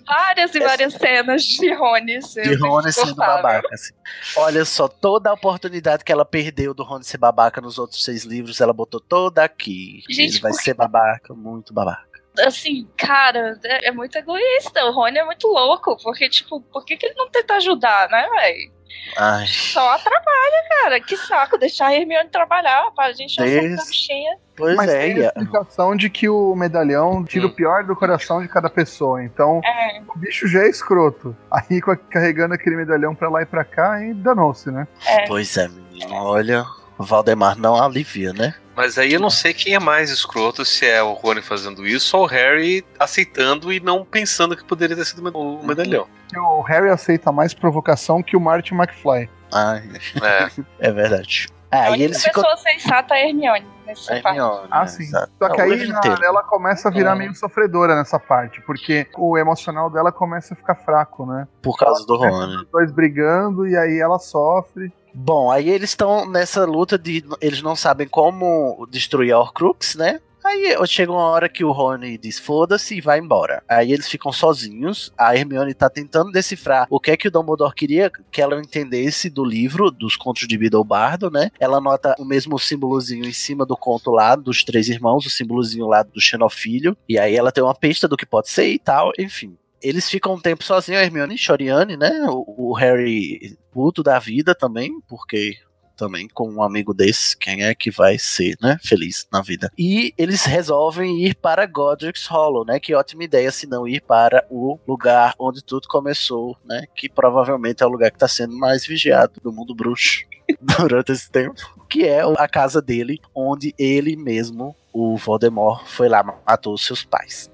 Várias 0.07 0.55
e 0.55 0.59
várias 0.59 0.93
cenas 0.93 1.43
de 1.43 1.73
Rony 1.73 2.21
sendo 2.21 2.49
De 2.49 2.55
Rony 2.55 2.91
sendo 2.91 3.15
babaca, 3.15 3.67
assim. 3.73 3.93
Olha 4.37 4.65
só, 4.65 4.87
toda 4.87 5.29
a 5.29 5.33
oportunidade 5.33 6.03
que 6.03 6.11
ela 6.11 6.25
perdeu 6.25 6.73
do 6.73 6.83
Rony 6.83 7.03
ser 7.03 7.17
babaca 7.17 7.61
nos 7.61 7.77
outros 7.77 8.03
seis 8.03 8.23
livros, 8.23 8.59
ela 8.61 8.73
botou 8.73 8.99
toda 8.99 9.43
aqui. 9.43 10.01
Gente, 10.09 10.35
Ele 10.35 10.39
vai 10.39 10.53
ser 10.53 10.73
babaca, 10.73 11.33
muito 11.33 11.73
babaca. 11.73 12.09
Assim, 12.39 12.87
cara, 12.95 13.59
é, 13.63 13.89
é 13.89 13.91
muito 13.91 14.17
egoísta. 14.17 14.85
O 14.85 14.91
Rony 14.91 15.17
é 15.19 15.25
muito 15.25 15.47
louco. 15.47 15.97
Porque, 16.01 16.29
tipo, 16.29 16.61
por 16.61 16.85
que, 16.85 16.95
que 16.95 17.07
ele 17.07 17.15
não 17.15 17.29
tenta 17.29 17.55
ajudar, 17.55 18.09
né, 18.09 18.27
velho? 18.29 18.71
Ai, 19.17 19.45
Só 19.47 19.97
trabalha, 19.97 20.63
cara. 20.81 20.99
Que 21.01 21.17
saco 21.17 21.57
deixar 21.57 21.87
a 21.87 21.93
Hermione 21.95 22.29
trabalhar 22.29 22.89
pra 22.95 23.11
gente 23.11 23.37
não 23.39 23.45
ser 23.45 23.61
Des- 23.69 23.87
bichinha. 23.89 24.37
pois 24.55 24.75
Mas 24.75 24.89
é, 24.89 24.99
tem 24.99 25.19
a 25.19 25.25
a- 25.25 25.27
explicação 25.27 25.95
de 25.95 26.09
que 26.09 26.29
o 26.29 26.55
medalhão 26.55 27.23
tira 27.25 27.45
Hum. 27.45 27.49
o 27.49 27.53
pior 27.53 27.83
do 27.83 27.95
coração 27.95 28.41
de 28.41 28.47
cada 28.47 28.69
pessoa. 28.69 29.21
Então, 29.23 29.59
É, 29.65 30.01
o 30.07 30.17
bicho 30.17 30.47
já 30.47 30.61
é 30.61 30.69
escroto. 30.69 31.35
Aí, 31.51 31.81
com 31.81 31.91
a- 31.91 31.97
carregando 31.97 32.53
aquele 32.53 32.77
medalhão 32.77 33.13
pra 33.13 33.29
lá 33.29 33.41
e 33.41 33.45
pra 33.45 33.63
cá, 33.65 34.01
e 34.01 34.13
danou-se, 34.13 34.71
né? 34.71 34.87
é. 35.05 35.27
pois 35.27 35.57
é, 35.57 35.67
menino. 35.67 36.13
Olha, 36.13 36.63
o 36.97 37.03
Valdemar 37.03 37.57
não 37.57 37.75
alivia, 37.75 38.31
né? 38.33 38.55
Mas 38.81 38.97
aí 38.97 39.13
eu 39.13 39.19
não 39.19 39.29
sei 39.29 39.53
quem 39.53 39.75
é 39.75 39.79
mais 39.79 40.09
escroto, 40.09 40.65
se 40.65 40.87
é 40.87 41.03
o 41.03 41.13
Rony 41.13 41.39
fazendo 41.43 41.85
isso 41.85 42.17
ou 42.17 42.23
o 42.23 42.25
Harry 42.25 42.83
aceitando 42.99 43.71
e 43.71 43.79
não 43.79 44.03
pensando 44.03 44.57
que 44.57 44.63
poderia 44.63 44.95
ter 44.95 45.05
sido 45.05 45.21
o 45.37 45.63
medalhão. 45.63 46.07
Que 46.27 46.39
O 46.39 46.61
Harry 46.63 46.89
aceita 46.89 47.31
mais 47.31 47.53
provocação 47.53 48.23
que 48.23 48.35
o 48.35 48.41
Martin 48.41 48.73
McFly. 48.73 49.29
Ai, 49.53 49.83
É. 50.23 50.49
é 50.87 50.91
verdade. 50.91 51.47
a 51.71 51.77
Ah, 51.77 51.85
e 51.85 51.89
única 51.89 52.03
eles 52.05 52.23
ficam. 52.23 52.41
pessoa 52.41 52.57
sensata 52.57 53.13
é 53.13 53.21
a 53.21 53.27
Hermione 53.29 53.67
nessa 53.85 54.15
É 54.15 54.19
parte. 54.21 54.37
Hermione, 54.39 54.67
Ah, 54.71 54.79
né? 54.81 54.87
sim. 54.87 55.03
Exato. 55.03 55.31
Só 55.37 55.49
que 55.49 55.57
Não, 55.61 55.67
o 55.69 55.71
aí 55.73 55.87
na- 55.87 56.01
ela 56.25 56.41
começa 56.43 56.87
a 56.89 56.91
virar 56.91 57.11
É. 57.11 57.15
meio 57.19 57.35
sofredora 57.35 57.95
nessa 57.95 58.17
parte, 58.19 58.61
porque 58.61 59.05
o 59.15 59.37
emocional 59.37 59.91
dela 59.91 60.11
começa 60.11 60.55
a 60.55 60.57
ficar 60.57 60.73
fraco, 60.73 61.23
né? 61.27 61.47
Por 61.61 61.77
causa 61.77 62.03
do 62.07 62.17
Rony. 62.17 62.55
Os 62.63 62.67
dois 62.71 62.91
brigando 62.91 63.67
e 63.67 63.77
aí 63.77 63.99
ela 63.99 64.17
sofre. 64.17 64.91
Bom, 65.13 65.51
aí 65.51 65.69
eles 65.69 65.91
estão 65.91 66.29
nessa 66.29 66.65
luta 66.65 66.97
de. 66.97 67.23
Eles 67.41 67.61
não 67.61 67.75
sabem 67.75 68.07
como 68.07 68.87
destruir 68.89 69.33
a 69.33 69.39
Horcrux, 69.39 69.95
né? 69.95 70.19
Aí 70.43 70.75
chega 70.87 71.11
uma 71.11 71.29
hora 71.29 71.47
que 71.47 71.63
o 71.63 71.71
Rony 71.71 72.17
diz 72.17 72.39
foda-se 72.39 72.97
e 72.97 73.01
vai 73.01 73.19
embora. 73.19 73.63
Aí 73.69 73.91
eles 73.91 74.09
ficam 74.09 74.31
sozinhos. 74.31 75.13
A 75.17 75.35
Hermione 75.35 75.73
tá 75.73 75.89
tentando 75.89 76.31
decifrar 76.31 76.87
o 76.89 76.99
que 76.99 77.11
é 77.11 77.17
que 77.17 77.27
o 77.27 77.31
Dumbledore 77.31 77.75
queria 77.75 78.11
que 78.31 78.41
ela 78.41 78.59
entendesse 78.59 79.29
do 79.29 79.45
livro, 79.45 79.91
dos 79.91 80.15
contos 80.15 80.47
de 80.47 80.57
Biddlebardo, 80.57 81.29
né? 81.29 81.51
Ela 81.59 81.79
nota 81.79 82.15
o 82.17 82.25
mesmo 82.25 82.57
símbolozinho 82.57 83.25
em 83.25 83.33
cima 83.33 83.65
do 83.65 83.77
conto 83.77 84.09
lá 84.11 84.35
dos 84.35 84.63
três 84.63 84.89
irmãos, 84.89 85.25
o 85.25 85.29
símbolozinho 85.29 85.85
lá 85.85 86.01
do 86.01 86.19
Xenofilho. 86.19 86.97
E 87.07 87.19
aí 87.19 87.35
ela 87.35 87.51
tem 87.51 87.63
uma 87.63 87.75
pista 87.75 88.07
do 88.07 88.17
que 88.17 88.25
pode 88.25 88.49
ser 88.49 88.67
e 88.67 88.79
tal, 88.79 89.11
enfim. 89.19 89.55
Eles 89.81 90.09
ficam 90.09 90.33
um 90.33 90.39
tempo 90.39 90.63
sozinhos, 90.63 91.01
a 91.01 91.05
Hermione 91.05 91.35
e 91.35 91.39
Choriane, 91.39 91.97
né? 91.97 92.25
O, 92.29 92.71
o 92.71 92.73
Harry 92.73 93.57
puto 93.71 94.03
da 94.03 94.19
vida 94.19 94.53
também, 94.53 94.99
porque 95.07 95.57
também 96.01 96.27
com 96.27 96.49
um 96.49 96.63
amigo 96.63 96.95
desse. 96.95 97.37
Quem 97.37 97.63
é 97.63 97.75
que 97.75 97.91
vai 97.91 98.17
ser, 98.17 98.57
né, 98.59 98.77
feliz 98.83 99.27
na 99.31 99.41
vida? 99.41 99.71
E 99.77 100.13
eles 100.17 100.45
resolvem 100.45 101.23
ir 101.23 101.35
para 101.35 101.67
Godric's 101.67 102.25
Hollow, 102.25 102.65
né? 102.65 102.79
Que 102.79 102.95
ótima 102.95 103.23
ideia 103.23 103.51
se 103.51 103.67
não 103.67 103.87
ir 103.87 104.01
para 104.01 104.43
o 104.49 104.79
lugar 104.87 105.35
onde 105.37 105.63
tudo 105.63 105.87
começou, 105.87 106.57
né? 106.65 106.85
Que 106.95 107.07
provavelmente 107.07 107.83
é 107.83 107.85
o 107.85 107.89
lugar 107.89 108.09
que 108.09 108.15
está 108.15 108.27
sendo 108.27 108.57
mais 108.57 108.85
vigiado 108.85 109.39
do 109.43 109.51
mundo 109.51 109.75
bruxo 109.75 110.23
durante 110.59 111.11
esse 111.11 111.29
tempo, 111.29 111.61
que 111.87 112.03
é 112.03 112.21
a 112.21 112.47
casa 112.47 112.81
dele, 112.81 113.19
onde 113.35 113.75
ele 113.77 114.15
mesmo, 114.15 114.75
o 114.91 115.15
Voldemort, 115.17 115.85
foi 115.85 116.09
lá 116.09 116.23
matou 116.23 116.77
seus 116.79 117.03
pais. 117.03 117.51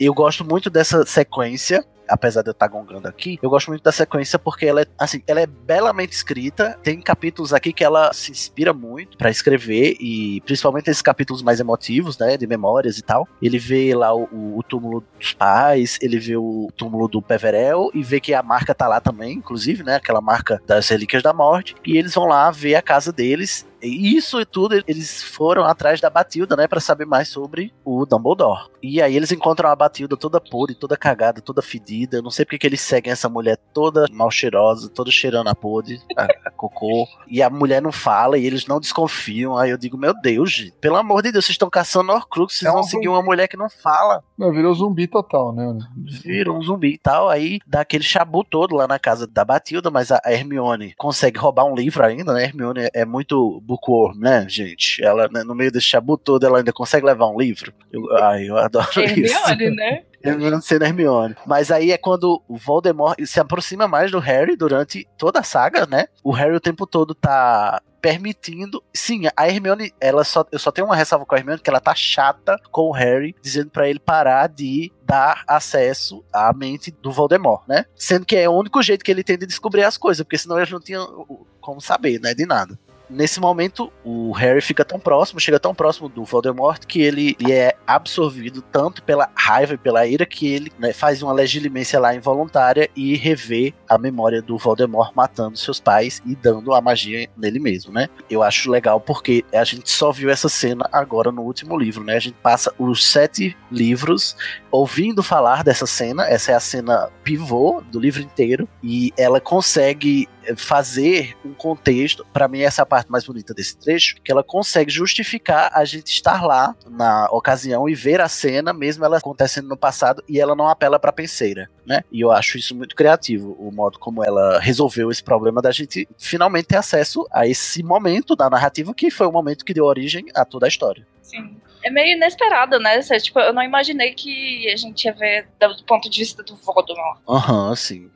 Eu 0.00 0.14
gosto 0.14 0.44
muito 0.44 0.70
dessa 0.70 1.04
sequência 1.04 1.84
apesar 2.08 2.42
de 2.42 2.48
eu 2.48 2.52
estar 2.52 2.66
gongando 2.68 3.08
aqui, 3.08 3.38
eu 3.42 3.50
gosto 3.50 3.68
muito 3.68 3.82
da 3.82 3.92
sequência 3.92 4.38
porque 4.38 4.66
ela 4.66 4.82
é, 4.82 4.86
assim, 4.98 5.22
ela 5.26 5.40
é 5.40 5.46
belamente 5.46 6.14
escrita. 6.14 6.78
Tem 6.82 7.00
capítulos 7.00 7.52
aqui 7.52 7.72
que 7.72 7.84
ela 7.84 8.12
se 8.12 8.30
inspira 8.30 8.72
muito 8.72 9.16
para 9.16 9.30
escrever 9.30 9.96
e 10.00 10.40
principalmente 10.42 10.90
esses 10.90 11.02
capítulos 11.02 11.42
mais 11.42 11.60
emotivos, 11.60 12.18
né, 12.18 12.36
de 12.36 12.46
memórias 12.46 12.98
e 12.98 13.02
tal. 13.02 13.28
Ele 13.40 13.58
vê 13.58 13.94
lá 13.94 14.14
o, 14.14 14.58
o 14.58 14.62
túmulo 14.62 15.04
dos 15.18 15.32
pais, 15.32 15.98
ele 16.00 16.18
vê 16.18 16.36
o 16.36 16.68
túmulo 16.76 17.08
do 17.08 17.20
Peverel 17.20 17.90
e 17.94 18.02
vê 18.02 18.20
que 18.20 18.34
a 18.34 18.42
marca 18.42 18.74
tá 18.74 18.88
lá 18.88 19.00
também, 19.00 19.34
inclusive, 19.34 19.82
né, 19.82 19.96
aquela 19.96 20.20
marca 20.20 20.60
das 20.66 20.88
relíquias 20.88 21.22
da 21.22 21.32
morte. 21.32 21.74
E 21.84 21.96
eles 21.96 22.14
vão 22.14 22.26
lá 22.26 22.50
ver 22.50 22.74
a 22.74 22.82
casa 22.82 23.12
deles 23.12 23.66
e 23.82 24.16
isso 24.16 24.40
e 24.40 24.44
tudo, 24.44 24.74
eles 24.86 25.22
foram 25.22 25.64
atrás 25.64 26.00
da 26.00 26.08
Batilda, 26.10 26.56
né, 26.56 26.66
para 26.66 26.80
saber 26.80 27.04
mais 27.04 27.28
sobre 27.28 27.72
o 27.84 28.06
Dumbledore. 28.06 28.68
E 28.82 29.02
aí 29.02 29.16
eles 29.16 29.32
encontram 29.32 29.70
a 29.70 29.76
Batilda 29.76 30.16
toda 30.16 30.40
podre, 30.40 30.74
toda 30.74 30.96
cagada, 30.96 31.40
toda 31.40 31.62
fedida. 31.62 32.18
Eu 32.18 32.22
não 32.22 32.30
sei 32.30 32.44
porque 32.44 32.58
que 32.58 32.66
eles 32.66 32.80
seguem 32.80 33.12
essa 33.12 33.28
mulher 33.28 33.56
toda 33.72 34.06
mal 34.12 34.30
cheirosa, 34.30 34.88
toda 34.88 35.10
cheirando 35.10 35.48
a 35.48 35.54
podre, 35.54 36.00
a, 36.16 36.24
a 36.46 36.50
cocô. 36.50 37.06
E 37.26 37.42
a 37.42 37.50
mulher 37.50 37.82
não 37.82 37.92
fala 37.92 38.38
e 38.38 38.46
eles 38.46 38.66
não 38.66 38.80
desconfiam. 38.80 39.56
Aí 39.56 39.70
eu 39.70 39.78
digo, 39.78 39.96
meu 39.96 40.14
Deus, 40.20 40.52
gente, 40.52 40.72
pelo 40.80 40.96
amor 40.96 41.22
de 41.22 41.32
Deus, 41.32 41.44
vocês 41.44 41.54
estão 41.54 41.70
caçando 41.70 42.12
Horcrux, 42.12 42.58
vocês 42.58 42.68
É 42.68 42.70
um 42.70 42.74
vão 42.74 42.82
seguir 42.82 43.08
uma 43.08 43.22
mulher 43.22 43.48
que 43.48 43.56
não 43.56 43.68
fala. 43.68 44.22
Não, 44.36 44.52
virou 44.52 44.72
zumbi 44.74 45.06
total, 45.06 45.52
né? 45.52 45.78
Vira 45.96 46.52
um 46.52 46.62
zumbi 46.62 46.94
e 46.94 46.98
tal. 46.98 47.28
Aí 47.28 47.58
dá 47.66 47.80
aquele 47.80 48.04
chabu 48.04 48.44
todo 48.44 48.76
lá 48.76 48.86
na 48.86 48.98
casa 48.98 49.26
da 49.26 49.44
Batilda, 49.44 49.90
mas 49.90 50.12
a 50.12 50.18
a 50.24 50.32
Hermione 50.32 50.94
consegue 50.96 51.38
roubar 51.38 51.64
um 51.64 51.74
livro 51.74 52.04
ainda, 52.04 52.32
né? 52.32 52.40
A 52.40 52.44
Hermione 52.44 52.88
é 52.92 53.04
muito 53.04 53.60
bookworm, 53.68 54.18
né, 54.18 54.46
gente? 54.48 55.04
Ela, 55.04 55.28
né, 55.28 55.44
no 55.44 55.54
meio 55.54 55.70
desse 55.70 55.86
chabu 55.86 56.16
todo, 56.16 56.46
ela 56.46 56.58
ainda 56.58 56.72
consegue 56.72 57.04
levar 57.04 57.28
um 57.28 57.38
livro. 57.38 57.72
Eu, 57.92 58.16
ai, 58.16 58.48
eu 58.48 58.56
adoro 58.56 58.88
isso. 58.96 59.36
Hermione, 59.36 59.76
né? 59.76 60.02
Hermione 60.24 60.62
sendo 60.62 60.84
Hermione. 60.84 61.36
Mas 61.46 61.70
aí 61.70 61.92
é 61.92 61.98
quando 61.98 62.42
o 62.48 62.56
Voldemort 62.56 63.16
se 63.24 63.38
aproxima 63.38 63.86
mais 63.86 64.10
do 64.10 64.18
Harry 64.18 64.56
durante 64.56 65.06
toda 65.16 65.40
a 65.40 65.44
saga, 65.44 65.86
né? 65.86 66.06
O 66.24 66.32
Harry 66.32 66.54
o 66.54 66.60
tempo 66.60 66.86
todo 66.86 67.14
tá 67.14 67.80
permitindo. 68.00 68.82
Sim, 68.92 69.24
a 69.36 69.48
Hermione, 69.48 69.92
ela 70.00 70.24
só, 70.24 70.44
eu 70.50 70.58
só 70.58 70.70
tenho 70.70 70.86
uma 70.86 70.96
ressalva 70.96 71.26
com 71.26 71.34
a 71.34 71.38
Hermione 71.38 71.60
que 71.60 71.70
ela 71.70 71.80
tá 71.80 71.94
chata 71.94 72.58
com 72.72 72.88
o 72.88 72.92
Harry, 72.92 73.34
dizendo 73.42 73.70
pra 73.70 73.88
ele 73.88 73.98
parar 73.98 74.48
de 74.48 74.90
dar 75.04 75.44
acesso 75.46 76.24
à 76.32 76.52
mente 76.52 76.90
do 76.90 77.12
Voldemort, 77.12 77.62
né? 77.68 77.84
Sendo 77.94 78.26
que 78.26 78.36
é 78.36 78.48
o 78.48 78.56
único 78.56 78.82
jeito 78.82 79.04
que 79.04 79.10
ele 79.10 79.24
tem 79.24 79.38
de 79.38 79.46
descobrir 79.46 79.84
as 79.84 79.96
coisas, 79.96 80.24
porque 80.24 80.38
senão 80.38 80.56
eles 80.56 80.70
não 80.70 80.80
tinham 80.80 81.26
como 81.60 81.80
saber, 81.80 82.20
né, 82.20 82.34
de 82.34 82.46
nada. 82.46 82.78
Nesse 83.10 83.40
momento, 83.40 83.90
o 84.04 84.32
Harry 84.32 84.60
fica 84.60 84.84
tão 84.84 85.00
próximo, 85.00 85.40
chega 85.40 85.58
tão 85.58 85.74
próximo 85.74 86.08
do 86.08 86.24
Voldemort 86.24 86.84
que 86.86 87.00
ele, 87.00 87.36
ele 87.40 87.52
é 87.52 87.74
absorvido 87.86 88.60
tanto 88.60 89.02
pela 89.02 89.30
raiva 89.34 89.74
e 89.74 89.78
pela 89.78 90.06
ira 90.06 90.26
que 90.26 90.46
ele 90.46 90.70
né, 90.78 90.92
faz 90.92 91.22
uma 91.22 91.32
legilimência 91.32 91.98
lá 91.98 92.14
involuntária 92.14 92.88
e 92.94 93.16
revê 93.16 93.72
a 93.88 93.96
memória 93.96 94.42
do 94.42 94.58
Voldemort 94.58 95.12
matando 95.14 95.56
seus 95.56 95.80
pais 95.80 96.20
e 96.26 96.34
dando 96.34 96.74
a 96.74 96.80
magia 96.80 97.28
nele 97.36 97.58
mesmo, 97.58 97.92
né? 97.92 98.08
Eu 98.28 98.42
acho 98.42 98.70
legal 98.70 99.00
porque 99.00 99.44
a 99.52 99.64
gente 99.64 99.90
só 99.90 100.12
viu 100.12 100.28
essa 100.28 100.48
cena 100.48 100.88
agora 100.92 101.32
no 101.32 101.42
último 101.42 101.78
livro, 101.78 102.04
né? 102.04 102.16
A 102.16 102.20
gente 102.20 102.36
passa 102.42 102.72
os 102.78 103.06
sete 103.06 103.56
livros 103.70 104.36
ouvindo 104.70 105.22
falar 105.22 105.64
dessa 105.64 105.86
cena, 105.86 106.26
essa 106.26 106.52
é 106.52 106.54
a 106.54 106.60
cena 106.60 107.10
pivô 107.22 107.82
do 107.90 107.98
livro 107.98 108.22
inteiro 108.22 108.68
e 108.82 109.12
ela 109.16 109.40
consegue 109.40 110.28
fazer 110.56 111.36
um 111.44 111.52
contexto, 111.52 112.26
para 112.32 112.48
mim 112.48 112.60
essa 112.60 112.80
é 112.80 112.84
a 112.84 112.86
parte 112.86 113.10
mais 113.10 113.24
bonita 113.24 113.52
desse 113.52 113.76
trecho, 113.76 114.16
que 114.22 114.32
ela 114.32 114.42
consegue 114.42 114.90
justificar 114.90 115.70
a 115.74 115.84
gente 115.84 116.08
estar 116.08 116.42
lá 116.42 116.74
na 116.88 117.26
ocasião 117.30 117.88
e 117.88 117.94
ver 117.94 118.20
a 118.20 118.28
cena, 118.28 118.72
mesmo 118.72 119.04
ela 119.04 119.18
acontecendo 119.18 119.68
no 119.68 119.76
passado, 119.76 120.22
e 120.28 120.40
ela 120.40 120.54
não 120.54 120.68
apela 120.68 120.98
pra 120.98 121.12
penseira, 121.12 121.68
né? 121.84 122.02
E 122.10 122.20
eu 122.20 122.30
acho 122.30 122.56
isso 122.56 122.74
muito 122.74 122.96
criativo, 122.96 123.56
o 123.58 123.70
modo 123.70 123.98
como 123.98 124.24
ela 124.24 124.58
resolveu 124.58 125.10
esse 125.10 125.22
problema 125.22 125.60
da 125.60 125.70
gente 125.70 126.08
finalmente 126.16 126.66
ter 126.68 126.76
acesso 126.76 127.26
a 127.30 127.46
esse 127.46 127.82
momento 127.82 128.34
da 128.34 128.48
narrativa 128.48 128.94
que 128.94 129.10
foi 129.10 129.26
o 129.26 129.32
momento 129.32 129.64
que 129.64 129.74
deu 129.74 129.84
origem 129.84 130.26
a 130.34 130.44
toda 130.44 130.66
a 130.66 130.68
história. 130.68 131.06
Sim. 131.22 131.56
É 131.82 131.90
meio 131.90 132.16
inesperado, 132.16 132.78
né? 132.78 133.00
Tipo, 133.00 133.40
eu 133.40 133.52
não 133.52 133.62
imaginei 133.62 134.12
que 134.14 134.70
a 134.70 134.76
gente 134.76 135.04
ia 135.04 135.12
ver 135.12 135.48
do, 135.60 135.84
ponto 135.84 136.08
de 136.10 136.18
vista 136.18 136.42
do 136.42 136.56
Voldemort. 136.56 137.18
Aham, 137.28 137.74
sim. 137.76 138.10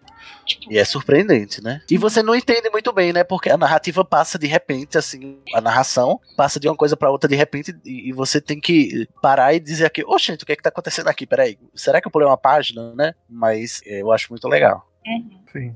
Tipo, 0.44 0.72
E 0.72 0.78
é 0.78 0.84
surpreendente, 0.84 1.62
né? 1.62 1.80
E 1.88 1.96
você 1.96 2.22
não 2.22 2.34
entende 2.34 2.68
muito 2.70 2.92
bem, 2.92 3.12
né? 3.12 3.22
Porque 3.22 3.48
a 3.48 3.56
narrativa 3.56 4.04
passa 4.04 4.38
de 4.38 4.46
repente, 4.46 4.98
assim, 4.98 5.38
a 5.54 5.60
narração 5.60 6.20
passa 6.36 6.58
de 6.58 6.68
uma 6.68 6.76
coisa 6.76 6.96
pra 6.96 7.10
outra 7.10 7.28
de 7.28 7.36
repente 7.36 7.74
e, 7.84 8.08
e 8.08 8.12
você 8.12 8.40
tem 8.40 8.60
que 8.60 9.06
parar 9.22 9.54
e 9.54 9.60
dizer 9.60 9.86
aqui, 9.86 10.04
ô 10.04 10.18
gente, 10.18 10.42
o 10.42 10.46
que 10.46 10.52
é 10.52 10.56
que 10.56 10.62
tá 10.62 10.68
acontecendo 10.68 11.08
aqui? 11.08 11.26
Peraí, 11.26 11.58
será 11.74 12.00
que 12.00 12.08
eu 12.08 12.10
pulei 12.10 12.26
uma 12.26 12.36
página, 12.36 12.92
né? 12.94 13.14
Mas 13.28 13.80
é, 13.86 14.02
eu 14.02 14.10
acho 14.10 14.26
muito 14.30 14.48
legal. 14.48 14.84
uhum. 15.06 15.42
Sim. 15.52 15.74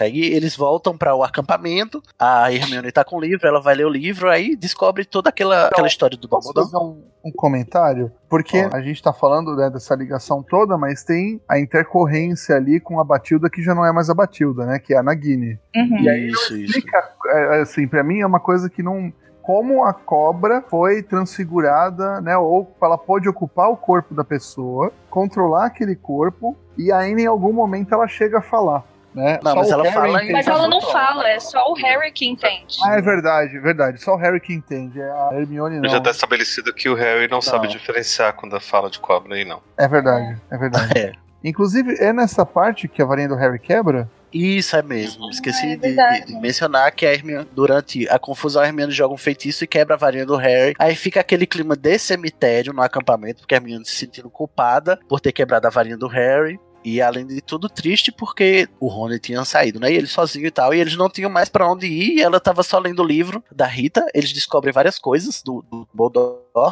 Aí 0.00 0.20
eles 0.20 0.56
voltam 0.56 0.96
para 0.96 1.14
o 1.14 1.22
acampamento, 1.22 2.02
a 2.18 2.52
Hermione 2.52 2.92
tá 2.92 3.04
com 3.04 3.16
o 3.16 3.20
livro, 3.20 3.46
ela 3.46 3.60
vai 3.60 3.74
ler 3.74 3.86
o 3.86 3.90
livro, 3.90 4.28
aí 4.30 4.56
descobre 4.56 5.04
toda 5.04 5.28
aquela, 5.28 5.66
aquela 5.66 5.88
história 5.88 6.16
do 6.16 6.28
Posso 6.28 6.48
Dumbledore. 6.48 6.72
fazer 6.72 6.84
um, 6.84 7.02
um 7.24 7.32
comentário? 7.32 8.12
Porque 8.28 8.58
a 8.72 8.80
gente 8.80 9.02
tá 9.02 9.12
falando 9.12 9.56
né, 9.56 9.70
dessa 9.70 9.94
ligação 9.94 10.42
toda, 10.42 10.76
mas 10.76 11.02
tem 11.04 11.40
a 11.48 11.58
intercorrência 11.58 12.56
ali 12.56 12.80
com 12.80 13.00
a 13.00 13.04
Batilda 13.04 13.50
que 13.50 13.62
já 13.62 13.74
não 13.74 13.84
é 13.84 13.92
mais 13.92 14.08
a 14.10 14.14
Batilda, 14.14 14.66
né? 14.66 14.78
Que 14.78 14.94
é 14.94 14.98
a 14.98 15.02
Nagini. 15.02 15.58
Uhum. 15.74 15.98
E 16.00 16.08
aí 16.08 16.28
Isso, 16.28 16.56
isso. 16.56 16.78
Explica, 16.78 17.12
é, 17.26 17.60
assim, 17.60 17.86
pra 17.88 18.02
mim 18.02 18.20
é 18.20 18.26
uma 18.26 18.40
coisa 18.40 18.68
que 18.68 18.82
não. 18.82 19.12
Como 19.42 19.82
a 19.82 19.94
cobra 19.94 20.62
foi 20.68 21.02
transfigurada, 21.02 22.20
né? 22.20 22.36
Ou 22.36 22.70
ela 22.82 22.98
pode 22.98 23.26
ocupar 23.26 23.70
o 23.70 23.78
corpo 23.78 24.14
da 24.14 24.22
pessoa, 24.22 24.92
controlar 25.08 25.66
aquele 25.66 25.96
corpo, 25.96 26.54
e 26.76 26.92
ainda 26.92 27.22
em 27.22 27.26
algum 27.26 27.52
momento 27.52 27.94
ela 27.94 28.06
chega 28.06 28.38
a 28.38 28.42
falar. 28.42 28.84
Né? 29.14 29.40
Não, 29.42 29.52
Só 29.52 29.56
mas 29.58 29.70
ela 29.70 29.82
Harry 29.84 29.94
fala 29.94 30.18
entende. 30.18 30.32
Mas 30.32 30.46
ela 30.46 30.68
não 30.68 30.80
fala, 30.80 31.28
é 31.28 31.40
só 31.40 31.70
o 31.70 31.74
Harry 31.74 32.12
que 32.12 32.26
entende. 32.28 32.76
Ah, 32.84 32.96
é 32.96 33.00
verdade, 33.00 33.58
verdade. 33.58 34.00
Só 34.00 34.14
o 34.14 34.16
Harry 34.16 34.40
que 34.40 34.52
entende. 34.52 35.00
é 35.00 35.10
A 35.10 35.30
Hermione 35.32 35.80
não. 35.80 35.88
Já 35.88 36.00
tá 36.00 36.10
estabelecido 36.10 36.72
que 36.72 36.88
o 36.88 36.94
Harry 36.94 37.28
não, 37.28 37.40
sabe 37.40 37.66
Não. 37.66 37.72
diferenciar 37.72 38.34
quando 38.34 38.58
fala 38.60 38.90
de 38.90 38.98
cobra 38.98 39.38
e 39.40 39.44
não. 39.44 39.60
É 39.76 39.88
verdade, 39.88 40.36
é 40.50 40.56
verdade. 40.56 40.92
É. 40.98 41.12
Inclusive, 41.42 41.94
é 42.00 42.12
nessa 42.12 42.44
parte 42.44 42.88
que 42.88 43.00
a 43.00 43.04
varinha 43.04 43.28
do 43.28 43.36
Harry 43.36 43.58
quebra? 43.60 44.10
Isso 44.32 44.76
é 44.76 44.82
mesmo. 44.82 45.30
Esqueci 45.30 45.72
é 45.72 45.76
de, 45.76 46.24
de 46.26 46.34
mencionar 46.40 46.92
que 46.92 47.06
a 47.06 47.12
Hermione, 47.14 47.48
durante 47.52 48.08
a 48.08 48.18
confusão, 48.18 48.60
a 48.62 48.66
Hermione 48.66 48.92
joga 48.92 49.14
um 49.14 49.18
feitiço 49.18 49.64
e 49.64 49.66
quebra 49.66 49.94
a 49.94 49.98
varinha 49.98 50.26
do 50.26 50.36
Harry. 50.36 50.74
Aí 50.78 50.94
fica 50.94 51.20
aquele 51.20 51.46
clima 51.46 51.74
de 51.76 51.98
cemitério 51.98 52.72
no 52.72 52.82
acampamento, 52.82 53.40
porque 53.40 53.54
a 53.54 53.58
Hermione 53.58 53.84
se 53.86 53.94
sentindo 53.94 54.28
culpada 54.28 54.98
por 55.08 55.20
ter 55.20 55.32
quebrado 55.32 55.66
a 55.66 55.70
varinha 55.70 55.96
do 55.96 56.08
Harry. 56.08 56.60
E 56.88 57.02
além 57.02 57.26
de 57.26 57.42
tudo, 57.42 57.68
triste 57.68 58.10
porque 58.10 58.66
o 58.80 58.88
Rony 58.88 59.18
tinha 59.18 59.44
saído, 59.44 59.78
né? 59.78 59.92
E 59.92 59.96
ele 59.96 60.06
sozinho 60.06 60.46
e 60.46 60.50
tal. 60.50 60.72
E 60.72 60.80
eles 60.80 60.96
não 60.96 61.10
tinham 61.10 61.30
mais 61.30 61.48
pra 61.48 61.70
onde 61.70 61.86
ir. 61.86 62.16
E 62.16 62.22
ela 62.22 62.40
tava 62.40 62.62
só 62.62 62.78
lendo 62.78 63.02
o 63.02 63.06
livro 63.06 63.44
da 63.52 63.66
Rita. 63.66 64.06
Eles 64.14 64.32
descobrem 64.32 64.72
várias 64.72 64.98
coisas 64.98 65.42
do, 65.42 65.62
do 65.70 65.86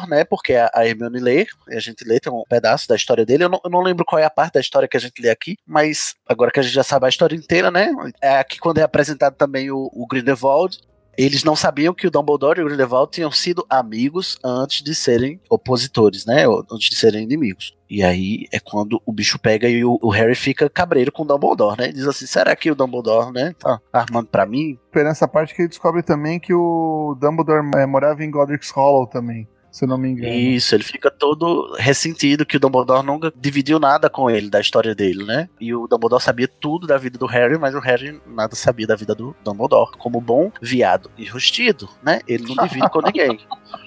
né? 0.07 0.23
Porque 0.23 0.53
a, 0.53 0.71
a 0.73 0.87
Hermione 0.87 1.19
lê. 1.19 1.45
E 1.69 1.75
a 1.75 1.79
gente 1.79 2.03
lê, 2.03 2.19
tem 2.19 2.33
um 2.33 2.43
pedaço 2.49 2.87
da 2.87 2.95
história 2.95 3.25
dele. 3.25 3.43
Eu 3.43 3.49
não, 3.49 3.61
eu 3.63 3.69
não 3.69 3.81
lembro 3.81 4.03
qual 4.03 4.19
é 4.19 4.25
a 4.25 4.29
parte 4.29 4.53
da 4.53 4.59
história 4.59 4.87
que 4.87 4.97
a 4.97 4.99
gente 4.99 5.21
lê 5.21 5.29
aqui. 5.29 5.55
Mas 5.65 6.15
agora 6.27 6.51
que 6.51 6.59
a 6.59 6.63
gente 6.63 6.73
já 6.73 6.83
sabe 6.83 7.05
a 7.05 7.09
história 7.09 7.35
inteira, 7.35 7.69
né? 7.69 7.91
É 8.19 8.37
aqui 8.37 8.59
quando 8.59 8.79
é 8.79 8.83
apresentado 8.83 9.35
também 9.35 9.69
o, 9.69 9.89
o 9.93 10.07
Grindelwald. 10.07 10.79
Eles 11.17 11.43
não 11.43 11.55
sabiam 11.55 11.95
que 11.95 12.05
o 12.05 12.11
Dumbledore 12.11 12.59
e 12.59 12.63
o 12.63 12.67
Grindelwald 12.67 13.11
tinham 13.11 13.31
sido 13.31 13.65
amigos 13.67 14.37
antes 14.43 14.83
de 14.83 14.93
serem 14.93 15.41
opositores, 15.49 16.25
né? 16.25 16.45
Antes 16.71 16.91
de 16.91 16.95
serem 16.95 17.23
inimigos. 17.23 17.75
E 17.89 18.03
aí 18.03 18.45
é 18.51 18.59
quando 18.59 19.01
o 19.05 19.11
bicho 19.11 19.39
pega 19.39 19.67
e 19.67 19.83
o, 19.83 19.97
o 20.01 20.09
Harry 20.09 20.35
fica 20.35 20.69
cabreiro 20.69 21.11
com 21.11 21.23
o 21.23 21.25
Dumbledore, 21.25 21.79
né? 21.79 21.91
Diz 21.91 22.05
assim: 22.05 22.27
será 22.27 22.55
que 22.55 22.69
o 22.69 22.75
Dumbledore, 22.75 23.31
né? 23.31 23.55
Tá 23.57 23.81
armando 23.91 24.27
pra 24.27 24.45
mim? 24.45 24.77
Foi 24.91 25.03
nessa 25.03 25.27
parte 25.27 25.55
que 25.55 25.61
ele 25.61 25.69
descobre 25.69 26.03
também 26.03 26.39
que 26.39 26.53
o 26.53 27.17
Dumbledore 27.19 27.65
é, 27.77 27.85
morava 27.85 28.23
em 28.23 28.29
Godric's 28.29 28.69
Hollow 28.69 29.07
também, 29.07 29.47
se 29.71 29.85
eu 29.85 29.89
não 29.89 29.97
me 29.97 30.09
engano. 30.09 30.33
Isso, 30.33 30.73
ele 30.73 30.83
fica 30.83 31.11
todo 31.11 31.75
ressentido 31.77 32.45
que 32.45 32.57
o 32.57 32.59
Dumbledore 32.59 33.05
nunca 33.05 33.31
dividiu 33.35 33.79
nada 33.79 34.09
com 34.09 34.29
ele 34.29 34.49
da 34.49 34.59
história 34.59 34.95
dele, 34.95 35.23
né? 35.23 35.49
E 35.59 35.73
o 35.73 35.87
Dumbledore 35.87 36.23
sabia 36.23 36.47
tudo 36.47 36.87
da 36.87 36.97
vida 36.97 37.17
do 37.17 37.25
Harry, 37.25 37.57
mas 37.57 37.75
o 37.75 37.79
Harry 37.79 38.19
nada 38.25 38.55
sabia 38.55 38.87
da 38.87 38.95
vida 38.95 39.13
do 39.13 39.35
Dumbledore. 39.43 39.91
Como 39.97 40.21
bom 40.21 40.51
viado 40.61 41.11
enrustido, 41.17 41.89
né? 42.01 42.21
Ele 42.27 42.43
não 42.43 42.63
divide 42.65 42.89
com 42.89 43.01
ninguém. 43.01 43.39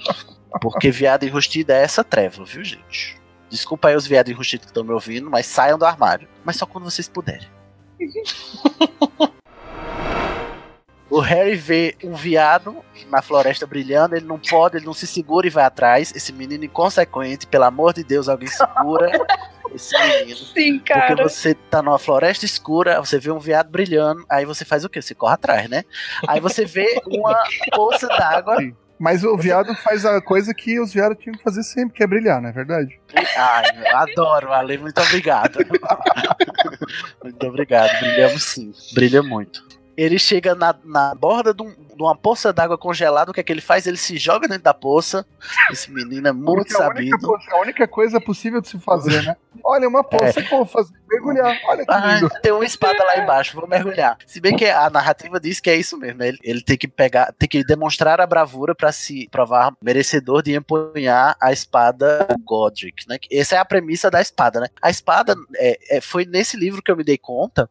Porque 0.61 0.91
viado 0.91 1.24
enrustido 1.24 1.72
é 1.72 1.83
essa 1.83 2.03
treva, 2.03 2.45
viu, 2.45 2.64
gente? 2.64 3.20
Desculpa 3.49 3.89
aí 3.89 3.97
os 3.97 4.07
viados 4.07 4.31
enrustidos 4.31 4.66
que 4.66 4.70
estão 4.70 4.85
me 4.85 4.93
ouvindo, 4.93 5.31
mas 5.31 5.47
saiam 5.47 5.78
do 5.78 5.85
armário. 5.85 6.28
Mas 6.45 6.57
só 6.57 6.66
quando 6.66 6.85
vocês 6.85 7.09
puderem. 7.09 7.49
Harry 11.18 11.56
vê 11.56 11.96
um 12.04 12.14
viado 12.14 12.84
na 13.08 13.20
floresta 13.20 13.66
brilhando, 13.66 14.14
ele 14.14 14.26
não 14.26 14.38
pode, 14.38 14.76
ele 14.76 14.86
não 14.86 14.94
se 14.94 15.06
segura 15.06 15.46
e 15.46 15.50
vai 15.50 15.64
atrás. 15.64 16.12
Esse 16.14 16.32
menino 16.32 16.64
inconsequente, 16.64 17.46
pelo 17.46 17.64
amor 17.64 17.92
de 17.92 18.04
Deus, 18.04 18.28
alguém 18.28 18.48
segura 18.48 19.11
esse 19.74 19.98
menino. 19.98 20.36
Sim, 20.36 20.78
Porque 20.78 20.92
cara. 20.92 21.22
você 21.22 21.54
tá 21.54 21.82
numa 21.82 21.98
floresta 21.98 22.44
escura, 22.44 23.00
você 23.00 23.18
vê 23.18 23.30
um 23.30 23.40
viado 23.40 23.70
brilhando, 23.70 24.24
aí 24.28 24.44
você 24.44 24.64
faz 24.64 24.84
o 24.84 24.88
quê? 24.88 25.02
Você 25.02 25.14
corre 25.14 25.34
atrás, 25.34 25.68
né? 25.68 25.84
Aí 26.28 26.38
você 26.38 26.64
vê 26.64 27.00
uma 27.06 27.42
poça 27.74 28.06
d'água. 28.06 28.58
Sim. 28.58 28.76
Mas 29.00 29.24
o 29.24 29.34
viado 29.34 29.74
faz 29.76 30.04
a 30.04 30.20
coisa 30.20 30.52
que 30.52 30.78
os 30.78 30.92
viados 30.92 31.16
tinham 31.18 31.34
que 31.34 31.42
fazer 31.42 31.62
sempre, 31.62 31.96
que 31.96 32.02
é 32.02 32.06
brilhar, 32.06 32.38
não 32.42 32.50
é 32.50 32.52
verdade? 32.52 33.00
Ai, 33.34 33.64
eu 33.74 33.96
adoro, 33.96 34.52
Ale, 34.52 34.76
muito 34.76 35.00
obrigado. 35.00 35.58
muito 37.24 37.46
obrigado, 37.46 37.98
brilhamos 37.98 38.42
sim, 38.42 38.74
brilha 38.92 39.22
muito. 39.22 39.70
Ele 40.03 40.18
chega 40.18 40.55
na, 40.55 40.74
na 40.84 41.14
borda 41.14 41.53
de, 41.53 41.62
um- 41.62 41.74
de 41.74 42.03
uma 42.03 42.16
poça 42.16 42.53
d'água 42.53 42.78
congelada, 42.78 43.30
o 43.30 43.34
que 43.34 43.40
é 43.40 43.42
que 43.42 43.53
ele 43.53 43.61
faz? 43.61 43.86
Ele 43.86 43.96
se 43.98 44.16
joga 44.16 44.48
dentro 44.48 44.62
da 44.64 44.72
poça. 44.72 45.26
Esse 45.70 45.90
menino 45.90 46.26
é 46.28 46.32
muito 46.32 46.68
Porque 46.68 46.74
a 46.82 46.88
única, 46.88 47.18
sabido. 47.18 47.36
a 47.53 47.61
única 47.61 47.86
coisa 47.88 48.18
possível 48.20 48.61
de 48.62 48.68
se 48.68 48.78
fazer, 48.78 49.22
né? 49.22 49.36
Olha, 49.62 49.86
uma 49.86 50.03
poça, 50.03 50.42
pô, 50.48 50.64
fazer, 50.64 50.94
mergulhar. 51.11 51.58
Olha 51.66 51.84
que 51.84 51.92
Ah, 51.92 52.14
lindo. 52.14 52.30
tem 52.42 52.52
uma 52.52 52.64
espada 52.64 53.02
lá 53.04 53.18
embaixo, 53.18 53.54
vou 53.58 53.68
mergulhar. 53.68 54.16
Se 54.26 54.40
bem 54.40 54.56
que 54.56 54.64
a 54.66 54.88
narrativa 54.90 55.40
diz 55.40 55.61
que 55.61 55.68
é 55.70 55.76
isso 55.76 55.96
mesmo, 55.98 56.18
né? 56.18 56.28
Ele, 56.28 56.38
ele 56.42 56.62
tem 56.62 56.76
que 56.76 56.86
pegar, 56.88 57.32
tem 57.38 57.48
que 57.48 57.64
demonstrar 57.64 58.20
a 58.20 58.26
bravura 58.26 58.74
pra 58.74 58.92
se 58.92 59.28
provar 59.30 59.72
merecedor 59.82 60.42
de 60.42 60.54
empunhar 60.54 61.36
a 61.40 61.52
espada 61.52 62.26
Godric, 62.44 63.08
né? 63.08 63.18
Essa 63.30 63.56
é 63.56 63.58
a 63.58 63.64
premissa 63.64 64.11
da 64.11 64.20
espada, 64.20 64.61
né? 64.61 64.68
A 64.80 64.90
espada 64.90 65.34
é, 65.56 65.96
é- 65.96 66.00
foi 66.00 66.24
nesse 66.24 66.56
livro 66.56 66.82
que 66.82 66.90
eu 66.90 66.96
me 66.96 67.04
dei 67.04 67.18
conta, 67.18 67.68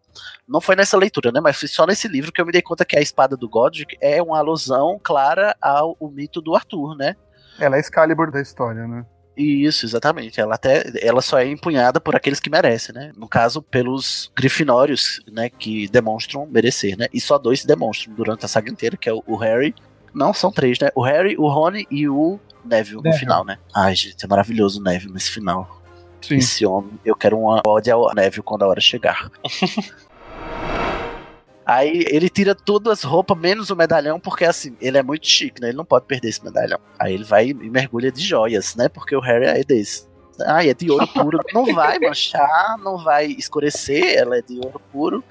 não 0.47 0.59
foi 0.61 0.75
nessa 0.75 0.97
leitura, 0.97 1.31
né? 1.31 1.39
Mas 1.39 1.57
foi 1.57 1.67
só 1.67 1.85
nesse 1.85 2.07
livro 2.07 2.31
que 2.31 2.41
eu 2.41 2.45
me 2.45 2.51
dei 2.51 2.61
conta 2.61 2.85
que 2.85 2.97
a 2.97 3.01
espada 3.01 3.37
do 3.37 3.47
Godric 3.49 3.97
é 4.01 4.21
uma 4.21 4.37
alusão 4.39 4.99
clara 5.01 5.55
ao 5.61 5.95
mito 6.11 6.41
do 6.41 6.55
Arthur, 6.55 6.95
né? 6.95 7.15
Ela 7.59 7.75
é 7.77 7.79
Excalibur 7.79 8.31
da 8.31 8.41
história, 8.41 8.87
né? 8.87 9.05
Isso, 9.41 9.85
exatamente. 9.85 10.41
Ela 10.41 10.55
até 10.55 10.83
ela 11.01 11.21
só 11.21 11.39
é 11.39 11.47
empunhada 11.47 12.01
por 12.01 12.13
aqueles 12.13 12.41
que 12.41 12.49
merecem, 12.49 12.93
né? 12.93 13.13
No 13.15 13.25
caso, 13.25 13.61
pelos 13.61 14.29
grifinórios, 14.35 15.21
né, 15.31 15.49
que 15.49 15.87
demonstram 15.87 16.45
merecer, 16.45 16.97
né? 16.97 17.07
E 17.13 17.21
só 17.21 17.37
dois 17.37 17.63
demonstram 17.63 18.13
durante 18.13 18.43
a 18.43 18.49
saga 18.49 18.69
inteira, 18.69 18.97
que 18.97 19.07
é 19.07 19.13
o, 19.13 19.23
o 19.25 19.37
Harry. 19.37 19.73
Não, 20.13 20.33
são 20.33 20.51
três, 20.51 20.77
né? 20.79 20.89
O 20.93 21.01
Harry, 21.01 21.37
o 21.37 21.47
Rony 21.47 21.87
e 21.89 22.09
o 22.09 22.37
Neville, 22.65 23.01
no 23.01 23.13
final, 23.13 23.45
né? 23.45 23.57
Ai, 23.73 23.95
gente, 23.95 24.25
é 24.25 24.27
maravilhoso 24.27 24.81
o 24.81 24.83
Neville 24.83 25.13
nesse 25.13 25.31
final. 25.31 25.81
Sim. 26.21 26.35
Esse 26.35 26.65
homem, 26.65 26.99
eu 27.05 27.15
quero 27.15 27.39
uma 27.39 27.61
ode 27.65 27.89
ao 27.89 28.13
Neville 28.13 28.43
quando 28.43 28.63
a 28.63 28.67
hora 28.67 28.81
chegar. 28.81 29.31
Aí 31.69 32.03
ele 32.09 32.29
tira 32.29 32.55
todas 32.55 32.99
as 32.99 33.03
roupas, 33.03 33.37
menos 33.37 33.69
o 33.69 33.75
medalhão, 33.75 34.19
porque 34.19 34.43
assim, 34.45 34.75
ele 34.81 34.97
é 34.97 35.03
muito 35.03 35.27
chique, 35.27 35.61
né? 35.61 35.69
Ele 35.69 35.77
não 35.77 35.85
pode 35.85 36.05
perder 36.05 36.29
esse 36.29 36.43
medalhão. 36.43 36.79
Aí 36.97 37.13
ele 37.13 37.23
vai 37.23 37.49
e 37.49 37.53
mergulha 37.53 38.11
de 38.11 38.21
joias, 38.21 38.75
né? 38.75 38.89
Porque 38.89 39.15
o 39.15 39.19
Harry 39.19 39.45
é 39.45 39.63
desse. 39.63 40.09
Ah, 40.45 40.65
é 40.65 40.73
de 40.73 40.89
ouro 40.89 41.05
puro. 41.05 41.37
Não 41.53 41.65
vai 41.75 41.99
manchar, 41.99 42.77
não 42.81 42.97
vai 42.97 43.25
escurecer, 43.25 44.17
ela 44.17 44.37
é 44.37 44.41
de 44.41 44.55
ouro 44.55 44.79
puro. 44.89 45.21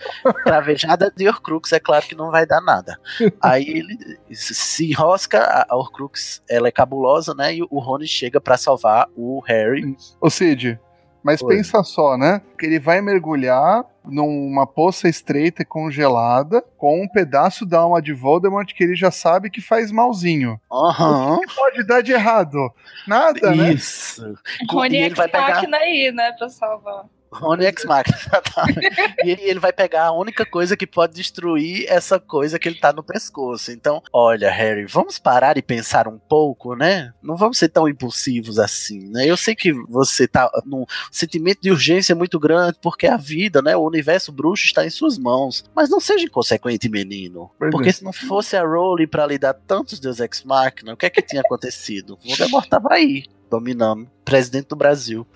Cravejada 0.44 1.10
de 1.16 1.26
Horcrux, 1.26 1.72
é 1.72 1.80
claro 1.80 2.04
que 2.06 2.14
não 2.14 2.30
vai 2.30 2.44
dar 2.46 2.60
nada. 2.60 2.98
Aí 3.40 3.64
ele 3.66 3.96
se- 4.30 4.84
enrosca, 4.90 5.64
a 5.66 5.74
Horcrux, 5.74 6.42
ela 6.46 6.68
é 6.68 6.70
cabulosa, 6.70 7.34
né? 7.34 7.54
E 7.54 7.62
o 7.70 7.78
Rony 7.78 8.06
chega 8.06 8.38
pra 8.38 8.58
salvar 8.58 9.08
o 9.16 9.40
Harry. 9.46 9.96
Ô 10.20 10.28
Cid, 10.28 10.78
mas 11.22 11.42
Oi. 11.42 11.56
pensa 11.56 11.82
só, 11.82 12.16
né? 12.16 12.40
Que 12.58 12.66
ele 12.66 12.78
vai 12.78 13.00
mergulhar 13.00 13.84
numa 14.04 14.66
poça 14.66 15.08
estreita 15.08 15.62
e 15.62 15.64
congelada 15.66 16.62
com 16.78 17.02
um 17.02 17.08
pedaço 17.08 17.66
da 17.66 17.80
alma 17.80 18.00
de 18.00 18.12
Voldemort 18.14 18.72
que 18.72 18.82
ele 18.82 18.96
já 18.96 19.10
sabe 19.10 19.50
que 19.50 19.60
faz 19.60 19.92
malzinho. 19.92 20.58
Aham. 20.72 21.34
O 21.36 21.40
que 21.40 21.54
pode 21.54 21.86
dar 21.86 22.02
de 22.02 22.12
errado? 22.12 22.72
Nada, 23.06 23.54
né? 23.54 23.72
Isso. 23.72 24.34
Rony 24.70 24.96
E 24.96 25.02
ele 25.02 25.14
vai 25.14 25.28
pegar- 25.28 25.62
aí, 25.74 26.10
né, 26.14 26.32
pra 26.32 26.48
salvar. 26.48 27.04
Rony 27.32 27.66
X 27.66 27.84
Machina, 27.84 28.16
exatamente. 28.26 28.88
E 29.24 29.30
ele, 29.30 29.60
vai 29.60 29.72
pegar 29.72 30.06
a 30.06 30.12
única 30.12 30.44
coisa 30.44 30.76
que 30.76 30.86
pode 30.86 31.14
destruir 31.14 31.86
essa 31.88 32.18
coisa 32.18 32.58
que 32.58 32.68
ele 32.68 32.78
tá 32.78 32.92
no 32.92 33.02
pescoço. 33.02 33.70
Então, 33.70 34.02
olha, 34.12 34.50
Harry, 34.50 34.86
vamos 34.86 35.18
parar 35.18 35.56
e 35.56 35.62
pensar 35.62 36.08
um 36.08 36.18
pouco, 36.18 36.74
né? 36.74 37.12
Não 37.22 37.36
vamos 37.36 37.58
ser 37.58 37.68
tão 37.68 37.88
impulsivos 37.88 38.58
assim, 38.58 39.08
né? 39.10 39.26
Eu 39.26 39.36
sei 39.36 39.54
que 39.54 39.72
você 39.72 40.26
tá 40.26 40.50
num 40.64 40.84
sentimento 41.10 41.60
de 41.60 41.70
urgência 41.70 42.14
muito 42.14 42.38
grande, 42.38 42.78
porque 42.80 43.06
a 43.06 43.16
vida, 43.16 43.60
né? 43.62 43.76
O 43.76 43.86
universo 43.86 44.32
bruxo 44.32 44.64
está 44.64 44.84
em 44.84 44.90
suas 44.90 45.18
mãos. 45.18 45.64
Mas 45.74 45.90
não 45.90 46.00
seja 46.00 46.24
inconsequente, 46.24 46.88
menino. 46.88 47.50
Porque 47.70 47.90
é. 47.90 47.92
se 47.92 48.04
não 48.04 48.12
fosse 48.12 48.56
a 48.56 48.62
Rowling 48.62 49.06
pra 49.06 49.26
lhe 49.26 49.38
dar 49.38 49.54
tantos 49.54 50.00
Deus 50.00 50.20
Ex 50.20 50.42
Machina, 50.44 50.94
o 50.94 50.96
que 50.96 51.06
é 51.06 51.10
que 51.10 51.22
tinha 51.22 51.42
acontecido? 51.42 52.18
O 52.24 52.28
Voldemort 52.28 52.68
tava 52.68 52.92
aí, 52.92 53.24
dominando. 53.50 54.08
Presidente 54.24 54.68
do 54.68 54.76
Brasil. 54.76 55.26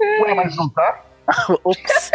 Ué, 0.00 0.34
mas 0.34 0.56
não 0.56 0.68
tá? 0.68 1.07
Ops. 1.64 2.10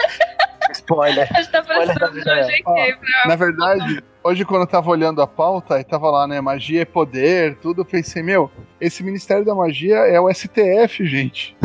Spoiler. 0.71 1.27
A 1.31 1.41
gente 1.41 1.51
tá 1.51 1.63
Olha 1.69 1.93
da 1.93 2.09
vida 2.09 2.33
real. 2.33 2.49
Ó, 2.65 2.73
pra... 2.73 3.27
Na 3.27 3.35
verdade, 3.35 4.03
hoje 4.23 4.45
quando 4.45 4.61
eu 4.61 4.67
tava 4.67 4.89
olhando 4.89 5.21
a 5.21 5.27
pauta 5.27 5.79
e 5.79 5.83
tava 5.83 6.09
lá, 6.09 6.27
né, 6.27 6.41
magia 6.41 6.81
é 6.81 6.85
poder, 6.85 7.57
tudo, 7.57 7.81
eu 7.81 7.85
pensei, 7.85 8.23
meu, 8.23 8.49
esse 8.79 9.03
Ministério 9.03 9.45
da 9.45 9.53
Magia 9.53 9.97
é 9.97 10.19
o 10.19 10.31
STF, 10.33 11.05
gente. 11.05 11.55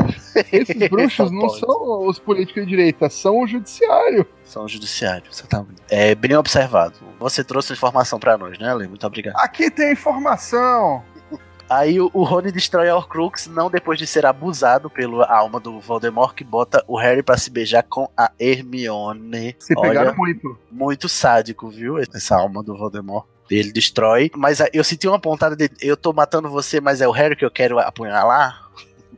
Esses 0.52 0.76
bruxos 0.88 1.30
não 1.30 1.46
pode. 1.46 1.60
são 1.60 2.06
os 2.06 2.18
políticos 2.18 2.64
de 2.64 2.68
direita, 2.68 3.08
são 3.08 3.40
o 3.40 3.46
judiciário. 3.46 4.26
São 4.44 4.64
o 4.64 4.68
judiciário, 4.68 5.24
exatamente. 5.30 5.82
É 5.90 6.14
bem 6.14 6.36
observado. 6.36 6.94
Você 7.18 7.42
trouxe 7.42 7.72
informação 7.72 8.18
pra 8.18 8.36
nós, 8.36 8.58
né, 8.58 8.70
Ale? 8.70 8.88
Muito 8.88 9.06
obrigado. 9.06 9.36
Aqui 9.36 9.70
tem 9.70 9.92
informação. 9.92 11.02
Aí 11.68 12.00
o, 12.00 12.10
o 12.14 12.22
Rony 12.24 12.50
destrói 12.50 12.88
a 12.88 12.96
Horcrux, 12.96 13.46
não 13.46 13.70
depois 13.70 13.98
de 13.98 14.06
ser 14.06 14.24
abusado 14.24 14.88
pela 14.88 15.30
alma 15.30 15.60
do 15.60 15.78
Voldemort, 15.78 16.34
que 16.34 16.42
bota 16.42 16.82
o 16.86 16.96
Harry 16.98 17.22
pra 17.22 17.36
se 17.36 17.50
beijar 17.50 17.82
com 17.82 18.08
a 18.16 18.30
Hermione. 18.38 19.54
Se 19.58 19.74
pegaram 19.74 20.10
Olha, 20.10 20.16
muito. 20.16 20.58
muito 20.70 21.08
sádico, 21.08 21.68
viu? 21.68 21.98
Essa 21.98 22.36
alma 22.36 22.62
do 22.62 22.76
Voldemort. 22.76 23.26
Ele 23.50 23.72
destrói, 23.72 24.30
mas 24.36 24.58
eu 24.72 24.84
senti 24.84 25.08
uma 25.08 25.18
pontada 25.18 25.56
de 25.56 25.70
eu 25.80 25.96
tô 25.96 26.12
matando 26.12 26.50
você, 26.50 26.80
mas 26.80 27.00
é 27.00 27.08
o 27.08 27.12
Harry 27.12 27.34
que 27.34 27.44
eu 27.44 27.50
quero 27.50 27.78
apunhalar. 27.78 28.68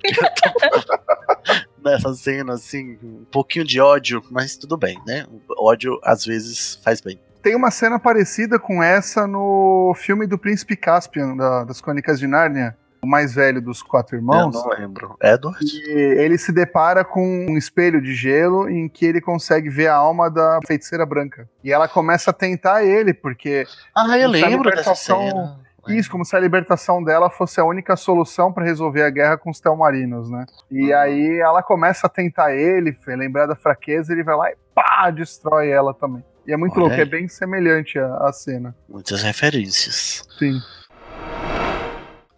Nessa 1.83 2.13
cena, 2.15 2.55
assim, 2.55 2.99
um 3.03 3.25
pouquinho 3.31 3.65
de 3.65 3.81
ódio, 3.81 4.23
mas 4.31 4.57
tudo 4.57 4.77
bem, 4.77 5.01
né? 5.07 5.27
O 5.49 5.69
ódio 5.69 5.99
às 6.03 6.25
vezes 6.25 6.79
faz 6.85 7.01
bem. 7.01 7.19
Tem 7.43 7.55
uma 7.55 7.71
cena 7.71 7.99
parecida 7.99 8.59
com 8.59 8.83
essa 8.83 9.27
no 9.27 9.95
filme 9.97 10.27
do 10.27 10.37
Príncipe 10.39 10.77
Caspian, 10.77 11.37
da- 11.37 11.65
das 11.65 11.81
Crônicas 11.81 12.19
de 12.19 12.27
Nárnia, 12.27 12.77
o 13.03 13.07
mais 13.07 13.35
velho 13.35 13.63
dos 13.63 13.83
quatro 13.83 14.15
irmãos. 14.15 14.55
Eu 14.55 14.61
não 14.63 14.69
lembro. 14.79 15.17
Edward? 15.23 15.65
E 15.65 15.91
ele 16.19 16.37
se 16.37 16.53
depara 16.53 17.03
com 17.03 17.47
um 17.49 17.57
espelho 17.57 18.01
de 18.03 18.15
gelo 18.15 18.69
em 18.69 18.89
que 18.91 19.07
ele 19.07 19.23
consegue 19.23 19.71
ver 19.71 19.87
a 19.87 19.95
alma 19.95 20.31
da 20.31 20.59
feiticeira 20.67 21.07
branca. 21.07 21.49
E 21.65 21.73
ela 21.73 21.89
começa 21.89 22.31
a 22.31 22.35
tentar 22.35 22.85
ele, 22.85 23.15
porque 23.15 23.65
Ah, 23.97 24.19
eu 24.19 24.29
lembro 24.29 24.71
dessa 24.71 24.95
cena. 24.95 25.59
isso, 25.89 26.11
como 26.11 26.27
se 26.27 26.37
a 26.37 26.39
libertação 26.39 27.03
dela 27.03 27.31
fosse 27.31 27.59
a 27.59 27.65
única 27.65 27.97
solução 27.97 28.53
para 28.53 28.67
resolver 28.67 29.03
a 29.03 29.09
guerra 29.09 29.39
com 29.39 29.49
os 29.49 29.59
Telmarinos, 29.61 30.31
né? 30.31 30.45
E 30.71 30.93
Uhum. 30.93 30.99
aí 30.99 31.39
ela 31.41 31.63
começa 31.63 32.07
a 32.07 32.11
tentar 32.11 32.53
ele, 32.55 32.95
lembrar 33.07 33.47
da 33.47 33.57
fraqueza, 33.57 34.13
ele 34.13 34.23
vai 34.23 34.37
lá 34.37 34.51
e 34.51 34.57
pá, 34.75 35.11
destrói 35.11 35.71
ela 35.71 35.95
também. 35.95 36.23
E 36.47 36.53
é 36.53 36.57
muito 36.57 36.73
Olha 36.75 36.81
louco, 36.81 36.95
aí. 36.95 37.01
é 37.03 37.05
bem 37.05 37.29
semelhante 37.29 37.99
a, 37.99 38.07
a 38.29 38.33
cena. 38.33 38.75
Muitas 38.89 39.23
referências. 39.23 40.25
Sim. 40.39 40.61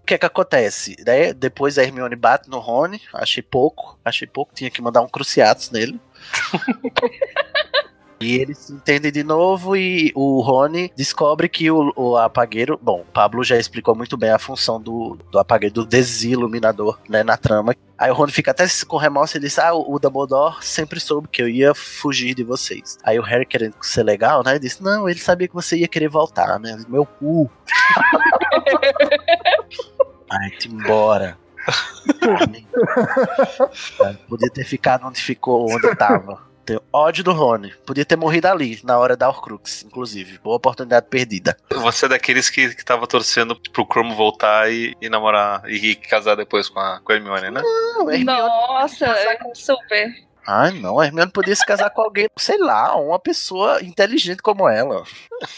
O 0.03 0.05
que 0.05 0.15
é 0.15 0.19
que 0.19 0.27
acontece? 0.27 0.97
Daí, 1.05 1.33
depois 1.33 1.79
a 1.79 1.83
Hermione 1.85 2.17
bate 2.17 2.51
no 2.51 2.59
Rony, 2.59 3.01
achei 3.15 3.43
pouco, 3.43 3.99
achei 4.05 4.27
pouco, 4.27 4.53
tinha 4.55 4.71
que 4.71 4.83
mandar 4.83 5.01
um 5.01 5.09
cruciatus 5.09 5.71
nele. 5.71 6.01
e 8.23 8.41
eles 8.41 8.59
se 8.59 8.73
entendem 8.73 9.11
de 9.11 9.25
novo 9.25 9.77
e 9.77 10.13
o 10.15 10.41
Rony 10.41 10.93
descobre 10.97 11.49
que 11.49 11.71
o, 11.71 11.93
o 11.97 12.17
apagueiro. 12.17 12.79
Bom, 12.81 13.01
o 13.01 13.13
Pablo 13.13 13.43
já 13.43 13.57
explicou 13.57 13.95
muito 13.95 14.17
bem 14.17 14.31
a 14.31 14.39
função 14.39 14.81
do, 14.81 15.19
do 15.31 15.39
apagueiro, 15.39 15.75
do 15.75 15.87
desiluminador, 15.87 16.99
né, 17.09 17.23
na 17.23 17.37
trama. 17.37 17.75
Aí 17.99 18.11
o 18.11 18.15
Rony 18.15 18.33
fica 18.33 18.51
até 18.51 18.65
com 18.87 18.97
remorso 18.97 19.37
e 19.37 19.41
diz: 19.41 19.59
Ah, 19.59 19.75
o, 19.75 19.99
Dumbledore 19.99 20.57
sempre 20.61 21.01
soube 21.01 21.29
que 21.29 21.43
eu 21.43 21.49
ia 21.49 21.75
fugir 21.75 22.35
de 22.35 22.43
vocês. 22.43 22.99
Aí 23.03 23.19
o 23.19 23.23
Harry, 23.23 23.47
querendo 23.47 23.75
ser 23.81 24.03
legal, 24.03 24.43
né, 24.45 24.59
disse: 24.59 24.83
Não, 24.83 25.09
ele 25.09 25.19
sabia 25.19 25.49
que 25.49 25.55
você 25.55 25.77
ia 25.77 25.89
querer 25.89 26.09
voltar, 26.09 26.59
né? 26.59 26.83
Meu 26.89 27.07
cu. 27.07 27.51
Ai, 30.31 30.51
te 30.51 30.69
embora. 30.69 31.39
Podia 34.29 34.51
ter 34.51 34.65
ficado 34.65 35.07
onde 35.07 35.23
ficou, 35.23 35.71
onde 35.71 35.95
tava. 35.95 36.52
Tenho 36.65 36.81
ódio 36.93 37.25
do 37.25 37.33
Rony. 37.33 37.73
Podia 37.85 38.05
ter 38.05 38.17
morrido 38.17 38.47
ali, 38.49 38.81
na 38.85 38.97
hora 38.99 39.17
da 39.17 39.29
Horcrux, 39.29 39.83
inclusive. 39.85 40.39
Boa 40.39 40.57
oportunidade 40.57 41.07
perdida. 41.09 41.57
Você 41.71 42.07
é 42.07 42.09
daqueles 42.09 42.49
que, 42.49 42.75
que 42.75 42.85
tava 42.85 43.07
torcendo 43.07 43.57
pro 43.73 43.85
Cromo 43.87 44.15
voltar 44.15 44.71
e, 44.71 44.97
e 45.01 45.09
namorar 45.09 45.69
e, 45.69 45.95
casar 45.97 46.37
depois 46.37 46.69
com 46.69 46.79
a, 46.79 47.01
com 47.01 47.13
a 47.13 47.17
Hermione, 47.17 47.51
né? 47.51 47.61
Não, 47.63 48.11
Hermione- 48.11 48.25
Nossa, 48.27 49.15
super. 49.55 50.15
Ai, 50.47 50.73
não, 50.73 50.99
a 50.99 51.07
Hermione 51.07 51.31
podia 51.31 51.55
se 51.55 51.65
casar 51.65 51.91
com 51.91 52.03
alguém, 52.03 52.29
sei 52.37 52.59
lá, 52.59 52.97
uma 52.97 53.19
pessoa 53.19 53.83
inteligente 53.83 54.43
como 54.43 54.69
ela. 54.69 55.05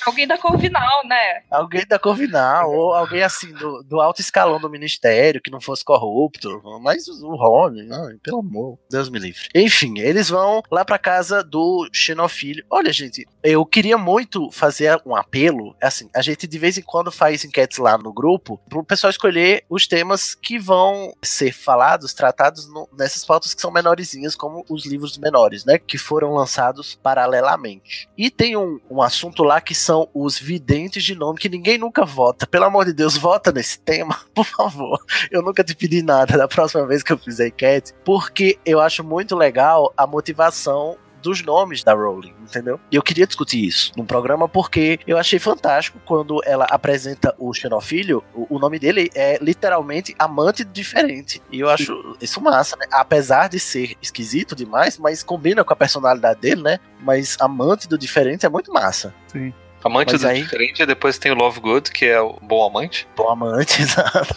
Alguém 0.06 0.26
da 0.26 0.38
Corvinal, 0.38 1.06
né? 1.06 1.42
Alguém 1.50 1.86
da 1.86 1.98
Corvinal, 1.98 2.70
ou 2.72 2.94
alguém 2.94 3.22
assim, 3.22 3.52
do, 3.52 3.82
do 3.82 4.00
alto 4.00 4.20
escalão 4.20 4.60
do 4.60 4.70
ministério, 4.70 5.40
que 5.42 5.50
não 5.50 5.60
fosse 5.60 5.84
corrupto. 5.84 6.60
Mas 6.82 7.06
o 7.08 7.34
Rony, 7.34 7.88
ai, 7.92 8.14
pelo 8.22 8.38
amor, 8.40 8.78
Deus 8.90 9.08
me 9.08 9.18
livre. 9.18 9.48
Enfim, 9.54 9.98
eles 10.00 10.28
vão 10.28 10.62
lá 10.70 10.84
pra 10.84 10.98
casa 10.98 11.42
do 11.42 11.88
Xenofilho. 11.92 12.64
Olha, 12.70 12.92
gente, 12.92 13.26
eu 13.42 13.64
queria 13.66 13.98
muito 13.98 14.50
fazer 14.50 15.00
um 15.04 15.14
apelo. 15.16 15.74
Assim, 15.82 16.08
a 16.14 16.22
gente 16.22 16.46
de 16.46 16.58
vez 16.58 16.78
em 16.78 16.82
quando 16.82 17.10
faz 17.12 17.44
enquetes 17.44 17.78
lá 17.78 17.96
no 17.98 18.12
grupo, 18.12 18.60
pro 18.68 18.84
pessoal 18.84 19.10
escolher 19.10 19.64
os 19.68 19.86
temas 19.86 20.34
que 20.34 20.58
vão 20.58 21.14
ser 21.22 21.52
falados, 21.52 22.14
tratados 22.14 22.66
no- 22.68 22.88
nessas 22.96 23.24
pautas 23.24 23.52
que 23.54 23.60
são 23.60 23.70
menorzinhas, 23.70 24.34
como 24.34 24.64
os 24.74 24.84
livros 24.84 25.16
menores, 25.16 25.64
né? 25.64 25.78
Que 25.78 25.96
foram 25.96 26.34
lançados 26.34 26.98
paralelamente. 27.02 28.08
E 28.16 28.30
tem 28.30 28.56
um, 28.56 28.78
um 28.90 29.00
assunto 29.00 29.42
lá 29.42 29.60
que 29.60 29.74
são 29.74 30.08
os 30.12 30.38
videntes 30.38 31.04
de 31.04 31.14
nome 31.14 31.38
que 31.38 31.48
ninguém 31.48 31.78
nunca 31.78 32.04
vota. 32.04 32.46
Pelo 32.46 32.64
amor 32.64 32.84
de 32.84 32.92
Deus, 32.92 33.16
vota 33.16 33.52
nesse 33.52 33.78
tema, 33.78 34.20
por 34.34 34.44
favor. 34.44 34.98
Eu 35.30 35.42
nunca 35.42 35.64
te 35.64 35.74
pedi 35.74 36.02
nada 36.02 36.36
da 36.36 36.48
próxima 36.48 36.86
vez 36.86 37.02
que 37.02 37.12
eu 37.12 37.18
fizer 37.18 37.48
enquete, 37.48 37.92
porque 38.04 38.58
eu 38.66 38.80
acho 38.80 39.02
muito 39.02 39.36
legal 39.36 39.92
a 39.96 40.06
motivação 40.06 40.96
dos 41.24 41.42
nomes 41.42 41.82
da 41.82 41.94
Rowling, 41.94 42.34
entendeu? 42.42 42.78
E 42.92 42.96
eu 42.96 43.02
queria 43.02 43.26
discutir 43.26 43.64
isso 43.64 43.90
num 43.96 44.04
programa 44.04 44.46
porque 44.46 45.00
eu 45.06 45.16
achei 45.16 45.38
fantástico 45.38 45.98
quando 46.04 46.40
ela 46.44 46.66
apresenta 46.70 47.34
o 47.38 47.52
Xenofilho, 47.54 48.22
o, 48.34 48.56
o 48.56 48.58
nome 48.58 48.78
dele 48.78 49.10
é 49.14 49.38
literalmente 49.40 50.14
amante 50.18 50.62
diferente. 50.62 51.40
E 51.50 51.60
eu 51.60 51.70
acho 51.70 52.14
isso 52.20 52.40
massa, 52.42 52.76
né? 52.76 52.86
Apesar 52.92 53.48
de 53.48 53.58
ser 53.58 53.96
esquisito 54.02 54.54
demais, 54.54 54.98
mas 54.98 55.22
combina 55.22 55.64
com 55.64 55.72
a 55.72 55.76
personalidade 55.76 56.40
dele, 56.40 56.62
né? 56.62 56.78
Mas 57.00 57.36
amante 57.40 57.88
do 57.88 57.96
diferente 57.96 58.44
é 58.44 58.48
muito 58.50 58.70
massa. 58.70 59.14
Sim. 59.28 59.52
Amante 59.82 60.12
Mas 60.12 60.22
do 60.22 60.28
aí- 60.28 60.42
diferente, 60.42 60.82
e 60.82 60.86
depois 60.86 61.18
tem 61.18 61.30
o 61.30 61.34
Love 61.34 61.60
Good, 61.60 61.90
que 61.90 62.06
é 62.06 62.18
o 62.18 62.38
bom 62.40 62.66
amante. 62.66 63.06
Bom 63.14 63.28
amante, 63.30 63.80
exato. 63.82 64.34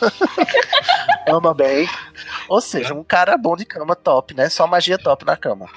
Ama 1.25 1.53
bem. 1.53 1.87
Ou 2.49 2.59
seja, 2.59 2.93
um 2.93 3.01
cara 3.01 3.37
bom 3.37 3.55
de 3.55 3.63
cama 3.63 3.95
top, 3.95 4.33
né? 4.33 4.49
Só 4.49 4.67
magia 4.67 4.97
top 4.97 5.25
na 5.25 5.37
cama. 5.37 5.69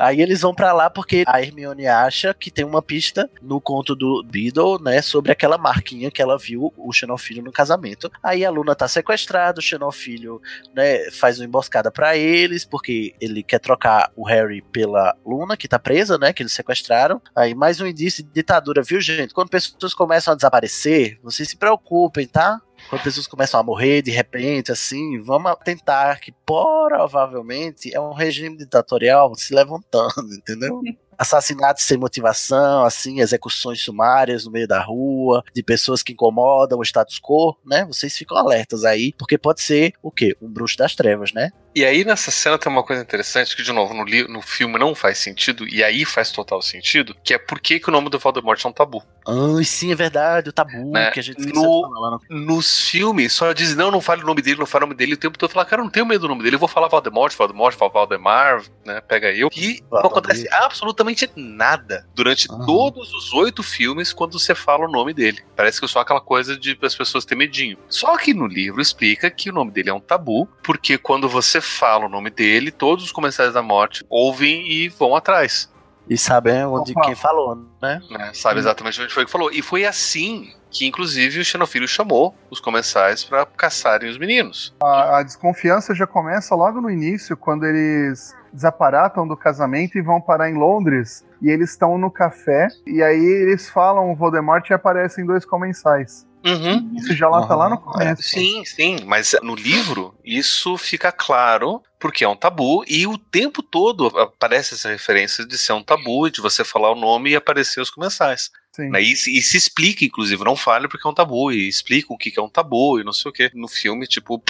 Aí 0.00 0.22
eles 0.22 0.40
vão 0.40 0.54
pra 0.54 0.72
lá 0.72 0.88
porque 0.88 1.24
a 1.26 1.42
Hermione 1.42 1.86
acha 1.86 2.32
que 2.32 2.50
tem 2.50 2.64
uma 2.64 2.80
pista 2.80 3.30
no 3.42 3.60
conto 3.60 3.94
do 3.94 4.24
Beedle, 4.24 4.80
né, 4.82 5.02
sobre 5.02 5.30
aquela 5.30 5.58
marquinha 5.58 6.10
que 6.10 6.22
ela 6.22 6.38
viu 6.38 6.72
o 6.74 6.90
Xenofilho 6.90 7.42
no 7.42 7.52
casamento. 7.52 8.10
Aí 8.22 8.42
a 8.42 8.50
Luna 8.50 8.74
tá 8.74 8.88
sequestrada, 8.88 9.60
o 9.60 9.62
Xenofilho, 9.62 10.40
né, 10.74 11.10
faz 11.10 11.38
uma 11.38 11.44
emboscada 11.44 11.90
pra 11.90 12.16
eles 12.16 12.64
porque 12.64 13.14
ele 13.20 13.42
quer 13.42 13.58
trocar 13.58 14.10
o 14.16 14.26
Harry 14.26 14.62
pela 14.72 15.14
Luna, 15.24 15.54
que 15.54 15.68
tá 15.68 15.78
presa, 15.78 16.16
né, 16.16 16.32
que 16.32 16.42
eles 16.42 16.54
sequestraram. 16.54 17.20
Aí 17.36 17.54
mais 17.54 17.78
um 17.78 17.86
indício 17.86 18.24
de 18.24 18.30
ditadura, 18.30 18.82
viu, 18.82 19.00
gente? 19.02 19.34
Quando 19.34 19.50
pessoas 19.50 19.92
começam 19.92 20.32
a 20.32 20.34
desaparecer, 20.34 21.18
vocês 21.22 21.50
se 21.50 21.58
preocupem, 21.58 22.26
tá? 22.26 22.58
Quando 22.88 23.02
pessoas 23.02 23.26
começam 23.26 23.60
a 23.60 23.62
morrer 23.62 24.02
de 24.02 24.10
repente, 24.10 24.72
assim, 24.72 25.20
vamos 25.22 25.54
tentar 25.64 26.20
que 26.20 26.32
provavelmente 26.44 27.94
é 27.94 28.00
um 28.00 28.12
regime 28.12 28.56
ditatorial 28.56 29.34
se 29.34 29.54
levantando, 29.54 30.32
entendeu? 30.34 30.80
Assassinatos 31.16 31.84
sem 31.84 31.98
motivação, 31.98 32.84
assim, 32.84 33.20
execuções 33.20 33.82
sumárias 33.82 34.46
no 34.46 34.50
meio 34.50 34.66
da 34.66 34.80
rua, 34.80 35.44
de 35.54 35.62
pessoas 35.62 36.02
que 36.02 36.14
incomodam 36.14 36.78
o 36.78 36.82
status 36.82 37.20
quo, 37.20 37.56
né? 37.64 37.84
Vocês 37.84 38.16
ficam 38.16 38.38
alertas 38.38 38.84
aí, 38.84 39.12
porque 39.18 39.36
pode 39.36 39.60
ser 39.60 39.92
o 40.02 40.10
quê? 40.10 40.34
Um 40.40 40.48
bruxo 40.48 40.78
das 40.78 40.94
trevas, 40.94 41.32
né? 41.34 41.50
E 41.74 41.84
aí 41.84 42.04
nessa 42.04 42.30
cena 42.30 42.58
tem 42.58 42.72
uma 42.72 42.82
coisa 42.82 43.02
interessante 43.02 43.54
que, 43.54 43.62
de 43.62 43.70
novo, 43.70 43.94
no, 43.94 44.04
no 44.04 44.42
filme 44.42 44.78
não 44.78 44.94
faz 44.94 45.18
sentido, 45.18 45.68
e 45.68 45.84
aí 45.84 46.04
faz 46.04 46.32
total 46.32 46.60
sentido, 46.62 47.14
que 47.22 47.34
é 47.34 47.38
por 47.38 47.60
que, 47.60 47.78
que 47.78 47.88
o 47.88 47.92
nome 47.92 48.08
do 48.08 48.18
Voldemort 48.18 48.64
é 48.64 48.68
um 48.68 48.72
tabu. 48.72 49.02
Ah, 49.26 49.62
sim, 49.64 49.92
é 49.92 49.94
verdade, 49.94 50.48
o 50.48 50.52
tabu 50.52 50.92
Né? 50.92 51.10
que 51.10 51.20
a 51.20 51.22
gente 51.22 51.38
esqueceu 51.40 51.62
No- 51.62 52.20
Nos 52.30 52.80
filmes, 52.88 53.32
só 53.32 53.52
dizem, 53.52 53.76
não, 53.76 53.90
não 53.90 54.00
fale 54.00 54.22
o 54.22 54.26
nome 54.26 54.40
dele, 54.42 54.58
não 54.58 54.66
fale 54.66 54.84
o 54.84 54.88
nome 54.88 54.96
dele, 54.96 55.14
o 55.14 55.16
tempo 55.16 55.38
todo 55.38 55.50
fala, 55.50 55.66
cara, 55.66 55.80
eu 55.80 55.84
não 55.84 55.90
tenho 55.90 56.06
medo 56.06 56.22
do 56.22 56.28
nome 56.28 56.42
dele, 56.42 56.56
eu 56.56 56.60
vou 56.60 56.68
falar 56.68 56.88
Voldemort, 56.88 57.34
Voldemort, 57.36 57.76
Val- 57.76 57.90
Valdemar, 57.90 58.62
né, 58.84 59.00
pega 59.00 59.30
eu. 59.32 59.48
E 59.54 59.82
não 59.90 60.00
acontece 60.00 60.48
absolutamente 60.52 61.30
nada 61.36 62.06
durante 62.14 62.50
Aham. 62.50 62.64
todos 62.66 63.12
os 63.12 63.32
oito 63.34 63.62
filmes 63.62 64.12
quando 64.12 64.38
você 64.38 64.54
fala 64.54 64.86
o 64.86 64.90
nome 64.90 65.12
dele. 65.12 65.42
Parece 65.56 65.78
que 65.78 65.84
é 65.84 65.88
só 65.88 66.00
aquela 66.00 66.20
coisa 66.20 66.56
de 66.58 66.78
as 66.82 66.94
pessoas 66.94 67.24
terem 67.24 67.40
medinho. 67.46 67.76
Só 67.88 68.16
que 68.16 68.32
no 68.32 68.46
livro 68.46 68.80
explica 68.80 69.30
que 69.30 69.50
o 69.50 69.52
nome 69.52 69.70
dele 69.70 69.90
é 69.90 69.94
um 69.94 70.00
tabu, 70.00 70.48
porque 70.62 70.96
quando 70.96 71.28
você 71.28 71.60
fala 71.60 72.06
o 72.06 72.08
nome 72.08 72.30
dele, 72.30 72.70
todos 72.70 73.04
os 73.04 73.12
comensais 73.12 73.52
da 73.52 73.62
morte 73.62 74.04
ouvem 74.08 74.66
e 74.70 74.88
vão 74.88 75.14
atrás. 75.14 75.70
E 76.08 76.18
sabem 76.18 76.64
onde 76.64 76.92
Opa. 76.92 77.02
quem 77.02 77.14
falou, 77.14 77.56
né? 77.80 78.00
né? 78.10 78.30
Sabe 78.34 78.58
exatamente 78.58 79.00
onde 79.00 79.14
foi 79.14 79.24
que 79.24 79.30
falou. 79.30 79.50
E 79.52 79.62
foi 79.62 79.84
assim 79.84 80.52
que, 80.70 80.86
inclusive, 80.86 81.40
o 81.40 81.44
Xenofilho 81.44 81.86
chamou 81.86 82.34
os 82.50 82.60
comensais 82.60 83.24
para 83.24 83.44
caçarem 83.46 84.08
os 84.08 84.18
meninos. 84.18 84.74
A, 84.82 85.18
a 85.18 85.22
desconfiança 85.22 85.94
já 85.94 86.06
começa 86.06 86.54
logo 86.54 86.80
no 86.80 86.90
início, 86.90 87.36
quando 87.36 87.64
eles 87.64 88.34
desaparatam 88.52 89.26
do 89.26 89.36
casamento 89.36 89.98
e 89.98 90.02
vão 90.02 90.20
parar 90.20 90.50
em 90.50 90.54
Londres. 90.54 91.24
E 91.42 91.48
eles 91.48 91.70
estão 91.70 91.96
no 91.96 92.10
café, 92.10 92.68
e 92.86 93.02
aí 93.02 93.24
eles 93.24 93.68
falam 93.68 94.12
o 94.12 94.16
Voldemort 94.16 94.68
e 94.68 94.74
aparecem 94.74 95.24
dois 95.24 95.44
comensais. 95.44 96.26
Uhum. 96.44 96.94
Isso 96.96 97.14
já 97.14 97.28
lá 97.28 97.46
tá 97.46 97.54
lá 97.54 97.68
no 97.68 97.78
começo. 97.78 98.22
Sim, 98.22 98.64
sim, 98.64 98.96
mas 99.04 99.34
no 99.42 99.54
livro 99.54 100.14
isso 100.24 100.76
fica 100.78 101.12
claro 101.12 101.82
porque 101.98 102.24
é 102.24 102.28
um 102.28 102.36
tabu 102.36 102.82
e 102.88 103.06
o 103.06 103.18
tempo 103.18 103.62
todo 103.62 104.06
aparece 104.18 104.74
essa 104.74 104.88
referência 104.88 105.44
de 105.46 105.58
ser 105.58 105.74
um 105.74 105.82
tabu 105.82 106.26
e 106.26 106.30
de 106.30 106.40
você 106.40 106.64
falar 106.64 106.90
o 106.92 106.98
nome 106.98 107.30
e 107.30 107.36
aparecer 107.36 107.80
os 107.80 107.90
comensais. 107.90 108.50
Sim. 108.84 108.90
Né? 108.90 109.02
E, 109.02 109.16
se- 109.16 109.36
e 109.36 109.42
se 109.42 109.56
explica, 109.56 110.04
inclusive, 110.04 110.42
não 110.44 110.56
fale 110.56 110.88
porque 110.88 111.06
é 111.06 111.10
um 111.10 111.14
tabu 111.14 111.52
e 111.52 111.68
explica 111.68 112.12
o 112.12 112.16
que, 112.18 112.30
que 112.30 112.38
é 112.40 112.42
um 112.42 112.48
tabu 112.48 112.98
e 113.00 113.04
não 113.04 113.12
sei 113.12 113.30
o 113.30 113.32
que. 113.32 113.50
No 113.54 113.68
filme, 113.68 114.06
tipo, 114.06 114.42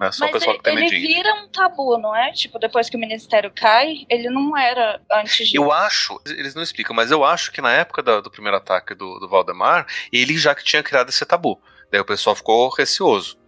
né, 0.00 0.10
só 0.12 0.24
o 0.26 0.30
Mas 0.30 0.32
pessoal 0.32 0.50
ele, 0.54 0.58
que 0.58 0.64
tem 0.64 0.72
ele 0.74 0.82
medinho. 0.82 1.06
vira 1.16 1.34
um 1.34 1.48
tabu, 1.48 1.98
não 1.98 2.14
é? 2.14 2.32
Tipo, 2.32 2.58
depois 2.58 2.88
que 2.90 2.96
o 2.96 3.00
ministério 3.00 3.50
cai, 3.54 4.06
ele 4.10 4.28
não 4.30 4.56
era 4.56 5.00
antes 5.12 5.48
de. 5.48 5.56
Eu 5.56 5.72
acho, 5.72 6.20
eles 6.26 6.54
não 6.54 6.62
explicam, 6.62 6.94
mas 6.94 7.10
eu 7.10 7.24
acho 7.24 7.50
que 7.52 7.60
na 7.60 7.72
época 7.72 8.02
da- 8.02 8.20
do 8.20 8.30
primeiro 8.30 8.56
ataque 8.56 8.94
do, 8.94 9.18
do 9.18 9.28
Valdemar, 9.28 9.86
ele 10.12 10.36
já 10.36 10.54
que 10.54 10.62
tinha 10.64 10.82
criado 10.82 11.08
esse 11.08 11.24
tabu. 11.24 11.60
Daí 11.90 12.00
o 12.00 12.04
pessoal 12.04 12.36
ficou 12.36 12.68
receoso. 12.70 13.38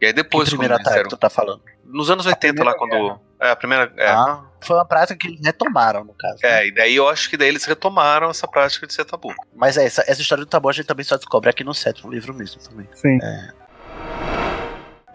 E 0.00 0.06
aí 0.06 0.12
Que 0.14 0.22
depois, 0.22 0.48
quando 0.48 0.58
primeiro 0.60 0.74
ataque 0.80 1.08
tu 1.10 1.16
tá 1.18 1.28
falando? 1.28 1.62
Nos 1.92 2.10
anos 2.10 2.26
80 2.26 2.62
lá, 2.64 2.74
quando. 2.74 3.20
É, 3.40 3.50
a 3.50 3.56
primeira. 3.56 3.92
É, 3.96 4.10
Ah, 4.10 4.42
foi 4.60 4.76
uma 4.76 4.84
prática 4.84 5.16
que 5.18 5.28
eles 5.28 5.40
retomaram, 5.44 6.04
no 6.04 6.12
caso. 6.14 6.38
né? 6.42 6.62
é, 6.62 6.66
e 6.66 6.74
daí 6.74 6.94
eu 6.96 7.08
acho 7.08 7.30
que 7.30 7.36
daí 7.36 7.48
eles 7.48 7.64
retomaram 7.64 8.28
essa 8.30 8.46
prática 8.46 8.86
de 8.86 8.92
ser 8.92 9.04
tabu. 9.04 9.32
Mas 9.54 9.76
é, 9.76 9.84
essa, 9.84 10.02
essa 10.06 10.20
história 10.20 10.44
do 10.44 10.48
tabu 10.48 10.68
a 10.68 10.72
gente 10.72 10.86
também 10.86 11.04
só 11.04 11.16
descobre 11.16 11.48
aqui 11.48 11.64
no 11.64 11.72
sétimo 11.74 12.12
livro 12.12 12.34
mesmo 12.34 12.60
também. 12.62 12.86
Sim. 12.94 13.18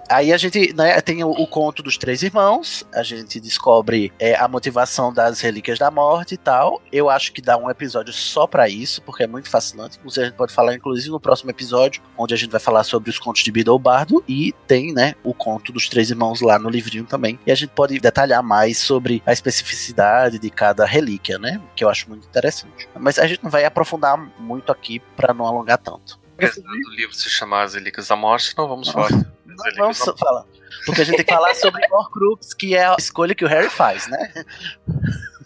Aí 0.10 0.32
a 0.32 0.38
gente 0.38 0.74
né, 0.74 1.00
tem 1.02 1.24
o, 1.24 1.30
o 1.30 1.48
conto 1.48 1.82
dos 1.82 1.98
três 1.98 2.22
irmãos, 2.22 2.86
a 2.94 3.04
gente 3.04 3.40
descobre 3.40 4.12
é, 4.20 4.36
a 4.36 4.48
motivação 4.48 5.14
das 5.14 5.42
relíquias 5.42 5.80
da 5.80 5.90
morte 5.90 6.36
e 6.36 6.38
tal. 6.38 6.82
Eu 6.92 7.10
acho 7.10 7.32
que 7.34 7.42
dá 7.42 7.58
um 7.58 7.70
episódio 7.70 8.14
só 8.14 8.46
pra 8.46 8.70
isso, 8.70 9.02
porque 9.02 9.24
é 9.24 9.28
muito 9.28 9.50
fascinante. 9.50 9.98
Inclusive, 9.98 10.26
a 10.26 10.30
gente 10.30 10.38
pode 10.38 10.54
falar, 10.54 10.76
inclusive, 10.76 11.10
no 11.10 11.20
próximo 11.20 11.50
episódio, 11.50 12.02
onde 12.18 12.34
a 12.34 12.38
gente 12.38 12.52
vai 12.52 12.60
falar 12.60 12.84
sobre 12.84 13.10
os 13.10 13.20
contos 13.20 13.44
de 13.44 13.52
Beedle 13.52 13.80
Bardo. 13.80 14.24
E 14.28 14.54
tem, 14.68 14.94
né, 14.94 15.16
o 15.24 15.34
conto 15.34 15.72
dos 15.72 15.90
três 15.90 16.10
irmãos 16.10 16.42
lá 16.42 16.60
no 16.60 16.70
livrinho 16.70 17.06
também. 17.06 17.40
E 17.46 17.52
a 17.52 17.56
gente 17.56 17.70
pode 17.70 18.00
detalhar 18.00 18.44
mais 18.44 18.78
sobre 18.78 19.22
a 19.26 19.34
especificidade 19.34 20.40
de 20.40 20.50
cada 20.50 20.86
relíquia, 20.86 21.40
né? 21.40 21.62
Que 21.76 21.84
eu 21.84 21.90
acho 21.90 22.10
muito 22.10 22.28
interessante. 22.28 22.88
Mas 23.00 23.20
a 23.20 23.28
gente 23.28 23.44
não 23.44 23.50
vai 23.50 23.66
aprofundar 23.66 24.18
muito 24.40 24.72
aqui 24.72 25.00
pra 25.16 25.34
não 25.34 25.46
alongar 25.46 25.78
tanto. 25.78 26.25
Apesar 26.38 26.62
do 26.62 26.90
livro 26.96 27.16
se 27.16 27.30
chamar 27.30 27.64
As 27.64 27.74
Relíquias 27.74 28.08
da 28.08 28.16
Morte, 28.16 28.54
não 28.58 28.68
vamos 28.68 28.90
falar. 28.90 29.10
Não 29.46 29.64
Relíquias 29.64 29.78
vamos 29.78 30.20
falar. 30.20 30.46
Porque 30.86 31.02
a 31.02 31.06
gente 31.06 31.16
tem 31.16 31.26
que 31.26 31.34
falar 31.34 31.56
sobre 31.56 31.82
Horcrux, 31.90 32.54
que 32.54 32.76
é 32.76 32.86
a 32.86 32.96
escolha 33.00 33.34
que 33.34 33.46
o 33.46 33.48
Harry 33.48 33.70
faz, 33.70 34.08
né? 34.08 34.34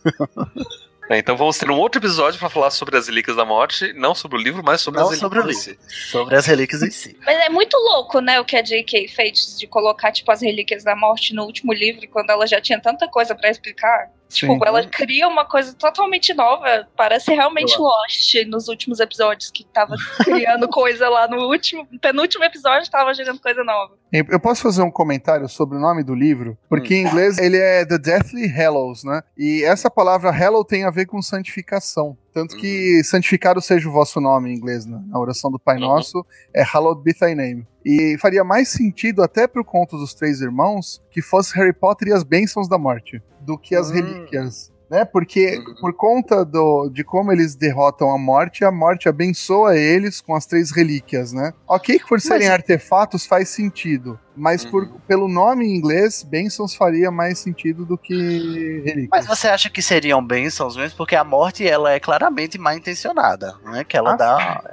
É, 1.09 1.17
então 1.17 1.35
vamos 1.35 1.57
ter 1.57 1.71
um 1.71 1.75
outro 1.79 1.99
episódio 1.99 2.39
para 2.39 2.51
falar 2.51 2.69
sobre 2.69 2.95
as 2.95 3.07
Relíquias 3.07 3.35
da 3.35 3.43
Morte, 3.43 3.91
não 3.93 4.13
sobre 4.13 4.37
o 4.37 4.39
livro, 4.39 4.61
mas 4.63 4.79
sobre 4.79 4.99
Não 4.99 5.09
as 5.09 5.17
sobre 5.17 5.39
o 5.39 5.41
relíquias. 5.41 5.65
livro. 5.65 5.81
Sobre 5.89 6.35
as 6.35 6.45
relíquias 6.45 6.83
em 6.83 6.91
si. 6.91 7.17
Mas 7.25 7.35
é 7.39 7.49
muito 7.49 7.75
louco, 7.77 8.19
né, 8.21 8.39
o 8.39 8.45
que 8.45 8.55
a 8.55 8.61
J.K. 8.61 9.07
fez 9.07 9.57
de 9.57 9.65
colocar, 9.65 10.11
tipo, 10.11 10.31
as 10.31 10.39
relíquias 10.39 10.83
da 10.83 10.95
morte 10.95 11.33
no 11.33 11.45
último 11.45 11.73
livro, 11.73 12.07
quando 12.09 12.29
ela 12.29 12.45
já 12.45 12.61
tinha 12.61 12.79
tanta 12.79 13.07
coisa 13.07 13.33
pra 13.33 13.49
explicar. 13.49 14.11
Tipo, 14.29 14.53
Sim. 14.53 14.59
ela 14.63 14.85
cria 14.85 15.27
uma 15.27 15.43
coisa 15.43 15.73
totalmente 15.73 16.33
nova. 16.35 16.87
Parece 16.95 17.33
realmente 17.33 17.75
Lost 17.77 18.35
nos 18.47 18.67
últimos 18.67 18.99
episódios, 18.99 19.49
que 19.49 19.65
tava 19.65 19.95
criando 20.23 20.67
coisa 20.69 21.09
lá 21.09 21.27
no 21.27 21.47
último, 21.47 21.87
penúltimo 21.99 22.43
episódio, 22.43 22.89
tava 22.91 23.13
jogando 23.13 23.41
coisa 23.41 23.63
nova. 23.63 23.93
Eu 24.11 24.39
posso 24.39 24.61
fazer 24.61 24.83
um 24.83 24.91
comentário 24.91 25.49
sobre 25.49 25.77
o 25.77 25.81
nome 25.81 26.03
do 26.03 26.13
livro? 26.13 26.57
Porque 26.69 26.95
em 26.95 27.07
inglês 27.07 27.39
ele 27.39 27.57
é 27.57 27.83
The 27.85 27.97
Deathly 27.97 28.47
Hallows, 28.47 29.03
né? 29.03 29.21
E 29.35 29.63
essa 29.63 29.89
palavra 29.89 30.31
Hallow 30.31 30.63
tem 30.63 30.83
a 30.83 30.91
ver 30.91 31.07
com 31.07 31.21
santificação. 31.21 32.15
Tanto 32.39 32.55
que 32.55 33.03
santificado 33.03 33.61
seja 33.61 33.89
o 33.89 33.91
vosso 33.91 34.21
nome 34.21 34.49
em 34.49 34.55
inglês, 34.55 34.85
né? 34.85 35.01
na 35.07 35.19
oração 35.19 35.51
do 35.51 35.59
Pai 35.59 35.75
Uhum. 35.75 35.81
Nosso, 35.81 36.25
é 36.53 36.63
Hallowed 36.63 37.01
be 37.03 37.13
thy 37.13 37.35
name. 37.35 37.67
E 37.85 38.17
faria 38.17 38.43
mais 38.43 38.69
sentido 38.69 39.21
até 39.21 39.45
pro 39.47 39.65
conto 39.65 39.97
dos 39.97 40.13
três 40.13 40.39
irmãos 40.39 41.01
que 41.11 41.21
fosse 41.21 41.53
Harry 41.55 41.73
Potter 41.73 42.07
e 42.07 42.13
as 42.13 42.23
bênçãos 42.23 42.69
da 42.69 42.77
morte, 42.77 43.21
do 43.41 43.57
que 43.57 43.75
as 43.75 43.89
Hum. 43.89 43.93
relíquias. 43.95 44.71
Né? 44.89 45.05
Porque 45.05 45.57
Uhum. 45.57 45.75
por 45.81 45.93
conta 45.93 46.43
do, 46.43 46.89
de 46.89 47.03
como 47.03 47.31
eles 47.31 47.55
derrotam 47.55 48.09
a 48.09 48.17
morte, 48.17 48.65
a 48.65 48.71
morte 48.71 49.07
abençoa 49.07 49.77
eles 49.77 50.19
com 50.19 50.33
as 50.33 50.45
três 50.47 50.71
relíquias, 50.71 51.31
né? 51.31 51.53
Ok 51.67 51.99
que 51.99 52.07
por 52.07 52.19
serem 52.19 52.47
Mas- 52.47 52.55
artefatos 52.55 53.25
faz 53.25 53.49
sentido, 53.49 54.19
mas 54.35 54.65
por, 54.65 54.83
Uhum. 54.85 54.99
pelo 55.07 55.27
nome 55.27 55.65
em 55.65 55.75
inglês, 55.75 56.23
bênçãos 56.23 56.73
faria 56.73 57.11
mais 57.11 57.37
sentido 57.37 57.85
do 57.85 57.97
que 57.97 58.13
relíquias. 58.83 59.09
Mas 59.11 59.27
você 59.27 59.47
acha 59.47 59.69
que 59.69 59.81
seriam 59.81 60.25
bênçãos 60.25 60.75
mesmo? 60.75 60.97
Porque 60.97 61.15
a 61.15 61.23
morte, 61.23 61.67
ela 61.67 61.91
é 61.93 61.99
claramente 61.99 62.57
mal 62.57 62.73
intencionada, 62.75 63.55
né? 63.65 63.83
Que 63.83 63.95
ela 63.95 64.13
Ah, 64.13 64.17
dá, 64.17 64.63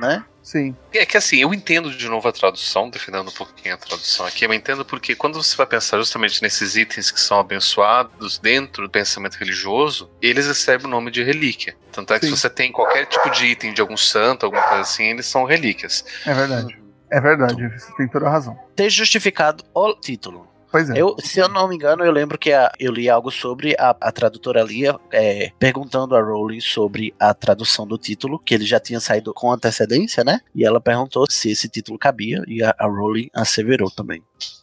né? 0.00 0.24
Sim. 0.42 0.74
É 0.92 1.04
que 1.04 1.16
assim, 1.16 1.36
eu 1.36 1.52
entendo 1.52 1.90
de 1.90 2.08
novo 2.08 2.26
a 2.26 2.32
tradução, 2.32 2.90
defendendo 2.90 3.28
um 3.28 3.32
pouquinho 3.32 3.74
a 3.74 3.78
tradução 3.78 4.26
aqui, 4.26 4.44
eu 4.44 4.52
entendo 4.52 4.84
porque 4.84 5.14
quando 5.14 5.40
você 5.40 5.56
vai 5.56 5.66
pensar 5.66 5.98
justamente 5.98 6.42
nesses 6.42 6.76
itens 6.76 7.10
que 7.10 7.20
são 7.20 7.38
abençoados 7.38 8.38
dentro 8.38 8.84
do 8.84 8.90
pensamento 8.90 9.36
religioso, 9.36 10.10
eles 10.20 10.46
recebem 10.46 10.86
o 10.86 10.90
nome 10.90 11.10
de 11.10 11.22
relíquia. 11.22 11.76
Tanto 11.92 12.14
é 12.14 12.18
que 12.18 12.26
Sim. 12.26 12.34
se 12.34 12.40
você 12.40 12.50
tem 12.50 12.72
qualquer 12.72 13.06
tipo 13.06 13.30
de 13.30 13.46
item 13.46 13.72
de 13.72 13.80
algum 13.80 13.96
santo, 13.96 14.46
alguma 14.46 14.62
coisa 14.62 14.82
assim, 14.82 15.04
eles 15.04 15.26
são 15.26 15.44
relíquias. 15.44 16.04
É 16.26 16.34
verdade. 16.34 16.80
É 17.12 17.20
verdade, 17.20 17.68
você 17.68 17.92
tem 17.96 18.06
toda 18.06 18.26
a 18.26 18.30
razão. 18.30 18.56
Ter 18.76 18.88
justificado 18.88 19.64
o 19.74 19.94
título. 19.94 20.48
Pois 20.70 20.88
é. 20.88 21.00
Eu, 21.00 21.16
se 21.18 21.40
eu 21.40 21.48
não 21.48 21.66
me 21.68 21.74
engano, 21.74 22.04
eu 22.04 22.12
lembro 22.12 22.38
que 22.38 22.52
a- 22.52 22.70
eu 22.78 22.92
li 22.92 23.08
algo 23.10 23.30
sobre 23.30 23.74
a, 23.78 23.90
a 24.00 24.12
tradutora 24.12 24.62
Lia 24.62 24.96
é, 25.12 25.50
perguntando 25.58 26.14
a 26.14 26.20
Rowling 26.22 26.60
sobre 26.60 27.12
a 27.18 27.34
tradução 27.34 27.86
do 27.86 27.98
título, 27.98 28.38
que 28.38 28.54
ele 28.54 28.64
já 28.64 28.78
tinha 28.78 29.00
saído 29.00 29.34
com 29.34 29.50
antecedência, 29.52 30.22
né? 30.22 30.40
E 30.54 30.64
ela 30.64 30.80
perguntou 30.80 31.24
se 31.28 31.50
esse 31.50 31.68
título 31.68 31.98
cabia, 31.98 32.42
e 32.46 32.62
a, 32.62 32.74
a 32.78 32.86
Rowling 32.86 33.28
asseverou 33.34 33.90
também. 33.90 34.22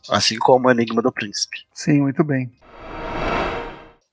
Assim 0.10 0.38
como 0.38 0.68
o 0.68 0.72
Enigma 0.72 1.02
do 1.02 1.12
Príncipe. 1.12 1.58
Sim, 1.74 2.02
muito 2.02 2.24
bem. 2.24 2.50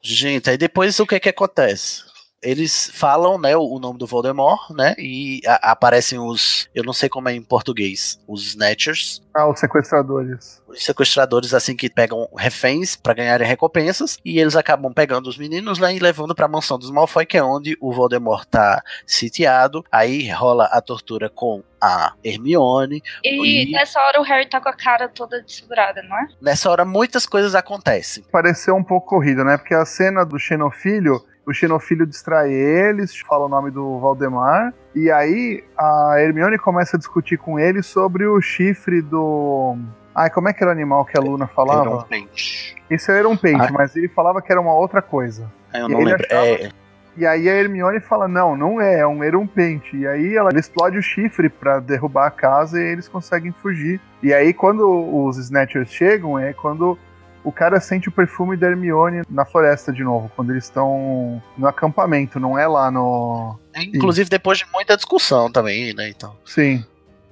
Gente, 0.03 0.51
aí 0.51 0.59
depois 0.59 0.99
o 1.01 1.07
que 1.07 1.19
que 1.21 1.29
acontece? 1.29 2.03
Eles 2.45 2.91
falam, 2.93 3.39
né, 3.39 3.57
o, 3.57 3.79
nome 3.81 3.99
do 3.99 4.07
Voldemort, 4.07 4.71
né, 4.71 4.95
e 4.99 5.41
a- 5.47 5.73
aparecem 5.73 6.19
os, 6.19 6.69
eu 6.75 6.85
não 6.85 6.93
sei 6.93 7.09
como 7.09 7.29
é 7.29 7.35
em 7.35 7.43
português, 7.43 8.21
os 8.29 8.47
Snatchers, 8.49 9.23
Ah, 9.35 9.49
os 9.51 9.59
sequestradores. 9.59 10.63
os 10.69 10.85
sequestradores 10.85 11.55
assim 11.55 11.75
que 11.75 11.89
pegam 11.91 12.29
reféns 12.37 12.95
pra 12.97 13.15
ganharem 13.15 13.47
recompensas 13.49 14.19
e 14.25 14.39
eles 14.39 14.55
acabam 14.57 14.93
pegando 14.93 15.29
os 15.29 15.39
meninos 15.39 15.79
lá 15.79 15.93
e 15.93 15.99
levando 15.99 16.35
pra 16.35 16.47
mansão 16.47 16.79
dos 16.79 16.91
Malfoy, 16.91 17.25
que 17.27 17.37
é 17.39 17.43
onde 17.43 17.77
o 17.81 17.93
Voldemort 17.93 18.45
tá 18.47 18.83
sitiado. 19.07 19.85
Aí 19.91 20.31
rola 20.31 20.65
a 20.67 20.81
tortura 20.81 21.29
com 21.31 21.63
a 21.81 22.13
Hermione. 22.23 23.03
E 23.25 23.65
E- 23.65 23.73
nessa 23.73 24.01
hora 24.01 24.21
o 24.21 24.25
Harry 24.25 24.49
tá 24.49 24.61
com 24.61 24.69
a 24.69 24.73
cara 24.77 25.09
toda 25.09 25.43
desfigurada, 25.43 26.03
não 26.03 26.17
é? 26.19 26.29
Nessa 26.41 26.71
hora 26.71 26.85
muitas 26.85 27.27
coisas 27.27 27.55
acontecem. 27.55 28.25
Pareceu 28.31 28.75
um 28.77 28.85
pouco 28.85 29.09
corrido, 29.09 29.45
né? 29.45 29.57
Porque 29.57 29.75
a 29.75 29.85
cena 29.85 30.25
do 30.25 30.39
Xenofilho, 30.39 31.21
o 31.47 31.53
Xenofilho 31.53 32.07
distrai 32.07 32.53
eles, 32.53 33.19
fala 33.21 33.47
o 33.47 33.49
nome 33.49 33.71
do 33.71 33.99
Valdemar, 34.01 34.73
e 34.95 35.11
aí 35.11 35.63
a 35.77 36.15
Hermione 36.19 36.59
começa 36.59 36.97
a 36.97 36.99
discutir 36.99 37.37
com 37.39 37.59
ele 37.59 37.83
sobre 37.83 38.27
o 38.27 38.41
chifre 38.41 39.01
do. 39.03 39.77
Ai, 40.15 40.31
como 40.31 40.49
é 40.49 40.53
que 40.53 40.63
era 40.63 40.71
o 40.71 40.73
animal 40.75 41.05
que 41.05 41.19
a 41.19 41.21
Luna 41.21 41.47
falava? 41.49 41.81
Era 41.89 41.97
um 41.99 42.03
pente. 42.03 42.77
Isso 42.89 43.11
era 43.11 43.29
um 43.29 43.37
pente, 43.37 43.67
Ah. 43.69 43.73
mas 43.73 43.95
ele 43.97 44.09
falava 44.09 44.41
que 44.41 44.51
era 44.53 44.61
uma 44.61 44.75
outra 44.75 45.03
coisa. 45.03 45.51
Aí 45.73 45.81
Eu 45.81 45.89
E 45.89 45.93
não 45.93 46.01
lembro. 46.01 46.25
achava- 46.25 46.47
É, 46.47 46.69
E 47.17 47.25
aí 47.27 47.49
a 47.49 47.55
Hermione 47.55 48.01
fala: 48.01 48.27
não, 48.27 48.57
não 48.57 48.81
é, 48.81 48.99
é 49.01 49.07
um 49.07 49.23
erumpente. 49.23 49.97
E 49.97 50.05
aí 50.07 50.35
ela 50.37 50.51
explode 50.59 50.99
o 50.99 51.03
chifre 51.03 51.49
pra 51.49 51.79
derrubar 51.79 52.27
a 52.27 52.31
casa 52.31 52.81
e 52.81 52.85
eles 52.85 53.07
conseguem 53.09 53.53
fugir. 53.53 54.01
E 54.23 54.33
aí 54.35 54.53
quando 54.53 54.83
os 55.25 55.37
Snatchers 55.39 55.91
chegam, 55.93 56.37
é 56.39 56.53
quando 56.53 56.99
o 57.45 57.53
cara 57.53 57.79
sente 57.81 58.09
o 58.09 58.13
perfume 58.13 58.57
da 58.57 58.67
Hermione 58.69 59.23
na 59.29 59.45
floresta 59.45 59.93
de 59.93 60.03
novo, 60.03 60.31
quando 60.35 60.51
eles 60.51 60.65
estão 60.65 61.43
no 61.57 61.69
acampamento, 61.69 62.41
não 62.41 62.59
é 62.59 62.67
lá 62.67 62.91
no. 62.91 63.59
inclusive 63.77 64.29
depois 64.31 64.59
de 64.59 64.67
muita 64.73 64.97
discussão 64.97 65.51
também, 65.53 65.93
né? 65.95 66.09
Então. 66.09 66.35
Sim. 66.45 66.85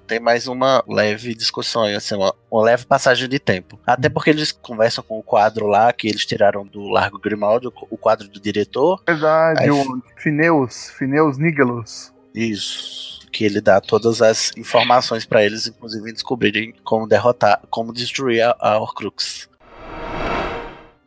tem 0.06 0.20
mais 0.20 0.46
uma 0.46 0.84
leve 0.86 1.34
discussão 1.34 1.84
aí, 1.84 1.94
assim, 1.94 2.14
uma, 2.14 2.34
uma 2.50 2.62
leve 2.62 2.84
passagem 2.84 3.26
de 3.28 3.38
tempo. 3.38 3.78
Até 3.86 4.08
porque 4.10 4.28
eles 4.28 4.52
conversam 4.52 5.02
com 5.02 5.18
o 5.18 5.22
quadro 5.22 5.66
lá 5.66 5.90
que 5.92 6.06
eles 6.06 6.26
tiraram 6.26 6.66
do 6.66 6.88
Largo 6.88 7.18
Grimaldi, 7.18 7.68
o- 7.68 7.96
quadro 7.96 8.28
do 8.28 8.38
diretor. 8.38 9.02
Verdade, 9.06 9.62
Aí- 9.62 9.70
o 9.70 10.02
Fineus, 10.18 10.90
Fineus 10.90 11.38
Nígelos. 11.38 12.12
Isso. 12.34 13.20
Que 13.32 13.44
ele 13.44 13.60
dá 13.62 13.80
todas 13.80 14.20
as 14.20 14.50
informações 14.58 15.24
pra 15.24 15.42
eles, 15.42 15.66
inclusive 15.66 16.12
descobrirem 16.12 16.74
como 16.84 17.06
derrotar, 17.08 17.62
como 17.70 17.92
destruir 17.92 18.42
a, 18.42 18.54
a 18.58 18.78
Horcrux. 18.78 19.48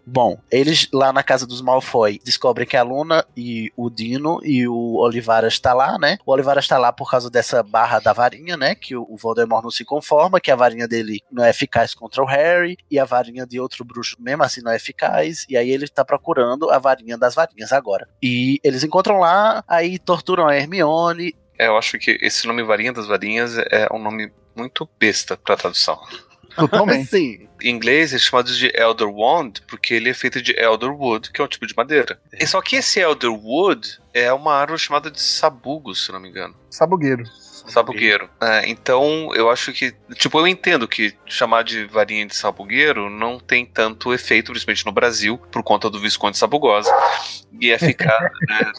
Bom, 0.06 0.40
eles 0.52 0.88
lá 0.94 1.12
na 1.12 1.24
casa 1.24 1.48
dos 1.48 1.62
Malfoy 1.62 2.20
descobrem 2.24 2.68
que 2.68 2.78
a 2.78 2.84
Luna 2.84 3.26
e 3.36 3.72
o 3.76 3.90
Dino 3.90 4.40
e 4.44 4.68
o 4.68 4.98
Olivaras 4.98 5.54
está 5.54 5.74
lá, 5.74 5.98
né? 5.98 6.18
O 6.26 6.32
Olivaras 6.32 6.66
está 6.66 6.78
lá 6.78 6.94
por 6.94 7.10
causa 7.10 7.30
dessa 7.30 7.64
barra 7.64 8.00
da 8.00 8.14
varinha, 8.14 8.56
né? 8.56 8.76
Que 8.76 8.96
o 8.96 9.18
Voldemort 9.18 9.64
não 9.64 9.72
se 9.72 9.84
conforma, 9.84 10.40
que 10.40 10.52
a 10.52 10.56
varinha 10.56 10.88
dele 10.88 11.22
não 11.32 11.44
é 11.44 11.50
eficaz 11.50 11.94
contra 11.94 12.22
o 12.22 12.26
Harry 12.26 12.78
e 12.90 13.00
a 13.00 13.06
varinha 13.06 13.46
de 13.46 13.60
outro 13.60 13.84
bruxo 13.84 14.16
mesmo 14.20 14.44
assim 14.44 14.62
não 14.62 14.72
é 14.72 14.76
eficaz. 14.76 15.46
E 15.50 15.58
aí 15.58 15.70
ele 15.72 15.88
tá 15.88 16.06
procurando 16.06 16.70
a 16.70 16.78
varinha 16.78 17.18
das 17.18 17.34
varinhas 17.34 17.72
agora. 17.72 18.08
E 18.22 18.60
eles 18.64 18.84
encontram 18.84 19.20
lá, 19.20 19.64
aí 19.68 19.98
torturam 19.98 20.48
a 20.48 20.56
Hermione. 20.56 21.36
É, 21.58 21.68
eu 21.68 21.78
acho 21.78 21.98
que 21.98 22.18
esse 22.22 22.46
nome 22.48 22.64
Varinha 22.64 22.92
das 22.92 23.08
Varinhas 23.08 23.58
é 23.72 23.88
um 23.92 24.00
nome 24.00 24.32
muito 24.56 24.88
besta 25.00 25.38
pra 25.38 25.56
tradução. 25.56 26.00
Totalmente. 26.56 27.10
Sim. 27.10 27.48
Em 27.62 27.70
inglês 27.70 28.14
é 28.14 28.18
chamado 28.18 28.52
de 28.54 28.72
Elder 28.76 29.10
Wand 29.10 29.54
porque 29.68 29.94
ele 29.94 30.10
é 30.10 30.14
feito 30.14 30.42
de 30.42 30.52
Elder 30.58 30.92
Wood, 30.92 31.32
que 31.32 31.42
é 31.42 31.44
um 31.44 31.48
tipo 31.48 31.66
de 31.66 31.74
madeira. 31.76 32.20
E 32.34 32.46
só 32.46 32.62
que 32.62 32.76
esse 32.76 33.00
Elder 33.00 33.32
Wood 33.32 34.00
é 34.14 34.32
uma 34.32 34.54
árvore 34.54 34.80
chamada 34.80 35.10
de 35.10 35.22
sabugo, 35.22 35.96
se 35.96 36.12
não 36.12 36.20
me 36.20 36.30
engano. 36.30 36.56
Sabugueiro. 36.70 37.24
Sabugueiro. 37.68 38.30
É, 38.42 38.70
então, 38.70 39.32
eu 39.34 39.50
acho 39.50 39.74
que. 39.74 39.94
Tipo, 40.16 40.40
eu 40.40 40.48
entendo 40.48 40.88
que 40.88 41.16
chamar 41.26 41.64
de 41.64 41.86
varinha 41.86 42.26
de 42.26 42.36
sabugueiro 42.36 43.10
não 43.10 43.40
tem 43.40 43.66
tanto 43.66 44.14
efeito, 44.14 44.52
principalmente 44.52 44.86
no 44.86 44.92
Brasil, 44.92 45.38
por 45.52 45.64
conta 45.64 45.90
do 45.90 46.00
Visconde 46.00 46.38
Sabugosa. 46.38 46.94
Ia 47.60 47.80
ficar. 47.80 48.32
né, 48.48 48.72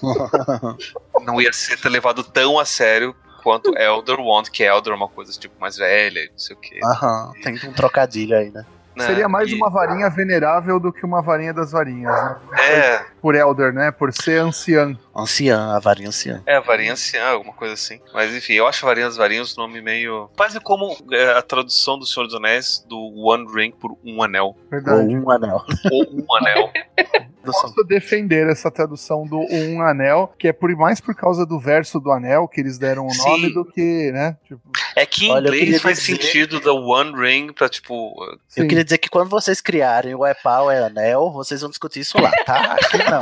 não 1.25 1.41
ia 1.41 1.53
ser 1.53 1.77
levado 1.89 2.23
tão 2.23 2.59
a 2.59 2.65
sério 2.65 3.15
quanto 3.47 3.79
Elder 3.79 4.19
Wand, 4.19 4.51
que 4.53 4.65
Elder 4.65 4.93
é 4.93 4.97
uma 4.97 5.07
coisa 5.09 5.31
tipo 5.39 5.55
mais 5.61 5.77
velha, 5.77 6.19
e 6.19 6.29
não 6.31 6.37
sei 6.39 6.57
o 6.57 6.59
quê. 6.59 6.81
Aham, 6.83 7.31
tem 7.45 7.55
um 7.65 7.73
trocadilho 7.73 8.37
aí, 8.37 8.51
né? 8.51 8.67
né? 8.97 9.07
Seria 9.07 9.29
mais 9.29 9.49
E- 9.49 9.55
uma 9.55 9.71
varinha 9.71 10.11
venerável 10.11 10.81
do 10.81 10.93
que 10.93 11.05
uma 11.07 11.23
varinha 11.23 11.55
das 11.55 11.71
varinhas, 11.71 12.13
né? 12.13 12.37
É, 12.59 13.05
Por 13.23 13.37
Elder, 13.37 13.73
né? 13.73 13.93
Por 13.93 14.13
ser 14.13 14.41
anciã. 14.41 14.99
Anciã, 15.17 15.75
a 15.75 15.79
varinha 15.79 16.09
anciã. 16.09 16.43
É, 16.47 16.61
varinha 16.61 16.93
anciã, 16.93 17.25
alguma 17.25 17.53
coisa 17.55 17.75
assim. 17.75 18.01
Mas 18.13 18.35
enfim, 18.35 18.53
eu 18.55 18.67
acho 18.67 18.85
varinha 18.85 19.07
das 19.07 19.17
varinhas 19.17 19.57
um 19.57 19.63
nome 19.63 19.81
meio. 19.81 20.29
Quase 20.37 20.61
como 20.61 20.97
é, 21.13 21.31
a 21.33 21.43
tradução 21.43 21.99
do 21.99 22.05
Senhor 22.07 22.27
dos 22.27 22.35
Anéis 22.35 22.85
do 22.89 22.99
One 23.27 23.47
Ring 23.55 23.71
por 23.73 23.97
um 24.05 24.23
anel. 24.23 24.47
Ou 24.49 24.57
Verdade. 24.71 25.17
um 25.17 25.31
anel. 25.31 25.65
Ou 25.91 26.05
um 26.13 26.37
anel. 26.37 26.71
Posso 27.47 27.85
defender 27.85 28.49
essa 28.51 28.73
tradução 28.73 29.25
do 29.25 29.39
Um 29.39 29.81
Anel, 29.81 30.35
que 30.37 30.49
é 30.49 30.53
por 30.53 30.69
mais 30.75 31.01
por 31.01 31.15
causa 31.15 31.47
do 31.47 31.61
verso 31.61 32.01
do 32.01 32.11
anel 32.11 32.49
que 32.49 32.61
eles 32.61 32.77
deram 32.77 33.07
o 33.07 33.11
Sim. 33.13 33.23
nome 33.31 33.55
do 33.55 33.65
que, 33.65 34.11
né? 34.11 34.37
Tipo, 34.49 34.61
É 34.97 35.07
que 35.07 35.27
em 35.27 35.31
Olha, 35.31 35.51
eu 35.51 35.55
inglês 35.55 35.81
faz 35.81 36.01
dizer- 36.03 36.21
sentido 36.21 36.59
da 36.61 36.73
One 36.73 37.13
Ring 37.17 37.53
pra 37.53 37.69
tipo. 37.69 38.17
Eu 38.33 38.39
sim. 38.49 38.67
queria 38.67 38.83
dizer 38.83 38.99
que 38.99 39.09
quando 39.09 39.31
vocês 39.31 39.61
criarem 39.61 40.13
o 40.17 40.27
é 40.27 40.35
pau, 40.35 40.69
é 40.69 40.83
anel, 40.87 41.31
vocês 41.31 41.61
vão 41.61 41.71
discutir 41.71 42.01
isso 42.01 42.21
lá, 42.21 42.33
tá? 42.45 42.73
Aqui 42.73 42.99
não. 43.09 43.21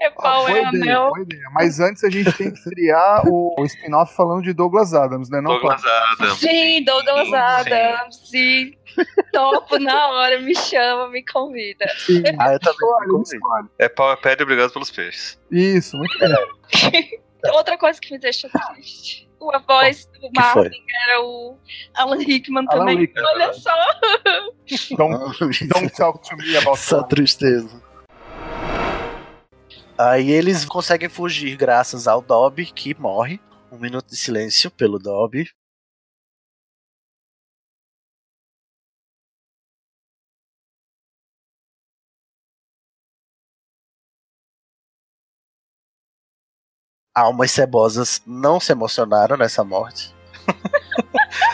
É 0.00 0.08
pau, 0.08 0.46
boa 0.46 0.58
é 0.58 0.62
ideia, 0.62 0.98
anel. 0.98 1.12
Mas 1.52 1.78
antes 1.78 2.02
a 2.02 2.08
gente 2.08 2.32
tem 2.32 2.50
que 2.50 2.62
criar 2.64 3.22
o, 3.26 3.54
o 3.58 3.64
spin-off 3.66 4.16
falando 4.16 4.42
de 4.42 4.54
Douglas 4.54 4.94
Adams, 4.94 5.28
né? 5.28 5.42
Não, 5.42 5.50
Douglas 5.50 5.84
Adams. 5.84 6.38
Sim, 6.38 6.82
Douglas 6.84 7.28
Sim. 7.28 7.34
Adams, 7.34 8.16
sim. 8.30 8.74
Topo 9.30 9.78
na 9.78 10.08
hora, 10.08 10.40
me 10.40 10.56
chama, 10.56 11.10
me 11.10 11.22
convida. 11.22 11.84
Ah, 12.38 12.54
eu 12.54 12.60
também. 12.60 13.22
Escolhe. 13.22 13.68
É 13.78 13.88
pau 13.90 14.10
é 14.10 14.16
pedra, 14.16 14.44
obrigado 14.44 14.72
pelos 14.72 14.90
peixes. 14.90 15.38
Isso, 15.50 15.98
muito 15.98 16.18
bem. 16.18 17.20
outra 17.52 17.76
coisa 17.76 18.00
que 18.00 18.10
me 18.10 18.18
deixa 18.18 18.48
triste. 18.48 19.28
A 19.52 19.58
voz 19.58 20.06
do 20.06 20.30
que 20.30 20.42
foi? 20.52 20.62
Martin 20.62 20.84
era 21.06 21.20
o 21.22 21.58
Alan 21.94 22.18
Rickman 22.18 22.66
Alan 22.70 22.78
também. 22.78 22.98
Rickman. 22.98 23.24
Olha 23.24 23.52
só. 23.52 23.74
Don't, 24.96 25.68
don't 25.68 25.90
talk 25.96 26.28
to 26.28 26.36
me 26.36 26.56
about 26.56 26.78
Essa 26.78 26.98
that. 26.98 27.08
tristeza. 27.08 27.89
Aí 30.00 30.30
eles 30.30 30.64
conseguem 30.64 31.10
fugir 31.10 31.54
graças 31.58 32.08
ao 32.08 32.22
Dobby, 32.22 32.72
que 32.72 32.98
morre. 32.98 33.38
Um 33.70 33.78
minuto 33.78 34.08
de 34.08 34.16
silêncio 34.16 34.70
pelo 34.70 34.98
Dobby. 34.98 35.50
Almas 47.14 47.50
cebosas 47.50 48.22
não 48.26 48.58
se 48.58 48.72
emocionaram 48.72 49.36
nessa 49.36 49.62
morte. 49.62 50.14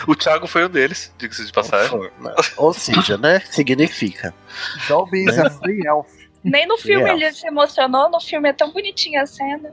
O 0.07 0.15
Thiago 0.15 0.47
foi 0.47 0.65
um 0.65 0.69
deles, 0.69 1.13
diga-se 1.17 1.45
de 1.45 1.51
passagem. 1.51 1.99
Ou 2.55 2.73
seja, 2.73 3.17
né? 3.17 3.41
Significa. 3.41 4.33
Dobby 4.87 5.25
is 5.25 5.37
a 5.37 5.49
free 5.49 5.85
elf. 5.85 6.07
Nem 6.43 6.67
no 6.67 6.77
filme 6.77 7.09
ele 7.09 7.31
se 7.33 7.45
emocionou, 7.47 8.09
no 8.09 8.19
filme 8.21 8.49
é 8.49 8.53
tão 8.53 8.71
bonitinha 8.71 9.23
a 9.23 9.25
cena. 9.25 9.71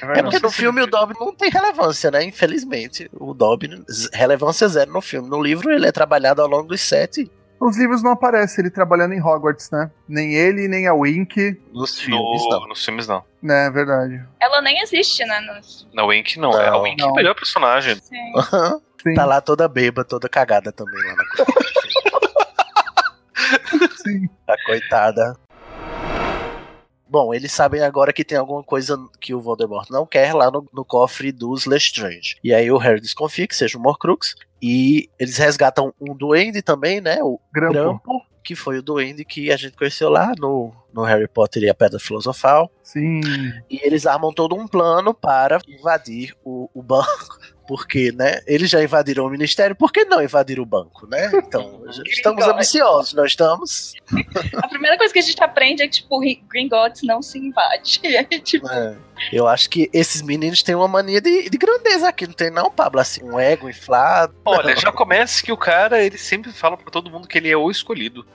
É 0.00 0.22
porque 0.22 0.38
no 0.38 0.50
filme 0.50 0.80
o 0.80 0.86
Dobby 0.86 1.14
não 1.20 1.34
tem 1.34 1.50
relevância, 1.50 2.10
né? 2.10 2.24
Infelizmente. 2.24 3.10
O 3.12 3.34
Dobby, 3.34 3.84
relevância 4.14 4.66
zero 4.68 4.90
no 4.92 5.02
filme. 5.02 5.28
No 5.28 5.42
livro 5.42 5.70
ele 5.70 5.86
é 5.86 5.92
trabalhado 5.92 6.40
ao 6.40 6.48
longo 6.48 6.68
dos 6.68 6.80
sete 6.80 7.30
Nos 7.60 7.76
livros 7.76 8.02
não 8.02 8.12
aparece 8.12 8.60
ele 8.62 8.70
trabalhando 8.70 9.12
em 9.12 9.20
Hogwarts, 9.22 9.70
né? 9.70 9.90
Nem 10.08 10.34
ele, 10.34 10.68
nem 10.68 10.86
a 10.86 10.94
Wink. 10.94 11.60
nos 11.72 12.00
filmes, 12.00 12.42
No- 12.44 12.48
não. 12.60 12.68
nos 12.68 12.82
filmes 12.84 13.06
não. 13.06 13.22
Né, 13.42 13.66
é 13.66 13.70
verdade. 13.70 14.24
Ela 14.40 14.62
nem 14.62 14.80
existe, 14.80 15.22
né? 15.26 15.40
nos- 15.40 15.86
Na 15.92 16.04
Wink 16.04 16.38
não. 16.38 16.50
é, 16.58 16.68
a 16.68 16.70
Não, 16.72 16.82
Wink 16.82 17.00
é 17.02 17.04
não. 17.04 17.12
o 17.12 17.14
melhor 17.14 17.34
personagem. 17.34 17.96
Sim. 17.96 18.32
Sim, 19.04 19.12
tá 19.14 19.26
lá 19.26 19.38
toda 19.42 19.68
beba, 19.68 20.02
toda 20.02 20.30
cagada 20.30 20.72
também 20.72 20.98
lá 21.04 21.14
na 21.14 21.24
sim. 24.02 24.28
A 24.48 24.54
coitada. 24.64 25.36
Bom, 27.14 27.32
eles 27.32 27.52
sabem 27.52 27.80
agora 27.80 28.12
que 28.12 28.24
tem 28.24 28.36
alguma 28.36 28.64
coisa 28.64 28.98
que 29.20 29.32
o 29.32 29.40
Voldemort 29.40 29.88
não 29.88 30.04
quer 30.04 30.34
lá 30.34 30.50
no, 30.50 30.68
no 30.72 30.84
cofre 30.84 31.30
dos 31.30 31.64
Lestrange. 31.64 32.34
E 32.42 32.52
aí 32.52 32.68
o 32.72 32.76
Harry 32.76 33.00
desconfia 33.00 33.46
que 33.46 33.54
seja 33.54 33.78
o 33.78 33.80
Morcrux. 33.80 34.34
E 34.60 35.08
eles 35.16 35.36
resgatam 35.36 35.94
um 36.00 36.12
duende 36.12 36.60
também, 36.60 37.00
né? 37.00 37.22
O 37.22 37.38
Grampo. 37.52 37.72
Grampo, 37.72 38.20
que 38.42 38.56
foi 38.56 38.78
o 38.78 38.82
duende 38.82 39.24
que 39.24 39.52
a 39.52 39.56
gente 39.56 39.76
conheceu 39.76 40.10
lá 40.10 40.32
no, 40.36 40.72
no 40.92 41.04
Harry 41.04 41.28
Potter 41.28 41.62
e 41.62 41.70
a 41.70 41.74
Pedra 41.74 42.00
Filosofal. 42.00 42.68
Sim. 42.82 43.20
E 43.70 43.80
eles 43.86 44.06
armam 44.06 44.32
todo 44.32 44.56
um 44.56 44.66
plano 44.66 45.14
para 45.14 45.60
invadir 45.68 46.34
o, 46.44 46.68
o 46.74 46.82
banco. 46.82 47.38
Porque, 47.66 48.12
né? 48.12 48.40
Eles 48.46 48.70
já 48.70 48.82
invadiram 48.82 49.24
o 49.24 49.30
ministério, 49.30 49.74
por 49.74 49.92
que 49.92 50.04
não 50.04 50.22
invadir 50.22 50.60
o 50.60 50.66
banco, 50.66 51.06
né? 51.06 51.30
Então, 51.34 51.82
estamos 52.06 52.44
ambiciosos, 52.44 53.14
nós 53.14 53.30
estamos. 53.30 53.94
A 54.62 54.68
primeira 54.68 54.96
coisa 54.98 55.12
que 55.12 55.18
a 55.18 55.22
gente 55.22 55.42
aprende 55.42 55.82
é 55.82 55.86
que, 55.86 55.94
tipo, 55.94 56.20
Gringotts 56.48 57.02
não 57.02 57.22
se 57.22 57.38
invade. 57.38 58.00
Aí, 58.04 58.40
tipo, 58.40 58.68
É, 58.68 58.96
eu 59.32 59.46
acho 59.48 59.70
que 59.70 59.88
esses 59.92 60.22
meninos 60.22 60.62
têm 60.62 60.74
uma 60.74 60.88
mania 60.88 61.20
de, 61.20 61.48
de 61.48 61.58
grandeza 61.58 62.08
aqui, 62.08 62.26
não 62.26 62.34
tem 62.34 62.50
não, 62.50 62.70
Pablo? 62.70 63.00
Assim, 63.00 63.22
um 63.24 63.38
ego 63.38 63.68
inflado. 63.68 64.34
Olha, 64.44 64.76
já 64.76 64.92
começa 64.92 65.42
que 65.42 65.52
o 65.52 65.56
cara, 65.56 66.02
ele 66.02 66.18
sempre 66.18 66.52
fala 66.52 66.76
pra 66.76 66.90
todo 66.90 67.10
mundo 67.10 67.28
que 67.28 67.38
ele 67.38 67.50
é 67.50 67.56
o 67.56 67.70
escolhido. 67.70 68.26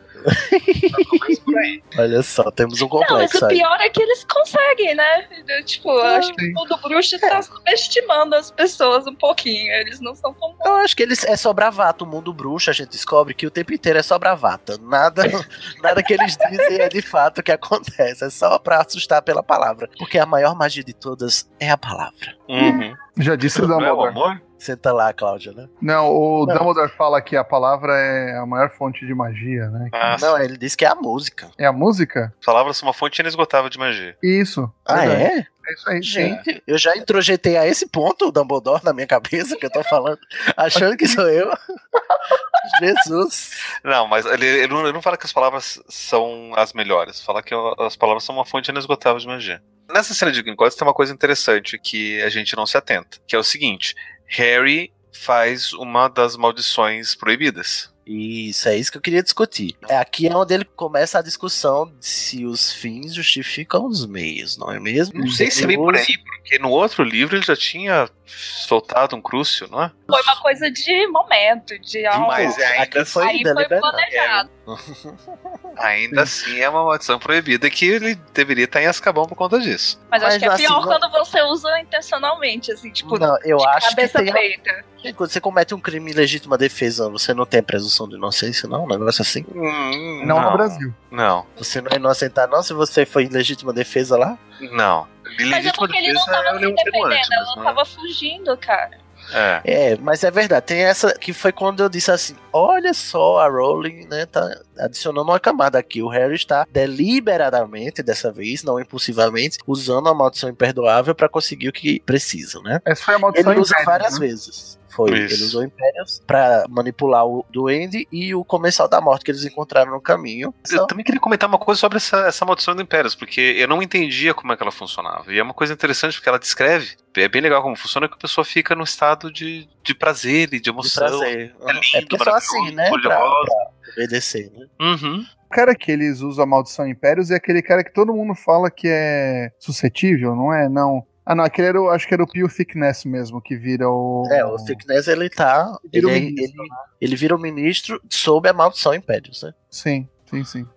Aí. 1.57 1.83
Olha 1.97 2.21
só, 2.21 2.49
temos 2.51 2.81
um 2.81 2.87
Não, 2.87 2.99
mas 2.99 3.09
complexo 3.09 3.45
o 3.45 3.47
aí. 3.47 3.57
pior 3.57 3.81
é 3.81 3.89
que 3.89 4.01
eles 4.01 4.23
conseguem, 4.23 4.95
né? 4.95 5.27
Eu, 5.47 5.65
Tipo, 5.65 5.89
eu 5.89 6.03
acho 6.03 6.33
que 6.33 6.45
o 6.49 6.53
mundo 6.53 6.77
bruxo 6.77 7.19
tá 7.19 7.41
subestimando 7.41 8.35
as 8.35 8.51
pessoas 8.51 9.05
um 9.07 9.15
pouquinho. 9.15 9.71
Eles 9.73 9.99
não 9.99 10.15
são 10.15 10.33
tão 10.33 10.55
Eu 10.65 10.75
acho 10.77 10.95
que 10.95 11.03
eles 11.03 11.23
é 11.23 11.35
só 11.35 11.53
bravata. 11.53 12.03
O 12.03 12.07
mundo 12.07 12.33
bruxo, 12.33 12.69
a 12.69 12.73
gente 12.73 12.89
descobre 12.89 13.33
que 13.33 13.45
o 13.45 13.51
tempo 13.51 13.73
inteiro 13.73 13.99
é 13.99 14.03
só 14.03 14.17
bravata. 14.17 14.77
Nada, 14.81 15.23
nada 15.81 16.03
que 16.03 16.13
eles 16.13 16.37
dizem 16.49 16.81
é 16.81 16.89
de 16.89 17.01
fato 17.01 17.43
que 17.43 17.51
acontece. 17.51 18.23
É 18.25 18.29
só 18.29 18.57
pra 18.59 18.81
assustar 18.81 19.21
pela 19.21 19.43
palavra. 19.43 19.89
Porque 19.97 20.17
a 20.17 20.25
maior 20.25 20.55
magia 20.55 20.83
de 20.83 20.93
todas 20.93 21.49
é 21.59 21.69
a 21.69 21.77
palavra. 21.77 22.35
Uhum. 22.47 22.95
Já 23.17 23.35
disse 23.35 23.61
o 23.61 23.67
Não 23.67 23.81
é 23.81 23.91
o 23.91 24.01
amor? 24.01 24.41
Senta 24.59 24.91
lá, 24.91 25.13
Cláudia, 25.13 25.53
né? 25.53 25.67
Não, 25.81 26.09
o 26.11 26.45
Não. 26.45 26.53
Dumbledore 26.57 26.91
fala 26.95 27.21
que 27.21 27.35
a 27.37 27.43
palavra 27.43 27.93
é 27.97 28.37
a 28.37 28.45
maior 28.45 28.69
fonte 28.69 29.05
de 29.07 29.15
magia, 29.15 29.67
né? 29.69 29.89
Ah, 29.93 30.17
Não, 30.19 30.37
ele 30.37 30.57
disse 30.57 30.75
que 30.77 30.85
é 30.85 30.89
a 30.89 30.95
música. 30.95 31.49
É 31.57 31.65
a 31.65 31.71
música? 31.71 32.33
palavras 32.45 32.77
são 32.77 32.87
uma 32.87 32.93
fonte 32.93 33.19
inesgotável 33.21 33.69
de 33.69 33.79
magia. 33.79 34.17
Isso. 34.21 34.71
Ah, 34.85 35.05
verdade. 35.05 35.21
é? 35.23 35.47
É 35.69 35.73
isso 35.73 35.89
aí. 35.89 36.01
Gente, 36.01 36.63
eu 36.65 36.77
já 36.79 36.97
introjetei 36.97 37.55
a 37.55 37.65
esse 37.67 37.87
ponto 37.87 38.27
o 38.27 38.31
Dumbledore 38.31 38.83
na 38.83 38.91
minha 38.91 39.05
cabeça, 39.07 39.55
que 39.55 39.65
eu 39.65 39.71
tô 39.71 39.83
falando, 39.83 40.17
achando 40.57 40.97
que 40.97 41.07
sou 41.07 41.29
eu. 41.29 41.49
Jesus. 42.79 43.51
Não, 43.83 44.07
mas 44.07 44.25
ele, 44.25 44.45
ele 44.45 44.67
não, 44.73 44.81
ele 44.83 44.93
não 44.93 45.01
fala 45.01 45.17
que 45.17 45.25
as 45.25 45.33
palavras 45.33 45.81
são 45.87 46.51
as 46.55 46.73
melhores. 46.73 47.21
Fala 47.21 47.41
que 47.43 47.53
as 47.79 47.95
palavras 47.95 48.23
são 48.23 48.35
uma 48.35 48.45
fonte 48.45 48.69
inesgotável 48.71 49.19
de 49.19 49.27
magia. 49.27 49.61
Nessa 49.91 50.13
cena 50.13 50.31
de 50.31 50.41
Gringotts 50.43 50.75
tem 50.75 50.87
uma 50.87 50.93
coisa 50.93 51.11
interessante 51.13 51.77
que 51.79 52.21
a 52.21 52.29
gente 52.29 52.55
não 52.55 52.65
se 52.65 52.77
atenta, 52.77 53.17
que 53.27 53.35
é 53.35 53.39
o 53.39 53.43
seguinte: 53.43 53.95
Harry 54.29 54.93
faz 55.11 55.73
uma 55.73 56.07
das 56.07 56.37
maldições 56.37 57.15
proibidas. 57.15 57.91
Isso, 58.05 58.67
é 58.67 58.75
isso 58.75 58.91
que 58.91 58.97
eu 58.97 59.01
queria 59.01 59.21
discutir. 59.21 59.75
É 59.87 59.95
aqui 59.97 60.27
é 60.27 60.35
onde 60.35 60.53
ele 60.53 60.65
começa 60.65 61.19
a 61.19 61.21
discussão 61.21 61.85
de 61.99 62.05
se 62.05 62.45
os 62.45 62.71
fins 62.73 63.13
justificam 63.13 63.85
os 63.85 64.05
meios, 64.05 64.57
não 64.57 64.71
é 64.71 64.79
mesmo? 64.79 65.19
Não 65.19 65.27
sei 65.29 65.51
se 65.51 65.63
é 65.63 65.67
bem 65.67 65.77
por 65.77 65.95
aí, 65.95 66.17
porque 66.17 66.57
no 66.57 66.69
outro 66.71 67.03
livro 67.03 67.35
ele 67.35 67.45
já 67.45 67.55
tinha 67.55 68.09
soltado 68.25 69.15
um 69.15 69.21
crucio, 69.21 69.67
não 69.69 69.83
é? 69.83 69.91
Foi 70.07 70.21
uma 70.23 70.35
coisa 70.41 70.71
de 70.71 71.07
momento, 71.07 71.77
de 71.79 72.05
algo. 72.05 72.27
Mas 72.27 72.57
é 72.57 72.65
ainda 72.65 72.83
Aqui 73.01 73.05
foi 73.05 73.27
Aí 73.27 73.43
foi 73.43 73.65
planejado. 73.67 74.49
Ainda 75.77 76.23
assim 76.23 76.59
é 76.59 76.69
uma 76.69 76.83
maldição 76.83 77.17
proibida 77.17 77.69
que 77.69 77.85
ele 77.85 78.15
deveria 78.33 78.65
estar 78.65 78.81
em 78.81 78.85
Azkaban 78.87 79.25
por 79.25 79.35
conta 79.35 79.59
disso. 79.59 79.99
Mas, 80.11 80.21
acho 80.21 80.33
Mas 80.33 80.37
que 80.43 80.45
é 80.45 80.51
assim, 80.51 80.63
pior 80.65 80.81
não- 80.81 80.87
quando 80.99 81.09
você 81.11 81.41
usa 81.41 81.79
intencionalmente, 81.79 82.71
assim, 82.71 82.91
tipo, 82.91 83.17
Não, 83.17 83.35
eu 83.43 83.57
de 83.57 83.65
acho 83.67 83.89
que 83.89 83.95
cabeça 83.95 84.19
tem. 84.23 84.31
feita. 84.31 84.85
Gente, 85.01 85.13
Quando 85.15 85.29
você 85.31 85.39
comete 85.41 85.73
um 85.73 85.79
crime 85.79 86.11
em 86.11 86.13
legítima 86.13 86.57
defesa, 86.57 87.09
você 87.09 87.33
não 87.33 87.45
tem 87.45 87.61
a 87.61 87.63
presunção 87.99 88.07
de 88.07 88.15
inocência, 88.15 88.67
não? 88.69 88.85
Um 88.85 88.87
negócio 88.87 89.21
assim? 89.21 89.45
Hum, 89.53 90.25
Não, 90.25 90.41
no 90.41 90.51
Brasil. 90.53 90.93
Não, 91.11 91.45
Você 91.57 91.81
não 91.81 91.89
é 91.91 91.95
inocentar, 91.97 92.47
não, 92.49 92.61
se 92.63 92.73
você 92.73 93.05
foi 93.05 93.23
em 93.25 93.29
legítima 93.29 93.73
defesa 93.73 94.17
lá? 94.17 94.37
não. 94.73 95.07
Mas 95.23 95.39
é 95.39 95.43
Legítima 95.57 95.73
porque 95.77 95.97
ele 95.97 96.11
não 96.13 96.25
tava 96.25 96.47
é 96.47 96.53
se 96.53 96.59
defendendo, 96.59 97.33
ela 97.33 97.55
não 97.55 97.61
é- 97.61 97.65
tava 97.65 97.85
fugindo, 97.85 98.57
cara. 98.57 98.97
É. 99.31 99.61
É, 99.63 99.97
mas 99.97 100.23
é 100.23 100.31
verdade. 100.31 100.65
Tem 100.65 100.79
essa 100.83 101.13
que 101.13 101.33
foi 101.33 101.51
quando 101.51 101.83
eu 101.83 101.87
disse 101.89 102.09
assim: 102.09 102.35
olha 102.51 102.91
só, 102.95 103.37
a 103.37 103.47
Rowling, 103.47 104.07
né, 104.09 104.25
tá 104.25 104.41
adicionando 104.79 105.29
uma 105.29 105.39
camada 105.39 105.77
aqui. 105.77 106.01
O 106.01 106.07
Harry 106.07 106.33
está 106.35 106.65
deliberadamente, 106.71 108.01
dessa 108.01 108.31
vez, 108.31 108.63
não 108.63 108.79
impulsivamente, 108.79 109.59
usando 109.67 110.09
a 110.09 110.15
maldição 110.15 110.49
imperdoável 110.49 111.13
para 111.13 111.29
conseguir 111.29 111.69
o 111.69 111.73
que 111.73 111.99
precisa, 111.99 112.59
né? 112.61 112.81
Essa 112.83 113.03
foi 113.05 113.13
a 113.13 113.19
maldição 113.19 113.51
Ele 113.51 113.61
usa 113.61 113.73
Império, 113.73 113.85
várias 113.85 114.13
né? 114.13 114.19
vezes. 114.27 114.78
Foi, 114.89 115.11
Isso. 115.11 115.35
ele 115.35 115.43
usou 115.43 115.63
Impérios 115.63 116.21
pra 116.25 116.63
manipular 116.69 117.25
o 117.25 117.45
Duende 117.51 118.07
e 118.11 118.33
o 118.33 118.43
Comensal 118.43 118.87
da 118.87 119.01
Morte 119.01 119.25
que 119.25 119.31
eles 119.31 119.43
encontraram 119.45 119.91
no 119.91 120.01
caminho. 120.01 120.53
Eu 120.71 120.87
também 120.87 121.03
queria 121.03 121.19
comentar 121.19 121.47
uma 121.49 121.59
coisa 121.59 121.79
sobre 121.79 121.97
essa, 121.97 122.27
essa 122.27 122.45
maldição 122.45 122.75
do 122.75 122.81
Impérios, 122.81 123.15
porque 123.15 123.39
eu 123.57 123.67
não 123.67 123.81
entendia 123.81 124.33
como 124.33 124.53
é 124.53 124.57
que 124.57 124.63
ela 124.63 124.71
funcionava. 124.71 125.31
E 125.33 125.37
é 125.37 125.43
uma 125.43 125.53
coisa 125.53 125.73
interessante 125.73 126.15
porque 126.15 126.29
ela 126.29 126.39
descreve. 126.39 126.95
É 127.17 127.27
bem 127.27 127.41
legal 127.41 127.61
como 127.61 127.75
funciona 127.75 128.07
que 128.07 128.13
a 128.13 128.17
pessoa 128.17 128.45
fica 128.45 128.73
num 128.75 128.83
estado 128.83 129.31
de, 129.31 129.67
de 129.83 129.93
prazer 129.93 130.47
e 130.53 130.59
de 130.59 130.69
de 130.69 130.69
emoção. 130.69 131.07
prazer. 131.07 131.55
É 131.67 131.73
lindo, 131.73 131.81
É 131.95 132.01
porque 132.01 132.17
só 132.23 132.35
assim, 132.35 132.71
né? 132.71 132.89
de 132.91 133.01
Pra, 133.01 133.17
pra 133.17 133.71
obedecer, 133.93 134.51
né? 134.51 134.65
Uhum. 134.79 135.25
O 135.45 135.49
cara 135.49 135.73
que 135.75 135.91
eles 135.91 136.21
usam 136.21 136.43
a 136.43 136.47
maldição 136.47 136.87
Impérios 136.87 137.31
é 137.31 137.35
aquele 137.35 137.61
cara 137.61 137.83
que 137.83 137.91
todo 137.91 138.13
mundo 138.13 138.35
fala 138.35 138.69
que 138.69 138.87
é 138.87 139.49
suscetível, 139.59 140.35
não 140.35 140.53
é? 140.53 140.69
Não. 140.69 141.03
Ah, 141.25 141.35
não, 141.35 141.43
aquele 141.43 141.67
era 141.67 141.81
o, 141.81 141.89
acho 141.89 142.07
que 142.07 142.13
era 142.13 142.23
o 142.23 142.27
Pio 142.27 142.47
Thickness 142.47 143.05
mesmo, 143.05 143.41
que 143.41 143.55
vira 143.55 143.87
o. 143.87 144.27
É, 144.31 144.43
o 144.45 144.55
Thickness 144.57 145.07
ele 145.07 145.29
tá. 145.29 145.77
Ele, 145.93 146.09
é- 146.09 146.19
ministro, 146.19 146.63
ele, 146.63 146.69
ele 147.01 147.15
vira 147.15 147.35
o 147.35 147.39
ministro 147.39 148.01
sob 148.09 148.49
a 148.49 148.53
maldição 148.53 148.93
Impérios, 148.93 149.43
né? 149.43 149.53
Sim, 149.69 150.07
sim, 150.29 150.43
sim. 150.43 150.67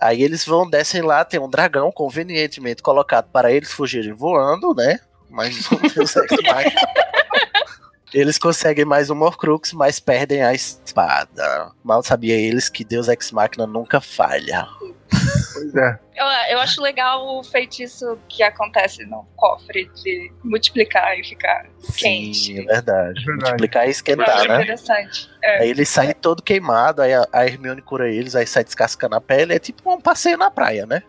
Aí 0.00 0.22
eles 0.22 0.44
vão, 0.44 0.68
descem 0.68 1.02
lá, 1.02 1.24
tem 1.24 1.40
um 1.40 1.50
dragão 1.50 1.90
convenientemente 1.90 2.82
colocado 2.82 3.30
para 3.30 3.50
eles 3.52 3.72
fugirem 3.72 4.12
voando, 4.12 4.72
né? 4.74 5.00
Mas 5.28 5.70
um 5.72 5.76
Deus 5.94 6.16
Ex 6.16 6.30
Machina. 6.42 6.80
Eles 8.14 8.38
conseguem 8.38 8.84
mais 8.86 9.10
um 9.10 9.20
Horcrux, 9.20 9.72
mas 9.74 10.00
perdem 10.00 10.42
a 10.42 10.54
espada. 10.54 11.70
Mal 11.84 12.02
sabia 12.02 12.34
eles 12.36 12.68
que 12.68 12.82
Deus 12.84 13.06
Ex 13.08 13.30
Machina 13.32 13.66
nunca 13.66 14.00
falha. 14.00 14.66
Pois 15.52 15.74
é. 15.74 15.98
Eu, 16.16 16.26
eu 16.52 16.60
acho 16.60 16.80
legal 16.80 17.38
o 17.38 17.42
feitiço 17.42 18.18
que 18.28 18.42
acontece 18.42 19.04
no 19.06 19.26
cofre 19.36 19.90
de 20.02 20.32
multiplicar 20.44 21.18
e 21.18 21.24
ficar 21.24 21.66
Sim, 21.80 21.98
quente. 21.98 22.60
é 22.60 22.64
verdade. 22.64 23.24
Verdade. 23.24 23.50
Multiplicar 23.50 23.86
e 23.86 23.90
esquentar, 23.90 24.30
acho 24.30 24.48
né? 24.48 24.56
interessante. 24.56 25.30
É. 25.42 25.62
Aí 25.62 25.70
eles 25.70 25.88
saem 25.88 26.12
todo 26.14 26.42
queimado, 26.42 27.02
aí 27.02 27.14
a, 27.14 27.26
a 27.32 27.46
Hermione 27.46 27.82
cura 27.82 28.10
eles, 28.10 28.34
aí 28.34 28.46
sai 28.46 28.64
descascando 28.64 29.14
a 29.14 29.20
pele, 29.20 29.54
é 29.54 29.58
tipo 29.58 29.92
um 29.92 30.00
passeio 30.00 30.36
na 30.36 30.50
praia, 30.50 30.86
né? 30.86 31.02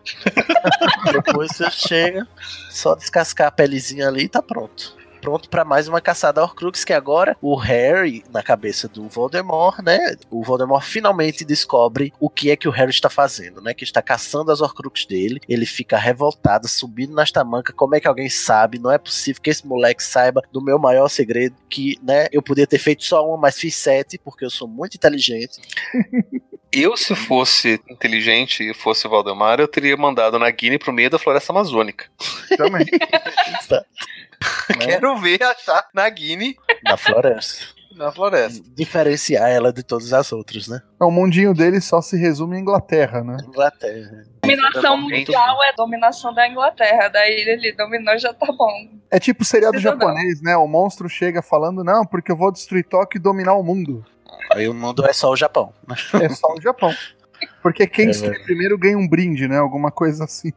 Depois 1.12 1.52
você 1.52 1.70
chega, 1.70 2.26
só 2.70 2.94
descascar 2.94 3.48
a 3.48 3.52
pelezinha 3.52 4.08
ali 4.08 4.24
e 4.24 4.28
tá 4.28 4.42
pronto. 4.42 4.99
Pronto 5.20 5.50
pra 5.50 5.64
mais 5.64 5.86
uma 5.86 6.00
caçada 6.00 6.40
a 6.40 6.44
Horcrux, 6.44 6.82
que 6.82 6.92
agora 6.92 7.36
o 7.42 7.54
Harry, 7.54 8.24
na 8.32 8.42
cabeça 8.42 8.88
do 8.88 9.06
Voldemort, 9.06 9.80
né? 9.80 10.16
O 10.30 10.42
Voldemort 10.42 10.82
finalmente 10.82 11.44
descobre 11.44 12.12
o 12.18 12.30
que 12.30 12.50
é 12.50 12.56
que 12.56 12.66
o 12.66 12.70
Harry 12.70 12.90
está 12.90 13.10
fazendo, 13.10 13.60
né? 13.60 13.74
Que 13.74 13.84
está 13.84 14.00
caçando 14.00 14.50
as 14.50 14.60
Horcrux 14.60 15.04
dele. 15.04 15.40
Ele 15.48 15.66
fica 15.66 15.98
revoltado, 15.98 16.66
subindo 16.66 17.14
nas 17.14 17.30
tamancas. 17.30 17.74
Como 17.76 17.94
é 17.94 18.00
que 18.00 18.08
alguém 18.08 18.30
sabe? 18.30 18.78
Não 18.78 18.90
é 18.90 18.96
possível 18.96 19.42
que 19.42 19.50
esse 19.50 19.66
moleque 19.66 20.02
saiba 20.02 20.42
do 20.50 20.62
meu 20.62 20.78
maior 20.78 21.08
segredo, 21.08 21.54
que, 21.68 21.98
né? 22.02 22.26
Eu 22.32 22.42
podia 22.42 22.66
ter 22.66 22.78
feito 22.78 23.04
só 23.04 23.26
uma, 23.26 23.36
mas 23.36 23.58
fiz 23.58 23.76
sete, 23.76 24.18
porque 24.18 24.44
eu 24.44 24.50
sou 24.50 24.66
muito 24.66 24.94
inteligente. 24.94 25.60
Eu, 26.72 26.96
se 26.96 27.16
fosse 27.16 27.80
inteligente 27.90 28.62
e 28.62 28.72
fosse 28.72 29.04
o 29.04 29.10
Valdemar, 29.10 29.58
eu 29.58 29.66
teria 29.66 29.96
mandado 29.96 30.38
na 30.38 30.48
Guiné 30.50 30.78
pro 30.78 30.92
meio 30.92 31.10
da 31.10 31.18
floresta 31.18 31.52
amazônica. 31.52 32.06
Também. 32.56 32.86
Quero 34.80 35.16
ver 35.18 35.42
achar 35.42 35.86
na 35.94 36.08
Guiné 36.08 36.54
Na 36.84 36.96
floresta. 36.96 37.66
na 37.94 38.10
floresta. 38.10 38.62
Diferenciar 38.74 39.50
ela 39.50 39.72
de 39.72 39.82
todas 39.82 40.12
as 40.12 40.32
outras, 40.32 40.68
né? 40.68 40.80
o 40.98 41.10
mundinho 41.10 41.52
dele 41.52 41.80
só 41.80 42.00
se 42.00 42.16
resume 42.16 42.56
em 42.56 42.60
Inglaterra, 42.60 43.22
né? 43.22 43.36
Inglaterra. 43.46 44.24
Dominação 44.42 44.96
mundial 44.96 45.62
é 45.64 45.72
dominação 45.76 46.32
da 46.34 46.48
Inglaterra. 46.48 47.08
Daí 47.08 47.32
ele 47.32 47.72
dominou 47.72 48.18
já 48.18 48.32
tá 48.32 48.46
bom. 48.52 48.88
É 49.10 49.18
tipo 49.20 49.44
seriado 49.44 49.72
Precisa 49.72 49.94
não. 49.94 50.00
japonês, 50.00 50.40
né? 50.40 50.56
O 50.56 50.66
monstro 50.66 51.08
chega 51.08 51.42
falando, 51.42 51.84
não, 51.84 52.04
porque 52.06 52.32
eu 52.32 52.36
vou 52.36 52.50
destruir 52.50 52.84
Tóquio 52.84 53.18
e 53.18 53.22
dominar 53.22 53.54
o 53.54 53.62
mundo. 53.62 54.04
Aí 54.52 54.68
o 54.68 54.74
mundo 54.74 55.04
é 55.06 55.12
só 55.12 55.30
o 55.30 55.36
Japão. 55.36 55.72
É 56.20 56.28
só 56.30 56.54
o 56.54 56.60
Japão. 56.60 56.92
Porque 57.62 57.86
quem 57.86 58.06
É 58.06 58.08
destruir 58.08 58.42
primeiro 58.44 58.78
ganha 58.78 58.96
um 58.96 59.06
brinde, 59.08 59.46
né? 59.46 59.58
Alguma 59.58 59.90
coisa 59.90 60.24
assim. 60.24 60.52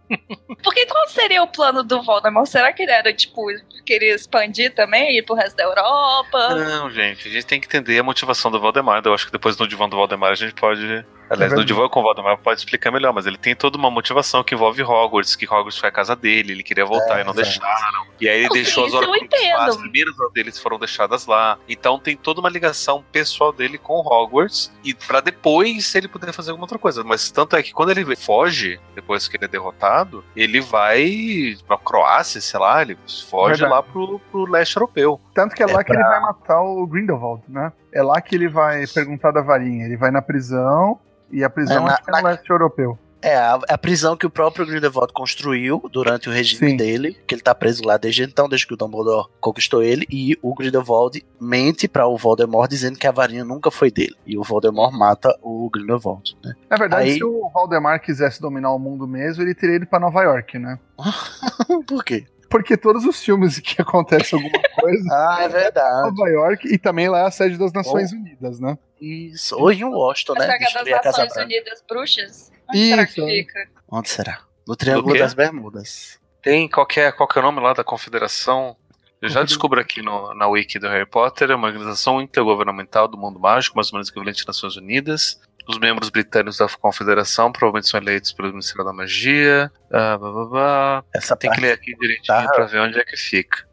Porque 0.63 0.85
qual 0.85 1.07
seria 1.09 1.43
o 1.43 1.47
plano 1.47 1.83
do 1.83 2.01
Voldemort? 2.03 2.47
Será 2.47 2.71
que 2.71 2.83
ele 2.83 2.91
era, 2.91 3.13
tipo, 3.13 3.45
queria 3.85 4.15
expandir 4.15 4.73
também, 4.73 5.17
ir 5.17 5.23
pro 5.23 5.35
resto 5.35 5.55
da 5.57 5.63
Europa? 5.63 6.55
Não, 6.55 6.89
gente, 6.89 7.27
a 7.27 7.31
gente 7.31 7.45
tem 7.45 7.59
que 7.59 7.67
entender 7.67 7.99
a 7.99 8.03
motivação 8.03 8.49
do 8.49 8.59
Valdemar. 8.59 9.01
Eu 9.03 9.13
acho 9.13 9.25
que 9.25 9.31
depois 9.31 9.57
no 9.57 9.67
divã 9.67 9.87
do 9.89 9.97
Valdemar 9.97 10.31
a 10.31 10.35
gente 10.35 10.53
pode. 10.53 11.05
Aliás, 11.29 11.51
É 11.51 11.55
no 11.55 11.65
divã 11.65 11.89
com 11.89 11.99
o 11.99 12.03
Valdemar 12.03 12.37
pode 12.37 12.59
explicar 12.59 12.91
melhor, 12.91 13.11
mas 13.13 13.25
ele 13.25 13.37
tem 13.37 13.55
toda 13.55 13.77
uma 13.77 13.89
motivação 13.89 14.43
que 14.43 14.53
envolve 14.53 14.83
Hogwarts, 14.83 15.35
que 15.35 15.45
Hogwarts 15.45 15.77
foi 15.77 15.89
a 15.89 15.91
casa 15.91 16.15
dele, 16.15 16.51
ele 16.53 16.63
queria 16.63 16.85
voltar 16.85 17.17
É, 17.17 17.21
e 17.21 17.23
não 17.23 17.33
exato. 17.33 17.41
deixaram. 17.41 18.05
E 18.23 18.29
aí 18.29 18.39
ele 18.39 18.47
Não, 18.47 18.53
deixou 18.53 18.85
as 18.85 18.93
Horcruxes 18.93 19.53
lá, 19.53 19.65
as 19.65 19.75
primeiras 19.77 20.15
deles 20.33 20.57
foram 20.57 20.79
deixadas 20.79 21.25
lá. 21.25 21.57
Então 21.67 21.99
tem 21.99 22.15
toda 22.15 22.39
uma 22.39 22.49
ligação 22.49 23.03
pessoal 23.11 23.51
dele 23.51 23.77
com 23.77 23.95
Hogwarts 23.99 24.71
e 24.83 24.93
pra 24.93 25.19
depois 25.19 25.93
ele 25.95 26.07
poder 26.07 26.31
fazer 26.31 26.51
alguma 26.51 26.63
outra 26.63 26.79
coisa. 26.79 27.03
Mas 27.03 27.29
tanto 27.31 27.55
é 27.55 27.61
que 27.63 27.73
quando 27.73 27.89
ele 27.91 28.15
foge, 28.15 28.79
depois 28.95 29.27
que 29.27 29.35
ele 29.35 29.45
é 29.45 29.47
derrotado, 29.49 30.23
ele 30.35 30.61
vai 30.61 31.55
pra 31.67 31.77
Croácia, 31.77 32.39
sei 32.39 32.59
lá, 32.59 32.81
ele 32.81 32.97
foge 33.29 33.59
Verdade. 33.59 33.71
lá 33.71 33.83
pro, 33.83 34.19
pro 34.31 34.49
leste 34.49 34.77
europeu. 34.77 35.19
Tanto 35.33 35.53
que 35.55 35.61
é, 35.61 35.69
É 35.69 35.73
lá 35.73 35.83
que 35.83 35.91
ele 35.91 36.01
vai 36.03 36.19
matar 36.21 36.61
o 36.61 36.87
Grindelwald, 36.87 37.43
né? 37.49 37.73
É 37.91 38.01
lá 38.01 38.21
que 38.21 38.35
ele 38.35 38.47
vai 38.47 38.87
perguntar 38.87 39.31
da 39.31 39.41
varinha. 39.41 39.85
Ele 39.85 39.97
vai 39.97 40.11
na 40.11 40.21
prisão, 40.21 40.99
e 41.31 41.43
a 41.43 41.49
prisão 41.49 41.83
É, 41.83 41.87
na- 41.89 41.93
é 41.95 42.11
no 42.11 42.21
na- 42.21 42.29
leste 42.29 42.49
europeu. 42.49 42.97
É, 43.23 43.35
a, 43.37 43.53
a 43.69 43.77
prisão 43.77 44.17
que 44.17 44.25
o 44.25 44.29
próprio 44.29 44.65
Grindelwald 44.65 45.13
construiu 45.13 45.81
durante 45.91 46.27
o 46.27 46.31
regime 46.31 46.71
Sim. 46.71 46.77
dele, 46.77 47.17
que 47.25 47.33
ele 47.33 47.41
tá 47.41 47.55
preso 47.55 47.83
lá 47.85 47.95
desde 47.97 48.23
então, 48.23 48.49
desde 48.49 48.67
que 48.67 48.73
o 48.73 48.77
Dumbledore 48.77 49.27
conquistou 49.39 49.81
ele, 49.81 50.05
e 50.11 50.37
o 50.41 50.53
Grindelwald 50.53 51.25
mente 51.39 51.87
pra 51.87 52.05
o 52.05 52.17
Voldemort 52.17 52.69
dizendo 52.69 52.99
que 52.99 53.07
a 53.07 53.11
varinha 53.11 53.45
nunca 53.45 53.71
foi 53.71 53.89
dele. 53.89 54.15
E 54.25 54.37
o 54.37 54.43
Voldemort 54.43 54.91
mata 54.93 55.33
o 55.41 55.69
Grindelwald, 55.69 56.37
né? 56.43 56.53
Na 56.69 56.75
verdade, 56.77 57.09
Aí- 57.09 57.13
se 57.17 57.23
o 57.23 57.49
Valdemar 57.53 58.01
quisesse 58.01 58.41
dominar 58.41 58.73
o 58.73 58.79
mundo 58.79 59.07
mesmo, 59.07 59.41
ele 59.41 59.55
teria 59.55 59.77
ido 59.77 59.87
pra 59.87 59.99
Nova 59.99 60.21
York, 60.23 60.59
né? 60.59 60.77
Por 61.87 62.03
quê? 62.03 62.25
Porque 62.49 62.77
todos 62.77 63.03
os 63.05 63.23
filmes 63.23 63.57
que 63.59 63.81
acontece 63.81 64.35
alguma 64.35 64.51
coisa, 64.79 65.09
Ah, 65.11 65.39
é 65.41 65.47
verdade. 65.49 66.11
Nova 66.15 66.29
York, 66.29 66.67
e 66.67 66.77
também 66.77 67.09
lá 67.09 67.19
é 67.21 67.25
a 67.27 67.31
sede 67.31 67.57
das 67.57 67.73
Nações 67.73 68.11
Unidas, 68.11 68.59
né? 68.59 68.77
Isso. 69.01 69.55
Ou 69.57 69.71
em 69.71 69.83
Washington, 69.83 70.33
né? 70.35 70.45
a 70.45 70.99
das 71.01 71.17
Nações. 71.17 71.35
Unidas 71.37 71.83
Bruxas? 71.89 72.52
Onde 72.73 72.89
será 72.89 73.05
que 73.07 73.21
é. 73.21 73.25
fica? 73.25 73.67
Onde 73.89 74.09
será? 74.09 74.41
No 74.67 74.75
Triângulo 74.75 75.17
das 75.17 75.33
Bermudas. 75.33 76.19
Tem 76.41 76.67
qualquer, 76.69 77.13
qualquer 77.13 77.41
nome 77.43 77.59
lá 77.61 77.73
da 77.73 77.83
Confederação. 77.83 78.75
Eu 79.21 79.29
já 79.29 79.41
descubro 79.43 79.79
aqui 79.79 80.01
no- 80.01 80.33
na 80.33 80.47
wiki 80.47 80.77
do 80.77 80.87
Harry 80.89 81.05
Potter, 81.05 81.49
é 81.51 81.55
uma 81.55 81.67
organização 81.67 82.21
intergovernamental 82.21 83.07
do 83.07 83.17
mundo 83.17 83.39
mágico, 83.39 83.75
mais 83.77 83.87
ou 83.87 83.93
menos 83.97 84.09
equivalente 84.09 84.41
às 84.41 84.47
Nações 84.47 84.75
Unidas. 84.75 85.39
Os 85.65 85.77
membros 85.79 86.09
britânicos 86.09 86.57
da 86.57 86.67
Confederação 86.67 87.49
provavelmente 87.49 87.87
são 87.87 87.97
eleitos 87.97 88.33
pelo 88.33 88.49
Ministério 88.49 88.83
da 88.83 88.91
Magia. 88.91 89.71
Ah, 89.89 90.17
blá, 90.17 90.29
blá, 90.31 90.45
blá. 90.45 91.03
Essa 91.15 91.37
Tem 91.37 91.49
que 91.51 91.61
ler 91.61 91.71
aqui 91.71 91.95
direitinho 91.97 92.25
Tá. 92.45 92.51
pra 92.51 92.65
ver 92.65 92.79
onde 92.79 92.99
é 92.99 93.05
que 93.05 93.15
fica. 93.15 93.65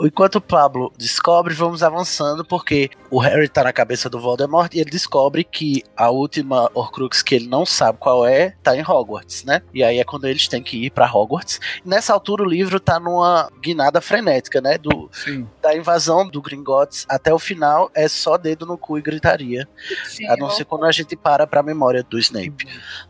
Enquanto 0.00 0.36
o 0.36 0.40
Pablo 0.40 0.92
descobre, 0.96 1.54
vamos 1.54 1.82
avançando, 1.82 2.44
porque 2.44 2.90
o 3.10 3.18
Harry 3.18 3.48
tá 3.48 3.64
na 3.64 3.72
cabeça 3.72 4.10
do 4.10 4.20
Voldemort 4.20 4.72
e 4.74 4.80
ele 4.80 4.90
descobre 4.90 5.44
que 5.44 5.82
a 5.96 6.10
última 6.10 6.70
Horcrux 6.74 7.22
que 7.22 7.34
ele 7.34 7.48
não 7.48 7.64
sabe 7.64 7.98
qual 7.98 8.26
é, 8.26 8.54
tá 8.62 8.76
em 8.76 8.82
Hogwarts, 8.82 9.44
né? 9.44 9.62
E 9.72 9.82
aí 9.82 9.98
é 9.98 10.04
quando 10.04 10.26
eles 10.26 10.48
têm 10.48 10.62
que 10.62 10.86
ir 10.86 10.90
pra 10.90 11.10
Hogwarts. 11.10 11.60
Nessa 11.84 12.12
altura 12.12 12.42
o 12.42 12.48
livro 12.48 12.78
tá 12.78 13.00
numa 13.00 13.50
guinada 13.60 14.00
frenética, 14.00 14.60
né? 14.60 14.76
Do, 14.78 15.08
Sim. 15.12 15.48
da 15.62 15.76
invasão 15.76 16.28
do 16.28 16.42
Gringotts 16.42 17.06
até 17.08 17.32
o 17.32 17.38
final 17.38 17.90
é 17.94 18.08
só 18.08 18.36
dedo 18.36 18.66
no 18.66 18.76
cu 18.76 18.98
e 18.98 19.02
gritaria. 19.02 19.68
Sim, 20.04 20.26
A 20.28 20.36
não 20.36 20.50
ser 20.50 20.64
quando 20.64 20.84
a 20.84 20.92
gente 20.92 21.16
para 21.16 21.46
pra 21.46 21.62
memória 21.62 22.02
do 22.02 22.18
Snape. 22.18 22.66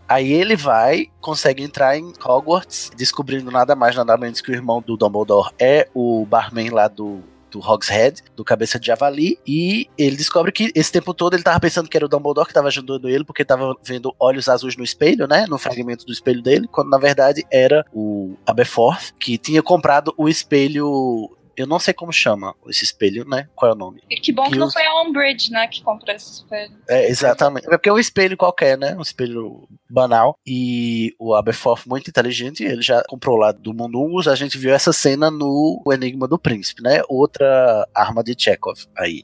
Aí 0.09 0.33
ele 0.33 0.55
vai, 0.55 1.09
consegue 1.21 1.63
entrar 1.63 1.97
em 1.97 2.13
Hogwarts, 2.25 2.93
descobrindo 2.97 3.51
nada 3.51 3.75
mais, 3.75 3.97
nada 3.97 4.17
menos 4.17 4.41
que 4.41 4.51
o 4.51 4.55
irmão 4.55 4.81
do 4.81 4.97
Dumbledore 4.97 5.51
é 5.59 5.89
o 5.93 6.25
barman 6.27 6.71
lá 6.77 6.89
do, 6.89 7.23
do 7.51 7.59
Hogshead, 7.59 8.23
do 8.35 8.45
Cabeça 8.45 8.79
de 8.79 8.87
Javali, 8.87 9.39
e 9.47 9.89
ele 9.97 10.17
descobre 10.17 10.53
que 10.53 10.71
esse 10.75 10.93
tempo 10.93 11.15
todo 11.15 11.35
ele 11.35 11.43
tava 11.43 11.59
pensando 11.59 11.89
que 11.89 11.97
era 11.97 12.07
o 12.07 12.09
Dumbledore 12.09 12.47
que 12.47 12.55
tava 12.55 12.69
ajudando 12.69 13.09
ele, 13.09 13.25
porque 13.25 13.45
tava 13.45 13.75
vendo 13.83 14.15
olhos 14.21 14.49
azuis 14.49 14.77
no 14.77 14.85
espelho, 14.85 15.27
né, 15.27 15.47
no 15.49 15.59
fragmento 15.59 16.05
do 16.05 16.13
espelho 16.13 16.43
dele, 16.43 16.69
quando 16.71 16.91
na 16.91 16.99
verdade 16.99 17.45
era 17.51 17.85
o 17.93 18.35
Aberforth, 18.47 19.13
que 19.19 19.39
tinha 19.39 19.63
comprado 19.63 20.13
o 20.17 20.29
espelho... 20.29 21.36
Eu 21.57 21.67
não 21.67 21.79
sei 21.79 21.95
como 21.95 22.13
chama 22.13 22.55
esse 22.69 22.85
espelho, 22.85 23.25
né? 23.27 23.49
Qual 23.55 23.71
é 23.71 23.75
o 23.75 23.79
nome? 23.79 24.03
E 24.11 24.17
que 24.17 24.33
bom 24.33 24.45
que 24.45 24.51
que 24.53 24.59
não 24.59 24.67
os- 24.67 24.73
foi 24.73 24.85
a 24.85 25.03
Umbridge, 25.03 25.51
né, 25.51 25.67
que 25.67 25.83
comprou 25.83 26.15
esse 26.15 26.31
espelho. 26.33 26.73
É, 26.89 27.09
exatamente. 27.09 27.67
É 27.67 27.71
porque 27.71 27.89
é 27.89 27.93
um 27.93 27.99
espelho 27.99 28.37
qualquer, 28.37 28.77
né? 28.77 28.95
Um 28.97 29.03
espelho 29.03 29.67
banal. 29.89 30.39
E 30.47 31.15
o 31.19 31.35
Aberforth, 31.35 31.87
muito 31.87 32.09
inteligente, 32.11 32.63
ele 32.65 32.83
já 32.83 33.03
comprou 33.09 33.37
lá 33.37 33.53
do 33.53 33.73
Mundungus. 33.73 34.29
A 34.29 34.35
gente 34.35 34.59
viu 34.59 34.73
essa 34.75 34.93
cena 34.93 35.31
no 35.31 35.83
Enigma 35.93 36.29
do 36.29 36.39
Príncipe, 36.39 36.83
né? 36.83 37.01
Outra 37.09 37.89
arma 37.95 38.23
de 38.23 38.35
Chekhov 38.39 38.79
aí. 38.97 39.23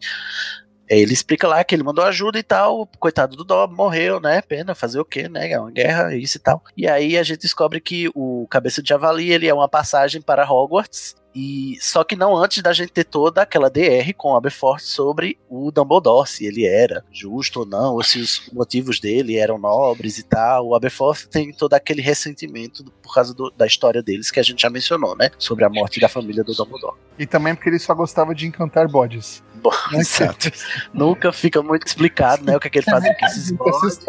É, 0.89 0.99
Ele 0.99 1.13
explica 1.13 1.47
lá 1.49 1.63
que 1.65 1.75
ele 1.75 1.83
mandou 1.83 2.05
ajuda 2.05 2.39
e 2.39 2.43
tal. 2.43 2.87
Coitado 2.99 3.37
do 3.37 3.45
Dob, 3.45 3.75
morreu, 3.75 4.21
né? 4.21 4.43
Pena, 4.43 4.75
fazer 4.75 5.01
o 5.01 5.05
quê, 5.05 5.29
né? 5.29 5.51
É 5.51 5.59
uma 5.59 5.71
guerra, 5.71 6.15
isso 6.15 6.37
e 6.37 6.41
tal. 6.41 6.63
E 6.77 6.87
aí 6.89 7.17
a 7.17 7.23
gente 7.23 7.41
descobre 7.41 7.81
que 7.81 8.11
o 8.15 8.47
Cabeça 8.51 8.83
de 8.83 8.89
Javali, 8.91 9.31
ele 9.33 9.47
é 9.49 9.55
uma 9.55 9.69
passagem 9.69 10.21
para 10.21 10.45
Hogwarts. 10.51 11.15
E 11.35 11.79
só 11.81 12.05
que 12.05 12.15
não 12.15 12.37
antes 12.37 12.63
da 12.63 12.73
gente 12.73 12.93
ter 12.93 13.05
toda 13.05 13.41
aquela 13.43 13.71
DR 13.71 14.13
com 14.17 14.33
o 14.33 14.37
Aberforth 14.37 14.83
sobre 14.83 15.39
o 15.49 15.71
Dumbledore, 15.71 16.29
se 16.29 16.45
ele 16.45 16.67
era 16.67 17.03
justo 17.11 17.61
ou 17.61 17.67
não, 17.67 17.95
ou 17.95 18.03
se 18.03 18.19
os 18.21 18.51
motivos 18.53 19.01
dele 19.01 19.37
eram 19.37 19.57
nobres 19.59 20.19
e 20.19 20.23
tal. 20.23 20.69
O 20.69 20.75
Aberforth 20.75 21.27
tem 21.31 21.53
todo 21.53 21.73
aquele 21.75 22.03
ressentimento 22.03 22.85
por 23.03 23.15
causa 23.15 23.33
do- 23.33 23.51
da 23.57 23.67
história 23.67 24.03
deles 24.03 24.31
que 24.31 24.39
a 24.39 24.43
gente 24.43 24.61
já 24.63 24.69
mencionou, 24.69 25.17
né? 25.17 25.31
Sobre 25.39 25.65
a 25.65 25.71
morte 25.71 25.99
da 26.01 26.09
família 26.09 26.45
do 26.45 26.53
Dumbledore. 26.55 26.97
E 27.19 27.27
também 27.27 27.55
porque 27.55 27.71
ele 27.71 27.79
só 27.79 27.95
gostava 27.95 28.35
de 28.35 28.47
encantar 28.47 28.87
bodes. 28.89 29.43
Bom, 29.55 29.71
Né? 29.91 30.01
exato. 30.01 30.51
Nunca 30.93 31.33
fica 31.33 31.63
muito 31.63 31.87
explicado, 31.87 32.45
né? 32.45 32.57
O 32.57 32.61
que, 32.61 32.67
é 32.67 32.71
que 32.71 32.79
ele 32.79 32.85
fazia 32.91 33.15
com 33.15 33.25
esses 33.27 33.51
bodes. 33.57 34.01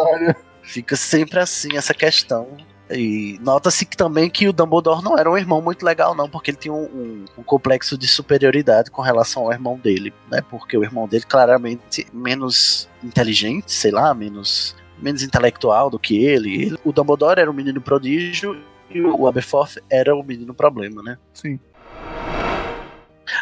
Fica 0.61 0.95
sempre 0.95 1.39
assim 1.39 1.77
essa 1.77 1.93
questão. 1.93 2.57
E 2.91 3.39
nota-se 3.41 3.85
também 3.85 4.29
que 4.29 4.47
o 4.47 4.53
Dumbledore 4.53 5.01
não 5.03 5.17
era 5.17 5.29
um 5.31 5.37
irmão 5.37 5.61
muito 5.61 5.83
legal, 5.85 6.13
não, 6.13 6.29
porque 6.29 6.51
ele 6.51 6.57
tinha 6.57 6.73
um, 6.73 6.83
um- 6.83 7.25
um 7.39 7.43
complexo 7.43 7.97
de 7.97 8.07
superioridade 8.07 8.91
com 8.91 9.01
relação 9.01 9.43
ao 9.43 9.51
irmão 9.53 9.77
dele, 9.77 10.13
né? 10.29 10.41
Porque 10.49 10.77
o 10.77 10.83
irmão 10.83 11.07
dele 11.07 11.23
claramente 11.27 12.05
menos 12.13 12.87
inteligente, 13.03 13.71
sei 13.71 13.89
lá, 13.91 14.13
menos, 14.13 14.75
menos 15.01 15.23
intelectual 15.23 15.89
do 15.89 15.97
que 15.97 16.23
ele. 16.23 16.53
Ele- 16.63 16.77
O 16.83 16.91
Dumbledore 16.91 17.39
era 17.39 17.49
um 17.49 17.53
menino 17.53 17.79
prodígio 17.81 18.61
e 18.89 19.01
o 19.01 19.27
Aberforth 19.27 19.77
era 19.89 20.13
o 20.15 20.21
menino 20.21 20.53
problema, 20.53 21.01
né? 21.01 21.17
Sim. 21.33 21.59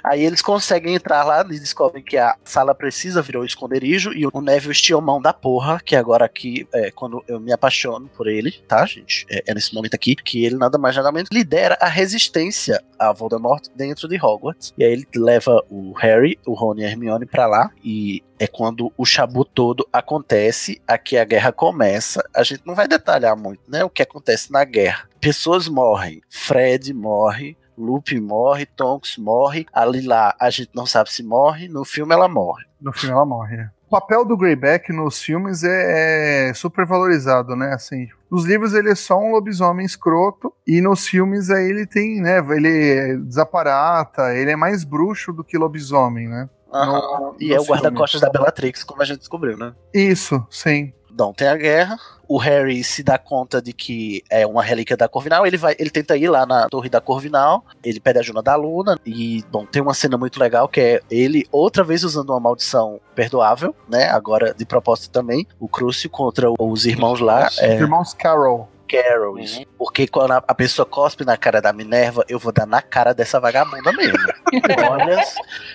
Aí 0.03 0.23
eles 0.23 0.41
conseguem 0.41 0.95
entrar 0.95 1.23
lá 1.23 1.41
e 1.41 1.59
descobrem 1.59 2.03
que 2.03 2.18
a 2.18 2.35
sala 2.43 2.73
precisa 2.73 3.22
virar 3.22 3.39
o 3.39 3.45
esconderijo 3.45 4.13
e 4.13 4.26
o 4.26 4.41
Neville 4.41 4.72
estia 4.72 4.99
mão 4.99 5.22
da 5.22 5.34
porra, 5.34 5.80
que 5.84 5.95
agora 5.95 6.26
aqui 6.26 6.68
é 6.73 6.91
quando 6.91 7.23
eu 7.27 7.39
me 7.39 7.51
apaixono 7.51 8.09
por 8.09 8.27
ele, 8.27 8.51
tá, 8.68 8.85
gente? 8.85 9.26
É, 9.30 9.43
é 9.47 9.53
nesse 9.53 9.73
momento 9.73 9.95
aqui 9.95 10.15
que 10.15 10.45
ele 10.45 10.55
nada 10.55 10.77
mais 10.77 10.95
nada 10.95 11.11
menos 11.11 11.30
lidera 11.31 11.77
a 11.80 11.88
resistência 11.88 12.81
a 12.97 13.11
Voldemort 13.11 13.63
dentro 13.76 14.07
de 14.07 14.23
Hogwarts. 14.23 14.73
E 14.77 14.84
aí 14.84 14.91
ele 14.93 15.07
leva 15.15 15.63
o 15.69 15.93
Harry, 15.93 16.38
o 16.45 16.53
Rony 16.53 16.81
e 16.81 16.85
a 16.85 16.89
Hermione 16.89 17.26
pra 17.26 17.47
lá 17.47 17.72
e 17.84 18.23
é 18.41 18.47
quando 18.47 18.91
o 18.97 19.05
chabu 19.05 19.45
todo 19.45 19.88
acontece, 19.93 20.81
aqui 20.88 21.15
a 21.15 21.23
guerra 21.23 21.51
começa. 21.51 22.27
A 22.34 22.41
gente 22.41 22.63
não 22.65 22.73
vai 22.73 22.88
detalhar 22.88 23.38
muito, 23.38 23.61
né, 23.68 23.84
o 23.84 23.89
que 23.89 24.01
acontece 24.01 24.51
na 24.51 24.63
guerra. 24.63 25.07
Pessoas 25.19 25.68
morrem, 25.68 26.23
Fred 26.27 26.91
morre, 26.91 27.55
Lupe 27.81 28.19
morre, 28.19 28.65
Tonks 28.65 29.17
morre, 29.17 29.65
a 29.73 29.83
Lila 29.85 30.33
a 30.39 30.49
gente 30.49 30.71
não 30.73 30.85
sabe 30.85 31.11
se 31.11 31.23
morre, 31.23 31.67
no 31.67 31.83
filme 31.83 32.13
ela 32.13 32.27
morre. 32.29 32.65
No 32.81 32.91
filme 32.93 33.13
ela 33.15 33.25
morre. 33.25 33.57
é. 33.57 33.69
O 33.87 33.91
papel 33.91 34.23
do 34.23 34.37
Greyback 34.37 34.93
nos 34.93 35.21
filmes 35.21 35.63
é, 35.65 36.49
é 36.49 36.53
super 36.53 36.85
valorizado, 36.85 37.57
né? 37.57 37.73
Assim, 37.73 38.07
nos 38.29 38.45
livros 38.45 38.73
ele 38.73 38.89
é 38.89 38.95
só 38.95 39.17
um 39.19 39.31
lobisomem 39.33 39.85
escroto 39.85 40.53
e 40.65 40.79
nos 40.79 41.05
filmes 41.05 41.49
aí 41.49 41.69
ele 41.69 41.85
tem, 41.85 42.21
né? 42.21 42.37
Ele 42.37 43.17
desaparata, 43.61 44.33
ele 44.33 44.51
é 44.51 44.55
mais 44.55 44.83
bruxo 44.85 45.33
do 45.33 45.43
que 45.43 45.57
lobisomem, 45.57 46.27
né? 46.29 46.49
No- 46.71 47.35
E 47.37 47.53
é 47.53 47.59
o 47.59 47.65
guarda-costas 47.65 48.21
da 48.21 48.29
Bellatrix, 48.29 48.81
como 48.85 49.01
a 49.01 49.05
gente 49.05 49.19
descobriu, 49.19 49.57
né? 49.57 49.73
Isso, 49.93 50.41
sim. 50.49 50.93
Então 51.13 51.33
tem 51.33 51.47
a 51.47 51.55
guerra. 51.55 51.99
O 52.27 52.38
Harry 52.38 52.81
se 52.83 53.03
dá 53.03 53.17
conta 53.17 53.61
de 53.61 53.73
que 53.73 54.23
é 54.29 54.47
uma 54.47 54.63
relíquia 54.63 54.95
da 54.95 55.09
Corvinal. 55.09 55.45
Ele 55.45 55.57
vai, 55.57 55.75
ele 55.77 55.89
tenta 55.89 56.15
ir 56.15 56.29
lá 56.29 56.45
na 56.45 56.69
torre 56.69 56.89
da 56.89 57.01
Corvinal. 57.01 57.65
Ele 57.83 57.99
pede 57.99 58.19
ajuda 58.19 58.41
da 58.41 58.55
Luna. 58.55 58.97
E, 59.05 59.43
bom, 59.51 59.65
tem 59.65 59.81
uma 59.81 59.93
cena 59.93 60.17
muito 60.17 60.39
legal 60.39 60.67
que 60.69 60.79
é 60.79 61.01
ele 61.11 61.45
outra 61.51 61.83
vez 61.83 62.03
usando 62.03 62.29
uma 62.29 62.39
maldição 62.39 63.01
perdoável, 63.13 63.75
né? 63.89 64.09
Agora 64.09 64.53
de 64.53 64.65
propósito 64.65 65.11
também. 65.11 65.45
O 65.59 65.67
Crucio 65.67 66.09
contra 66.09 66.47
os 66.57 66.85
irmãos 66.85 67.19
lá. 67.19 67.49
É, 67.59 67.75
Irmãos 67.75 68.13
Carol. 68.13 68.69
Carol, 68.91 69.39
isso. 69.39 69.65
Porque 69.77 70.05
quando 70.05 70.31
a, 70.31 70.43
a 70.45 70.53
pessoa 70.53 70.85
cospe 70.85 71.23
na 71.23 71.38
cara 71.38 71.61
da 71.61 71.72
Minerva, 71.72 72.26
eu 72.27 72.38
vou 72.38 72.51
dar 72.51 72.65
na 72.65 72.81
cara 72.81 73.13
dessa 73.13 73.39
vagabunda 73.39 73.93
mesmo. 73.93 74.18
Olha, 74.91 75.23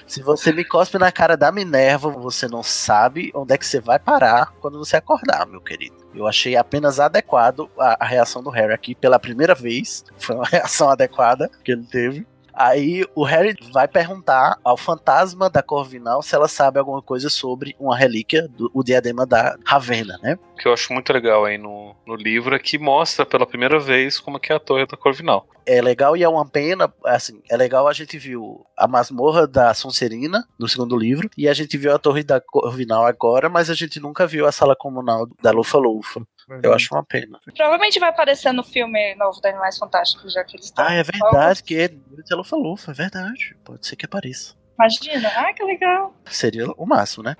se 0.06 0.22
você 0.22 0.52
me 0.52 0.64
cospe 0.64 0.98
na 0.98 1.10
cara 1.10 1.36
da 1.36 1.50
Minerva, 1.50 2.10
você 2.10 2.46
não 2.46 2.62
sabe 2.62 3.32
onde 3.34 3.54
é 3.54 3.58
que 3.58 3.66
você 3.66 3.80
vai 3.80 3.98
parar 3.98 4.52
quando 4.60 4.78
você 4.78 4.96
acordar, 4.96 5.46
meu 5.46 5.60
querido. 5.60 5.96
Eu 6.14 6.26
achei 6.26 6.56
apenas 6.56 7.00
adequado 7.00 7.70
a, 7.78 8.04
a 8.04 8.06
reação 8.06 8.42
do 8.42 8.50
Harry 8.50 8.74
aqui 8.74 8.94
pela 8.94 9.18
primeira 9.18 9.54
vez. 9.54 10.04
Foi 10.18 10.36
uma 10.36 10.44
reação 10.48 10.90
adequada 10.90 11.50
que 11.64 11.72
ele 11.72 11.84
teve. 11.84 12.26
Aí 12.56 13.04
o 13.14 13.22
Harry 13.22 13.54
vai 13.72 13.86
perguntar 13.86 14.58
ao 14.64 14.76
fantasma 14.76 15.50
da 15.50 15.62
Corvinal 15.62 16.22
se 16.22 16.34
ela 16.34 16.48
sabe 16.48 16.78
alguma 16.78 17.02
coisa 17.02 17.28
sobre 17.28 17.76
uma 17.78 17.96
relíquia 17.96 18.48
do 18.48 18.70
o 18.72 18.82
diadema 18.82 19.26
da 19.26 19.56
Ravenna, 19.64 20.18
né? 20.22 20.38
O 20.54 20.56
que 20.56 20.66
eu 20.66 20.72
acho 20.72 20.92
muito 20.92 21.12
legal 21.12 21.44
aí 21.44 21.58
no, 21.58 21.94
no 22.06 22.14
livro 22.14 22.54
é 22.54 22.58
que 22.58 22.78
mostra 22.78 23.26
pela 23.26 23.46
primeira 23.46 23.78
vez 23.78 24.18
como 24.18 24.38
é 24.38 24.40
que 24.40 24.52
é 24.52 24.56
a 24.56 24.60
torre 24.60 24.86
da 24.86 24.96
Corvinal. 24.96 25.46
é 25.66 25.82
legal 25.82 26.16
e 26.16 26.22
é 26.22 26.28
uma 26.28 26.46
pena, 26.46 26.92
assim, 27.04 27.42
é 27.50 27.56
legal 27.56 27.86
a 27.86 27.92
gente 27.92 28.16
viu 28.16 28.64
a 28.76 28.88
masmorra 28.88 29.46
da 29.46 29.74
Sonserina 29.74 30.46
no 30.58 30.68
segundo 30.68 30.96
livro 30.96 31.28
e 31.36 31.48
a 31.48 31.54
gente 31.54 31.76
viu 31.76 31.94
a 31.94 31.98
torre 31.98 32.22
da 32.22 32.40
Corvinal 32.40 33.04
agora, 33.04 33.48
mas 33.48 33.68
a 33.68 33.74
gente 33.74 34.00
nunca 34.00 34.26
viu 34.26 34.46
a 34.46 34.52
sala 34.52 34.74
comunal 34.74 35.28
da 35.42 35.50
Lufa 35.50 35.76
Lufa. 35.78 36.26
Eu 36.62 36.72
acho 36.72 36.94
uma 36.94 37.04
pena. 37.04 37.40
Provavelmente 37.56 37.98
vai 37.98 38.10
aparecer 38.10 38.52
no 38.52 38.62
filme 38.62 39.14
novo 39.16 39.40
da 39.40 39.48
Animais 39.48 39.78
Fantásticos, 39.78 40.32
já 40.32 40.44
que 40.44 40.56
eles 40.56 40.66
estão. 40.66 40.86
Ah, 40.86 40.94
é 40.94 41.02
verdade 41.02 41.62
que 41.62 41.76
é 41.76 41.88
da 41.88 42.36
Lufa 42.36 42.56
Lufa, 42.56 42.92
é 42.92 42.94
verdade. 42.94 43.56
Pode 43.64 43.86
ser 43.86 43.96
que 43.96 44.04
apareça. 44.04 44.54
Imagina, 44.78 45.28
ah, 45.28 45.52
que 45.52 45.64
legal. 45.64 46.14
Seria 46.26 46.66
o 46.76 46.86
máximo, 46.86 47.24
né? 47.24 47.36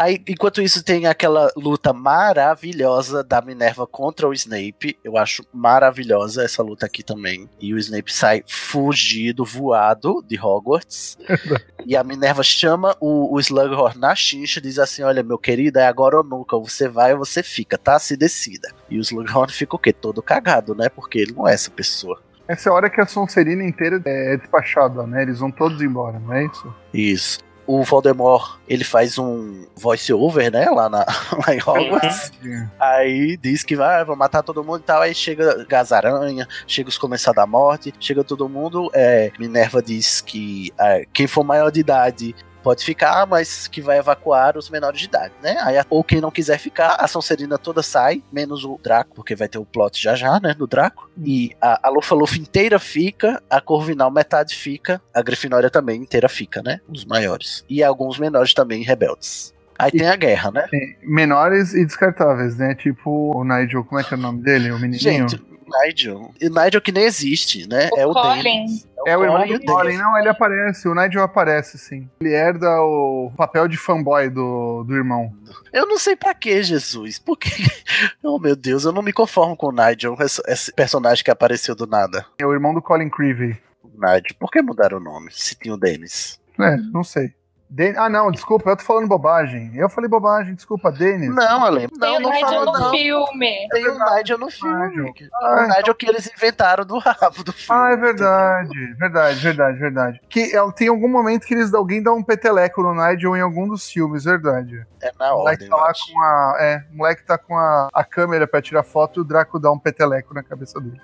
Aí, 0.00 0.18
enquanto 0.26 0.62
isso, 0.62 0.82
tem 0.82 1.06
aquela 1.06 1.52
luta 1.54 1.92
maravilhosa 1.92 3.22
da 3.22 3.42
Minerva 3.42 3.86
contra 3.86 4.26
o 4.26 4.32
Snape. 4.32 4.98
Eu 5.04 5.18
acho 5.18 5.44
maravilhosa 5.52 6.42
essa 6.42 6.62
luta 6.62 6.86
aqui 6.86 7.02
também. 7.02 7.46
E 7.60 7.74
o 7.74 7.78
Snape 7.78 8.10
sai 8.10 8.42
fugido, 8.46 9.44
voado 9.44 10.24
de 10.26 10.40
Hogwarts. 10.40 11.18
e 11.84 11.94
a 11.94 12.02
Minerva 12.02 12.42
chama 12.42 12.96
o, 12.98 13.34
o 13.34 13.38
Slughorn 13.38 14.00
na 14.00 14.14
chincha 14.14 14.58
e 14.58 14.62
diz 14.62 14.78
assim: 14.78 15.02
Olha, 15.02 15.22
meu 15.22 15.36
querido, 15.36 15.78
é 15.78 15.86
agora 15.86 16.16
ou 16.16 16.24
nunca. 16.24 16.56
Você 16.56 16.88
vai 16.88 17.12
ou 17.12 17.18
você 17.18 17.42
fica, 17.42 17.76
tá? 17.76 17.98
Se 17.98 18.16
decida. 18.16 18.70
E 18.88 18.96
o 18.96 19.02
Slughorn 19.02 19.52
fica 19.52 19.76
o 19.76 19.78
quê? 19.78 19.92
Todo 19.92 20.22
cagado, 20.22 20.74
né? 20.74 20.88
Porque 20.88 21.18
ele 21.18 21.34
não 21.34 21.46
é 21.46 21.52
essa 21.52 21.70
pessoa. 21.70 22.22
Essa 22.48 22.70
é 22.70 22.72
a 22.72 22.74
hora 22.74 22.88
que 22.88 23.02
a 23.02 23.06
Sonserina 23.06 23.62
inteira 23.62 24.00
é 24.06 24.38
despachada, 24.38 25.06
né? 25.06 25.20
Eles 25.20 25.40
vão 25.40 25.50
todos 25.50 25.82
embora, 25.82 26.18
não 26.18 26.32
é 26.32 26.46
isso? 26.46 26.74
Isso. 26.94 27.49
O 27.72 27.84
Voldemort, 27.84 28.58
ele 28.68 28.82
faz 28.82 29.16
um 29.16 29.64
voice-over, 29.76 30.50
né, 30.50 30.68
lá, 30.70 30.88
na, 30.88 31.06
lá 31.46 31.54
em 31.54 31.60
Hogwarts. 31.60 32.32
Aí 32.80 33.36
diz 33.36 33.62
que 33.62 33.76
vai, 33.76 34.04
vai 34.04 34.16
matar 34.16 34.42
todo 34.42 34.64
mundo 34.64 34.80
e 34.80 34.82
tal. 34.82 35.02
Aí 35.02 35.14
chega 35.14 35.64
Gazaranha, 35.68 36.48
chega 36.66 36.88
os 36.88 36.98
Comensais 36.98 37.36
da 37.36 37.46
Morte, 37.46 37.94
chega 38.00 38.24
todo 38.24 38.48
mundo. 38.48 38.90
É, 38.92 39.30
Minerva 39.38 39.80
diz 39.80 40.20
que 40.20 40.72
é, 40.80 41.06
quem 41.12 41.28
for 41.28 41.44
maior 41.44 41.70
de 41.70 41.78
idade 41.78 42.34
pode 42.62 42.84
ficar, 42.84 43.26
mas 43.26 43.66
que 43.66 43.80
vai 43.80 43.98
evacuar 43.98 44.56
os 44.56 44.70
menores 44.70 45.00
de 45.00 45.06
idade, 45.06 45.32
né? 45.42 45.56
Aí, 45.60 45.76
ou 45.88 46.04
quem 46.04 46.20
não 46.20 46.30
quiser 46.30 46.58
ficar, 46.58 46.96
a 46.98 47.06
Sonserina 47.06 47.58
toda 47.58 47.82
sai, 47.82 48.22
menos 48.32 48.64
o 48.64 48.78
Draco, 48.82 49.14
porque 49.14 49.34
vai 49.34 49.48
ter 49.48 49.58
o 49.58 49.64
plot 49.64 50.00
já 50.00 50.14
já, 50.14 50.38
né, 50.40 50.54
do 50.54 50.66
Draco. 50.66 51.10
E 51.24 51.52
a, 51.60 51.88
a 51.88 51.90
Lufa-Lufa 51.90 52.38
inteira 52.38 52.78
fica, 52.78 53.42
a 53.48 53.60
Corvinal 53.60 54.10
metade 54.10 54.54
fica, 54.54 55.00
a 55.14 55.22
Grifinória 55.22 55.70
também 55.70 56.00
inteira 56.00 56.28
fica, 56.28 56.62
né? 56.62 56.80
Os 56.88 57.04
maiores. 57.04 57.64
E 57.68 57.82
alguns 57.82 58.18
menores 58.18 58.54
também 58.54 58.82
rebeldes. 58.82 59.54
Aí 59.78 59.90
tem 59.90 60.08
a 60.08 60.16
guerra, 60.16 60.50
né? 60.50 60.66
Menores 61.02 61.72
e 61.72 61.86
descartáveis, 61.86 62.58
né? 62.58 62.74
Tipo 62.74 63.34
o 63.34 63.42
Nigel, 63.44 63.82
como 63.82 63.98
é 63.98 64.04
que 64.04 64.12
é 64.12 64.16
o 64.16 64.20
nome 64.20 64.42
dele? 64.42 64.70
O 64.70 64.78
menininho? 64.78 65.00
Gente, 65.00 65.42
Nigel. 65.70 66.34
E 66.40 66.48
Nigel 66.48 66.80
que 66.80 66.92
nem 66.92 67.04
existe, 67.04 67.68
né? 67.68 67.88
O 67.92 67.98
é 67.98 68.06
o 68.06 68.12
Colin. 68.12 68.42
Dennis. 68.42 68.88
É 69.06 69.16
o 69.16 69.22
irmão 69.22 69.38
Colin 69.38 69.54
e 69.54 69.58
do 69.58 69.64
Colin, 69.64 69.96
não, 69.96 70.18
ele 70.18 70.28
aparece, 70.28 70.88
o 70.88 70.94
Nigel 70.94 71.22
aparece, 71.22 71.78
sim. 71.78 72.08
Ele 72.20 72.34
herda 72.34 72.68
o 72.82 73.32
papel 73.36 73.66
de 73.66 73.76
fanboy 73.76 74.28
do, 74.28 74.84
do 74.84 74.94
irmão. 74.94 75.32
Eu 75.72 75.86
não 75.86 75.98
sei 75.98 76.16
pra 76.16 76.34
que, 76.34 76.62
Jesus. 76.62 77.18
Por 77.18 77.36
que? 77.36 77.50
Oh, 78.22 78.38
meu 78.38 78.54
Deus, 78.54 78.84
eu 78.84 78.92
não 78.92 79.02
me 79.02 79.12
conformo 79.12 79.56
com 79.56 79.68
o 79.68 79.72
Nigel, 79.72 80.16
esse, 80.46 80.72
personagem 80.72 81.24
que 81.24 81.30
apareceu 81.30 81.74
do 81.74 81.86
nada. 81.86 82.24
É 82.38 82.46
o 82.46 82.52
irmão 82.52 82.72
do 82.72 82.82
Colin 82.82 83.08
Creevy. 83.08 83.58
O 83.82 83.88
Nigel. 83.88 84.36
Por 84.38 84.50
que 84.50 84.62
mudaram 84.62 84.98
o 84.98 85.00
nome? 85.00 85.30
Se 85.32 85.54
tinha 85.54 85.74
o 85.74 85.78
Dennis. 85.78 86.38
É, 86.58 86.76
não 86.76 87.02
sei. 87.02 87.34
Den- 87.72 87.94
ah, 87.96 88.08
não, 88.08 88.32
desculpa, 88.32 88.68
eu 88.70 88.76
tô 88.76 88.82
falando 88.82 89.06
bobagem. 89.06 89.70
Eu 89.76 89.88
falei 89.88 90.10
bobagem, 90.10 90.54
desculpa, 90.56 90.90
Denis. 90.90 91.32
Não, 91.32 91.64
Ale. 91.64 91.86
Tem 91.86 91.98
Não, 92.00 92.16
o 92.16 92.20
não 92.20 92.30
Nigel 92.30 92.48
fala 92.48 92.64
no 92.66 92.72
não. 92.84 92.90
filme. 92.90 93.68
Tem 93.70 93.88
o 93.88 93.96
Nigel 94.16 94.38
no 94.38 94.50
filme. 94.50 94.88
Nigel. 94.88 95.30
O 95.40 95.44
Ah, 95.46 95.66
Nigel 95.68 95.94
que 95.94 96.06
eles 96.08 96.28
inventaram 96.36 96.84
do 96.84 96.98
rabo 96.98 97.44
do 97.44 97.52
filme. 97.52 97.80
Ah, 97.80 97.92
é 97.92 97.96
verdade, 97.96 98.94
verdade, 98.94 99.38
verdade, 99.40 99.78
verdade. 99.78 100.20
Que 100.28 100.56
é, 100.56 100.72
tem 100.72 100.88
algum 100.88 101.06
momento 101.08 101.46
que 101.46 101.54
eles 101.54 101.72
alguém 101.72 102.02
dá 102.02 102.12
um 102.12 102.24
peteleco 102.24 102.82
no 102.82 102.92
Nigel 102.92 103.36
em 103.36 103.40
algum 103.40 103.68
dos 103.68 103.88
filmes, 103.88 104.24
verdade. 104.24 104.84
É 105.00 105.12
na 105.16 105.32
O 105.32 105.38
moleque 105.38 105.62
ordem, 105.64 105.68
tá 105.70 105.76
lá 105.76 105.92
com 105.92 106.20
a. 106.22 106.56
É, 106.58 106.84
o 106.92 106.96
moleque 106.96 107.22
tá 107.24 107.38
com 107.38 107.56
a, 107.56 107.88
a 107.94 108.02
câmera 108.02 108.48
pra 108.48 108.60
tirar 108.60 108.82
foto 108.82 109.20
e 109.20 109.22
o 109.22 109.24
Draco 109.24 109.60
dá 109.60 109.70
um 109.70 109.78
peteleco 109.78 110.34
na 110.34 110.42
cabeça 110.42 110.80
dele. 110.80 111.00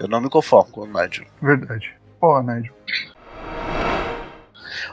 Eu 0.00 0.08
não 0.08 0.22
me 0.22 0.30
conformo 0.30 0.72
com 0.72 0.80
o 0.80 0.86
Nigel. 0.86 1.26
Verdade. 1.42 1.94
Porra, 2.18 2.42
Nigel. 2.42 2.74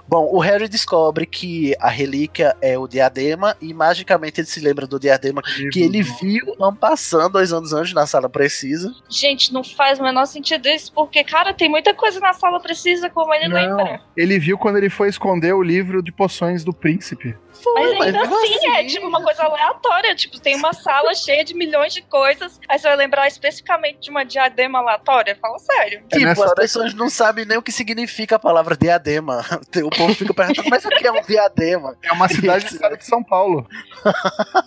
Bom, 0.08 0.30
o 0.32 0.40
Harry 0.40 0.68
descobre 0.68 1.26
que 1.26 1.76
a 1.80 1.90
relíquia 1.90 2.56
é 2.62 2.78
o 2.78 2.88
diadema 2.88 3.56
e 3.62 3.74
magicamente 3.74 4.42
ele 4.42 4.48
se 4.48 4.60
lembra 4.60 4.86
do 4.86 5.00
diadema 5.00 5.42
que 5.72 5.82
ele 5.82 6.04
viu 6.04 6.56
ano 6.60 6.76
passando, 6.76 7.34
dois 7.34 7.54
anos 7.54 7.74
antes, 7.74 7.94
na 7.94 8.06
sala 8.06 8.30
precisa. 8.30 8.94
Gente, 9.10 9.54
não 9.54 9.64
faz 9.64 10.00
o 10.00 10.04
menor 10.04 10.26
sentido 10.26 10.68
isso, 10.68 10.92
porque, 10.94 11.24
cara, 11.24 11.54
tem 11.54 11.70
muita 11.70 11.94
coisa 11.94 12.20
na 12.20 12.34
sala 12.34 12.60
precisa, 12.60 13.10
como 13.10 13.34
ele 13.34 13.48
Não. 13.48 13.56
lembra. 13.56 14.02
Ele 14.16 14.38
viu 14.38 14.58
quando 14.58 14.78
ele 14.78 14.90
foi 14.90 15.10
esconder 15.10 15.54
o 15.54 15.64
livro 15.64 16.04
de 16.04 16.12
poções 16.12 16.64
do 16.64 16.74
príncipe. 16.74 17.36
Foi, 17.62 17.98
Mas 17.98 18.08
ainda 18.08 18.20
mesmo 18.22 18.36
assim, 18.36 18.68
é 18.76 18.86
tipo 18.86 19.08
uma 19.08 19.22
coisa 19.22 19.44
aleatória. 19.44 20.16
Tipo, 20.16 20.40
tem 20.40 20.56
uma 20.56 20.74
sala 20.74 21.14
cheia 21.16 21.44
de 21.44 21.54
milhões 21.54 21.94
de 21.94 22.02
coisas. 22.02 22.60
Aí 22.68 22.80
você 22.80 22.88
vai 22.88 22.98
lembrar 22.98 23.28
especificamente 23.28 24.00
de 24.00 24.10
uma 24.10 24.24
diadema 24.24 24.80
aleatória? 24.80 25.38
Fala 25.40 25.60
sério. 25.60 26.04
É 26.12 26.18
Tipo, 26.18 26.44
as 26.44 26.54
pessoas 26.54 26.94
não 26.94 27.10
sabem 27.10 27.46
nem 27.46 27.58
o 27.58 27.62
que 27.62 27.72
significa 27.72 28.36
a 28.36 28.40
palavra 28.40 28.76
diadema. 28.76 29.44
O 29.84 29.90
povo 29.90 30.14
fica 30.14 30.34
perguntando, 30.34 30.70
mas 30.70 30.86
o 30.86 30.90
que 30.90 31.06
é 31.06 31.12
um 31.12 31.22
diadema? 31.22 31.98
É 32.04 32.12
uma 32.14 32.30
cidade 32.30 32.66
do 32.66 32.74
estado 32.74 32.98
de 32.98 33.06
São 33.06 33.24
Paulo. 33.24 33.68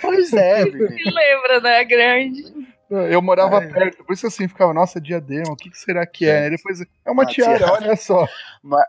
Pois 0.00 0.32
é, 0.32 0.64
menino. 0.64 0.88
Se 0.88 1.10
lembra, 1.10 1.60
né? 1.60 1.84
Grande. 1.84 2.44
Eu 2.90 3.22
morava 3.22 3.58
Ai. 3.58 3.68
perto, 3.68 4.04
por 4.04 4.12
isso 4.12 4.26
assim 4.26 4.48
ficava, 4.48 4.74
nossa, 4.74 5.00
diadema, 5.00 5.52
o 5.52 5.56
que, 5.56 5.70
que 5.70 5.78
será 5.78 6.04
que 6.04 6.26
é? 6.26 6.44
Aí 6.44 6.50
depois, 6.50 6.80
é 6.80 6.84
uma 7.06 7.22
Uma 7.22 7.26
tiara, 7.30 7.56
tiara. 7.58 7.72
olha 7.72 7.96
só. 7.96 8.26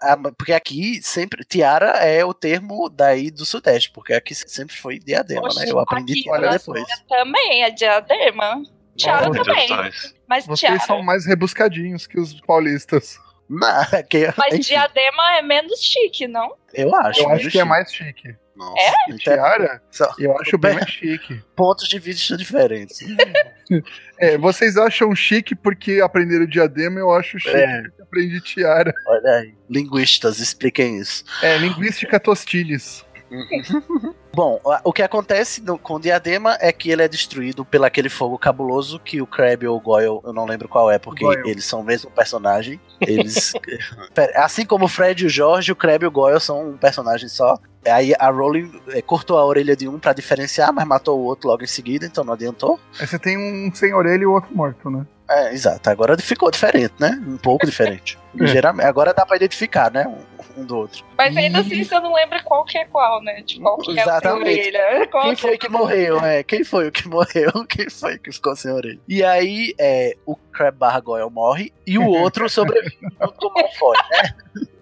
Ah, 0.01 0.15
mas- 0.17 0.33
Porque 0.35 0.53
aqui 0.53 0.99
sempre. 1.03 1.45
Tiara 1.45 1.87
é 2.03 2.25
o 2.25 2.33
termo 2.33 2.89
daí 2.89 3.29
do 3.29 3.45
Sudeste, 3.45 3.91
porque 3.91 4.13
aqui 4.13 4.33
sempre 4.33 4.75
foi 4.75 4.97
diadema, 4.97 5.41
Poxa, 5.43 5.59
né? 5.59 5.65
Eu 5.71 5.77
aprendi 5.79 6.13
aqui 6.13 6.23
tiara 6.23 6.49
depois. 6.57 6.83
Também 7.07 7.63
é 7.63 7.69
diadema. 7.69 8.63
Tiara 8.97 9.29
Ó, 9.29 9.31
também. 9.31 9.69
Mas 10.27 10.45
Vocês 10.45 10.59
Tiara. 10.59 10.79
são 10.79 11.01
mais 11.03 11.25
rebuscadinhos 11.25 12.07
que 12.07 12.19
os 12.19 12.39
paulistas. 12.41 13.17
Não, 13.49 13.67
é 13.91 14.01
que, 14.01 14.33
Mas 14.37 14.53
enfim, 14.53 14.61
diadema 14.69 15.37
é 15.37 15.41
menos 15.41 15.79
chique, 15.81 16.25
não? 16.25 16.55
eu 16.73 16.95
acho. 16.95 17.19
Eu 17.21 17.29
acho 17.31 17.41
que 17.41 17.47
é 17.47 17.51
chique. 17.51 17.63
mais 17.65 17.93
chique. 17.93 18.35
Nossa, 18.61 18.81
É? 19.09 19.17
Tiara, 19.17 19.81
só 19.89 20.13
eu 20.19 20.37
acho 20.39 20.57
bem 20.57 20.75
mais 20.75 20.89
chique. 20.89 21.41
pontos 21.55 21.87
de 21.89 21.97
vista 21.99 22.37
diferentes. 22.37 22.99
É, 24.19 24.37
vocês 24.37 24.75
acham 24.75 25.15
chique 25.15 25.55
porque 25.55 26.01
aprenderam 26.01 26.45
diadema, 26.45 26.99
eu 26.99 27.09
acho 27.09 27.39
chique 27.39 27.55
É. 27.55 27.81
porque 27.83 28.01
aprendi 28.01 28.41
tiara. 28.41 28.93
Olha 29.07 29.31
aí. 29.37 29.55
Linguistas, 29.69 30.39
expliquem 30.39 30.99
isso. 30.99 31.23
É, 31.41 31.57
linguística 31.57 32.19
tostilhes. 32.19 33.05
Bom, 34.33 34.59
o 34.83 34.93
que 34.93 35.01
acontece 35.01 35.61
no- 35.61 35.77
com 35.77 35.95
o 35.95 35.99
Diadema 35.99 36.57
é 36.61 36.71
que 36.71 36.89
ele 36.89 37.01
é 37.03 37.07
destruído 37.07 37.65
pelo 37.65 37.85
aquele 37.85 38.07
fogo 38.09 38.37
cabuloso 38.37 38.97
que 38.99 39.21
o 39.21 39.27
Crab 39.27 39.65
ou 39.67 39.77
o 39.77 39.79
Goyle, 39.81 40.21
eu 40.23 40.31
não 40.33 40.45
lembro 40.45 40.69
qual 40.69 40.89
é, 40.89 40.97
porque 40.97 41.25
Goyle. 41.25 41.49
eles 41.49 41.65
são 41.65 41.81
o 41.81 41.83
mesmo 41.83 42.09
personagem. 42.11 42.79
Eles. 43.01 43.51
Assim 44.35 44.65
como 44.65 44.85
o 44.85 44.87
Fred 44.87 45.23
e 45.23 45.27
o 45.27 45.29
Jorge, 45.29 45.71
o 45.71 45.75
Crab 45.75 46.03
e 46.03 46.07
o 46.07 46.11
Goyle 46.11 46.39
são 46.39 46.69
um 46.69 46.77
personagem 46.77 47.27
só. 47.27 47.57
Aí 47.85 48.13
a 48.19 48.29
Rowling 48.29 48.71
eh, 48.89 49.01
cortou 49.01 49.37
a 49.39 49.45
orelha 49.45 49.75
de 49.75 49.87
um 49.87 49.97
pra 49.97 50.13
diferenciar, 50.13 50.71
mas 50.71 50.85
matou 50.87 51.19
o 51.19 51.23
outro 51.23 51.49
logo 51.49 51.63
em 51.63 51.67
seguida, 51.67 52.05
então 52.05 52.23
não 52.23 52.33
adiantou. 52.33 52.79
Aí 52.99 53.07
você 53.07 53.17
tem 53.17 53.37
um 53.37 53.73
sem 53.73 53.93
orelha 53.93 54.21
e 54.21 54.25
o 54.27 54.33
outro 54.33 54.55
morto, 54.55 54.89
né? 54.89 55.05
É, 55.31 55.53
exato. 55.53 55.89
Agora 55.89 56.17
ficou 56.17 56.51
diferente, 56.51 56.93
né? 56.99 57.17
Um 57.25 57.37
pouco 57.37 57.65
diferente. 57.65 58.19
Ligeiramente. 58.35 58.85
Agora 58.85 59.13
dá 59.13 59.25
pra 59.25 59.37
identificar, 59.37 59.89
né? 59.89 60.05
Um, 60.05 60.61
um 60.61 60.65
do 60.65 60.77
outro. 60.77 61.05
Mas 61.17 61.35
ainda 61.37 61.59
assim 61.59 61.83
você 61.83 61.99
não 62.01 62.13
lembra 62.13 62.43
qual 62.43 62.65
que 62.65 62.77
é 62.77 62.85
qual, 62.85 63.23
né? 63.23 63.41
Tipo, 63.43 63.61
qual 63.61 63.77
que 63.77 63.91
é 63.91 64.01
a 64.01 64.03
Exatamente. 64.03 64.41
orelha. 64.41 65.07
Qual 65.11 65.23
Quem 65.23 65.35
que 65.35 65.41
foi 65.41 65.57
que 65.57 65.69
morreu? 65.69 66.19
É, 66.19 66.43
quem 66.43 66.63
foi 66.63 66.87
o 66.87 66.91
que 66.91 67.07
morreu? 67.07 67.51
Quem 67.67 67.89
foi 67.89 68.17
que 68.17 68.31
ficou 68.31 68.55
sem 68.55 68.71
orelha? 68.71 68.99
E 69.07 69.23
aí, 69.23 69.73
é, 69.79 70.15
o 70.25 70.35
Crab 70.35 70.77
barra 70.77 70.99
Goyle 70.99 71.29
morre 71.29 71.73
e 71.87 71.97
o 71.97 72.05
outro 72.05 72.49
sobrevive 72.49 72.97
junto 73.01 73.33
com 73.33 73.47
o 73.47 73.53
Malfoy, 73.53 73.97
né? 74.11 74.35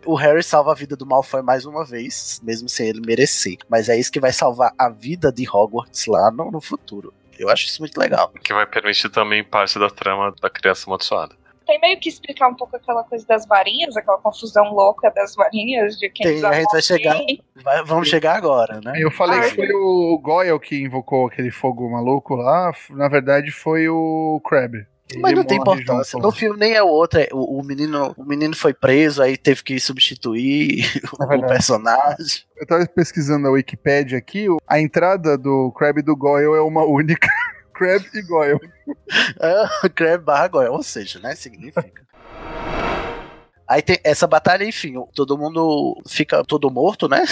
O 0.06 0.16
Harry 0.16 0.42
salva 0.44 0.72
a 0.72 0.76
vida 0.76 0.96
do 0.96 1.06
Malfoy 1.06 1.42
mais 1.42 1.66
uma 1.66 1.86
vez, 1.86 2.40
mesmo 2.44 2.68
sem 2.68 2.88
ele 2.88 3.02
merecer. 3.06 3.58
Mas 3.68 3.90
é 3.90 3.98
isso 3.98 4.12
que 4.12 4.20
vai 4.20 4.32
salvar 4.32 4.74
a 4.78 4.90
vida 4.90 5.32
de 5.32 5.48
Hogwarts 5.48 6.06
lá 6.08 6.32
no, 6.32 6.50
no 6.50 6.62
futuro. 6.62 7.14
Eu 7.40 7.49
acho 7.49 7.66
isso 7.66 7.82
muito 7.82 7.98
legal. 7.98 8.32
Que 8.44 8.53
vai 8.53 8.66
permitir 8.66 9.10
também 9.10 9.44
parte 9.44 9.80
da 9.80 9.90
trama 9.90 10.36
da 10.41 10.49
criança 10.49 10.86
amaldiçoada. 10.86 11.34
Tem 11.66 11.80
meio 11.80 11.99
que 11.99 12.10
explicar 12.10 12.49
um 12.49 12.56
pouco 12.56 12.76
aquela 12.76 13.03
coisa 13.03 13.26
das 13.28 13.45
varinhas, 13.45 13.95
aquela 13.95 14.18
confusão 14.18 14.74
louca 14.74 15.10
das 15.11 15.36
varinhas, 15.36 15.98
de 15.98 16.10
quem 16.10 16.26
Tem, 16.26 16.45
a 16.45 16.53
gente 16.53 16.72
vai 16.72 16.82
chegar. 16.82 17.18
Vai- 17.64 17.84
vamos 17.84 18.10
chegar 18.10 18.36
agora, 18.36 18.82
né? 18.84 18.94
Eu 18.98 19.11
falei 19.11 19.40
Ai. 19.40 19.49
que 19.49 19.56
foi 19.56 19.72
o 19.72 20.20
Goyle 20.20 20.60
que 20.60 20.84
invocou 20.84 21.28
aquele 21.28 21.52
fogo 21.52 21.90
maluco 21.90 22.36
lá. 22.36 22.74
Na 22.90 23.07
verdade, 23.07 23.52
foi 23.52 23.88
o 23.88 24.41
Crab. 24.44 24.84
Mas 25.18 25.34
não 25.34 25.44
tem 25.44 25.57
importância. 25.57 26.11
junto. 26.11 26.23
No 26.23 26.31
filme 26.31 26.60
nem 26.60 26.73
é 26.73 26.84
o 26.84 26.88
outro. 26.88 27.19
é 27.19 27.30
o, 27.31 27.60
o 27.60 27.64
menino, 27.64 28.14
o 28.18 28.23
menino 28.23 28.56
foi 28.56 28.73
preso, 28.73 29.22
aí 29.22 29.38
teve 29.38 29.64
que 29.64 29.80
substituir 29.80 30.86
É 31.19 31.36
o 31.36 31.48
personagem. 31.48 32.44
Eu 32.57 32.68
tava 32.68 32.86
pesquisando 32.86 33.48
a 33.48 33.52
Wikipedia 33.52 34.18
aqui. 34.18 34.48
A 34.68 34.80
entrada 34.80 35.38
do 35.38 35.72
Crab 35.72 35.99
e 35.99 36.03
do 36.03 36.15
Goyle 36.15 36.57
é 36.57 36.61
uma 36.61 36.84
única. 36.84 37.27
Crab 37.73 38.06
e 38.14 38.22
Goyle. 38.22 38.60
É, 39.40 39.90
Crab 39.90 40.23
barra 40.23 40.48
Goyle, 40.48 40.69
ou 40.69 40.81
seja, 40.81 41.19
né? 41.19 41.36
Significa. 41.36 42.02
Aí 43.68 43.84
tem 43.84 43.99
essa 44.03 44.26
batalha, 44.26 44.64
enfim, 44.64 44.95
todo 45.14 45.38
mundo 45.38 46.02
fica 46.07 46.44
todo 46.44 46.72
morto, 46.72 47.07
né? 47.07 47.23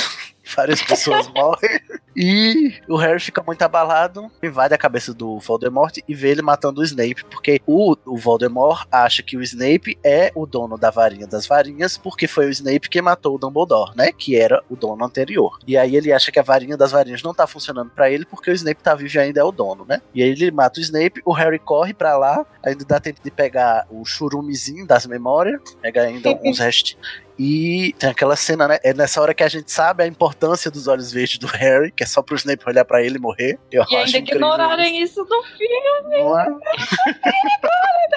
Várias 0.55 0.81
pessoas 0.81 1.27
morrem. 1.33 1.79
E 2.15 2.73
o 2.87 2.95
Harry 2.97 3.19
fica 3.19 3.43
muito 3.43 3.61
abalado, 3.61 4.31
invade 4.41 4.73
a 4.73 4.77
cabeça 4.77 5.13
do 5.13 5.37
Voldemort 5.39 5.97
e 6.07 6.15
vê 6.15 6.29
ele 6.29 6.41
matando 6.41 6.81
o 6.81 6.83
Snape, 6.83 7.23
porque 7.25 7.61
o, 7.65 7.95
o 8.05 8.17
Voldemort 8.17 8.87
acha 8.91 9.21
que 9.21 9.37
o 9.37 9.43
Snape 9.43 9.99
é 10.03 10.31
o 10.33 10.47
dono 10.47 10.77
da 10.77 10.89
varinha 10.89 11.27
das 11.27 11.45
varinhas, 11.45 11.95
porque 11.95 12.27
foi 12.27 12.47
o 12.47 12.49
Snape 12.49 12.89
que 12.89 13.01
matou 13.01 13.35
o 13.35 13.37
Dumbledore, 13.37 13.91
né? 13.95 14.11
Que 14.11 14.35
era 14.35 14.63
o 14.67 14.75
dono 14.75 15.05
anterior. 15.05 15.59
E 15.67 15.77
aí 15.77 15.95
ele 15.95 16.11
acha 16.11 16.31
que 16.31 16.39
a 16.39 16.43
varinha 16.43 16.75
das 16.75 16.91
varinhas 16.91 17.21
não 17.21 17.35
tá 17.35 17.45
funcionando 17.45 17.91
pra 17.91 18.09
ele, 18.09 18.25
porque 18.25 18.49
o 18.49 18.53
Snape 18.53 18.81
tá 18.81 18.95
vivo 18.95 19.15
e 19.15 19.19
ainda 19.19 19.39
é 19.39 19.43
o 19.43 19.51
dono, 19.51 19.85
né? 19.85 20.01
E 20.13 20.23
aí 20.23 20.29
ele 20.29 20.49
mata 20.49 20.79
o 20.79 20.83
Snape, 20.83 21.21
o 21.23 21.33
Harry 21.33 21.59
corre 21.59 21.93
pra 21.93 22.17
lá, 22.17 22.43
ainda 22.63 22.83
dá 22.83 22.99
tempo 22.99 23.21
de 23.23 23.29
pegar 23.29 23.85
o 23.91 24.03
churumezinho 24.03 24.87
das 24.87 25.05
memórias, 25.05 25.61
pega 25.81 26.01
ainda 26.01 26.31
uns 26.43 26.57
restinhos. 26.57 27.26
E 27.39 27.93
tem 27.99 28.09
aquela 28.09 28.35
cena, 28.35 28.67
né? 28.67 28.79
É 28.83 28.93
nessa 28.93 29.21
hora 29.21 29.33
que 29.33 29.43
a 29.43 29.47
gente 29.47 29.71
sabe 29.71 30.03
a 30.03 30.07
importância 30.07 30.71
dos 30.71 30.87
olhos 30.87 31.11
verdes 31.11 31.37
do 31.37 31.45
Harry, 31.47 31.91
que 31.91 32.03
é 32.03 32.07
só 32.07 32.21
pro 32.21 32.35
Snape 32.35 32.63
olhar 32.67 32.83
pra 32.83 33.03
ele 33.03 33.17
e 33.17 33.19
morrer. 33.19 33.59
Eu 33.71 33.83
E 33.89 33.95
acho 33.95 34.15
ainda 34.15 34.31
ignorarem 34.31 35.01
isso 35.01 35.23
no 35.23 35.43
filme. 35.43 36.17
Não 36.23 36.39
é? 36.39 36.47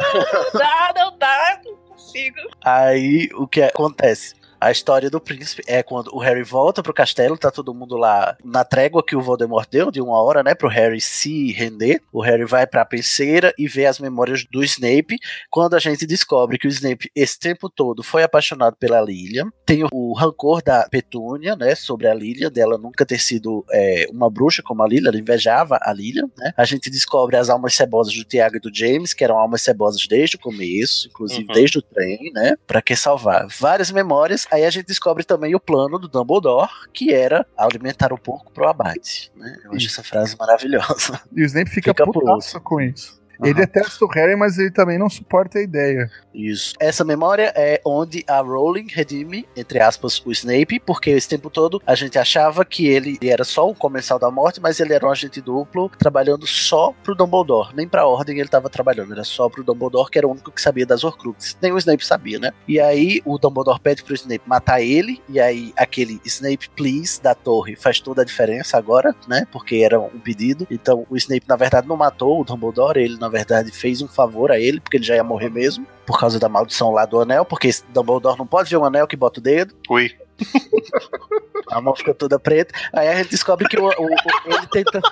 Não 0.03 0.61
dá, 0.61 0.93
não 0.97 1.19
dá, 1.19 1.61
não 1.65 1.77
consigo. 1.77 2.37
Aí 2.65 3.29
o 3.35 3.47
que 3.47 3.63
acontece? 3.63 4.35
A 4.61 4.71
história 4.71 5.09
do 5.09 5.21
príncipe 5.21 5.63
é 5.67 5.83
quando 5.83 6.15
o 6.15 6.19
Harry 6.19 6.43
volta 6.43 6.83
pro 6.83 6.93
castelo, 6.93 7.39
tá 7.39 7.51
todo 7.51 7.75
mundo 7.75 7.97
lá 7.97 8.37
na 8.45 8.65
trégua 8.65 9.03
que 9.03 9.17
o 9.17 9.23
Voldemort 9.23 9.67
deu, 9.71 9.91
de 9.91 10.01
uma 10.01 10.21
hora, 10.23 10.43
né, 10.43 10.55
pro 10.55 10.69
Harry 10.69 11.01
se 11.01 11.53
render. 11.53 12.01
O 12.13 12.21
Harry 12.21 12.45
vai 12.45 12.67
pra 12.67 12.85
penseira 12.85 13.55
e 13.59 13.67
vê 13.67 13.87
as 13.87 13.99
memórias 13.99 14.45
do 14.51 14.63
Snape. 14.63 15.17
Quando 15.51 15.75
a 15.75 15.79
gente 15.79 16.07
descobre 16.07 16.59
que 16.59 16.67
o 16.67 16.71
Snape, 16.71 17.11
esse 17.17 17.39
tempo 17.39 17.71
todo, 17.71 18.03
foi 18.03 18.23
apaixonado 18.23 18.77
pela 18.77 19.01
Lilian. 19.01 19.51
Tem 19.65 19.85
o, 19.91 20.13
rancor 20.13 20.63
da 20.63 20.87
Petúnia, 20.91 21.57
né, 21.57 21.75
sobre 21.75 22.07
a 22.09 22.15
Lilian, 22.15 22.51
dela 22.51 22.77
nunca 22.77 23.07
ter 23.07 23.19
sido 23.19 23.65
é, 23.73 24.07
uma 24.11 24.29
bruxa 24.29 24.63
como 24.63 24.83
a 24.83 24.87
Lilian, 24.89 25.09
ela 25.09 25.19
invejava 25.19 25.79
a 25.81 25.93
Lilian, 25.93 26.29
né. 26.37 26.53
A 26.57 26.65
gente 26.65 26.91
descobre 26.91 27.37
as 27.37 27.49
almas 27.49 27.75
cebosas 27.75 28.15
do 28.15 28.25
Tiago 28.25 28.57
e 28.57 28.61
do 28.61 28.71
James, 28.75 29.15
que 29.15 29.25
eram 29.25 29.39
almas 29.39 29.63
cebosas 29.63 30.07
desde 30.07 30.37
o 30.37 30.41
começo, 30.41 31.09
inclusive 31.09 31.47
Uhum. 31.49 31.55
desde 31.55 31.79
o 31.79 31.83
trem, 31.83 32.31
né, 32.35 32.57
pra 32.67 32.83
que 32.83 32.95
salvar. 32.95 33.47
Várias 33.59 33.91
memórias, 33.91 34.47
aí 34.51 34.65
a 34.65 34.71
gente 34.71 34.87
descobre 34.87 35.25
também 35.25 35.55
o 35.55 35.61
plano 35.61 35.99
do 35.99 36.09
Dumbledore, 36.09 36.71
que 36.93 37.13
era 37.13 37.47
alimentar 37.57 38.13
o 38.13 38.19
porco 38.19 38.53
pro 38.53 38.69
abate, 38.69 39.31
né. 39.35 39.57
Eu 39.65 39.73
acho 39.73 39.87
essa 39.87 40.03
frase 40.03 40.37
maravilhosa. 40.39 41.21
E 41.35 41.43
o 41.43 41.47
Snape 41.47 41.71
fica, 41.71 41.91
Fica 41.91 42.05
putaço 42.05 42.61
com 42.61 42.81
isso. 42.81 43.21
Ele 43.43 43.55
detesta 43.55 44.05
o 44.05 44.09
Harry, 44.09 44.37
mas 44.37 44.59
ele 44.59 44.71
também 44.71 44.99
não 44.99 45.09
suporta 45.09 45.59
a 45.59 45.63
ideia. 45.63 46.11
Isso. 46.35 46.75
Essa 46.79 47.05
memória 47.05 47.53
é 47.57 47.81
onde 47.85 48.25
a 48.29 48.41
Rowling 48.41 48.87
redime, 48.89 49.47
entre 49.57 49.81
aspas, 49.81 50.23
o 50.25 50.31
Snape, 50.31 50.81
porque 50.81 51.11
esse 51.11 51.29
tempo 51.29 51.51
todo 51.51 51.83
a 51.87 51.95
gente 51.95 52.19
achava 52.19 52.65
que 52.65 52.87
ele 52.87 53.19
era 53.23 53.45
só 53.45 53.69
o 53.69 53.75
comensal 53.75 54.19
da 54.19 54.31
morte, 54.31 54.61
mas 54.61 54.79
ele 54.81 54.93
era 54.95 55.07
um 55.07 55.11
agente 55.11 55.41
duplo, 55.41 55.91
trabalhando 55.99 56.47
só 56.47 56.93
pro 57.03 57.15
Dumbledore. 57.15 57.75
Nem 57.75 57.89
pra 57.89 58.07
Ordem 58.07 58.39
ele 58.39 58.49
tava 58.49 58.69
trabalhando, 58.69 59.13
era 59.13 59.25
só 59.25 59.49
pro 59.49 59.65
Dumbledore, 59.65 60.11
que 60.11 60.19
era 60.19 60.27
o 60.27 60.31
único 60.31 60.53
que 60.53 60.61
sabia 60.61 60.87
das 60.87 61.03
Horcruxes. 61.03 61.57
Nem 61.61 61.73
o 61.73 61.79
Snape 61.79 62.05
sabia, 62.05 62.39
né? 62.39 62.53
E 62.69 62.79
aí 62.79 63.21
o 63.25 63.39
Dumbledore 63.39 63.81
pede 63.81 64.05
pro 64.05 64.15
Snape 64.15 64.43
matar 64.47 64.81
ele, 64.81 65.21
e 65.29 65.41
aí 65.41 65.73
aquele 65.77 66.21
Snape 66.25 66.71
Please 66.77 67.21
da 67.21 67.35
torre 67.35 67.77
faz 67.77 68.01
toda 68.01 68.23
a 68.23 68.25
diferença 68.25 68.77
agora, 68.77 69.15
né? 69.27 69.47
Porque 69.51 69.77
era 69.77 69.99
um 69.99 70.21
pedido. 70.21 70.67
Então 70.71 71.07
o 71.09 71.17
Snape, 71.17 71.49
na 71.49 71.57
verdade, 71.57 71.89
não 71.89 71.97
matou 71.97 72.41
o 72.41 72.45
Dumbledore, 72.45 73.01
ele, 73.01 73.19
na 73.19 73.29
verdade, 73.31 73.71
fez 73.73 74.03
um 74.03 74.09
favor 74.09 74.51
a 74.53 74.59
ele, 74.59 74.81
porque 74.81 74.97
ele 74.99 75.05
já 75.05 75.15
ia 75.17 75.25
morrer 75.25 75.49
mesmo, 75.51 75.87
por 76.05 76.19
causa 76.21 76.39
da 76.39 76.49
maldição 76.49 76.91
lá 76.91 77.07
do 77.07 77.21
anel, 77.21 77.45
porque 77.45 77.71
Dumbledore 77.89 78.37
não 78.39 78.47
pode 78.47 78.69
ver 78.69 78.77
um 78.77 78.85
anel 78.85 79.07
que 79.07 79.17
bota 79.17 79.41
o 79.41 79.43
dedo, 79.43 79.75
Ui, 79.89 80.11
a 81.71 81.81
mão 81.81 81.95
fica 81.97 82.13
toda 82.15 82.39
preta. 82.39 82.75
Aí 82.93 83.09
a 83.09 83.17
gente 83.17 83.31
descobre 83.31 83.69
que 83.69 83.79
o, 83.79 83.85
o- 83.87 83.89
o- 83.89 84.53
ele 84.55 84.67
tenta. 84.71 85.01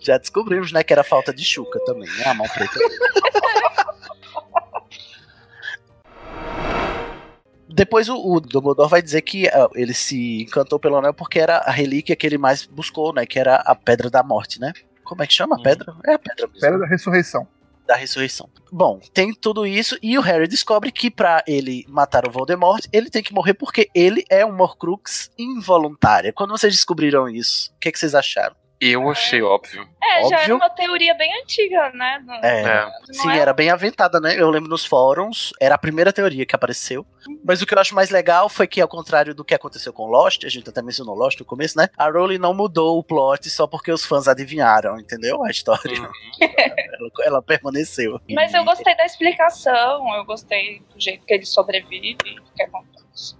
Já 0.00 0.18
descobrimos, 0.18 0.72
né, 0.72 0.82
que 0.82 0.92
era 0.92 1.04
falta 1.04 1.32
de 1.32 1.44
chuca 1.44 1.78
também, 1.86 2.08
né? 2.18 2.24
A 2.26 2.34
mão 2.34 2.46
preta. 2.48 2.78
Depois 7.68 8.08
o, 8.08 8.16
o 8.16 8.40
Dumbledore 8.40 8.88
vai 8.90 9.00
dizer 9.00 9.22
que 9.22 9.48
ah, 9.48 9.68
ele 9.74 9.94
se 9.94 10.42
encantou 10.42 10.78
pelo 10.78 10.96
anel 10.96 11.14
porque 11.14 11.38
era 11.38 11.58
a 11.58 11.70
relíquia 11.70 12.14
que 12.14 12.26
ele 12.26 12.36
mais 12.36 12.66
buscou, 12.66 13.14
né? 13.14 13.24
Que 13.24 13.38
era 13.38 13.56
a 13.56 13.74
Pedra 13.74 14.10
da 14.10 14.22
Morte, 14.22 14.60
né? 14.60 14.72
Como 15.04 15.22
é 15.22 15.26
que 15.26 15.32
chama 15.34 15.56
a 15.56 15.58
Hum. 15.58 15.62
pedra? 15.62 15.94
É 16.06 16.14
a 16.14 16.18
pedra 16.18 16.46
mesmo 16.46 16.56
Espera 16.56 16.78
da 16.78 16.86
ressurreição. 16.86 17.46
da 17.86 17.96
ressurreição. 17.96 18.48
Bom, 18.70 19.00
tem 19.12 19.34
tudo 19.34 19.66
isso 19.66 19.98
e 20.02 20.16
o 20.16 20.20
Harry 20.22 20.46
descobre 20.48 20.90
que 20.92 21.10
pra 21.10 21.42
ele 21.46 21.84
matar 21.88 22.26
o 22.26 22.30
Voldemort, 22.30 22.86
ele 22.92 23.10
tem 23.10 23.22
que 23.22 23.34
morrer 23.34 23.54
porque 23.54 23.90
ele 23.94 24.24
é 24.30 24.44
uma 24.44 24.64
Horcrux 24.64 25.30
involuntária. 25.38 26.32
Quando 26.32 26.50
vocês 26.50 26.72
descobriram 26.72 27.28
isso, 27.28 27.70
o 27.76 27.78
que, 27.80 27.90
que 27.92 27.98
vocês 27.98 28.14
acharam? 28.14 28.54
Eu 28.90 29.08
achei 29.10 29.40
óbvio. 29.42 29.86
É, 30.02 30.20
já 30.20 30.24
Óbvio. 30.24 30.38
era 30.38 30.54
uma 30.56 30.70
teoria 30.70 31.14
bem 31.14 31.32
antiga, 31.42 31.90
né? 31.94 32.22
Não- 32.26 32.34
É, 32.42 32.62
É. 32.62 32.84
não 33.08 33.14
Sim, 33.14 33.30
é? 33.30 33.38
era 33.38 33.52
bem 33.52 33.70
aventada, 33.70 34.20
né? 34.20 34.34
Eu 34.38 34.50
lembro 34.50 34.68
nos 34.68 34.84
fóruns, 34.84 35.52
era 35.60 35.74
a 35.74 35.78
primeira 35.78 36.12
teoria 36.12 36.44
que 36.44 36.54
apareceu. 36.54 37.06
Mas 37.44 37.62
o 37.62 37.66
que 37.66 37.74
eu 37.74 37.78
acho 37.78 37.94
mais 37.94 38.10
legal 38.10 38.48
foi 38.48 38.66
que, 38.66 38.80
ao 38.80 38.88
contrário 38.88 39.34
do 39.34 39.44
que 39.44 39.54
aconteceu 39.54 39.92
com 39.92 40.06
Lost, 40.06 40.44
a 40.44 40.48
gente 40.48 40.68
até 40.68 40.82
mencionou 40.82 41.14
Lost 41.14 41.38
no 41.38 41.46
começo, 41.46 41.78
né? 41.78 41.88
A 41.96 42.10
Rowling 42.10 42.38
não 42.38 42.52
mudou 42.52 42.98
o 42.98 43.04
plot 43.04 43.48
só 43.50 43.66
porque 43.66 43.92
os 43.92 44.04
fãs 44.04 44.26
adivinharam, 44.28 44.98
entendeu? 44.98 45.42
A 45.44 45.50
história. 45.50 46.00
Uhum. 46.00 46.10
ela, 46.40 47.10
ela 47.24 47.42
permaneceu. 47.42 48.20
Mas 48.30 48.52
eu 48.52 48.64
gostei 48.64 48.96
da 48.96 49.04
explicação, 49.06 50.14
eu 50.16 50.24
gostei 50.24 50.80
do 50.92 51.00
jeito 51.00 51.24
que 51.24 51.32
ele 51.34 51.46
sobrevive, 51.46 52.16
que 52.56 52.62
acontece. 52.62 53.36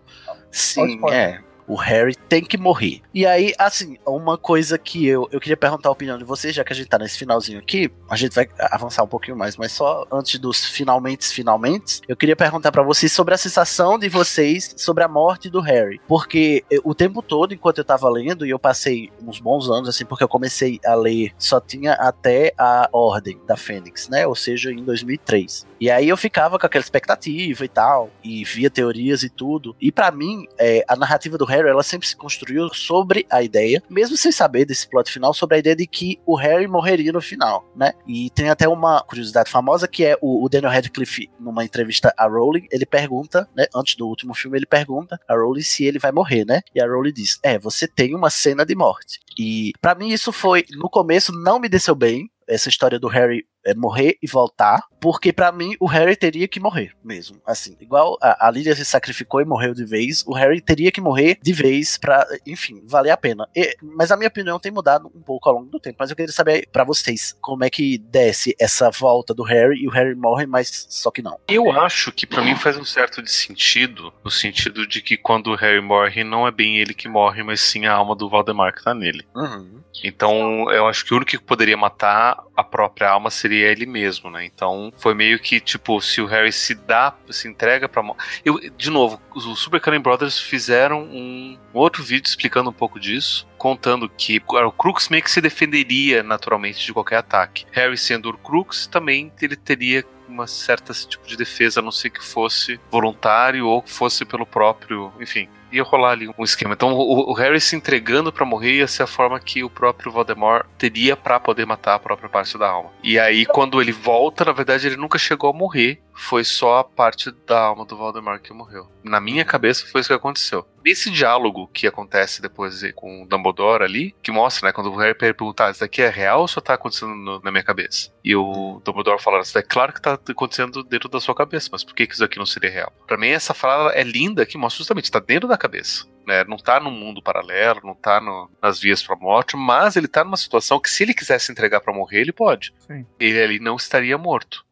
Sim, 0.51 0.81
Pode, 0.81 1.01
pode. 1.01 1.15
é. 1.17 1.41
O 1.73 1.77
Harry 1.77 2.15
tem 2.15 2.45
que 2.45 2.59
morrer. 2.59 3.01
E 3.15 3.25
aí, 3.25 3.55
assim, 3.59 3.97
uma 4.07 4.37
coisa 4.37 4.77
que 4.77 5.07
eu, 5.07 5.27
eu 5.33 5.41
queria 5.41 5.57
perguntar 5.57 5.89
a 5.89 5.93
opinião 5.93 6.19
de 6.19 6.25
vocês, 6.25 6.55
já 6.55 6.63
que 6.63 6.71
a 6.71 6.77
gente 6.77 6.87
tá 6.87 6.99
nesse 6.99 7.17
finalzinho 7.17 7.59
aqui, 7.59 7.91
a 8.11 8.15
gente 8.15 8.35
vai 8.35 8.47
avançar 8.71 9.03
um 9.03 9.09
pouquinho 9.09 9.39
mais, 9.39 9.57
mas 9.57 9.73
só 9.73 10.07
antes 10.13 10.39
dos 10.39 10.67
finalmente, 10.67 11.25
finalmente, 11.29 12.03
eu 12.07 12.15
queria 12.15 12.37
perguntar 12.37 12.71
para 12.71 12.83
vocês 12.83 13.11
sobre 13.11 13.33
a 13.33 13.39
sensação 13.39 13.99
de 13.99 14.07
vocês 14.11 14.75
sobre 14.77 15.03
a 15.03 15.09
morte 15.09 15.49
do 15.49 15.61
Harry. 15.61 15.99
Porque 16.07 16.63
o 16.85 16.95
tempo 16.95 17.23
todo, 17.23 17.55
enquanto 17.55 17.79
eu 17.79 17.85
tava 17.85 18.11
lendo, 18.11 18.45
e 18.45 18.51
eu 18.51 18.59
passei 18.59 19.11
uns 19.27 19.41
bons 19.41 19.71
anos, 19.71 19.89
assim, 19.89 20.05
porque 20.05 20.25
eu 20.25 20.29
comecei 20.29 20.79
a 20.85 20.95
ler, 20.95 21.33
só 21.39 21.59
tinha 21.59 21.95
até 21.95 22.53
a 22.59 22.87
Ordem 22.93 23.41
da 23.47 23.57
Fênix, 23.57 24.11
né? 24.11 24.27
Ou 24.27 24.35
seja, 24.35 24.71
em 24.71 24.85
2003. 24.85 25.67
E 25.81 25.91
aí 25.91 26.09
eu 26.09 26.17
ficava 26.17 26.59
com 26.59 26.67
aquela 26.67 26.85
expectativa 26.85 27.65
e 27.65 27.69
tal, 27.69 28.11
e 28.23 28.45
via 28.45 28.71
teorias 28.71 29.23
e 29.23 29.31
tudo. 29.31 29.75
E 29.81 29.91
para 29.91 30.11
mim, 30.11 30.47
é, 30.59 30.85
a 30.87 30.95
narrativa 30.95 31.39
do 31.39 31.45
Harry, 31.45 31.62
ela 31.69 31.83
sempre 31.83 32.07
se 32.07 32.17
construiu 32.17 32.69
sobre 32.73 33.27
a 33.31 33.43
ideia, 33.43 33.83
mesmo 33.89 34.17
sem 34.17 34.33
saber 34.33 34.65
desse 34.65 34.89
plot 34.89 35.11
final, 35.11 35.33
sobre 35.35 35.57
a 35.57 35.59
ideia 35.59 35.77
de 35.77 35.87
que 35.87 36.19
o 36.27 36.37
Harry 36.37 36.67
morreria 36.67 37.13
no 37.13 37.21
final, 37.21 37.65
né? 37.77 37.93
E 38.07 38.31
tem 38.31 38.51
até 38.51 38.69
uma 38.69 39.03
curiosidade 39.03 39.51
famosa 39.51 39.89
que 39.89 40.05
é 40.05 40.17
o, 40.21 40.45
o 40.45 40.49
Daniel 40.49 40.73
Radcliffe, 40.73 41.31
numa 41.39 41.65
entrevista 41.65 42.13
a 42.17 42.27
Rowling, 42.27 42.67
ele 42.71 42.87
pergunta, 42.87 43.49
né? 43.57 43.67
Antes 43.75 43.97
do 43.97 44.07
último 44.07 44.35
filme, 44.35 44.59
ele 44.59 44.67
pergunta 44.67 45.19
a 45.29 45.35
Rowling 45.35 45.63
se 45.63 45.85
ele 45.85 45.99
vai 45.99 46.13
morrer, 46.13 46.45
né? 46.45 46.61
E 46.75 46.81
a 46.81 46.87
Rowling 46.87 47.13
diz: 47.13 47.39
É, 47.43 47.59
você 47.59 47.87
tem 47.87 48.15
uma 48.15 48.31
cena 48.31 48.65
de 48.65 48.75
morte. 48.75 49.21
E 49.39 49.73
para 49.81 49.95
mim 49.95 50.09
isso 50.09 50.33
foi, 50.33 50.65
no 50.71 50.89
começo, 50.91 51.33
não 51.33 51.59
me 51.59 51.69
desceu 51.69 51.95
bem, 51.95 52.31
essa 52.47 52.69
história 52.69 52.99
do 52.99 53.09
Harry 53.09 53.47
é, 53.65 53.75
morrer 53.75 54.17
e 54.23 54.27
voltar, 54.27 54.85
porque 55.01 55.33
para 55.33 55.53
mim 55.53 55.75
o 55.81 55.87
Harry 55.87 56.17
teria 56.17 56.49
que 56.49 56.61
morrer 56.61 56.93
mesmo. 57.05 57.41
Assim, 57.47 57.77
igual 57.81 58.17
a, 58.21 58.49
a 58.49 58.51
Lilia 58.51 58.75
se 58.75 58.85
sacrificou 58.85 59.41
e 59.41 59.45
morreu 59.45 59.75
de 59.75 59.85
vez, 59.85 60.25
o 60.27 60.35
Harry 60.35 60.61
teria 60.61 60.93
que 60.93 61.01
morrer 61.01 61.39
de 61.43 61.53
vez 61.53 61.97
para, 61.99 62.27
enfim, 62.47 62.83
valer 62.85 63.11
a 63.11 63.17
pena. 63.17 63.49
E, 63.55 63.77
mas 63.83 64.11
a 64.11 64.17
minha 64.17 64.29
opinião 64.29 64.59
tem 64.59 64.73
mudado 64.73 65.11
um 65.15 65.23
pouco 65.23 65.49
ao 65.49 65.57
longo 65.57 65.71
do 65.71 65.81
tempo. 65.81 65.97
Mas 65.99 66.11
eu 66.11 66.17
queria 66.17 66.33
saber 66.33 66.69
para 66.73 66.85
vocês 66.85 67.37
como 67.41 67.65
é 67.65 67.71
que 67.71 67.99
desce 67.99 68.55
essa 68.59 68.91
volta 68.91 69.35
do 69.35 69.43
Harry 69.43 69.83
e 69.83 69.89
o 69.89 69.91
Harry 69.91 70.15
morre, 70.15 70.47
mas 70.47 70.87
só 70.89 71.11
que 71.11 71.23
não. 71.23 71.39
Eu 71.49 71.71
acho 71.71 72.13
que 72.13 72.27
para 72.27 72.43
mim 72.43 72.57
faz 72.57 72.77
um 72.77 72.85
certo 72.85 73.23
de 73.23 73.31
sentido, 73.31 74.13
no 74.25 74.31
sentido 74.31 74.87
de 74.87 75.01
que 75.03 75.17
quando 75.17 75.49
o 75.49 75.57
Harry 75.57 75.81
morre, 75.81 76.25
não 76.25 76.47
é 76.47 76.51
bem 76.51 76.79
ele 76.79 76.95
que 76.95 77.09
morre, 77.09 77.43
mas 77.43 77.61
sim 77.61 77.87
a 77.87 77.93
alma 77.93 78.15
do 78.15 78.29
Valdemar 78.29 78.75
que 78.75 78.83
tá 78.83 78.95
nele. 78.95 79.25
Uhum. 79.35 79.83
Então, 80.05 80.71
eu 80.71 80.87
acho 80.87 81.05
que 81.05 81.13
o 81.13 81.17
único 81.17 81.33
que 81.33 81.39
poderia 81.39 81.77
matar 81.77 82.43
a 82.57 82.65
própria 82.65 83.11
alma 83.11 83.31
seria 83.31 83.52
ele 83.57 83.87
mesmo, 83.87 84.31
né? 84.31 84.45
Então, 84.45 84.93
foi 84.97 85.15
meio 85.15 85.39
que, 85.39 85.61
tipo, 85.61 86.01
se 86.01 86.21
o 86.21 86.27
Harry 86.27 86.53
se 86.53 86.75
dá, 86.75 87.15
se 87.31 87.49
entrega 87.49 87.89
pra... 87.89 88.03
Eu, 88.45 88.59
de 88.77 88.91
novo, 88.91 89.21
os 89.35 89.59
Super 89.59 89.81
Cunning 89.81 90.01
Brothers 90.01 90.39
fizeram 90.39 91.03
um 91.03 91.59
outro 91.73 92.03
vídeo 92.03 92.29
explicando 92.29 92.71
um 92.71 92.73
pouco 92.73 92.99
disso, 92.99 93.47
contando 93.59 94.09
que 94.09 94.43
o 94.47 94.73
Crux 94.73 95.09
meio 95.09 95.23
que 95.23 95.31
se 95.31 95.41
defenderia 95.41 96.23
naturalmente 96.23 96.85
de 96.85 96.93
qualquer 96.93 97.17
ataque. 97.17 97.65
Harry 97.73 97.97
sendo 97.97 98.31
o 98.31 98.39
Crux, 98.39 98.87
também 98.87 99.33
ele 99.41 99.57
teria 99.57 100.05
uma 100.29 100.47
certa 100.47 100.93
tipo 100.95 101.27
de 101.27 101.37
defesa, 101.37 101.81
a 101.81 101.83
não 101.83 101.93
ser 101.93 102.11
que 102.11 102.25
fosse 102.25 102.81
voluntário 102.91 103.67
ou 103.67 103.83
fosse 103.87 104.25
pelo 104.25 104.47
próprio, 104.47 105.13
enfim, 105.21 105.49
ia 105.73 105.83
rolar 105.83 106.13
ali 106.13 106.29
um 106.29 106.45
esquema. 106.45 106.75
Então 106.75 106.93
o, 106.93 107.31
o 107.31 107.33
Harry 107.35 107.61
se 107.61 107.75
entregando 107.75 108.33
para 108.33 108.45
morrer 108.45 108.79
ia 108.79 108.87
ser 108.87 109.03
a 109.03 109.07
forma 109.07 109.41
que 109.41 109.65
o 109.65 109.71
próprio 109.71 110.13
Voldemort 110.13 110.67
teria 110.79 111.17
para 111.17 111.41
poder 111.41 111.67
matar 111.67 111.95
a 111.95 111.99
própria 111.99 112.29
parte 112.29 112.57
da 112.59 112.69
alma. 112.69 112.91
E 113.03 113.19
aí 113.19 113.47
quando 113.47 113.81
ele 113.81 113.93
volta, 113.93 114.45
na 114.45 114.53
verdade 114.53 114.87
ele 114.87 114.97
nunca 114.97 115.19
chegou 115.19 115.51
a 115.51 115.53
morrer, 115.53 116.01
foi 116.15 116.45
só 116.45 116.79
a 116.79 116.85
parte 116.85 117.31
da 117.47 117.59
alma 117.59 117.85
do 117.85 117.97
Voldemort 117.97 118.41
que 118.41 118.53
morreu. 118.53 118.89
Na 119.03 119.21
minha 119.21 119.45
cabeça 119.45 119.87
foi 119.87 120.01
isso 120.01 120.09
que 120.09 120.15
aconteceu. 120.15 120.67
Nesse 120.85 121.11
diálogo 121.11 121.69
que 121.73 121.87
acontece 121.87 122.43
depois 122.43 122.83
com 122.95 123.23
o 123.23 123.27
Dumbledore 123.27 123.85
ali, 123.85 124.15
que 124.23 124.33
mostra, 124.33 124.69
né, 124.69 124.73
quando 124.73 124.91
o 124.91 124.97
Harry 124.97 125.17
pergunta, 125.17 125.67
ah, 125.67 125.71
isso 125.71 125.81
daqui 125.81 126.03
é 126.03 126.09
real 126.09 126.41
ou 126.41 126.49
só 126.49 126.61
tá 126.61 126.75
acontecendo 126.75 127.15
no, 127.15 127.41
na 127.41 127.51
minha 127.51 127.63
cabeça? 127.63 128.13
E 128.25 128.35
o 128.35 128.81
Dumbledore 128.85 129.23
fala, 129.23 129.41
isso 129.41 129.57
é 129.59 129.63
claro 129.63 129.93
que 129.93 130.03
tá 130.03 130.15
acontecendo 130.15 130.83
dentro 130.83 131.09
da 131.09 131.21
sua 131.21 131.35
cabeça, 131.35 131.69
mas 131.73 131.85
por 131.85 131.95
que, 131.95 132.07
que 132.07 132.15
isso 132.15 132.25
aqui 132.25 132.39
não 132.39 132.47
seria 132.47 132.71
real? 132.71 132.93
Para 133.07 133.17
mim 133.17 133.29
essa 133.29 133.55
fala 133.55 133.93
é 133.93 134.03
linda 134.03 134.45
que 134.45 134.59
mostra 134.59 134.79
justamente, 134.79 135.11
tá 135.11 135.21
dentro 135.21 135.49
da 135.49 135.57
cabeça. 135.57 136.07
Né, 136.27 136.45
não 136.45 136.57
tá 136.57 136.79
no 136.79 136.91
mundo 136.91 137.23
paralelo, 137.23 137.81
não 137.83 137.95
tá 137.95 138.21
no, 138.21 138.49
nas 138.63 138.79
vias 138.79 139.03
pra 139.03 139.17
morte, 139.17 139.57
mas 139.57 139.97
ele 139.97 140.07
tá 140.07 140.23
numa 140.23 140.37
situação 140.37 140.79
que 140.79 140.89
se 140.89 141.03
ele 141.03 141.15
quisesse 141.15 141.51
entregar 141.51 141.81
para 141.81 141.93
morrer, 141.93 142.21
ele 142.21 142.33
pode. 142.33 142.73
Sim. 142.79 143.05
Ele 143.19 143.43
ali 143.43 143.59
não 143.59 143.77
estaria 143.77 144.17
morto. 144.17 144.65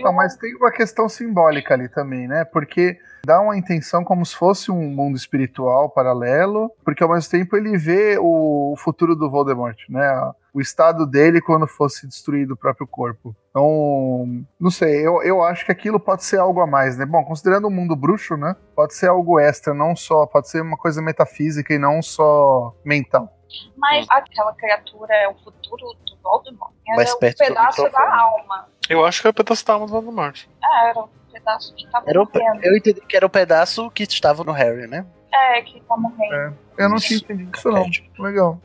Não, 0.00 0.12
mas 0.12 0.36
tem 0.36 0.54
uma 0.54 0.70
questão 0.70 1.08
simbólica 1.08 1.74
ali 1.74 1.88
também, 1.88 2.28
né? 2.28 2.44
Porque 2.44 2.98
dá 3.24 3.40
uma 3.40 3.56
intenção 3.56 4.04
como 4.04 4.24
se 4.24 4.36
fosse 4.36 4.70
um 4.70 4.88
mundo 4.88 5.16
espiritual 5.16 5.90
paralelo, 5.90 6.70
porque 6.84 7.02
ao 7.02 7.12
mesmo 7.12 7.28
tempo 7.30 7.56
ele 7.56 7.76
vê 7.76 8.16
o 8.20 8.76
futuro 8.78 9.16
do 9.16 9.28
Voldemort, 9.28 9.76
né? 9.88 10.32
O 10.56 10.60
estado 10.62 11.04
dele 11.06 11.38
quando 11.42 11.66
fosse 11.66 12.06
destruído 12.06 12.52
o 12.52 12.56
próprio 12.56 12.86
corpo. 12.86 13.36
Então, 13.50 14.42
não 14.58 14.70
sei, 14.70 15.06
eu, 15.06 15.22
eu 15.22 15.42
acho 15.42 15.66
que 15.66 15.70
aquilo 15.70 16.00
pode 16.00 16.24
ser 16.24 16.38
algo 16.38 16.62
a 16.62 16.66
mais, 16.66 16.96
né? 16.96 17.04
Bom, 17.04 17.22
considerando 17.26 17.68
o 17.68 17.70
mundo 17.70 17.94
bruxo, 17.94 18.38
né? 18.38 18.56
Pode 18.74 18.94
ser 18.94 19.08
algo 19.08 19.38
extra, 19.38 19.74
não 19.74 19.94
só, 19.94 20.24
pode 20.24 20.48
ser 20.48 20.62
uma 20.62 20.78
coisa 20.78 21.02
metafísica 21.02 21.74
e 21.74 21.78
não 21.78 22.00
só 22.00 22.74
mental. 22.82 23.30
Mas 23.76 24.06
aquela 24.08 24.54
criatura 24.54 25.14
é 25.14 25.28
o 25.28 25.34
futuro 25.34 25.94
do 26.06 26.16
Voldemort. 26.22 26.72
Era 26.88 26.96
Mais 26.96 27.12
um 27.12 27.18
perto 27.18 27.36
do 27.36 27.44
pedaço 27.48 27.90
da 27.90 28.18
alma. 28.18 28.68
Eu 28.88 29.04
acho 29.04 29.20
que 29.20 29.26
é 29.26 29.30
o 29.30 29.34
pedaço 29.34 29.66
da 29.66 29.74
alma 29.74 29.86
do 29.86 29.92
Voldemort. 29.92 30.46
É, 30.64 30.88
era 30.88 31.00
um 31.00 31.08
pedaço 31.30 31.74
que 31.74 31.86
tava 31.90 32.08
Era 32.08 32.22
o, 32.22 32.24
morrendo. 32.24 32.64
eu 32.64 32.74
entendi 32.74 33.02
que 33.02 33.14
era 33.14 33.26
o 33.26 33.30
pedaço 33.30 33.90
que 33.90 34.04
estava 34.04 34.42
no 34.42 34.52
Harry, 34.52 34.86
né? 34.86 35.04
É, 35.34 35.60
que 35.60 35.82
tá 35.82 35.98
morrendo. 35.98 36.34
É. 36.34 36.52
Eu 36.78 36.88
não 36.88 36.96
tinha 36.96 37.18
entendido 37.18 37.50
isso, 37.54 37.70
não. 37.70 37.86
Legal. 38.18 38.58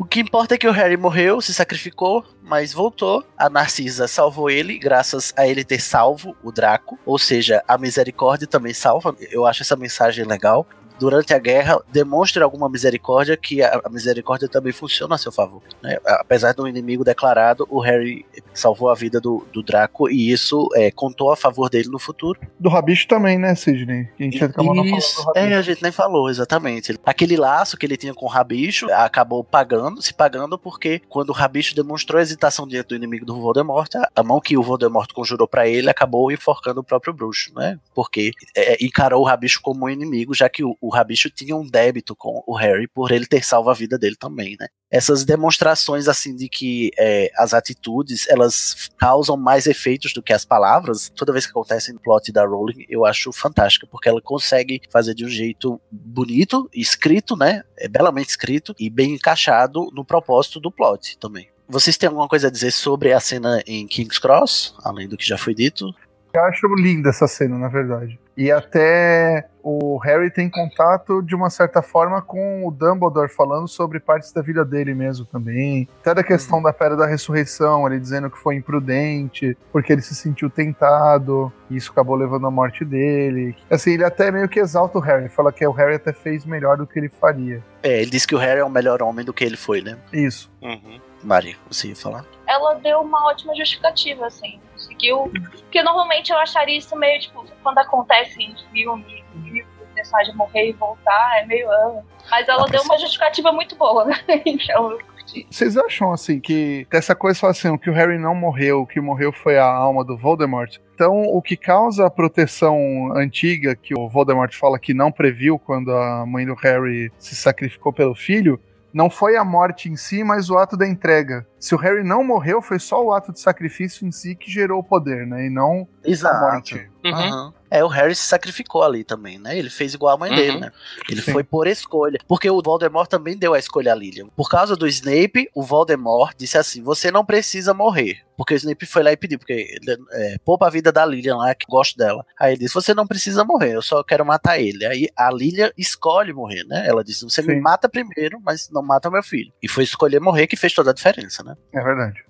O 0.00 0.04
que 0.06 0.20
importa 0.20 0.54
é 0.54 0.58
que 0.58 0.66
o 0.66 0.72
Harry 0.72 0.96
morreu, 0.96 1.42
se 1.42 1.52
sacrificou, 1.52 2.24
mas 2.42 2.72
voltou. 2.72 3.22
A 3.36 3.50
Narcisa 3.50 4.08
salvou 4.08 4.48
ele, 4.48 4.78
graças 4.78 5.30
a 5.36 5.46
ele 5.46 5.62
ter 5.62 5.78
salvo 5.78 6.34
o 6.42 6.50
Draco. 6.50 6.98
Ou 7.04 7.18
seja, 7.18 7.62
a 7.68 7.76
misericórdia 7.76 8.46
também 8.46 8.72
salva. 8.72 9.14
Eu 9.30 9.44
acho 9.44 9.62
essa 9.62 9.76
mensagem 9.76 10.24
legal. 10.24 10.66
Durante 11.00 11.32
a 11.32 11.38
guerra, 11.38 11.80
demonstre 11.90 12.42
alguma 12.42 12.68
misericórdia, 12.68 13.36
que 13.36 13.62
a, 13.62 13.80
misericórdia 13.90 14.48
também 14.48 14.72
funciona 14.72 15.14
a 15.14 15.18
seu 15.18 15.32
favor. 15.32 15.62
né? 15.82 15.96
Apesar 16.04 16.52
do 16.52 16.68
inimigo 16.68 17.02
declarado, 17.02 17.66
o 17.70 17.80
Harry 17.80 18.26
salvou 18.52 18.90
a 18.90 18.94
vida 18.94 19.18
do, 19.18 19.46
do 19.50 19.62
Draco 19.62 20.10
e 20.10 20.30
isso 20.30 20.68
é, 20.74 20.90
contou 20.90 21.32
a 21.32 21.36
favor 21.36 21.70
dele 21.70 21.88
no 21.88 21.98
futuro. 21.98 22.38
Do 22.58 22.68
Rabicho 22.68 23.08
também, 23.08 23.38
né, 23.38 23.54
Sidney? 23.54 24.08
A 24.18 24.22
gente 24.22 24.44
acabou 24.44 24.74
não 24.74 24.84
falando 24.84 25.36
é, 25.36 25.54
a 25.54 25.62
gente 25.62 25.82
nem 25.82 25.90
falou, 25.90 26.28
exatamente. 26.28 26.98
Aquele 27.04 27.36
laço 27.36 27.78
que 27.78 27.86
ele 27.86 27.96
tinha 27.96 28.12
com 28.12 28.26
o 28.26 28.28
Rabicho 28.28 28.92
acabou 28.92 29.42
pagando, 29.42 30.02
se 30.02 30.12
pagando, 30.12 30.58
porque 30.58 31.00
quando 31.08 31.30
o 31.30 31.32
Rabicho 31.32 31.74
demonstrou 31.74 32.20
hesitação 32.20 32.66
diante 32.66 32.88
do 32.88 32.94
inimigo 32.94 33.24
do 33.24 33.40
Voldemort, 33.40 33.88
a, 33.96 34.08
a 34.14 34.22
mão 34.22 34.38
que 34.38 34.58
o 34.58 34.62
Voldemort 34.62 35.10
conjurou 35.12 35.48
pra 35.48 35.66
ele 35.66 35.88
acabou 35.88 36.30
enforcando 36.30 36.80
o 36.80 36.84
próprio 36.84 37.14
bruxo, 37.14 37.52
né? 37.54 37.78
Porque 37.94 38.32
é, 38.54 38.84
encarou 38.84 39.22
o 39.22 39.24
Rabicho 39.24 39.60
como 39.62 39.86
um 39.86 39.88
inimigo, 39.88 40.34
já 40.34 40.48
que 40.48 40.62
o, 40.62 40.76
o 40.80 40.89
Rabicho 40.90 41.30
tinha 41.30 41.56
um 41.56 41.66
débito 41.66 42.14
com 42.14 42.42
o 42.46 42.56
Harry 42.56 42.88
por 42.88 43.10
ele 43.10 43.26
ter 43.26 43.44
salvo 43.44 43.70
a 43.70 43.74
vida 43.74 43.98
dele 43.98 44.16
também, 44.16 44.56
né? 44.58 44.66
Essas 44.90 45.24
demonstrações, 45.24 46.08
assim, 46.08 46.34
de 46.34 46.48
que 46.48 46.90
é, 46.98 47.30
as 47.36 47.54
atitudes, 47.54 48.28
elas 48.28 48.90
causam 48.98 49.36
mais 49.36 49.66
efeitos 49.66 50.12
do 50.12 50.22
que 50.22 50.32
as 50.32 50.44
palavras, 50.44 51.10
toda 51.14 51.32
vez 51.32 51.46
que 51.46 51.52
acontece 51.52 51.92
no 51.92 52.00
plot 52.00 52.32
da 52.32 52.44
Rowling, 52.44 52.84
eu 52.88 53.06
acho 53.06 53.32
fantástica, 53.32 53.86
porque 53.86 54.08
ela 54.08 54.20
consegue 54.20 54.80
fazer 54.90 55.14
de 55.14 55.24
um 55.24 55.28
jeito 55.28 55.80
bonito, 55.90 56.68
escrito, 56.74 57.36
né? 57.36 57.62
É 57.78 57.88
belamente 57.88 58.30
escrito 58.30 58.74
e 58.78 58.90
bem 58.90 59.14
encaixado 59.14 59.88
no 59.94 60.04
propósito 60.04 60.58
do 60.58 60.72
plot 60.72 61.16
também. 61.18 61.48
Vocês 61.68 61.96
têm 61.96 62.08
alguma 62.08 62.26
coisa 62.26 62.48
a 62.48 62.50
dizer 62.50 62.72
sobre 62.72 63.12
a 63.12 63.20
cena 63.20 63.62
em 63.64 63.86
King's 63.86 64.18
Cross, 64.18 64.74
além 64.82 65.06
do 65.06 65.16
que 65.16 65.24
já 65.24 65.38
foi 65.38 65.54
dito? 65.54 65.94
Eu 66.34 66.44
acho 66.44 66.66
linda 66.74 67.10
essa 67.10 67.28
cena, 67.28 67.56
na 67.56 67.68
verdade. 67.68 68.18
E 68.40 68.50
até 68.50 69.50
o 69.62 69.98
Harry 69.98 70.30
tem 70.30 70.48
contato, 70.48 71.20
de 71.20 71.34
uma 71.34 71.50
certa 71.50 71.82
forma, 71.82 72.22
com 72.22 72.66
o 72.66 72.70
Dumbledore 72.70 73.28
falando 73.28 73.68
sobre 73.68 74.00
partes 74.00 74.32
da 74.32 74.40
vida 74.40 74.64
dele 74.64 74.94
mesmo 74.94 75.26
também. 75.26 75.86
Até 76.00 76.14
da 76.14 76.24
questão 76.24 76.62
da 76.62 76.72
Pedra 76.72 76.96
da 76.96 77.06
Ressurreição, 77.06 77.86
ele 77.86 78.00
dizendo 78.00 78.30
que 78.30 78.38
foi 78.38 78.56
imprudente, 78.56 79.54
porque 79.70 79.92
ele 79.92 80.00
se 80.00 80.14
sentiu 80.14 80.48
tentado, 80.48 81.52
e 81.68 81.76
isso 81.76 81.92
acabou 81.92 82.16
levando 82.16 82.46
à 82.46 82.50
morte 82.50 82.82
dele. 82.82 83.54
Assim, 83.68 83.90
ele 83.90 84.04
até 84.04 84.30
meio 84.30 84.48
que 84.48 84.58
exalta 84.58 84.96
o 84.96 85.02
Harry, 85.02 85.28
fala 85.28 85.52
que 85.52 85.66
o 85.66 85.72
Harry 85.72 85.96
até 85.96 86.10
fez 86.10 86.46
melhor 86.46 86.78
do 86.78 86.86
que 86.86 86.98
ele 86.98 87.10
faria. 87.10 87.62
É, 87.82 88.00
ele 88.00 88.10
disse 88.10 88.26
que 88.26 88.34
o 88.34 88.38
Harry 88.38 88.60
é 88.60 88.64
o 88.64 88.70
melhor 88.70 89.02
homem 89.02 89.22
do 89.22 89.34
que 89.34 89.44
ele 89.44 89.58
foi, 89.58 89.82
né? 89.82 89.98
Isso. 90.14 90.50
Uhum. 90.62 90.98
Mari, 91.22 91.56
você 91.70 91.88
ia 91.88 91.96
falar? 91.96 92.24
Ela 92.46 92.74
deu 92.74 93.00
uma 93.00 93.26
ótima 93.28 93.54
justificativa, 93.54 94.26
assim. 94.26 94.60
Conseguiu. 94.72 95.30
Porque 95.50 95.82
normalmente 95.82 96.32
eu 96.32 96.38
acharia 96.38 96.78
isso 96.78 96.96
meio, 96.96 97.20
tipo, 97.20 97.44
quando 97.62 97.78
acontece 97.78 98.42
em 98.42 98.54
filme, 98.72 99.24
e 99.44 99.62
o 99.62 99.94
personagem 99.94 100.34
morrer 100.34 100.70
e 100.70 100.72
voltar, 100.72 101.42
é 101.42 101.46
meio. 101.46 101.70
ah. 101.70 102.02
Mas 102.30 102.48
ela 102.48 102.64
Ah, 102.64 102.70
deu 102.70 102.82
uma 102.82 102.98
justificativa 102.98 103.52
muito 103.52 103.76
boa, 103.76 104.04
né? 104.04 104.14
Então, 104.46 104.98
morte. 105.30 105.46
Vocês 105.50 105.76
acham 105.76 106.12
assim 106.12 106.40
que 106.40 106.86
essa 106.90 107.14
coisa 107.14 107.38
fala 107.38 107.52
assim, 107.52 107.76
que 107.78 107.90
o 107.90 107.92
Harry 107.92 108.18
não 108.18 108.34
morreu, 108.34 108.80
o 108.80 108.86
que 108.86 109.00
morreu 109.00 109.32
foi 109.32 109.58
a 109.58 109.64
alma 109.64 110.04
do 110.04 110.16
Voldemort? 110.16 110.76
Então, 110.94 111.22
o 111.22 111.40
que 111.40 111.56
causa 111.56 112.06
a 112.06 112.10
proteção 112.10 112.76
antiga 113.16 113.74
que 113.74 113.94
o 113.98 114.08
Voldemort 114.08 114.52
fala 114.54 114.78
que 114.78 114.92
não 114.92 115.10
previu 115.12 115.58
quando 115.58 115.92
a 115.92 116.26
mãe 116.26 116.44
do 116.46 116.54
Harry 116.54 117.10
se 117.18 117.34
sacrificou 117.34 117.92
pelo 117.92 118.14
filho, 118.14 118.60
não 118.92 119.08
foi 119.08 119.36
a 119.36 119.44
morte 119.44 119.88
em 119.88 119.96
si, 119.96 120.24
mas 120.24 120.50
o 120.50 120.58
ato 120.58 120.76
da 120.76 120.86
entrega. 120.86 121.46
Se 121.58 121.74
o 121.74 121.78
Harry 121.78 122.02
não 122.02 122.24
morreu, 122.24 122.60
foi 122.60 122.78
só 122.78 123.04
o 123.04 123.12
ato 123.12 123.32
de 123.32 123.40
sacrifício 123.40 124.06
em 124.06 124.10
si 124.10 124.34
que 124.34 124.50
gerou 124.50 124.80
o 124.80 124.84
poder, 124.84 125.26
né? 125.26 125.46
E 125.46 125.50
não 125.50 125.86
Exato. 126.04 126.36
a 126.36 126.52
morte. 126.52 126.90
Uhum. 127.04 127.12
Aham. 127.12 127.54
É, 127.70 127.84
o 127.84 127.88
Harry 127.88 128.14
se 128.14 128.26
sacrificou 128.26 128.82
ali 128.82 129.04
também, 129.04 129.38
né? 129.38 129.56
Ele 129.58 129.70
fez 129.70 129.94
igual 129.94 130.14
a 130.14 130.18
mãe 130.18 130.30
Uhum. 130.30 130.36
dele, 130.36 130.58
né? 130.60 130.72
Ele 131.08 131.22
Sim. 131.22 131.32
foi 131.32 131.44
por 131.44 131.66
escolha. 131.66 132.18
Porque 132.26 132.50
o 132.50 132.60
Voldemort 132.60 133.08
também 133.08 133.36
deu 133.36 133.54
a 133.54 133.58
escolha 133.58 133.92
a 133.92 133.94
Lilian. 133.94 134.26
Por 134.36 134.48
causa 134.48 134.74
do 134.76 134.86
Snape, 134.88 135.48
o 135.54 135.62
Voldemort 135.62 136.34
disse 136.36 136.58
assim: 136.58 136.82
você 136.82 137.10
não 137.10 137.24
precisa 137.24 137.72
morrer. 137.72 138.22
Porque 138.36 138.54
o 138.54 138.56
Snape 138.56 138.86
foi 138.86 139.02
lá 139.02 139.12
e 139.12 139.16
pediu, 139.16 139.38
porque 139.38 139.52
ele, 139.52 139.98
é, 140.12 140.36
poupa 140.44 140.66
a 140.66 140.70
vida 140.70 140.90
da 140.90 141.04
Lilian 141.04 141.36
lá, 141.36 141.54
que 141.54 141.66
gosto 141.68 141.96
dela. 141.96 142.24
Aí 142.40 142.52
ele 142.54 142.60
disse: 142.60 142.74
você 142.74 142.94
não 142.94 143.06
precisa 143.06 143.44
morrer, 143.44 143.74
eu 143.74 143.82
só 143.82 144.02
quero 144.02 144.24
matar 144.24 144.58
ele. 144.58 144.84
Aí 144.86 145.08
a 145.16 145.30
Lilian 145.30 145.70
escolhe 145.76 146.32
morrer, 146.32 146.64
né? 146.64 146.86
Ela 146.88 147.04
disse: 147.04 147.22
você 147.24 147.42
me 147.42 147.54
Sim. 147.54 147.60
mata 147.60 147.88
primeiro, 147.88 148.40
mas 148.42 148.68
não 148.70 148.82
mata 148.82 149.10
meu 149.10 149.22
filho. 149.22 149.52
E 149.62 149.68
foi 149.68 149.84
escolher 149.84 150.20
morrer 150.20 150.46
que 150.46 150.56
fez 150.56 150.72
toda 150.72 150.90
a 150.90 150.94
diferença, 150.94 151.42
né? 151.44 151.54
É 151.72 151.80
verdade. 151.82 152.24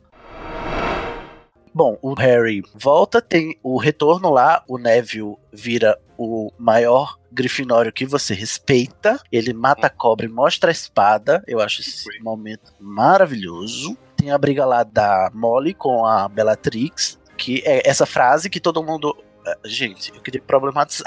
Bom, 1.72 1.96
o 2.02 2.14
Harry 2.14 2.62
volta, 2.74 3.22
tem 3.22 3.56
o 3.62 3.78
retorno 3.78 4.30
lá, 4.30 4.62
o 4.66 4.76
Neville 4.76 5.36
vira 5.52 5.96
o 6.18 6.52
maior 6.58 7.16
grifinório 7.32 7.92
que 7.92 8.04
você 8.04 8.34
respeita. 8.34 9.20
Ele 9.30 9.52
mata 9.52 9.86
a 9.86 9.90
cobra 9.90 10.26
e 10.26 10.28
mostra 10.28 10.70
a 10.70 10.72
espada. 10.72 11.42
Eu 11.46 11.60
acho 11.60 11.80
esse 11.80 12.20
momento 12.20 12.72
maravilhoso. 12.80 13.96
Tem 14.16 14.30
a 14.32 14.36
briga 14.38 14.66
lá 14.66 14.82
da 14.82 15.30
Molly 15.32 15.72
com 15.72 16.04
a 16.04 16.28
Bellatrix, 16.28 17.18
que 17.36 17.62
é 17.64 17.88
essa 17.88 18.04
frase 18.04 18.50
que 18.50 18.60
todo 18.60 18.82
mundo. 18.82 19.16
Ah, 19.46 19.56
Gente, 19.64 20.12
eu 20.14 20.20
queria 20.20 20.42
problematizar. 20.42 21.06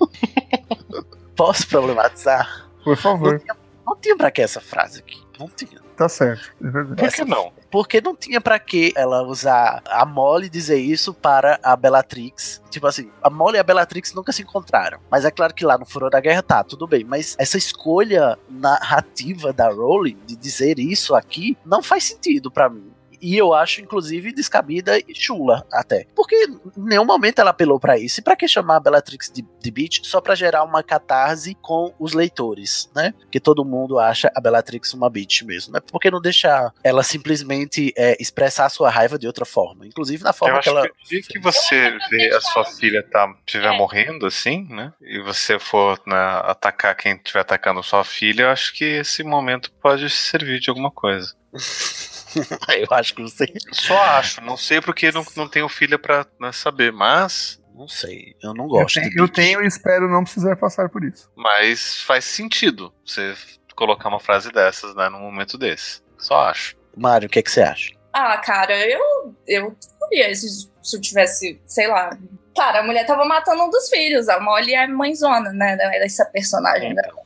Posso 1.36 1.66
problematizar? 1.68 2.68
Por 2.84 2.96
favor, 2.96 3.40
Não 3.86 3.96
tinha 3.96 4.16
pra 4.16 4.30
que 4.30 4.42
essa 4.42 4.60
frase 4.60 5.00
aqui. 5.00 5.20
Não 5.38 5.48
tinha. 5.48 5.80
tá 5.96 6.08
certo. 6.08 6.52
Por 6.96 7.12
que 7.12 7.24
não? 7.24 7.52
Porque 7.72 8.02
não 8.02 8.14
tinha 8.14 8.38
pra 8.38 8.58
que 8.58 8.92
ela 8.94 9.22
usar 9.22 9.82
a 9.86 10.04
Molly 10.04 10.50
dizer 10.50 10.78
isso 10.78 11.14
para 11.14 11.58
a 11.62 11.74
Bellatrix. 11.74 12.60
Tipo 12.70 12.86
assim, 12.86 13.10
a 13.22 13.30
Molly 13.30 13.56
e 13.56 13.60
a 13.60 13.62
Bellatrix 13.62 14.12
nunca 14.12 14.30
se 14.30 14.42
encontraram. 14.42 15.00
Mas 15.10 15.24
é 15.24 15.30
claro 15.30 15.54
que 15.54 15.64
lá 15.64 15.78
no 15.78 15.86
Furor 15.86 16.10
da 16.10 16.20
Guerra 16.20 16.42
tá, 16.42 16.62
tudo 16.62 16.86
bem. 16.86 17.02
Mas 17.02 17.34
essa 17.38 17.56
escolha 17.56 18.38
narrativa 18.46 19.54
da 19.54 19.70
Rowling 19.70 20.18
de 20.26 20.36
dizer 20.36 20.78
isso 20.78 21.14
aqui 21.14 21.56
não 21.64 21.82
faz 21.82 22.04
sentido 22.04 22.50
pra 22.50 22.68
mim. 22.68 22.91
E 23.22 23.36
eu 23.38 23.54
acho, 23.54 23.80
inclusive, 23.80 24.32
descabida 24.32 24.98
e 24.98 25.14
chula 25.14 25.64
até. 25.72 26.06
Porque 26.14 26.34
em 26.34 26.58
nenhum 26.76 27.04
momento 27.04 27.38
ela 27.38 27.50
apelou 27.50 27.78
pra 27.78 27.96
isso. 27.96 28.18
E 28.18 28.22
pra 28.22 28.34
que 28.34 28.48
chamar 28.48 28.76
a 28.76 28.80
Bellatrix 28.80 29.30
de, 29.32 29.46
de 29.60 29.70
bitch 29.70 30.00
só 30.04 30.20
pra 30.20 30.34
gerar 30.34 30.64
uma 30.64 30.82
catarse 30.82 31.54
com 31.62 31.94
os 32.00 32.12
leitores, 32.14 32.90
né? 32.94 33.14
Que 33.30 33.38
todo 33.38 33.64
mundo 33.64 33.98
acha 33.98 34.30
a 34.34 34.40
Bellatrix 34.40 34.92
uma 34.92 35.08
bitch 35.08 35.42
mesmo, 35.42 35.72
né? 35.72 35.80
Por 35.80 36.00
que 36.00 36.10
não 36.10 36.20
deixar 36.20 36.72
ela 36.82 37.02
simplesmente 37.04 37.92
é, 37.96 38.16
expressar 38.20 38.66
a 38.66 38.68
sua 38.68 38.90
raiva 38.90 39.16
de 39.18 39.26
outra 39.28 39.44
forma? 39.44 39.86
Inclusive 39.86 40.24
na 40.24 40.32
forma 40.32 40.56
Eu 40.56 40.60
que 40.62 40.68
acho 40.68 40.78
ela. 40.78 40.88
que 41.08 41.22
que 41.22 41.38
você 41.38 41.96
vê 42.10 42.34
a 42.34 42.40
sua 42.40 42.64
filha 42.64 43.02
tá, 43.08 43.32
estiver 43.46 43.72
É. 43.72 43.76
morrendo, 43.78 44.26
assim, 44.26 44.66
né? 44.68 44.92
E 45.00 45.20
você 45.20 45.58
for 45.58 46.00
né, 46.06 46.16
atacar 46.44 46.96
quem 46.96 47.14
estiver 47.14 47.40
atacando 47.40 47.82
sua 47.82 48.02
filha, 48.02 48.42
eu 48.42 48.48
acho 48.50 48.74
que 48.74 48.84
esse 48.84 49.22
momento 49.22 49.70
pode 49.80 50.10
servir 50.10 50.58
de 50.58 50.68
alguma 50.70 50.90
coisa. 50.90 51.34
eu 52.78 52.96
acho 52.96 53.14
que 53.14 53.20
não 53.22 53.28
sei. 53.28 53.52
Só 53.72 54.00
acho, 54.02 54.40
não 54.40 54.56
sei 54.56 54.80
porque 54.80 55.10
não, 55.12 55.24
não 55.36 55.48
tenho 55.48 55.68
filha 55.68 55.98
pra 55.98 56.26
né, 56.40 56.52
saber, 56.52 56.92
mas, 56.92 57.60
Não 57.74 57.88
sei. 57.88 58.34
Eu 58.42 58.52
não 58.54 58.64
Eu 58.64 58.68
gosto. 58.70 58.94
tenho, 58.94 59.10
de 59.10 59.18
eu 59.18 59.28
tenho 59.28 59.62
e 59.62 59.66
espero 59.66 60.08
não 60.08 60.24
precisar 60.24 60.56
passar 60.56 60.88
por 60.88 61.04
isso. 61.04 61.30
mas 61.36 62.00
faz 62.02 62.24
sentido 62.24 62.92
você 63.04 63.34
colocar 63.74 64.08
uma 64.08 64.20
frase 64.20 64.52
dessas, 64.52 64.94
né, 64.94 65.08
num 65.08 65.20
momento 65.20 65.56
desse. 65.58 66.02
Só 66.18 66.44
acho. 66.48 66.76
Mário, 66.96 67.26
o 67.26 67.30
que, 67.30 67.38
é 67.38 67.42
que 67.42 67.50
você 67.50 67.62
acha? 67.62 67.90
Ah, 68.12 68.36
cara, 68.38 68.74
eu, 68.86 69.34
eu 69.46 69.76
faria 69.98 70.34
se, 70.34 70.68
se 70.82 70.96
eu 70.96 71.00
tivesse, 71.00 71.60
sei 71.66 71.88
lá. 71.88 72.10
Cara, 72.54 72.80
a 72.80 72.82
mulher 72.82 73.06
tava 73.06 73.24
matando 73.24 73.62
um 73.64 73.70
dos 73.70 73.88
filhos. 73.88 74.28
A 74.28 74.38
Molly 74.38 74.74
é 74.74 74.86
mãezona, 74.86 75.50
né? 75.52 75.78
Essa 76.04 76.26
personagem 76.26 76.94
dela. 76.94 77.22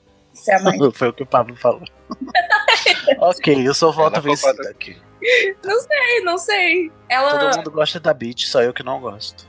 É 0.48 0.58
mãe. 0.60 0.78
Foi 0.92 1.08
o 1.08 1.12
que 1.12 1.22
o 1.22 1.26
Pablo 1.26 1.56
falou. 1.56 1.82
ok, 3.18 3.66
eu 3.66 3.74
sou 3.74 3.92
voto 3.92 4.20
culpada. 4.20 4.70
aqui. 4.70 4.96
Ei, 5.22 6.20
não 6.22 6.38
sei. 6.38 6.92
Ela. 7.08 7.38
Todo 7.38 7.56
mundo 7.56 7.70
gosta 7.70 7.98
da 7.98 8.12
bitch, 8.12 8.46
só 8.46 8.62
eu 8.62 8.72
que 8.72 8.82
não 8.82 9.00
gosto. 9.00 9.46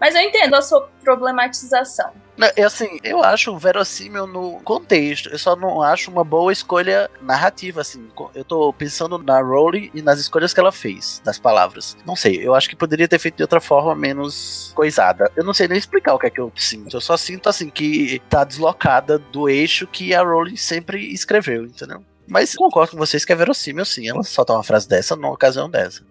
Mas 0.00 0.14
eu 0.14 0.20
entendo 0.20 0.54
a 0.54 0.62
sua 0.62 0.88
problematização. 1.02 2.12
Não, 2.36 2.48
eu, 2.56 2.66
assim, 2.66 2.98
eu 3.02 3.22
acho 3.22 3.56
verossímil 3.56 4.26
no 4.26 4.60
contexto. 4.60 5.30
Eu 5.30 5.38
só 5.38 5.56
não 5.56 5.82
acho 5.82 6.10
uma 6.10 6.22
boa 6.22 6.52
escolha 6.52 7.10
narrativa, 7.22 7.80
assim. 7.80 8.06
Eu 8.34 8.44
tô 8.44 8.72
pensando 8.72 9.18
na 9.18 9.40
Rowling 9.40 9.90
e 9.94 10.02
nas 10.02 10.20
escolhas 10.20 10.52
que 10.52 10.60
ela 10.60 10.72
fez, 10.72 11.20
das 11.24 11.38
palavras. 11.38 11.96
Não 12.04 12.14
sei, 12.14 12.46
eu 12.46 12.54
acho 12.54 12.68
que 12.68 12.76
poderia 12.76 13.08
ter 13.08 13.18
feito 13.18 13.36
de 13.36 13.42
outra 13.42 13.60
forma 13.60 13.94
menos 13.94 14.72
coisada. 14.74 15.30
Eu 15.34 15.44
não 15.44 15.54
sei 15.54 15.66
nem 15.66 15.78
explicar 15.78 16.14
o 16.14 16.18
que 16.18 16.26
é 16.26 16.30
que 16.30 16.40
eu 16.40 16.52
sinto. 16.54 16.96
Eu 16.96 17.00
só 17.00 17.16
sinto, 17.16 17.48
assim, 17.48 17.70
que 17.70 18.20
tá 18.28 18.44
deslocada 18.44 19.18
do 19.18 19.48
eixo 19.48 19.86
que 19.86 20.14
a 20.14 20.22
Rowling 20.22 20.56
sempre 20.56 21.12
escreveu, 21.12 21.64
entendeu? 21.64 22.04
Mas 22.28 22.54
concordo 22.54 22.92
com 22.92 22.98
vocês 22.98 23.24
que 23.24 23.32
é 23.32 23.36
verossímil, 23.36 23.84
sim. 23.84 24.08
Ela 24.08 24.22
solta 24.24 24.52
uma 24.52 24.62
frase 24.62 24.88
dessa 24.88 25.14
numa 25.14 25.30
ocasião 25.30 25.70
dessa. 25.70 26.02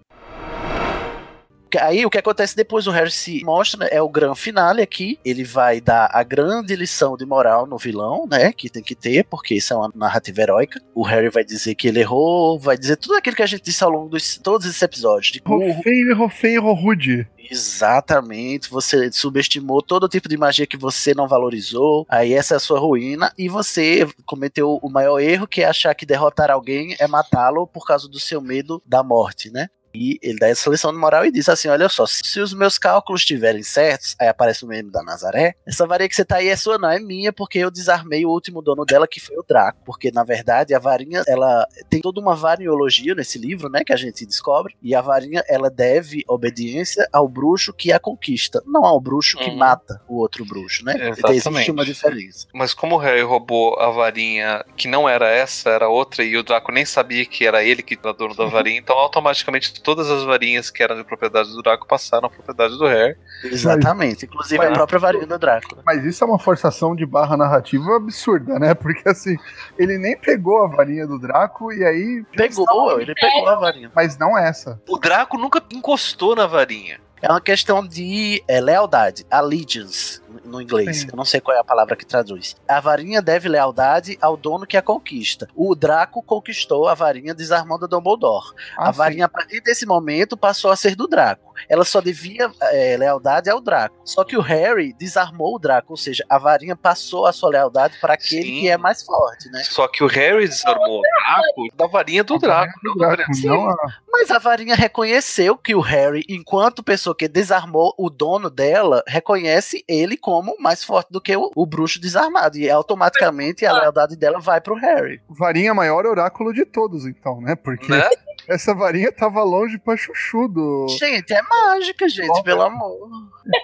Aí 1.79 2.05
o 2.05 2.09
que 2.09 2.17
acontece 2.17 2.55
depois 2.55 2.87
o 2.87 2.91
Harry 2.91 3.11
se 3.11 3.43
mostra 3.43 3.81
né, 3.81 3.89
é 3.91 4.01
o 4.01 4.09
grande 4.09 4.39
finale 4.39 4.81
aqui. 4.81 5.19
Ele 5.23 5.43
vai 5.43 5.81
dar 5.81 6.09
a 6.11 6.23
grande 6.23 6.75
lição 6.75 7.17
de 7.17 7.25
moral 7.25 7.65
no 7.65 7.77
vilão, 7.77 8.25
né? 8.29 8.51
Que 8.51 8.69
tem 8.69 8.83
que 8.83 8.95
ter, 8.95 9.23
porque 9.25 9.55
isso 9.55 9.73
é 9.73 9.77
uma 9.77 9.91
narrativa 9.93 10.41
heróica. 10.41 10.81
O 10.93 11.03
Harry 11.03 11.29
vai 11.29 11.43
dizer 11.43 11.75
que 11.75 11.87
ele 11.87 11.99
errou, 11.99 12.59
vai 12.59 12.77
dizer 12.77 12.97
tudo 12.97 13.15
aquilo 13.15 13.35
que 13.35 13.43
a 13.43 13.47
gente 13.47 13.63
disse 13.63 13.83
ao 13.83 13.89
longo 13.89 14.17
de 14.17 14.39
todos 14.39 14.65
esses 14.65 14.81
episódios. 14.81 15.31
De 15.31 15.41
Errou 15.45 15.59
burro, 15.59 15.83
feio, 15.83 16.11
errou 16.11 16.29
feio, 16.29 16.55
errou 16.55 16.73
rude. 16.73 17.27
Exatamente, 17.49 18.69
você 18.69 19.11
subestimou 19.11 19.81
todo 19.81 20.09
tipo 20.09 20.27
de 20.27 20.37
magia 20.37 20.65
que 20.65 20.77
você 20.77 21.13
não 21.13 21.27
valorizou, 21.27 22.05
aí 22.09 22.33
essa 22.33 22.55
é 22.55 22.57
a 22.57 22.59
sua 22.59 22.79
ruína, 22.79 23.31
e 23.37 23.47
você 23.47 24.07
cometeu 24.25 24.79
o 24.81 24.89
maior 24.89 25.19
erro 25.19 25.47
que 25.47 25.61
é 25.61 25.65
achar 25.65 25.93
que 25.93 26.05
derrotar 26.05 26.49
alguém 26.49 26.95
é 26.99 27.07
matá-lo 27.07 27.67
por 27.67 27.85
causa 27.85 28.07
do 28.07 28.19
seu 28.19 28.41
medo 28.41 28.81
da 28.85 29.03
morte, 29.03 29.51
né? 29.51 29.67
E 29.95 30.19
ele 30.21 30.37
dá 30.39 30.47
essa 30.47 30.69
lição 30.69 30.91
de 30.91 30.97
moral 30.97 31.25
e 31.25 31.31
diz 31.31 31.47
assim: 31.49 31.67
Olha 31.67 31.89
só, 31.89 32.05
se 32.05 32.39
os 32.39 32.53
meus 32.53 32.77
cálculos 32.77 33.21
estiverem 33.21 33.63
certos, 33.63 34.15
aí 34.19 34.27
aparece 34.27 34.63
o 34.63 34.67
meme 34.67 34.91
da 34.91 35.03
Nazaré. 35.03 35.55
Essa 35.65 35.87
varinha 35.87 36.09
que 36.09 36.15
você 36.15 36.25
tá 36.25 36.37
aí 36.37 36.47
é 36.49 36.55
sua, 36.55 36.77
não, 36.77 36.89
é 36.89 36.99
minha, 36.99 37.31
porque 37.31 37.59
eu 37.59 37.71
desarmei 37.71 38.25
o 38.25 38.29
último 38.29 38.61
dono 38.61 38.85
dela, 38.85 39.07
que 39.07 39.19
foi 39.19 39.37
o 39.37 39.45
Draco. 39.47 39.79
Porque, 39.85 40.11
na 40.11 40.23
verdade, 40.23 40.73
a 40.73 40.79
varinha, 40.79 41.23
ela 41.27 41.67
tem 41.89 42.01
toda 42.01 42.19
uma 42.19 42.35
variologia 42.35 43.15
nesse 43.15 43.37
livro, 43.37 43.69
né, 43.69 43.83
que 43.83 43.93
a 43.93 43.97
gente 43.97 44.25
descobre. 44.25 44.75
E 44.81 44.93
a 44.93 45.01
varinha, 45.01 45.43
ela 45.47 45.69
deve 45.69 46.23
obediência 46.27 47.07
ao 47.11 47.27
bruxo 47.27 47.73
que 47.73 47.91
a 47.91 47.99
conquista, 47.99 48.61
não 48.65 48.85
ao 48.85 48.99
bruxo 48.99 49.37
que 49.37 49.49
Uhum. 49.49 49.57
mata 49.57 50.01
o 50.07 50.17
outro 50.17 50.43
bruxo, 50.45 50.83
né? 50.83 50.93
Exatamente. 51.09 51.47
Existe 51.47 51.71
uma 51.71 51.85
diferença. 51.85 52.47
Mas 52.53 52.73
como 52.73 52.95
o 52.95 52.97
Harry 52.97 53.21
roubou 53.21 53.79
a 53.79 53.89
varinha 53.89 54.63
que 54.75 54.87
não 54.87 55.07
era 55.07 55.29
essa, 55.29 55.69
era 55.69 55.87
outra, 55.87 56.23
e 56.23 56.35
o 56.37 56.43
Draco 56.43 56.71
nem 56.71 56.85
sabia 56.85 57.25
que 57.25 57.45
era 57.45 57.63
ele 57.63 57.81
que 57.81 57.97
era 58.01 58.13
dono 58.13 58.35
da 58.35 58.45
varinha, 58.45 58.77
então 58.77 58.97
automaticamente 58.97 59.73
todas 59.85 60.09
as 60.09 60.23
varinhas 60.23 60.71
que 60.71 60.81
eram 60.81 60.97
de 60.97 61.03
propriedade 61.03 61.53
do 61.53 61.61
Draco 61.61 61.87
passaram 61.87 62.25
à 62.25 62.29
propriedade 62.29 62.75
do 62.75 62.85
Harry. 62.87 63.15
Exatamente. 63.43 64.25
Inclusive 64.25 64.57
Mas- 64.57 64.71
a 64.71 64.73
própria 64.73 64.99
varinha 64.99 65.27
do 65.27 65.37
Drácula. 65.37 65.83
Mas 65.85 66.03
isso 66.03 66.23
é 66.23 66.27
uma 66.27 66.39
forçação 66.39 66.95
de 66.95 67.05
barra 67.05 67.37
narrativa 67.37 67.95
absurda, 67.95 68.57
né? 68.57 68.73
Porque 68.75 69.07
assim, 69.07 69.37
ele 69.77 69.97
nem 69.99 70.17
pegou 70.17 70.63
a 70.63 70.67
varinha 70.67 71.05
do 71.05 71.19
Draco 71.19 71.71
e 71.71 71.85
aí. 71.85 72.25
Pegou, 72.35 72.99
ele 72.99 73.13
pegou 73.13 73.47
a 73.47 73.55
varinha. 73.55 73.91
Mas 73.95 74.17
não 74.17 74.35
essa. 74.35 74.81
O 74.89 74.97
Draco 74.97 75.37
nunca 75.37 75.61
encostou 75.71 76.35
na 76.35 76.47
varinha. 76.47 76.99
É 77.21 77.29
uma 77.29 77.41
questão 77.41 77.85
de 77.85 78.43
é, 78.47 78.59
lealdade, 78.59 79.25
allegiance 79.31 80.24
no 80.43 80.61
inglês. 80.61 81.01
Sim. 81.01 81.07
Eu 81.11 81.15
não 81.17 81.25
sei 81.25 81.39
qual 81.39 81.55
é 81.55 81.59
a 81.59 81.63
palavra 81.63 81.95
que 81.95 82.05
traduz. 82.05 82.55
A 82.67 82.79
varinha 82.79 83.21
deve 83.21 83.47
lealdade 83.47 84.17
ao 84.21 84.35
dono 84.35 84.65
que 84.67 84.77
a 84.77 84.81
conquista. 84.81 85.47
O 85.55 85.75
Draco 85.75 86.21
conquistou 86.23 86.87
a 86.87 86.93
varinha 86.93 87.33
desarmando 87.33 87.87
Dumbledore. 87.87 88.53
Ah, 88.77 88.89
a 88.89 88.91
varinha, 88.91 89.25
a 89.25 89.29
partir 89.29 89.61
desse 89.61 89.85
momento, 89.85 90.35
passou 90.35 90.71
a 90.71 90.75
ser 90.75 90.95
do 90.95 91.07
Draco. 91.07 91.53
Ela 91.69 91.85
só 91.85 92.01
devia 92.01 92.51
é, 92.61 92.97
lealdade 92.97 93.49
ao 93.49 93.61
Draco. 93.61 93.95
Só 94.03 94.23
que 94.25 94.35
o 94.35 94.41
Harry 94.41 94.91
desarmou 94.93 95.55
o 95.55 95.59
Draco, 95.59 95.93
ou 95.93 95.97
seja, 95.97 96.23
a 96.29 96.37
varinha 96.37 96.75
passou 96.75 97.25
a 97.25 97.31
sua 97.31 97.49
lealdade 97.49 97.97
para 98.01 98.15
aquele 98.15 98.43
Sim. 98.43 98.59
que 98.61 98.69
é 98.69 98.77
mais 98.77 99.01
forte, 99.03 99.49
né? 99.49 99.63
Só 99.63 99.87
que 99.87 100.03
o 100.03 100.07
Harry 100.07 100.47
desarmou 100.47 100.99
o 100.99 101.01
Draco 101.01 101.77
da 101.77 101.87
varinha 101.87 102.23
do 102.23 102.35
A 102.35 102.37
Draco. 102.37 102.73
não 102.83 102.95
Draco, 102.95 103.31
não 103.45 103.69
a- 103.69 103.75
Mas 104.11 104.29
a 104.31 104.37
varinha 104.39 104.75
reconheceu 104.75 105.57
que 105.57 105.73
o 105.73 105.79
Harry, 105.79 106.25
enquanto 106.27 106.83
pessoa 106.83 107.15
que 107.15 107.27
desarmou 107.27 107.93
o 107.97 108.09
dono 108.09 108.49
dela, 108.49 109.01
reconhece 109.07 109.83
ele 109.87 110.17
como 110.25 110.55
mais 110.59 110.83
forte 110.83 111.11
do 111.11 111.21
que 111.21 111.37
o, 111.37 111.51
o 111.55 111.65
bruxo 111.67 112.01
desarmado. 112.01 112.57
E 112.57 112.67
automaticamente 112.67 113.63
a 113.63 113.71
lealdade 113.71 114.15
dela 114.15 114.39
vai 114.39 114.59
pro 114.59 114.73
Harry. 114.73 115.21
Varinha 115.29 115.71
maior 115.71 116.03
oráculo 116.07 116.51
de 116.51 116.65
todos, 116.65 117.05
então, 117.05 117.39
né? 117.39 117.55
Porque 117.55 117.91
Né? 117.91 118.01
essa 118.49 118.73
varinha 118.73 119.11
tava 119.11 119.43
longe 119.43 119.77
pra 119.77 119.95
chuchu 119.95 120.47
do. 120.47 120.87
Gente, 120.99 121.31
é 121.31 121.41
mágica, 121.43 122.09
gente, 122.09 122.27
Bom, 122.29 122.41
pelo 122.41 122.63
amor. 122.63 123.07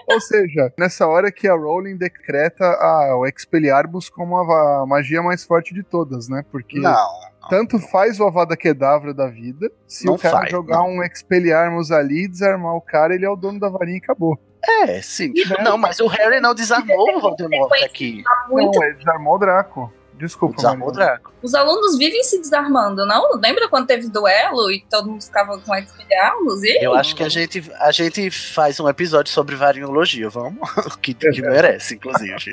Ou 0.06 0.20
seja, 0.20 0.72
nessa 0.78 1.04
hora 1.08 1.32
que 1.32 1.48
a 1.48 1.54
Rowling 1.54 1.96
decreta 1.96 2.64
a, 2.64 3.16
o 3.16 3.26
Expelliarmus 3.26 4.08
como 4.08 4.36
a, 4.38 4.44
va- 4.44 4.86
magia 4.86 5.20
mais 5.20 5.42
forte 5.44 5.74
de 5.74 5.82
todas, 5.82 6.28
né? 6.28 6.44
Porque 6.52 6.78
Não. 6.78 7.08
tanto 7.50 7.80
faz 7.80 8.20
o 8.20 8.24
Avada 8.24 8.56
Kedavra 8.56 9.12
da 9.12 9.26
vida, 9.26 9.68
se 9.88 10.06
Não 10.06 10.14
o 10.14 10.18
cara 10.18 10.38
faz, 10.38 10.50
jogar 10.52 10.76
não. 10.78 10.86
um 10.90 11.02
Expelliarmus 11.02 11.90
ali 11.90 12.24
e 12.26 12.28
desarmar 12.28 12.76
o 12.76 12.80
cara, 12.80 13.16
ele 13.16 13.24
é 13.24 13.30
o 13.30 13.34
dono 13.34 13.58
da 13.58 13.68
varinha 13.68 13.96
e 13.96 14.00
acabou. 14.00 14.38
É, 14.64 15.02
sim. 15.02 15.32
Não, 15.62 15.76
mas 15.76 15.98
o 15.98 16.06
Harry 16.06 16.40
não 16.40 16.54
desarmou 16.54 17.16
o 17.16 17.20
Voldemort 17.20 17.82
aqui. 17.84 18.22
Tá 18.22 18.46
muito. 18.48 18.78
Não, 18.78 18.84
ele 18.84 18.94
desarmou 18.94 19.34
o 19.34 19.38
Draco. 19.38 19.92
Desculpa, 20.14 20.56
Desarmou 20.56 20.88
o. 20.88 20.92
Draco. 20.92 21.32
Os 21.42 21.52
alunos 21.54 21.98
vivem 21.98 22.22
se 22.22 22.40
desarmando, 22.40 23.04
não? 23.04 23.40
Lembra 23.40 23.68
quando 23.68 23.88
teve 23.88 24.08
duelo 24.08 24.70
e 24.70 24.84
todo 24.88 25.10
mundo 25.10 25.24
ficava 25.24 25.58
com 25.58 25.74
expelharmos? 25.74 26.62
E 26.62 26.84
Eu 26.84 26.94
acho 26.94 27.16
que 27.16 27.24
a 27.24 27.28
gente, 27.28 27.72
a 27.80 27.90
gente 27.90 28.30
faz 28.30 28.78
um 28.78 28.88
episódio 28.88 29.32
sobre 29.32 29.56
variologia, 29.56 30.28
vamos? 30.28 30.60
que, 31.02 31.12
que 31.12 31.42
merece, 31.42 31.96
inclusive. 31.96 32.52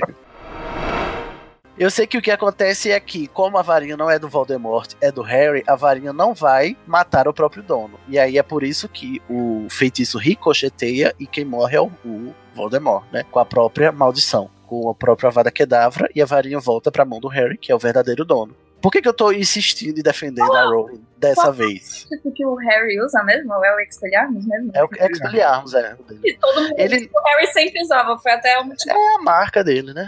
Eu 1.80 1.90
sei 1.90 2.06
que 2.06 2.18
o 2.18 2.22
que 2.22 2.30
acontece 2.30 2.92
é 2.92 3.00
que, 3.00 3.26
como 3.30 3.58
a 3.58 3.62
varinha 3.62 3.96
não 3.96 4.12
é 4.12 4.20
do 4.20 4.28
Voldemort, 4.28 4.92
é 5.00 5.10
do 5.14 5.22
Harry, 5.22 5.64
a 5.66 5.78
varinha 5.78 6.12
não 6.12 6.34
vai 6.34 6.76
matar 6.86 7.26
o 7.26 7.34
próprio 7.34 7.64
dono. 7.64 7.98
E 8.06 8.20
aí 8.20 8.38
é 8.38 8.44
por 8.44 8.64
isso 8.64 8.90
que 8.90 9.22
o 9.30 9.66
feitiço 9.70 10.18
ricocheteia 10.18 11.16
e 11.18 11.26
quem 11.26 11.46
morre 11.46 11.78
é 11.78 11.82
o, 11.82 11.90
o 12.04 12.36
Voldemort, 12.54 13.06
né? 13.14 13.24
Com 13.32 13.40
a 13.40 13.46
própria 13.46 13.94
maldição. 13.94 14.50
Com 14.68 14.90
a 14.90 14.94
própria 14.94 15.30
Avada 15.30 15.50
Kedavra 15.50 16.10
e 16.14 16.22
a 16.22 16.26
varinha 16.26 16.60
volta 16.60 16.92
pra 16.92 17.06
mão 17.06 17.22
do 17.22 17.30
Harry, 17.30 17.58
que 17.58 17.72
é 17.72 17.76
o 17.76 17.80
verdadeiro 17.80 18.26
dono. 18.26 18.54
Por 18.82 18.92
que, 18.92 19.02
que 19.02 19.08
eu 19.08 19.14
tô 19.14 19.32
insistindo 19.32 20.00
e 20.00 20.04
defendendo 20.04 20.54
a 20.54 20.64
Rowling 20.64 21.02
dessa 21.18 21.44
Qual- 21.44 21.54
vez? 21.54 22.06
o 22.26 22.32
que 22.32 22.46
o 22.46 22.56
Harry 22.56 23.00
usa 23.02 23.24
mesmo? 23.24 23.54
É 23.54 23.76
o 23.76 23.80
expelharmos 23.80 24.46
mesmo? 24.46 24.72
É 24.74 24.84
o 24.84 24.90
Expelliarmus, 24.92 25.74
é. 25.74 25.96
o 25.98 26.04
dele. 26.04 26.22
E 26.26 26.38
todo 26.38 26.62
mundo 26.62 26.76
Ele 26.78 27.10
o 27.14 27.22
Harry 27.30 27.48
sempre 27.54 27.82
usava, 27.82 28.18
foi 28.18 28.34
até 28.34 28.60
o 28.60 28.64
é 28.64 29.16
a 29.16 29.22
marca 29.22 29.64
dele, 29.64 29.94
né? 29.94 30.06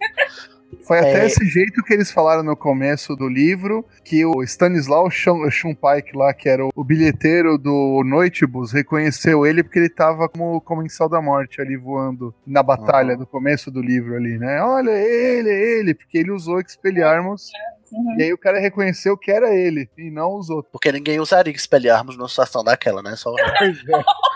Foi 0.88 0.98
até 0.98 1.22
É. 1.22 1.26
esse 1.26 1.44
jeito 1.44 1.82
que 1.82 1.92
eles 1.92 2.10
falaram 2.10 2.42
no 2.42 2.56
começo 2.56 3.14
do 3.14 3.28
livro, 3.28 3.84
que 4.02 4.24
o 4.24 4.42
Stanislaw 4.42 5.08
Schum- 5.10 5.48
Schumpike 5.50 6.16
lá, 6.16 6.32
que 6.32 6.48
era 6.48 6.66
o, 6.74 6.82
bilheteiro 6.84 7.58
do 7.58 8.02
Noitibus, 8.04 8.72
reconheceu 8.72 9.44
ele 9.46 9.62
porque 9.62 9.78
ele 9.78 9.90
tava 9.90 10.28
como 10.28 10.60
comensal 10.62 11.08
da 11.08 11.20
morte 11.20 11.60
ali 11.60 11.76
voando 11.76 12.34
na 12.46 12.62
batalha 12.62 13.12
Uhum. 13.12 13.18
do 13.18 13.26
começo 13.26 13.70
do 13.70 13.82
livro 13.82 14.16
ali, 14.16 14.38
né? 14.38 14.62
Olha, 14.62 14.90
é 14.90 15.38
ele, 15.38 15.50
é 15.50 15.78
ele, 15.80 15.94
porque 15.94 16.16
ele 16.18 16.30
usou 16.32 16.58
Expelliarmus, 16.60 17.50
Uhum. 17.92 18.16
e 18.18 18.22
aí 18.22 18.32
o 18.32 18.38
cara 18.38 18.58
reconheceu 18.58 19.16
que 19.16 19.30
era 19.30 19.54
ele, 19.54 19.88
e 19.98 20.10
não 20.10 20.34
os 20.36 20.48
outros. 20.50 20.72
Porque 20.72 20.90
ninguém 20.90 21.20
usaria 21.20 21.52
Expelliarmus 21.52 22.16
numa 22.16 22.28
situação 22.28 22.64
daquela, 22.64 23.02
né? 23.02 23.14
Só... 23.14 23.30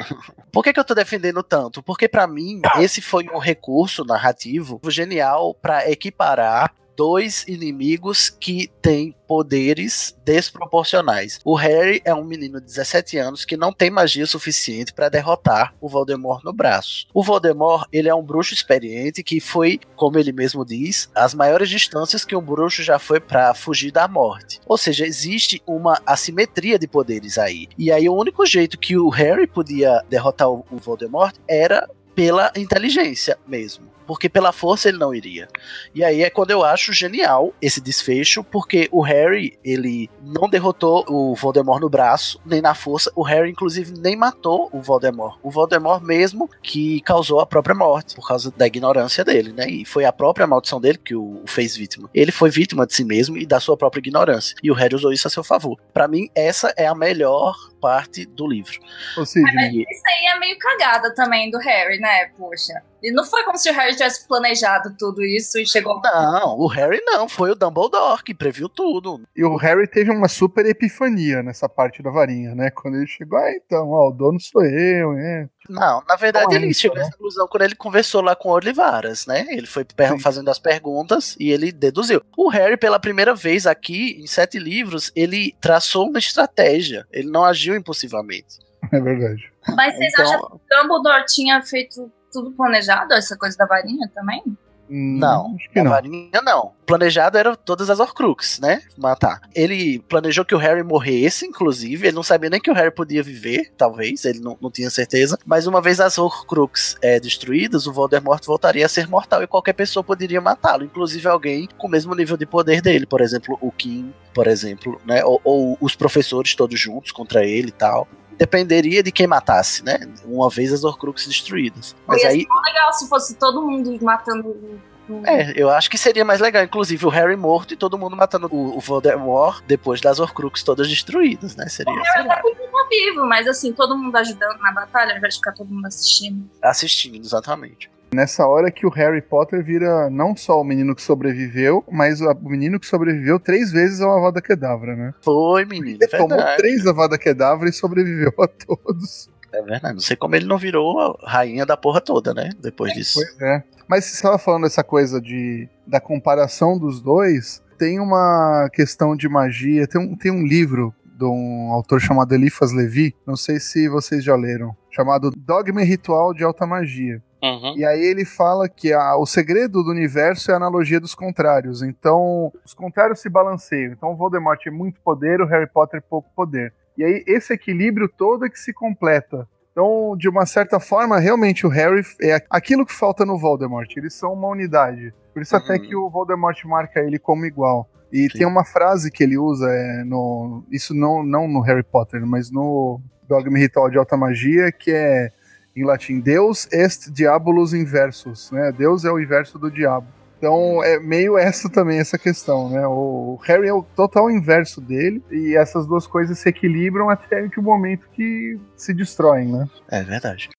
Por 0.52 0.62
que, 0.62 0.72
que 0.72 0.80
eu 0.80 0.84
tô 0.84 0.94
defendendo 0.94 1.42
tanto? 1.42 1.82
Porque 1.82 2.08
pra 2.08 2.26
mim, 2.26 2.60
esse 2.78 3.00
foi 3.00 3.28
um 3.32 3.38
recurso 3.38 4.04
narrativo 4.04 4.80
genial 4.88 5.54
pra 5.54 5.88
equiparar 5.90 6.74
dois 6.96 7.44
inimigos 7.46 8.28
que 8.28 8.70
têm 8.80 9.14
poderes 9.26 10.16
desproporcionais. 10.24 11.40
O 11.44 11.54
Harry 11.54 12.02
é 12.04 12.14
um 12.14 12.24
menino 12.24 12.60
de 12.60 12.66
17 12.66 13.16
anos 13.18 13.44
que 13.44 13.56
não 13.56 13.72
tem 13.72 13.90
magia 13.90 14.26
suficiente 14.26 14.92
pra 14.92 15.08
derrotar 15.08 15.74
o 15.80 15.88
Voldemort 15.88 16.44
no 16.44 16.52
braço. 16.52 17.06
O 17.14 17.22
Voldemort, 17.22 17.88
ele 17.92 18.08
é 18.08 18.14
um 18.14 18.22
bruxo 18.22 18.52
experiente 18.52 19.22
que 19.22 19.40
foi, 19.40 19.80
como 19.96 20.18
ele 20.18 20.32
mesmo 20.32 20.64
diz, 20.64 21.10
as 21.14 21.34
maiores 21.34 21.68
distâncias 21.68 22.24
que 22.24 22.36
um 22.36 22.42
bruxo 22.42 22.82
já 22.82 22.98
foi 22.98 23.20
pra 23.20 23.54
fugir 23.54 23.90
da 23.90 24.06
morte. 24.06 24.60
Ou 24.66 24.76
seja, 24.76 25.06
existe 25.06 25.62
uma 25.66 26.00
assimetria 26.04 26.78
de 26.78 26.86
poderes 26.86 27.38
aí. 27.38 27.68
E 27.78 27.90
aí 27.90 28.08
o 28.08 28.14
único 28.14 28.44
jeito 28.44 28.78
que 28.78 28.96
o 28.96 29.08
Harry 29.08 29.46
podia 29.46 30.02
derrotar 30.08 30.50
o 30.50 30.64
Voldemort 30.72 31.34
era 31.48 31.88
pela 32.14 32.52
inteligência 32.56 33.38
mesmo. 33.46 33.91
Porque 34.06 34.28
pela 34.28 34.52
força 34.52 34.88
ele 34.88 34.98
não 34.98 35.14
iria. 35.14 35.48
E 35.94 36.02
aí 36.04 36.22
é 36.22 36.30
quando 36.30 36.50
eu 36.50 36.64
acho 36.64 36.92
genial 36.92 37.52
esse 37.60 37.80
desfecho, 37.80 38.42
porque 38.44 38.88
o 38.90 39.00
Harry, 39.02 39.58
ele 39.64 40.08
não 40.22 40.48
derrotou 40.48 41.04
o 41.08 41.34
Voldemort 41.34 41.80
no 41.80 41.88
braço, 41.88 42.40
nem 42.44 42.60
na 42.60 42.74
força. 42.74 43.10
O 43.14 43.22
Harry, 43.22 43.50
inclusive, 43.50 43.92
nem 43.98 44.16
matou 44.16 44.68
o 44.72 44.80
Voldemort. 44.80 45.38
O 45.42 45.50
Voldemort 45.50 46.02
mesmo 46.02 46.48
que 46.62 47.00
causou 47.02 47.40
a 47.40 47.46
própria 47.46 47.74
morte, 47.74 48.14
por 48.14 48.26
causa 48.26 48.50
da 48.50 48.66
ignorância 48.66 49.24
dele, 49.24 49.52
né? 49.52 49.68
E 49.68 49.84
foi 49.84 50.04
a 50.04 50.12
própria 50.12 50.46
maldição 50.46 50.80
dele 50.80 50.98
que 50.98 51.14
o 51.14 51.42
fez 51.46 51.76
vítima. 51.76 52.08
Ele 52.14 52.32
foi 52.32 52.50
vítima 52.50 52.86
de 52.86 52.94
si 52.94 53.04
mesmo 53.04 53.36
e 53.36 53.46
da 53.46 53.60
sua 53.60 53.76
própria 53.76 54.00
ignorância. 54.00 54.56
E 54.62 54.70
o 54.70 54.74
Harry 54.74 54.94
usou 54.94 55.12
isso 55.12 55.26
a 55.26 55.30
seu 55.30 55.44
favor. 55.44 55.78
Pra 55.92 56.06
mim, 56.08 56.28
essa 56.34 56.72
é 56.76 56.86
a 56.86 56.94
melhor 56.94 57.54
parte 57.80 58.24
do 58.26 58.46
livro. 58.46 58.78
Ou 59.16 59.26
seja, 59.26 59.46
E- 59.46 59.82
Isso 59.82 60.02
aí 60.06 60.26
é 60.36 60.38
meio 60.38 60.58
cagada 60.58 61.14
também 61.14 61.50
do 61.50 61.58
Harry, 61.58 61.98
né? 61.98 62.26
Poxa. 62.38 62.82
E 63.02 63.10
não 63.12 63.24
foi 63.24 63.42
como 63.44 63.58
se 63.58 63.68
o 63.70 63.74
Harry 63.74 63.92
tivesse 63.92 64.26
planejado 64.28 64.94
tudo 64.98 65.22
isso 65.24 65.58
e 65.58 65.66
chegou. 65.66 66.00
Não, 66.02 66.56
o 66.58 66.66
Harry 66.68 67.00
não, 67.04 67.28
foi 67.28 67.50
o 67.50 67.54
Dumbledore 67.54 68.22
que 68.22 68.32
previu 68.34 68.68
tudo. 68.68 69.20
e 69.36 69.44
o 69.44 69.56
Harry 69.56 69.86
teve 69.88 70.10
uma 70.10 70.28
super 70.28 70.64
epifania 70.66 71.42
nessa 71.42 71.68
parte 71.68 72.02
da 72.02 72.10
varinha, 72.10 72.54
né? 72.54 72.70
Quando 72.70 72.96
ele 72.96 73.06
chegou, 73.06 73.38
ah, 73.38 73.50
então, 73.50 73.90
ó, 73.90 74.08
o 74.08 74.12
dono 74.12 74.38
sou 74.40 74.64
eu, 74.64 75.12
é. 75.14 75.48
Não, 75.68 76.02
na 76.08 76.16
verdade 76.16 76.46
Não 76.46 76.52
é 76.52 76.56
ele 76.56 76.74
chegou 76.74 76.96
né? 76.96 77.02
essa 77.02 77.12
conclusão 77.12 77.46
quando 77.48 77.62
ele 77.62 77.74
conversou 77.76 78.20
lá 78.20 78.34
com 78.34 78.48
o 78.48 78.52
Olivaras, 78.52 79.26
né? 79.26 79.46
Ele 79.50 79.66
foi 79.66 79.84
Sim. 79.84 80.18
fazendo 80.18 80.48
as 80.50 80.58
perguntas 80.58 81.36
e 81.38 81.50
ele 81.50 81.70
deduziu. 81.72 82.20
O 82.36 82.48
Harry, 82.48 82.76
pela 82.76 82.98
primeira 83.00 83.34
vez 83.34 83.66
aqui, 83.66 84.20
em 84.20 84.26
sete 84.26 84.58
livros, 84.58 85.10
ele 85.14 85.54
traçou 85.60 86.08
uma 86.08 86.18
estratégia. 86.18 87.06
Ele 87.12 87.30
não 87.30 87.44
agiu 87.44 87.74
impulsivamente. 87.76 88.58
É 88.92 89.00
verdade. 89.00 89.52
Mas 89.76 89.94
vocês 89.96 90.12
Então, 90.12 90.24
acham 90.26 90.40
que 90.48 90.54
o 90.56 90.82
Dumbledore 90.82 91.24
tinha 91.26 91.62
feito 91.62 92.10
tudo 92.32 92.50
planejado, 92.52 93.12
essa 93.14 93.36
coisa 93.36 93.56
da 93.56 93.66
varinha 93.66 94.10
também? 94.14 94.42
Hum, 94.90 95.16
Não, 95.18 95.54
acho 95.56 95.70
que 95.70 95.78
a 95.78 95.84
não. 95.84 95.90
varinha 95.90 96.42
não. 96.44 96.72
Planejado 96.84 97.38
era 97.38 97.56
todas 97.56 97.88
as 97.88 97.98
Horcruxes, 97.98 98.58
né? 98.58 98.82
Matar. 98.98 99.40
Ele 99.54 100.00
planejou 100.00 100.44
que 100.44 100.54
o 100.54 100.58
Harry 100.58 100.82
morresse, 100.82 101.46
inclusive. 101.46 102.08
Ele 102.08 102.16
não 102.16 102.22
sabia 102.22 102.50
nem 102.50 102.60
que 102.60 102.70
o 102.70 102.74
Harry 102.74 102.90
podia 102.90 103.22
viver, 103.22 103.72
talvez. 103.76 104.24
Ele 104.26 104.40
não, 104.40 104.58
não 104.60 104.70
tinha 104.70 104.90
certeza. 104.90 105.38
Mas 105.46 105.66
uma 105.66 105.80
vez 105.80 105.98
as 105.98 106.18
Horcruxes 106.18 106.96
é, 107.00 107.18
destruídas, 107.18 107.86
o 107.86 107.92
Voldemort 107.92 108.44
voltaria 108.44 108.84
a 108.84 108.88
ser 108.88 109.08
mortal 109.08 109.42
e 109.42 109.46
qualquer 109.46 109.72
pessoa 109.72 110.04
poderia 110.04 110.40
matá-lo. 110.42 110.84
Inclusive 110.84 111.26
alguém 111.26 111.68
com 111.78 111.86
o 111.86 111.90
mesmo 111.90 112.14
nível 112.14 112.36
de 112.36 112.44
poder 112.44 112.82
dele. 112.82 113.06
Por 113.06 113.22
exemplo, 113.22 113.56
o 113.62 113.70
Kim, 113.72 114.12
por 114.34 114.46
exemplo, 114.46 115.00
né? 115.06 115.24
Ou, 115.24 115.40
ou 115.42 115.78
os 115.80 115.94
professores 115.94 116.54
todos 116.54 116.78
juntos 116.78 117.12
contra 117.12 117.46
ele 117.46 117.68
e 117.68 117.72
tal. 117.72 118.06
Dependeria 118.42 119.04
de 119.04 119.12
quem 119.12 119.26
matasse, 119.28 119.84
né? 119.84 120.00
Uma 120.24 120.50
vez 120.50 120.72
as 120.72 120.82
Horcruxes 120.82 121.28
destruídas. 121.28 121.94
Mas 122.08 122.24
aí 122.24 122.40
ser 122.40 122.46
tão 122.48 122.60
legal 122.60 122.92
se 122.92 123.08
fosse 123.08 123.34
todo 123.36 123.62
mundo 123.62 123.96
matando. 124.04 124.48
o- 124.48 124.80
o- 125.08 125.22
é, 125.24 125.52
eu 125.54 125.70
acho 125.70 125.88
que 125.88 125.96
seria 125.96 126.24
mais 126.24 126.40
legal, 126.40 126.64
inclusive 126.64 127.06
o 127.06 127.08
Harry 127.08 127.36
morto 127.36 127.72
e 127.74 127.76
todo 127.76 127.96
mundo 127.96 128.16
matando 128.16 128.48
o, 128.50 128.76
o 128.76 128.80
Voldemort 128.80 129.62
depois 129.64 130.00
das 130.00 130.18
Horcruxes 130.18 130.64
todas 130.64 130.88
destruídas, 130.88 131.54
né? 131.54 131.68
Seria, 131.68 131.94
sei 132.12 132.24
lá, 132.24 132.34
Tá 132.36 132.88
vivo, 132.90 133.24
mas 133.26 133.46
assim, 133.46 133.72
todo 133.72 133.96
mundo 133.96 134.14
ajudando 134.16 134.58
na 134.58 134.72
batalha, 134.72 135.12
ao 135.12 135.18
invés 135.18 135.34
de 135.34 135.38
ficar 135.40 135.52
todo 135.52 135.68
mundo 135.72 135.86
assistindo. 135.86 136.50
assistindo, 136.60 137.24
exatamente. 137.24 137.88
Nessa 138.14 138.46
hora 138.46 138.70
que 138.70 138.86
o 138.86 138.90
Harry 138.90 139.22
Potter 139.22 139.64
vira 139.64 140.10
não 140.10 140.36
só 140.36 140.60
o 140.60 140.64
menino 140.64 140.94
que 140.94 141.00
sobreviveu, 141.00 141.82
mas 141.90 142.20
o 142.20 142.34
menino 142.42 142.78
que 142.78 142.86
sobreviveu 142.86 143.40
três 143.40 143.72
vezes 143.72 144.02
ao 144.02 144.18
Avada 144.18 144.42
Kedavra, 144.42 144.94
né? 144.94 145.14
Foi, 145.22 145.64
menino, 145.64 145.98
é 146.00 146.04
Ele 146.04 146.10
tomou 146.10 146.28
verdade. 146.36 146.56
três 146.58 146.86
Avada 146.86 147.16
Kedavra 147.16 147.70
e 147.70 147.72
sobreviveu 147.72 148.32
a 148.38 148.46
todos. 148.46 149.30
É 149.52 149.62
verdade. 149.62 149.94
Não 149.94 150.00
sei 150.00 150.16
como 150.16 150.34
ele 150.34 150.46
não 150.46 150.58
virou 150.58 150.98
a 151.22 151.30
rainha 151.30 151.64
da 151.64 151.76
porra 151.76 152.00
toda, 152.00 152.34
né? 152.34 152.50
Depois 152.60 152.92
disso. 152.92 153.20
Pois 153.20 153.40
é. 153.40 153.62
Mas 153.88 154.04
você 154.04 154.14
estava 154.14 154.38
falando 154.38 154.64
dessa 154.64 154.84
coisa 154.84 155.20
de, 155.20 155.68
da 155.86 156.00
comparação 156.00 156.78
dos 156.78 157.00
dois, 157.00 157.62
tem 157.78 157.98
uma 157.98 158.68
questão 158.72 159.16
de 159.16 159.28
magia, 159.28 159.86
tem 159.86 160.00
um, 160.00 160.16
tem 160.16 160.30
um 160.30 160.46
livro 160.46 160.94
de 161.18 161.24
um 161.24 161.70
autor 161.72 162.00
chamado 162.00 162.34
Eliphas 162.34 162.72
Levi, 162.72 163.14
não 163.26 163.36
sei 163.36 163.60
se 163.60 163.88
vocês 163.88 164.24
já 164.24 164.34
leram, 164.34 164.74
chamado 164.90 165.30
Dogma 165.30 165.82
e 165.82 165.84
Ritual 165.84 166.32
de 166.32 166.42
Alta 166.44 166.66
Magia. 166.66 167.22
Uhum. 167.42 167.74
E 167.76 167.84
aí 167.84 168.00
ele 168.00 168.24
fala 168.24 168.68
que 168.68 168.92
a- 168.92 169.16
o 169.16 169.26
segredo 169.26 169.82
do 169.82 169.90
universo 169.90 170.50
é 170.50 170.54
a 170.54 170.56
analogia 170.58 171.00
dos 171.00 171.14
contrários. 171.14 171.82
Então, 171.82 172.52
os 172.64 172.72
contrários 172.72 173.20
se 173.20 173.28
balanceiam. 173.28 173.92
Então, 173.92 174.12
o 174.12 174.16
Voldemort 174.16 174.62
tem 174.62 174.72
muito 174.72 175.00
poder, 175.00 175.40
o 175.40 175.46
Harry 175.46 175.66
Potter 175.68 176.00
pouco 176.08 176.30
poder. 176.36 176.72
E 176.96 177.02
aí, 177.02 177.24
esse 177.26 177.52
equilíbrio 177.52 178.08
todo 178.08 178.44
é 178.46 178.48
que 178.50 178.58
se 178.58 178.72
completa. 178.72 179.48
Então, 179.72 180.14
de 180.18 180.28
uma 180.28 180.44
certa 180.46 180.78
forma, 180.78 181.18
realmente 181.18 181.66
o 181.66 181.70
Harry 181.70 182.02
é 182.20 182.40
aquilo 182.50 182.84
que 182.86 182.92
falta 182.92 183.24
no 183.24 183.38
Voldemort. 183.38 183.88
Eles 183.96 184.14
são 184.14 184.34
uma 184.34 184.48
unidade. 184.48 185.12
Por 185.32 185.42
isso 185.42 185.56
até 185.56 185.74
Uhum. 185.74 185.80
que 185.80 185.96
o 185.96 186.10
Voldemort 186.10 186.62
marca 186.66 187.00
ele 187.00 187.18
como 187.18 187.46
igual. 187.46 187.88
E 188.12 188.28
Sim. 188.30 188.38
tem 188.38 188.46
uma 188.46 188.64
frase 188.66 189.10
que 189.10 189.24
ele 189.24 189.38
usa, 189.38 189.66
é, 189.70 190.04
no, 190.04 190.62
isso 190.70 190.94
não, 190.94 191.22
não 191.24 191.48
no 191.48 191.60
Harry 191.62 191.82
Potter, 191.82 192.24
mas 192.26 192.50
no 192.52 193.00
Dogma 193.26 193.56
Ritual 193.58 193.88
de 193.88 193.96
Alta 193.96 194.14
Magia, 194.14 194.70
que 194.70 194.90
é 194.92 195.30
em 195.76 195.84
latim. 195.84 196.20
Deus 196.20 196.68
est 196.72 197.10
diabolus 197.10 197.72
inversus, 197.72 198.50
né? 198.50 198.72
Deus 198.72 199.04
é 199.04 199.10
o 199.10 199.18
inverso 199.18 199.58
do 199.58 199.70
diabo. 199.70 200.06
Então 200.38 200.82
é 200.82 200.98
meio 200.98 201.38
essa 201.38 201.70
também 201.70 202.00
essa 202.00 202.18
questão, 202.18 202.68
né? 202.68 202.84
O 202.84 203.38
Harry 203.44 203.68
é 203.68 203.72
o 203.72 203.82
total 203.82 204.28
inverso 204.28 204.80
dele 204.80 205.22
e 205.30 205.56
essas 205.56 205.86
duas 205.86 206.04
coisas 206.04 206.36
se 206.36 206.48
equilibram 206.48 207.08
até 207.08 207.48
que 207.48 207.60
o 207.60 207.62
momento 207.62 208.08
que 208.12 208.58
se 208.74 208.92
destroem, 208.92 209.46
né? 209.46 209.68
É 209.88 210.02
verdade. 210.02 210.50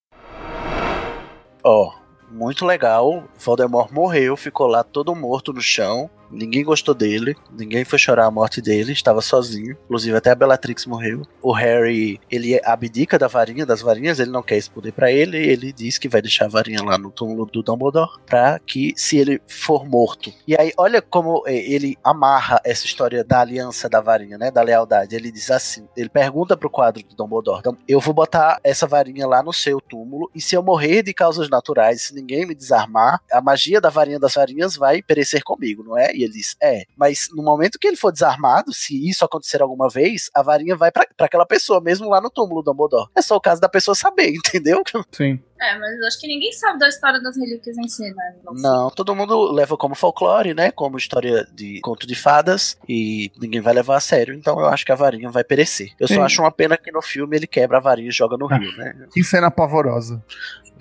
Ó, 1.61 1.94
muito 2.31 2.65
legal. 2.65 3.26
Voldemort 3.38 3.91
morreu, 3.91 4.38
ficou 4.38 4.68
lá 4.68 4.84
todo 4.84 5.14
morto 5.14 5.52
no 5.52 5.61
chão. 5.61 6.10
Ninguém 6.34 6.64
gostou 6.64 6.93
dele, 6.93 7.35
ninguém 7.51 7.85
foi 7.85 7.99
chorar 7.99 8.26
a 8.26 8.31
morte 8.31 8.61
dele, 8.61 8.91
estava 8.91 9.22
sozinho. 9.22 9.77
Inclusive 9.85 10.18
até 10.18 10.31
a 10.31 10.35
Bellatrix 10.35 10.85
morreu. 10.85 11.22
O 11.41 11.53
Harry, 11.53 12.19
ele 12.30 12.60
abdica 12.64 13.18
da 13.19 13.27
varinha, 13.27 13.65
das 13.65 13.81
varinhas, 13.81 14.19
ele 14.19 14.31
não 14.31 14.43
quer 14.43 14.57
esse 14.57 14.69
poder 14.69 14.91
para 14.91 15.11
ele, 15.11 15.38
ele 15.38 15.72
diz 15.72 15.97
que 15.97 16.10
vai 16.10 16.22
deixar 16.22 16.45
a 16.45 16.49
varinha 16.49 16.84
lá 16.84 16.97
no 16.97 17.11
túmulo 17.11 17.45
do 17.45 17.61
Dumbledore 17.61 18.19
para 18.26 18.60
que 18.60 18.93
se 18.95 19.18
ele 19.18 19.41
for 19.47 19.85
morto. 19.85 20.34
E 20.47 20.55
aí 20.57 20.72
olha 20.77 21.01
como 21.01 21.43
é, 21.45 21.55
ele 21.55 21.97
amarra 22.03 22.60
essa 22.64 22.85
história 22.85 23.23
da 23.23 23.41
aliança 23.41 23.88
da 23.88 24.01
varinha, 24.01 24.38
né, 24.38 24.51
da 24.51 24.61
lealdade. 24.61 25.15
Ele 25.15 25.31
diz 25.31 25.51
assim, 25.51 25.88
ele 25.95 26.10
pergunta 26.10 26.57
pro 26.57 26.69
quadro 26.69 27.03
do 27.03 27.15
Dumbledore: 27.15 27.60
então, 27.60 27.77
"Eu 27.88 27.99
vou 27.99 28.14
botar 28.14 28.60
essa 28.64 28.88
varinha 28.88 29.27
lá 29.27 29.43
no 29.43 29.53
seu 29.53 29.80
túmulo 29.80 30.30
e 30.34 30.41
se 30.41 30.55
eu 30.55 30.64
morrer 30.64 31.03
de 31.03 31.14
causas 31.14 31.49
naturais, 31.49 32.01
se 32.01 32.15
ninguém 32.15 32.45
me 32.45 32.55
desarmar, 32.55 33.22
a 33.31 33.41
magia 33.41 33.80
da 33.80 33.89
varinha 33.89 34.19
das 34.19 34.34
varinhas 34.34 34.76
vai 34.76 35.01
perecer 35.01 35.43
comigo, 35.43 35.84
não 35.84 35.97
é?" 35.97 36.14
E 36.15 36.22
ele 36.23 36.33
diz: 36.33 36.55
É, 36.61 36.83
mas 36.95 37.27
no 37.31 37.43
momento 37.43 37.79
que 37.79 37.87
ele 37.87 37.97
for 37.97 38.11
desarmado, 38.11 38.73
se 38.73 39.09
isso 39.09 39.23
acontecer 39.23 39.61
alguma 39.61 39.89
vez, 39.89 40.29
a 40.33 40.41
varinha 40.41 40.75
vai 40.75 40.91
para 40.91 41.07
aquela 41.19 41.45
pessoa, 41.45 41.81
mesmo 41.81 42.09
lá 42.09 42.21
no 42.21 42.29
túmulo 42.29 42.61
do 42.61 42.71
Dumbledore. 42.71 43.09
É 43.15 43.21
só 43.21 43.35
o 43.35 43.41
caso 43.41 43.61
da 43.61 43.69
pessoa 43.69 43.95
saber, 43.95 44.33
entendeu? 44.35 44.83
Sim. 45.11 45.39
É, 45.64 45.80
mas 45.80 46.02
acho 46.02 46.19
que 46.19 46.27
ninguém 46.27 46.52
sabe 46.52 46.77
da 46.77 46.90
história 46.90 47.22
das 47.22 47.38
relíquias 47.38 47.77
em 47.77 47.88
si, 47.88 48.03
né? 48.14 48.35
Não. 48.44 48.53
Não, 48.53 48.90
todo 48.90 49.15
mundo 49.15 49.49
leva 49.52 49.77
como 49.77 49.95
folclore, 49.95 50.53
né? 50.53 50.72
Como 50.72 50.98
história 50.98 51.48
de 51.53 51.80
conto 51.81 52.06
de 52.06 52.15
fadas, 52.15 52.77
e 52.88 53.31
ninguém 53.40 53.61
vai 53.61 53.73
levar 53.73 53.95
a 53.95 54.02
sério, 54.02 54.34
então 54.34 54.60
eu 54.60 54.68
acho 54.68 54.85
que 54.85 54.91
a 54.91 54.95
varinha 54.95 55.30
vai 55.30 55.44
perecer. 55.44 55.91
Eu 55.98 56.07
Sim. 56.07 56.15
só 56.15 56.23
acho 56.23 56.41
uma 56.41 56.52
pena 56.52 56.77
que 56.77 56.91
no 56.91 57.02
filme 57.02 57.38
ele 57.38 57.48
quebra 57.48 57.77
a 57.77 57.81
varinha 57.81 58.10
e 58.10 58.11
joga 58.11 58.35
no 58.38 58.45
rio, 58.45 58.76
né? 58.77 59.07
Que 59.14 59.23
cena 59.23 59.49
pavorosa. 59.49 60.22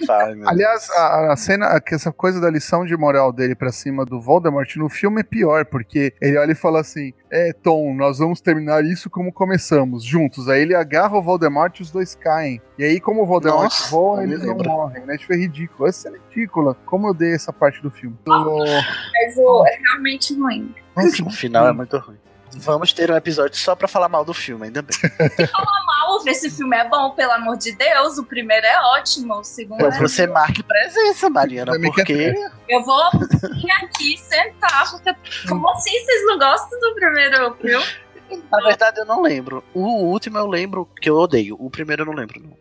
Vai, 0.07 0.35
Aliás, 0.47 0.91
a, 0.91 1.33
a 1.33 1.37
cena, 1.37 1.81
que 1.81 1.95
essa 1.95 2.11
coisa 2.11 2.41
da 2.41 2.51
lição 2.51 2.85
de 2.85 2.97
moral 2.97 3.33
dele 3.33 3.55
pra 3.55 3.71
cima 3.71 4.05
do 4.05 4.21
Voldemort 4.21 4.75
no 4.77 4.89
filme 4.89 5.21
é 5.21 5.25
pior, 5.25 5.65
porque 5.67 6.13
ele 6.21 6.37
olha 6.39 6.53
e 6.53 6.57
fala 6.57 6.81
assim: 6.81 7.13
É, 7.35 7.51
Tom, 7.51 7.95
nós 7.95 8.19
vamos 8.19 8.43
terminar 8.43 8.85
isso 8.85 9.09
como 9.09 9.33
começamos, 9.33 10.05
juntos. 10.05 10.51
Aí 10.51 10.61
ele 10.61 10.75
agarra 10.75 11.17
o 11.17 11.23
Voldemort 11.23 11.75
e 11.79 11.83
os 11.83 11.91
dois 11.91 12.15
caem. 12.15 12.61
E 12.79 12.85
aí, 12.85 13.01
como 13.01 13.23
o 13.23 13.27
Voldemort 13.27 13.63
Nossa, 13.65 13.91
voa, 13.91 14.19
me 14.19 14.25
eles 14.35 14.45
não 14.45 14.55
morrem, 14.55 15.07
né? 15.07 15.17
Tipo, 15.17 15.33
é 15.33 15.37
ridículo. 15.37 15.89
Essa 15.89 16.11
é 16.11 16.13
ridícula. 16.13 16.77
Como 16.85 17.07
eu 17.07 17.11
odeio 17.13 17.35
essa 17.35 17.51
parte 17.51 17.81
do 17.83 17.91
filme. 17.91 18.15
Do- 18.27 18.35
Mas 18.35 19.37
o, 19.39 19.67
é 19.67 19.79
realmente 19.79 20.39
ruim. 20.39 20.75
Nossa, 20.95 21.23
O 21.25 21.31
final 21.31 21.67
é 21.69 21.73
muito 21.73 21.97
ruim. 21.97 22.19
Vamos 22.55 22.93
ter 22.93 23.11
um 23.11 23.17
episódio 23.17 23.57
só 23.57 23.75
pra 23.75 23.89
falar 23.89 24.09
mal 24.09 24.25
do 24.25 24.35
filme, 24.35 24.67
ainda 24.67 24.83
bem. 24.83 24.97
Mal, 25.87 26.27
esse 26.27 26.51
filme 26.51 26.77
é 26.77 26.89
bom, 26.89 27.11
pelo 27.13 27.33
amor 27.33 27.57
de 27.57 27.73
Deus. 27.73 28.19
O 28.19 28.25
primeiro 28.25 28.67
é 28.67 28.81
ótimo, 28.99 29.35
o 29.35 29.45
segundo 29.45 29.85
Então 29.85 29.93
é... 29.93 29.99
você 29.99 30.27
marque 30.27 30.63
presença, 30.63 31.31
Mariana, 31.31 31.73
quer 31.73 31.81
porque 31.81 32.35
Eu 32.69 32.83
vou 32.83 33.11
vir 33.13 33.71
aqui 33.83 34.19
sentar, 34.19 34.91
porque 34.91 35.15
como 35.49 35.69
assim 35.71 35.91
vocês 35.91 36.27
não 36.27 36.39
gostam 36.39 36.79
do 36.81 36.95
primeiro 36.95 37.55
filme? 37.55 37.87
Na 38.51 38.59
verdade, 38.59 39.01
eu 39.01 39.05
não 39.05 39.23
lembro. 39.23 39.63
O 39.75 40.05
último 40.05 40.39
eu 40.39 40.47
lembro 40.47 40.89
que 41.01 41.11
eu 41.11 41.17
odeio. 41.17 41.57
O 41.59 41.71
primeiro 41.71 42.03
eu 42.03 42.07
não 42.07 42.15
lembro, 42.15 42.41
não. 42.41 42.57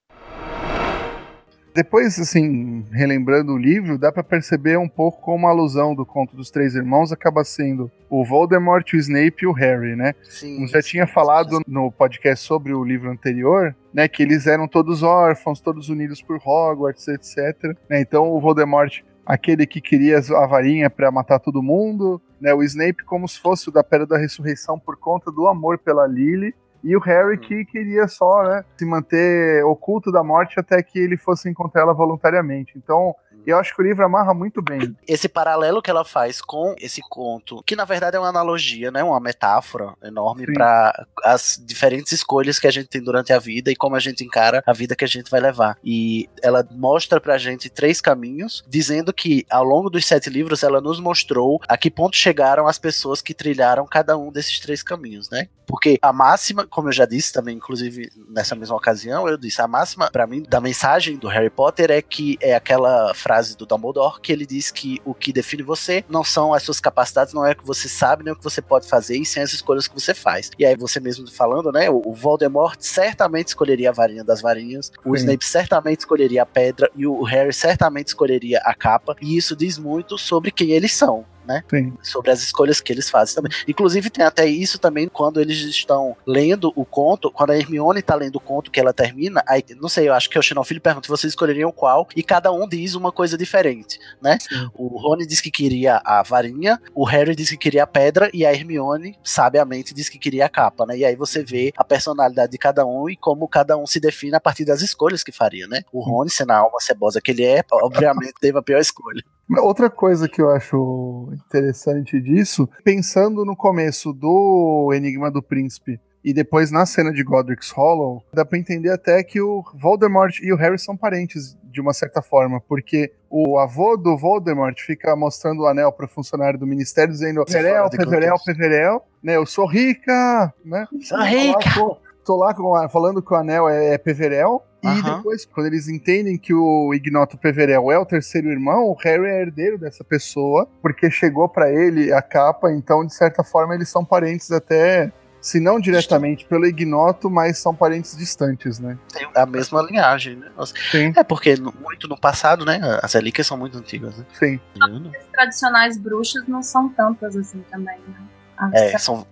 Depois, 1.73 2.19
assim, 2.19 2.85
relembrando 2.91 3.53
o 3.53 3.57
livro, 3.57 3.97
dá 3.97 4.11
pra 4.11 4.23
perceber 4.23 4.77
um 4.77 4.89
pouco 4.89 5.21
como 5.21 5.47
a 5.47 5.51
alusão 5.51 5.95
do 5.95 6.05
conto 6.05 6.35
dos 6.35 6.51
três 6.51 6.75
irmãos 6.75 7.11
acaba 7.11 7.43
sendo 7.43 7.89
o 8.09 8.25
Voldemort, 8.25 8.93
o 8.93 8.97
Snape 8.97 9.43
e 9.43 9.47
o 9.47 9.53
Harry, 9.53 9.95
né? 9.95 10.13
Sim. 10.23 10.55
Como 10.55 10.67
já 10.67 10.81
tinha 10.81 11.07
falado 11.07 11.61
no 11.65 11.89
podcast 11.89 12.45
sobre 12.45 12.73
o 12.73 12.83
livro 12.83 13.09
anterior, 13.09 13.73
né, 13.93 14.07
que 14.07 14.21
eles 14.21 14.47
eram 14.47 14.67
todos 14.67 15.01
órfãos, 15.01 15.61
todos 15.61 15.87
unidos 15.87 16.21
por 16.21 16.41
Hogwarts, 16.45 17.07
etc. 17.07 17.75
né? 17.89 18.01
então 18.01 18.29
o 18.29 18.39
Voldemort, 18.39 19.01
aquele 19.25 19.65
que 19.65 19.79
queria 19.79 20.17
a 20.17 20.45
varinha 20.45 20.89
pra 20.89 21.09
matar 21.09 21.39
todo 21.39 21.63
mundo, 21.63 22.21
né, 22.39 22.53
o 22.53 22.63
Snape 22.63 23.03
como 23.05 23.27
se 23.27 23.39
fosse 23.39 23.69
o 23.69 23.71
da 23.71 23.83
Pedra 23.83 24.05
da 24.05 24.17
Ressurreição 24.17 24.77
por 24.77 24.97
conta 24.97 25.31
do 25.31 25.47
amor 25.47 25.77
pela 25.77 26.05
Lily, 26.05 26.53
e 26.83 26.95
o 26.95 26.99
Harry 26.99 27.37
que 27.37 27.65
queria 27.65 28.07
só, 28.07 28.43
né, 28.43 28.63
se 28.77 28.85
manter 28.85 29.63
oculto 29.65 30.11
da 30.11 30.23
morte 30.23 30.59
até 30.59 30.81
que 30.81 30.99
ele 30.99 31.17
fosse 31.17 31.49
encontrar 31.49 31.81
ela 31.81 31.93
voluntariamente. 31.93 32.73
Então, 32.75 33.15
eu 33.45 33.57
acho 33.57 33.75
que 33.75 33.81
o 33.81 33.85
livro 33.85 34.05
amarra 34.05 34.33
muito 34.33 34.61
bem. 34.61 34.95
Esse 35.07 35.27
paralelo 35.27 35.81
que 35.81 35.89
ela 35.89 36.05
faz 36.05 36.41
com 36.41 36.75
esse 36.79 37.01
conto, 37.09 37.63
que 37.65 37.75
na 37.75 37.85
verdade 37.85 38.15
é 38.15 38.19
uma 38.19 38.29
analogia, 38.29 38.91
né? 38.91 39.03
Uma 39.03 39.19
metáfora 39.19 39.93
enorme 40.03 40.45
para 40.53 41.05
as 41.23 41.61
diferentes 41.65 42.11
escolhas 42.11 42.59
que 42.59 42.67
a 42.67 42.71
gente 42.71 42.87
tem 42.87 43.01
durante 43.01 43.33
a 43.33 43.39
vida 43.39 43.71
e 43.71 43.75
como 43.75 43.95
a 43.95 43.99
gente 43.99 44.23
encara 44.23 44.63
a 44.65 44.73
vida 44.73 44.95
que 44.95 45.05
a 45.05 45.07
gente 45.07 45.31
vai 45.31 45.39
levar. 45.39 45.77
E 45.83 46.29
ela 46.41 46.67
mostra 46.71 47.19
pra 47.19 47.37
gente 47.37 47.69
três 47.69 47.99
caminhos, 47.99 48.63
dizendo 48.67 49.11
que 49.13 49.45
ao 49.49 49.63
longo 49.63 49.89
dos 49.89 50.05
sete 50.05 50.29
livros 50.29 50.63
ela 50.63 50.79
nos 50.79 50.99
mostrou 50.99 51.59
a 51.67 51.77
que 51.77 51.89
ponto 51.89 52.15
chegaram 52.15 52.67
as 52.67 52.77
pessoas 52.77 53.21
que 53.21 53.33
trilharam 53.33 53.85
cada 53.87 54.17
um 54.17 54.31
desses 54.31 54.59
três 54.59 54.83
caminhos, 54.83 55.29
né? 55.29 55.47
Porque 55.65 55.97
a 56.01 56.11
máxima, 56.11 56.67
como 56.71 56.89
eu 56.89 56.93
já 56.93 57.05
disse 57.05 57.31
também, 57.33 57.55
inclusive 57.55 58.11
nessa 58.29 58.55
mesma 58.55 58.75
ocasião, 58.75 59.27
eu 59.27 59.37
disse, 59.37 59.61
a 59.61 59.67
máxima 59.67 60.09
pra 60.09 60.25
mim 60.25 60.43
da 60.47 60.59
mensagem 60.59 61.17
do 61.17 61.27
Harry 61.27 61.49
Potter 61.49 61.91
é 61.91 62.01
que 62.01 62.37
é 62.41 62.55
aquela 62.55 63.13
frase 63.13 63.55
do 63.55 63.65
Dumbledore 63.65 64.19
que 64.21 64.31
ele 64.31 64.45
diz 64.45 64.71
que 64.71 65.01
o 65.05 65.13
que 65.13 65.33
define 65.33 65.63
você 65.63 66.03
não 66.09 66.23
são 66.23 66.53
as 66.53 66.63
suas 66.63 66.79
capacidades, 66.79 67.33
não 67.33 67.45
é 67.45 67.51
o 67.51 67.55
que 67.55 67.65
você 67.65 67.87
sabe, 67.87 68.23
nem 68.23 68.33
o 68.33 68.35
que 68.35 68.43
você 68.43 68.61
pode 68.61 68.87
fazer, 68.87 69.17
e 69.17 69.25
sim 69.25 69.39
as 69.39 69.53
escolhas 69.53 69.87
que 69.87 69.93
você 69.93 70.13
faz. 70.13 70.49
E 70.57 70.65
aí 70.65 70.75
você 70.75 70.99
mesmo 70.99 71.29
falando, 71.29 71.71
né, 71.71 71.89
o 71.89 72.01
o 72.05 72.13
Voldemort 72.13 72.75
certamente 72.79 73.49
escolheria 73.49 73.89
a 73.89 73.93
varinha 73.93 74.23
das 74.23 74.41
varinhas, 74.41 74.91
o 75.05 75.15
Sim. 75.15 75.23
Snape 75.23 75.45
certamente 75.45 75.99
escolheria 75.99 76.43
a 76.43 76.45
pedra 76.45 76.89
e 76.95 77.05
o 77.05 77.23
Harry 77.23 77.53
certamente 77.53 78.07
escolheria 78.07 78.59
a 78.63 78.73
capa, 78.73 79.15
e 79.21 79.37
isso 79.37 79.55
diz 79.55 79.77
muito 79.77 80.17
sobre 80.17 80.51
quem 80.51 80.71
eles 80.71 80.93
são. 80.93 81.25
Né? 81.51 81.63
Sim. 81.69 81.93
Sobre 82.01 82.31
as 82.31 82.41
escolhas 82.41 82.79
que 82.79 82.93
eles 82.93 83.09
fazem 83.09 83.35
também. 83.35 83.51
Inclusive, 83.67 84.09
tem 84.09 84.23
até 84.23 84.45
isso 84.45 84.79
também 84.79 85.07
quando 85.07 85.41
eles 85.41 85.57
estão 85.57 86.15
lendo 86.25 86.71
o 86.75 86.85
conto, 86.85 87.29
quando 87.29 87.51
a 87.51 87.57
Hermione 87.57 88.01
tá 88.01 88.15
lendo 88.15 88.37
o 88.37 88.39
conto 88.39 88.71
que 88.71 88.79
ela 88.79 88.93
termina, 88.93 89.43
aí, 89.47 89.63
não 89.79 89.89
sei, 89.89 90.07
eu 90.07 90.13
acho 90.13 90.29
que 90.29 90.39
o 90.39 90.41
Xenofilho 90.41 90.79
pergunta 90.79 91.09
vocês 91.09 91.31
escolheriam 91.31 91.71
qual, 91.71 92.07
e 92.15 92.23
cada 92.23 92.51
um 92.51 92.67
diz 92.67 92.95
uma 92.95 93.11
coisa 93.11 93.37
diferente, 93.37 93.99
né? 94.21 94.37
Sim. 94.39 94.69
O 94.73 94.87
Rony 94.97 95.25
diz 95.25 95.41
que 95.41 95.51
queria 95.51 96.01
a 96.05 96.23
varinha, 96.23 96.79
o 96.95 97.03
Harry 97.03 97.35
diz 97.35 97.49
que 97.49 97.57
queria 97.57 97.83
a 97.83 97.87
pedra, 97.87 98.29
e 98.33 98.45
a 98.45 98.53
Hermione, 98.53 99.17
sabiamente, 99.23 99.93
diz 99.93 100.07
que 100.07 100.17
queria 100.17 100.45
a 100.45 100.49
capa, 100.49 100.85
né? 100.85 100.97
E 100.97 101.05
aí 101.05 101.15
você 101.15 101.43
vê 101.43 101.73
a 101.75 101.83
personalidade 101.83 102.51
de 102.51 102.57
cada 102.57 102.85
um 102.85 103.09
e 103.09 103.17
como 103.17 103.47
cada 103.47 103.77
um 103.77 103.85
se 103.85 103.99
define 103.99 104.35
a 104.35 104.39
partir 104.39 104.63
das 104.63 104.81
escolhas 104.81 105.23
que 105.23 105.31
faria, 105.31 105.67
né? 105.67 105.81
O 105.91 106.01
Rony, 106.01 106.29
sendo 106.29 106.51
a 106.51 106.57
alma 106.57 106.79
cebosa 106.79 107.19
que 107.21 107.31
ele 107.31 107.43
é, 107.43 107.63
obviamente 107.71 108.33
teve 108.39 108.57
a 108.57 108.61
pior 108.61 108.79
escolha. 108.79 109.23
Outra 109.59 109.89
coisa 109.89 110.29
que 110.29 110.41
eu 110.41 110.49
acho 110.49 111.29
interessante 111.33 112.19
disso, 112.21 112.69
pensando 112.83 113.43
no 113.43 113.55
começo 113.55 114.13
do 114.13 114.91
Enigma 114.93 115.29
do 115.29 115.41
Príncipe 115.41 115.99
e 116.23 116.33
depois 116.33 116.71
na 116.71 116.85
cena 116.85 117.11
de 117.11 117.23
Godric's 117.23 117.71
Hollow, 117.71 118.23
dá 118.33 118.45
pra 118.45 118.57
entender 118.57 118.91
até 118.91 119.23
que 119.23 119.41
o 119.41 119.63
Voldemort 119.73 120.37
e 120.41 120.53
o 120.53 120.55
Harry 120.55 120.77
são 120.77 120.95
parentes 120.95 121.57
de 121.63 121.81
uma 121.81 121.93
certa 121.93 122.21
forma, 122.21 122.61
porque 122.61 123.11
o 123.29 123.57
avô 123.57 123.97
do 123.97 124.15
Voldemort 124.17 124.77
fica 124.79 125.15
mostrando 125.15 125.63
o 125.63 125.67
anel 125.67 125.91
pro 125.91 126.07
funcionário 126.07 126.59
do 126.59 126.67
ministério 126.67 127.11
dizendo 127.11 127.43
Peverel, 127.45 127.89
de 127.89 127.97
Peverel, 127.97 128.37
contexto. 128.37 128.45
Peverel, 128.45 129.01
né, 129.23 129.35
eu 129.35 129.45
sou 129.45 129.65
rica, 129.65 130.53
né? 130.63 130.87
Sou 131.01 131.21
rica! 131.23 131.79
Lá, 131.79 131.97
Tô 132.25 132.35
lá 132.37 132.53
com 132.53 132.75
a- 132.75 132.87
falando 132.89 133.21
que 133.21 133.33
o 133.33 133.35
anel 133.37 133.67
é, 133.67 133.93
é 133.93 133.97
Peverel. 133.97 134.63
E 134.83 134.87
Aham. 134.87 135.17
depois, 135.17 135.45
quando 135.45 135.67
eles 135.67 135.87
entendem 135.87 136.37
que 136.39 136.53
o 136.53 136.91
Ignoto 136.93 137.37
Peverel 137.37 137.91
é 137.91 137.99
o 137.99 138.05
terceiro 138.05 138.49
irmão, 138.49 138.85
o 138.89 138.95
Harry 139.03 139.25
é 139.27 139.41
herdeiro 139.41 139.77
dessa 139.77 140.03
pessoa, 140.03 140.67
porque 140.81 141.09
chegou 141.11 141.47
pra 141.47 141.71
ele 141.71 142.11
a 142.11 142.21
capa, 142.21 142.71
então, 142.71 143.05
de 143.05 143.13
certa 143.13 143.43
forma, 143.43 143.75
eles 143.75 143.89
são 143.89 144.03
parentes 144.03 144.51
até, 144.51 145.11
se 145.39 145.59
não 145.59 145.79
diretamente 145.79 146.45
pelo 146.45 146.65
Ignoto, 146.65 147.29
mas 147.29 147.59
são 147.59 147.75
parentes 147.75 148.17
distantes, 148.17 148.79
né? 148.79 148.97
Tem 149.13 149.27
a 149.35 149.45
mesma 149.45 149.83
linhagem, 149.83 150.35
né? 150.37 150.47
Sim, 150.89 151.13
É 151.15 151.23
porque 151.23 151.55
muito 151.79 152.07
no 152.07 152.19
passado, 152.19 152.65
né? 152.65 152.79
As 153.03 153.13
relíquias 153.13 153.45
são 153.45 153.57
muito 153.57 153.77
antigas, 153.77 154.17
né? 154.17 154.25
sim. 154.33 154.59
As 154.81 155.27
tradicionais 155.31 155.95
bruxas 155.97 156.47
não 156.47 156.63
são 156.63 156.89
tantas 156.89 157.35
assim 157.37 157.63
também, 157.69 157.99
né? 158.07 158.15
As 158.57 158.73
É, 158.73 158.97
são 158.97 159.27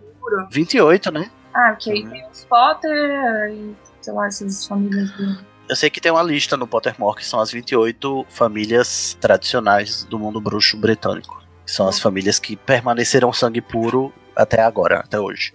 28, 0.52 1.12
né? 1.12 1.30
Ah, 1.54 1.72
porque 1.72 1.92
aí 1.92 2.08
tem 2.08 2.28
os 2.30 2.46
Potter 2.46 3.52
e, 3.52 3.76
sei 4.02 4.14
lá, 4.14 4.28
essas 4.28 4.66
famílias 4.66 5.12
do... 5.12 5.38
Eu 5.68 5.76
sei 5.76 5.90
que 5.90 6.02
tem 6.02 6.12
uma 6.12 6.24
lista 6.24 6.58
no 6.58 6.68
Pottermore 6.68 7.18
que 7.18 7.26
são 7.26 7.40
as 7.40 7.52
28 7.52 8.26
famílias 8.30 9.18
tradicionais 9.22 10.04
do 10.04 10.18
mundo 10.18 10.42
bruxo 10.42 10.78
britânico. 10.78 11.44
Que 11.66 11.72
são 11.72 11.88
as 11.88 12.00
famílias 12.00 12.40
que 12.40 12.56
permaneceram 12.56 13.32
sangue 13.32 13.62
puro 13.62 14.12
até 14.36 14.62
agora, 14.62 15.00
até 15.00 15.20
hoje. 15.20 15.54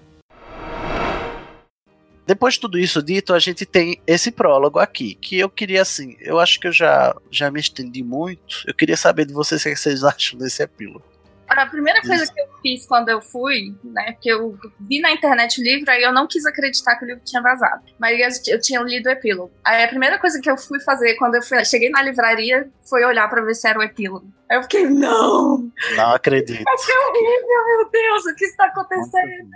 Depois 2.27 2.55
de 2.55 2.61
tudo 2.61 2.79
isso 2.79 3.03
dito, 3.03 3.35
a 3.35 3.39
gente 3.39 3.67
tem 3.67 4.01
esse 4.07 4.31
prólogo 4.31 4.79
aqui, 4.79 5.15
que 5.15 5.39
eu 5.39 5.51
queria 5.51 5.83
assim, 5.83 6.17
eu 6.21 6.41
acho 6.41 6.59
que 6.59 6.67
eu 6.67 6.73
já, 6.73 7.15
já 7.31 7.51
me 7.51 7.61
estendi 7.61 8.03
muito. 8.03 8.63
Eu 8.67 8.73
queria 8.73 8.97
saber 8.97 9.27
de 9.27 9.35
vocês 9.35 9.61
o 9.61 9.65
que 9.65 9.77
vocês 9.77 10.03
acham 10.05 10.39
desse 10.39 10.63
epílogo. 10.63 11.05
A 11.49 11.67
primeira 11.67 12.01
coisa 12.03 12.25
que 12.33 12.41
eu 12.41 12.47
fiz 12.63 12.87
quando 12.87 13.09
eu 13.11 13.21
fui, 13.21 13.75
né, 13.85 14.13
porque 14.13 14.31
eu 14.31 14.59
vi 14.81 15.01
na 15.01 15.13
internet 15.13 15.61
o 15.61 15.65
livro, 15.65 15.91
aí 15.91 16.03
eu 16.03 16.13
não 16.13 16.27
quis 16.27 16.45
acreditar 16.47 16.97
que 16.97 17.05
o 17.05 17.09
livro 17.09 17.23
tinha 17.25 17.41
vazado. 17.43 17.83
Mas 17.99 18.47
eu 18.49 18.61
tinha 18.61 18.81
lido 18.81 19.07
o 19.07 19.13
epílogo. 19.13 19.53
Aí 19.65 19.85
a 19.85 19.89
primeira 19.89 20.19
coisa 20.19 20.41
que 20.41 20.51
eu 20.51 20.57
fui 20.57 20.81
fazer 20.81 21.15
quando 21.17 21.35
eu 21.37 21.43
fui, 21.43 21.65
cheguei 21.65 21.91
na 21.91 22.03
livraria 22.03 22.69
foi 22.89 23.05
olhar 23.05 23.29
pra 23.29 23.43
ver 23.43 23.55
se 23.55 23.69
era 23.69 23.79
o 23.79 23.83
epílogo. 23.83 24.27
Aí 24.51 24.59
eu 24.59 24.63
fiquei, 24.63 24.87
não! 24.87 25.71
Não 25.97 26.13
acredito. 26.13 26.63
Vai 26.65 26.79
ser 26.79 26.93
horrível, 26.93 27.67
meu 27.67 27.91
Deus, 27.91 28.27
o 28.27 28.35
que 28.35 28.45
está 28.45 28.67
acontecendo? 28.67 29.49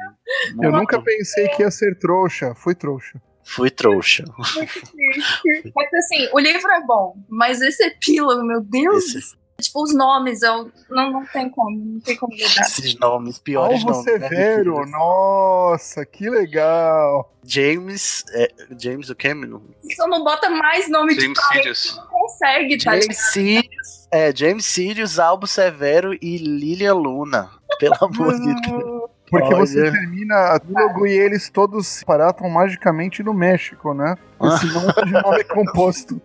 Eu 0.63 0.73
nunca 0.73 1.01
pensei 1.03 1.49
que 1.49 1.63
ia 1.63 1.71
ser 1.71 1.99
trouxa. 1.99 2.55
Fui 2.55 2.75
trouxa. 2.75 3.21
Fui 3.45 3.71
trouxa. 3.71 4.25
Muito 4.57 4.73
triste. 4.73 5.73
Mas 5.75 5.95
assim, 5.95 6.29
o 6.33 6.39
livro 6.39 6.71
é 6.71 6.81
bom, 6.83 7.17
mas 7.29 7.63
esse 7.63 7.83
epílogo, 7.83 8.43
meu 8.43 8.61
Deus. 8.61 9.15
Esse- 9.15 9.37
Tipo, 9.61 9.83
os 9.83 9.93
nomes, 9.93 10.41
eu 10.43 10.71
não, 10.89 11.11
não 11.11 11.27
tem 11.27 11.51
como, 11.51 11.77
não 11.77 12.01
tem 12.01 12.17
como 12.17 12.33
lidar. 12.33 12.61
esses 12.63 12.97
nomes, 13.01 13.41
piores 13.41 13.83
Alvo 13.83 13.91
nomes. 13.91 14.07
né, 14.07 14.29
Severo, 14.29 14.75
filhos? 14.77 14.91
nossa, 14.93 16.07
que 16.07 16.31
legal. 16.31 17.33
James. 17.45 18.25
é, 18.35 18.49
James 18.79 19.11
o 19.11 19.17
Cameron? 19.17 19.61
Só 19.97 20.07
não 20.07 20.23
bota 20.23 20.49
mais 20.49 20.89
nome 20.89 21.15
James 21.19 21.37
de 21.37 21.43
pai, 21.49 21.57
Sirius. 21.59 21.97
não 21.97 22.07
consegue, 22.07 22.79
tá? 22.85 22.93
James 23.01 23.19
Sirius. 23.33 24.09
É, 24.13 24.33
James 24.37 24.65
Sirius, 24.65 25.19
Albo 25.19 25.47
Severo 25.49 26.15
e 26.23 26.37
Lilia 26.39 26.95
Luna. 26.95 27.51
Pelo 27.81 27.97
amor 28.01 28.39
de 28.39 28.61
Deus. 28.63 29.11
Porque 29.29 29.55
Olha. 29.55 29.57
você 29.57 29.91
termina 29.91 30.55
a 30.55 30.61
trílogo 30.61 31.05
e 31.07 31.13
eles 31.13 31.51
todos 31.51 31.87
se 31.87 32.05
paratam 32.05 32.49
magicamente 32.49 33.25
no 33.25 33.35
México, 33.35 33.93
né? 33.93 34.15
Esse 34.41 34.67
nome 34.67 34.93
de 35.05 35.13
nome 35.13 35.41
é 35.41 35.45
composto. 35.45 36.23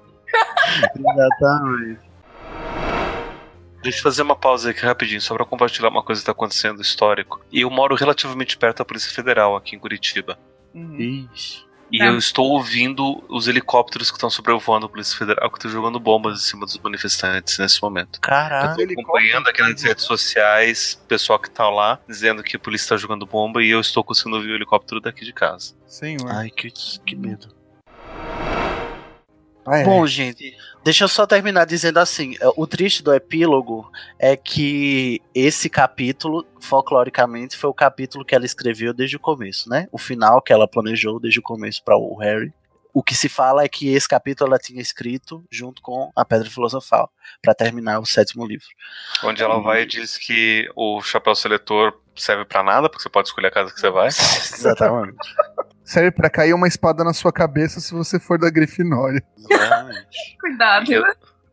Exatamente. 0.96 2.13
Deixa 3.84 4.00
eu 4.00 4.04
fazer 4.04 4.22
uma 4.22 4.36
pausa 4.36 4.70
aqui 4.72 4.86
rapidinho, 4.86 5.22
só 5.22 5.36
pra 5.36 5.46
compartilhar 5.46 5.90
uma 5.90 6.02
coisa 6.02 6.22
que 6.22 6.26
tá 6.26 6.32
acontecendo 6.32 6.82
histórico. 6.82 7.42
E 7.52 7.62
eu 7.62 7.70
moro 7.70 7.96
relativamente 7.96 8.58
perto 8.58 8.78
da 8.80 8.86
Polícia 8.86 9.12
Federal, 9.12 9.56
aqui 9.56 9.76
em 9.76 9.80
Curitiba. 9.80 10.40
Ixi. 10.74 11.64
E 11.92 12.00
Tá. 12.00 12.06
eu 12.06 12.18
estou 12.18 12.50
ouvindo 12.50 13.24
os 13.30 13.48
helicópteros 13.48 14.10
que 14.10 14.18
estão 14.18 14.28
sobrevoando 14.30 14.88
a 14.88 14.90
Polícia 14.90 15.16
Federal, 15.16 15.48
que 15.52 15.58
estão 15.60 15.70
jogando 15.70 16.00
bombas 16.00 16.40
em 16.40 16.42
cima 16.42 16.66
dos 16.66 16.76
manifestantes 16.80 17.60
nesse 17.60 17.80
momento. 17.84 18.16
Eu 18.16 18.22
Caralho. 18.22 18.76
tô 18.76 19.02
acompanhando 19.02 19.48
aqui 19.48 19.62
nas 19.62 19.80
redes 19.84 20.04
sociais 20.04 21.00
o 21.04 21.08
pessoal 21.08 21.38
que 21.38 21.52
tá 21.52 21.70
lá, 21.70 22.00
dizendo 22.10 22.42
que 22.42 22.56
a 22.56 22.60
polícia 22.60 22.90
tá 22.90 22.98
jogando 22.98 23.28
bomba 23.28 23.62
e 23.62 23.70
eu 23.70 23.80
estou 23.80 24.04
conseguindo 24.04 24.38
ouvir 24.38 24.50
o 24.54 24.56
helicóptero 24.56 25.00
daqui 25.00 25.24
de 25.24 25.34
casa. 25.34 25.76
Senhor. 25.86 26.26
Ai, 26.32 26.50
que, 26.50 26.72
que 27.06 27.16
medo. 27.16 27.54
Ah, 29.66 29.80
é. 29.80 29.84
Bom, 29.84 30.06
gente, 30.06 30.56
deixa 30.84 31.06
eu 31.06 31.08
só 31.08 31.26
terminar 31.26 31.66
dizendo 31.66 31.98
assim: 32.00 32.36
é, 32.40 32.48
o 32.56 32.68
triste 32.68 33.02
do 33.02 33.14
epílogo 33.14 33.90
é 34.20 34.36
que 34.36 35.22
esse 35.34 35.70
capítulo, 35.70 36.46
folcloricamente, 36.60 37.58
foi 37.58 37.70
o 37.70 37.74
capítulo 37.74 38.26
que 38.26 38.36
ela 38.36 38.46
escreveu 38.46 38.94
desde 38.94 39.16
o 39.16 39.20
começo, 39.20 39.70
né? 39.70 39.88
O 39.92 39.98
final 39.98 40.42
que 40.42 40.52
ela 40.52 40.68
planejou 40.68 41.20
desde 41.20 41.40
o 41.40 41.44
começo 41.44 41.82
para 41.84 41.98
o 41.98 42.16
Harry. 42.18 42.52
O 42.94 43.02
que 43.02 43.16
se 43.16 43.28
fala 43.28 43.64
é 43.64 43.68
que 43.68 43.92
esse 43.94 44.08
capítulo 44.08 44.50
ela 44.52 44.60
tinha 44.60 44.80
escrito 44.82 45.44
junto 45.52 45.82
com 45.82 46.12
a 46.16 46.24
Pedra 46.24 46.50
Filosofal 46.50 47.12
para 47.42 47.56
terminar 47.56 48.00
o 48.00 48.06
sétimo 48.06 48.46
livro. 48.46 48.68
Onde 49.24 49.42
ela 49.42 49.60
vai 49.62 49.82
e 49.82 49.86
diz 49.88 50.18
que 50.18 50.70
o 50.76 51.02
chapéu 51.02 51.34
seletor 51.34 52.00
serve 52.16 52.46
pra 52.46 52.62
nada, 52.62 52.88
porque 52.88 53.02
você 53.02 53.10
pode 53.10 53.28
escolher 53.30 53.48
a 53.48 53.52
casa 53.52 53.74
que 53.74 53.80
você 53.80 53.90
vai. 53.90 54.08
Exatamente. 54.54 55.18
Serve 55.84 56.12
pra 56.12 56.30
cair 56.30 56.54
uma 56.54 56.68
espada 56.68 57.04
na 57.04 57.14
sua 57.14 57.34
cabeça 57.34 57.80
se 57.80 57.94
você 57.94 58.20
for 58.20 58.38
da 58.38 58.50
Grifinória. 58.52 59.24
Exatamente. 59.50 60.38
Cuidado. 60.40 60.92
Eu- 60.94 61.04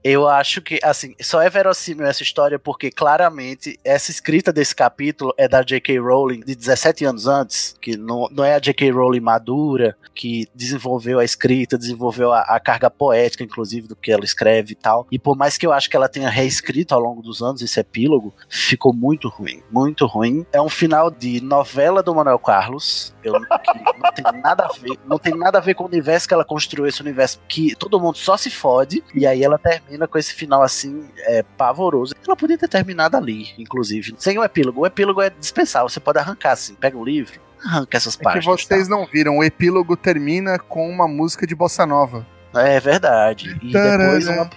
Eu 0.02 0.27
acho 0.27 0.62
que, 0.62 0.81
assim, 0.82 1.14
só 1.20 1.43
é 1.43 1.51
verossímil 1.51 2.06
essa 2.06 2.22
história 2.22 2.59
porque 2.59 2.90
claramente 2.90 3.78
essa 3.85 4.10
escrita 4.10 4.51
desse 4.52 4.74
capítulo 4.74 5.35
é 5.36 5.47
da 5.47 5.62
J.K. 5.62 5.98
Rowling 5.98 6.40
de 6.40 6.55
17 6.55 7.05
anos 7.05 7.27
antes, 7.27 7.77
que 7.81 7.97
não, 7.97 8.27
não 8.31 8.43
é 8.43 8.55
a 8.55 8.59
J.K. 8.59 8.90
Rowling 8.90 9.20
madura, 9.20 9.94
que 10.14 10.48
desenvolveu 10.55 11.18
a 11.18 11.24
escrita, 11.24 11.77
desenvolveu 11.77 12.32
a, 12.32 12.40
a 12.40 12.59
carga 12.59 12.90
poética, 12.90 13.44
inclusive, 13.44 13.89
do 13.89 13.97
que 13.97 14.10
ela 14.10 14.24
escreve 14.24 14.72
e 14.72 14.74
tal. 14.74 15.06
E 15.10 15.18
por 15.18 15.36
mais 15.36 15.59
que 15.59 15.66
eu 15.66 15.72
acho 15.72 15.90
que 15.90 15.97
ela 15.97 16.09
tenha 16.09 16.31
reescrito 16.31 16.94
ao 16.94 17.01
longo 17.01 17.20
dos 17.20 17.43
anos 17.43 17.60
esse 17.60 17.78
epílogo, 17.78 18.35
ficou 18.48 18.94
muito 18.94 19.28
ruim, 19.28 19.62
muito 19.70 20.06
ruim. 20.06 20.47
É 20.51 20.62
um 20.62 20.70
final 20.70 21.10
de 21.10 21.43
novela 21.43 22.02
do 22.02 22.14
Manuel 22.14 22.39
Carlos. 22.39 23.14
Eu, 23.22 23.35
não 23.35 24.12
tem 24.14 24.40
nada 24.40 24.64
a 24.64 24.68
ver, 24.68 24.98
não 25.06 25.18
tem 25.18 25.35
nada 25.35 25.59
a 25.59 25.60
ver 25.60 25.74
com 25.74 25.85
o 25.85 25.86
universo 25.86 26.27
que 26.27 26.32
ela 26.32 26.44
construiu, 26.44 26.86
esse 26.86 27.02
universo 27.02 27.39
que 27.47 27.74
todo 27.74 28.01
mundo 28.01 28.16
só 28.16 28.36
se 28.36 28.51
fode, 28.51 29.05
e 29.14 29.27
aí 29.27 29.44
ela 29.44 29.59
termina 29.59 29.89
com 30.08 30.18
esse 30.18 30.34
final 30.34 30.62
assim, 30.62 31.08
é, 31.18 31.42
pavoroso. 31.42 32.14
Ela 32.26 32.36
podia 32.36 32.58
ter 32.58 32.68
terminado 32.68 33.16
ali, 33.16 33.52
inclusive, 33.58 34.14
sem 34.18 34.38
o 34.38 34.44
epílogo. 34.44 34.82
O 34.82 34.86
epílogo 34.86 35.20
é 35.20 35.30
dispensável, 35.30 35.88
você 35.88 36.00
pode 36.00 36.18
arrancar 36.18 36.52
assim, 36.52 36.74
pega 36.74 36.96
o 36.96 37.04
livro, 37.04 37.40
arranca 37.64 37.96
essas 37.96 38.18
É 38.20 38.32
que 38.38 38.44
vocês 38.44 38.88
não 38.88 39.06
viram, 39.06 39.38
o 39.38 39.44
epílogo 39.44 39.96
termina 39.96 40.58
com 40.58 40.88
uma 40.88 41.06
música 41.06 41.46
de 41.46 41.54
bossa 41.54 41.86
nova. 41.86 42.26
tá? 42.52 42.66
É 42.66 42.80
verdade. 42.80 43.58
E 43.62 43.72
depois 43.72 44.28
uma, 44.28 44.50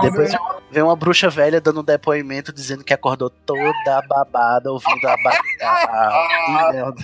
depois 0.00 0.32
vem 0.70 0.82
uma 0.82 0.96
bruxa 0.96 1.28
velha 1.28 1.60
dando 1.60 1.80
um 1.80 1.84
depoimento 1.84 2.52
dizendo 2.52 2.82
que 2.82 2.94
acordou 2.94 3.30
toda 3.30 4.02
babada 4.08 4.72
ouvindo 4.72 5.06
a. 5.06 5.16
Ba 5.16 5.30
a, 5.62 6.88
a-. 6.88 6.94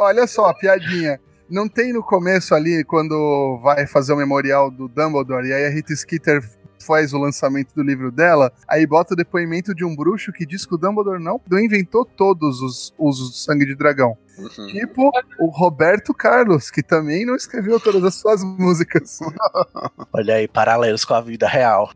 Olha 0.00 0.26
só, 0.26 0.46
a 0.46 0.54
piadinha. 0.54 1.20
Não 1.50 1.68
tem 1.68 1.92
no 1.92 2.02
começo 2.02 2.54
ali, 2.54 2.84
quando 2.84 3.58
vai 3.62 3.86
fazer 3.86 4.12
o 4.12 4.16
memorial 4.16 4.70
do 4.70 4.88
Dumbledore, 4.88 5.48
e 5.48 5.52
aí 5.52 5.66
a 5.66 5.70
Rita 5.70 5.94
Skeeter 5.94 6.42
faz 6.86 7.12
o 7.12 7.18
lançamento 7.18 7.74
do 7.74 7.82
livro 7.82 8.10
dela, 8.10 8.52
aí 8.66 8.86
bota 8.86 9.14
o 9.14 9.16
depoimento 9.16 9.74
de 9.74 9.84
um 9.84 9.94
bruxo 9.94 10.32
que 10.32 10.46
diz 10.46 10.64
que 10.64 10.74
o 10.74 10.78
Dumbledore 10.78 11.22
não, 11.22 11.40
não 11.48 11.58
inventou 11.58 12.04
todos 12.04 12.60
os 12.62 12.94
usos 12.98 13.30
do 13.30 13.36
sangue 13.36 13.66
de 13.66 13.74
dragão. 13.74 14.16
Uhum. 14.38 14.66
Tipo 14.68 15.10
o 15.38 15.46
Roberto 15.48 16.14
Carlos, 16.14 16.70
que 16.70 16.82
também 16.82 17.26
não 17.26 17.34
escreveu 17.34 17.78
todas 17.78 18.02
as 18.04 18.14
suas 18.14 18.42
músicas. 18.42 19.18
Olha 20.12 20.36
aí, 20.36 20.48
paralelos 20.48 21.04
com 21.04 21.14
a 21.14 21.20
vida 21.20 21.46
real. 21.46 21.90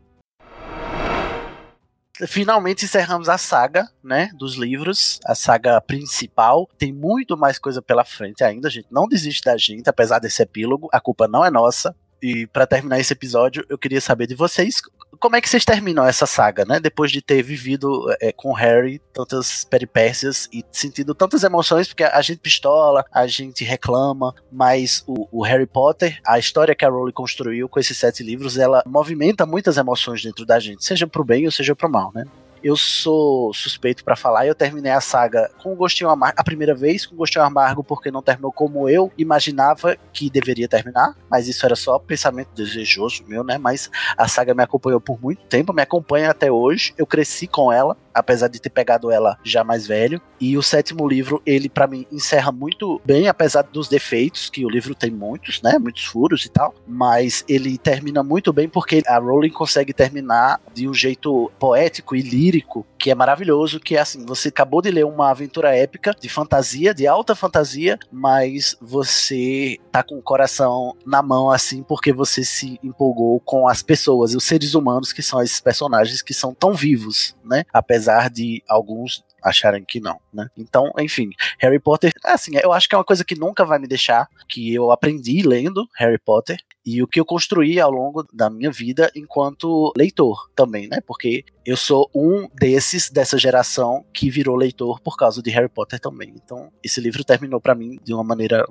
Finalmente 2.27 2.85
encerramos 2.85 3.27
a 3.27 3.37
saga, 3.37 3.89
né, 4.03 4.29
dos 4.37 4.55
livros, 4.55 5.19
a 5.25 5.35
saga 5.35 5.81
principal. 5.81 6.69
Tem 6.77 6.93
muito 6.93 7.35
mais 7.35 7.59
coisa 7.59 7.81
pela 7.81 8.05
frente 8.05 8.43
ainda, 8.43 8.67
a 8.67 8.71
gente 8.71 8.87
não 8.89 9.07
desiste 9.07 9.43
da 9.43 9.57
gente, 9.57 9.89
apesar 9.89 10.19
desse 10.19 10.41
epílogo, 10.41 10.87
a 10.93 10.99
culpa 10.99 11.27
não 11.27 11.43
é 11.43 11.51
nossa. 11.51 11.95
E 12.21 12.47
pra 12.47 12.65
terminar 12.65 12.99
esse 12.99 13.13
episódio, 13.13 13.65
eu 13.69 13.77
queria 13.77 14.01
saber 14.01 14.27
de 14.27 14.35
vocês 14.35 14.81
como 15.19 15.35
é 15.35 15.41
que 15.41 15.49
vocês 15.49 15.65
terminam 15.65 16.05
essa 16.05 16.25
saga, 16.25 16.65
né? 16.65 16.79
Depois 16.79 17.11
de 17.11 17.21
ter 17.21 17.41
vivido 17.41 18.05
é, 18.21 18.31
com 18.31 18.53
Harry 18.53 19.01
tantas 19.13 19.63
peripécias 19.63 20.49
e 20.51 20.63
sentido 20.71 21.15
tantas 21.15 21.43
emoções, 21.43 21.87
porque 21.87 22.03
a 22.03 22.21
gente 22.21 22.39
pistola, 22.39 23.05
a 23.11 23.25
gente 23.27 23.63
reclama, 23.63 24.33
mas 24.51 25.03
o, 25.07 25.27
o 25.31 25.43
Harry 25.43 25.65
Potter, 25.65 26.19
a 26.25 26.37
história 26.37 26.75
que 26.75 26.85
a 26.85 26.89
Rowling 26.89 27.11
construiu 27.11 27.69
com 27.69 27.79
esses 27.79 27.97
sete 27.97 28.23
livros, 28.23 28.57
ela 28.57 28.83
movimenta 28.85 29.45
muitas 29.45 29.77
emoções 29.77 30.21
dentro 30.21 30.45
da 30.45 30.59
gente, 30.59 30.83
seja 30.83 31.07
pro 31.07 31.23
bem 31.23 31.45
ou 31.45 31.51
seja 31.51 31.75
pro 31.75 31.89
mal, 31.89 32.11
né? 32.13 32.25
Eu 32.65 32.75
sou 32.75 33.53
suspeito 33.53 34.03
pra 34.03 34.15
falar 34.15 34.47
eu 34.47 34.55
terminei 34.55 34.91
a 34.91 34.99
saga 34.99 35.51
com 35.61 35.73
um 35.73 35.75
gostinho 35.75 36.09
amargo, 36.09 36.35
a 36.39 36.43
primeira 36.43 36.73
vez 36.73 37.05
com 37.05 37.13
um 37.13 37.17
gostinho 37.19 37.45
amargo 37.45 37.83
porque 37.83 38.09
não 38.09 38.23
terminou 38.23 38.51
como 38.51 38.89
eu 38.89 39.11
imaginava 39.19 39.95
que 40.11 40.31
deveria 40.31 40.67
terminar, 40.67 41.15
mas 41.29 41.47
isso 41.47 41.63
era 41.63 41.75
só 41.75 41.99
pensamento 41.99 42.49
desejoso 42.55 43.23
meu, 43.27 43.43
né? 43.43 43.59
Mas 43.59 43.91
a 44.17 44.27
saga 44.27 44.55
me 44.55 44.63
acompanhou 44.63 44.99
por 44.99 45.21
muito 45.21 45.45
tempo, 45.45 45.73
me 45.73 45.83
acompanha 45.83 46.31
até 46.31 46.51
hoje. 46.51 46.91
Eu 46.97 47.05
cresci 47.05 47.45
com 47.45 47.71
ela, 47.71 47.95
apesar 48.15 48.47
de 48.47 48.59
ter 48.59 48.69
pegado 48.69 49.11
ela 49.11 49.37
já 49.43 49.63
mais 49.63 49.85
velho. 49.85 50.21
E 50.39 50.57
o 50.57 50.63
sétimo 50.63 51.07
livro, 51.07 51.41
ele 51.45 51.69
para 51.69 51.85
mim 51.85 52.05
encerra 52.11 52.51
muito 52.51 53.01
bem, 53.05 53.27
apesar 53.27 53.63
dos 53.63 53.87
defeitos, 53.87 54.49
que 54.49 54.65
o 54.65 54.69
livro 54.69 54.95
tem 54.95 55.11
muitos, 55.11 55.61
né? 55.61 55.77
Muitos 55.77 56.05
furos 56.05 56.45
e 56.45 56.49
tal. 56.49 56.73
Mas 56.87 57.43
ele 57.47 57.77
termina 57.77 58.23
muito 58.23 58.53
bem 58.53 58.69
porque 58.69 59.03
a 59.05 59.17
Rowling 59.17 59.51
consegue 59.51 59.93
terminar 59.93 60.59
de 60.73 60.87
um 60.87 60.93
jeito 60.93 61.51
poético 61.59 62.15
e 62.15 62.21
lírico, 62.21 62.85
que 63.05 63.11
é 63.11 63.15
maravilhoso. 63.15 63.79
Que 63.79 63.95
é 63.95 63.99
assim: 63.99 64.25
você 64.25 64.47
acabou 64.47 64.81
de 64.81 64.89
ler 64.89 65.05
uma 65.05 65.29
aventura 65.29 65.75
épica 65.75 66.15
de 66.19 66.27
fantasia, 66.27 66.91
de 66.91 67.05
alta 67.05 67.35
fantasia, 67.35 67.99
mas 68.11 68.75
você 68.81 69.77
tá 69.91 70.01
com 70.01 70.17
o 70.17 70.23
coração 70.23 70.97
na 71.05 71.21
mão, 71.21 71.51
assim, 71.51 71.83
porque 71.83 72.11
você 72.11 72.43
se 72.43 72.79
empolgou 72.81 73.39
com 73.41 73.67
as 73.67 73.83
pessoas 73.83 74.33
os 74.33 74.43
seres 74.43 74.73
humanos 74.73 75.13
que 75.13 75.21
são 75.21 75.39
esses 75.43 75.61
personagens 75.61 76.23
que 76.23 76.33
são 76.33 76.51
tão 76.51 76.73
vivos, 76.73 77.35
né? 77.43 77.63
Apesar 77.71 78.27
de 78.27 78.63
alguns 78.67 79.23
acharem 79.43 79.85
que 79.85 79.99
não, 79.99 80.19
né? 80.33 80.47
Então, 80.57 80.91
enfim, 80.97 81.29
Harry 81.59 81.79
Potter, 81.79 82.11
assim, 82.23 82.53
eu 82.63 82.73
acho 82.73 82.89
que 82.89 82.95
é 82.95 82.97
uma 82.97 83.03
coisa 83.03 83.23
que 83.23 83.37
nunca 83.37 83.63
vai 83.63 83.77
me 83.77 83.87
deixar, 83.87 84.27
que 84.49 84.73
eu 84.73 84.91
aprendi 84.91 85.43
lendo 85.43 85.87
Harry 85.95 86.17
Potter 86.17 86.57
e 86.85 87.01
o 87.01 87.07
que 87.07 87.19
eu 87.19 87.25
construí 87.25 87.79
ao 87.79 87.89
longo 87.89 88.25
da 88.31 88.49
minha 88.49 88.71
vida 88.71 89.11
enquanto 89.15 89.91
leitor 89.97 90.49
também, 90.55 90.87
né? 90.87 90.99
Porque 91.01 91.43
eu 91.65 91.75
sou 91.75 92.09
um 92.13 92.47
desses 92.53 93.09
dessa 93.09 93.37
geração 93.37 94.05
que 94.13 94.29
virou 94.29 94.55
leitor 94.55 94.99
por 95.01 95.17
causa 95.17 95.41
de 95.41 95.49
Harry 95.49 95.69
Potter 95.69 95.99
também. 95.99 96.33
Então, 96.35 96.71
esse 96.83 97.01
livro 97.01 97.23
terminou 97.23 97.59
para 97.59 97.73
mim 97.73 97.97
de 98.03 98.13
uma 98.13 98.23
maneira 98.23 98.65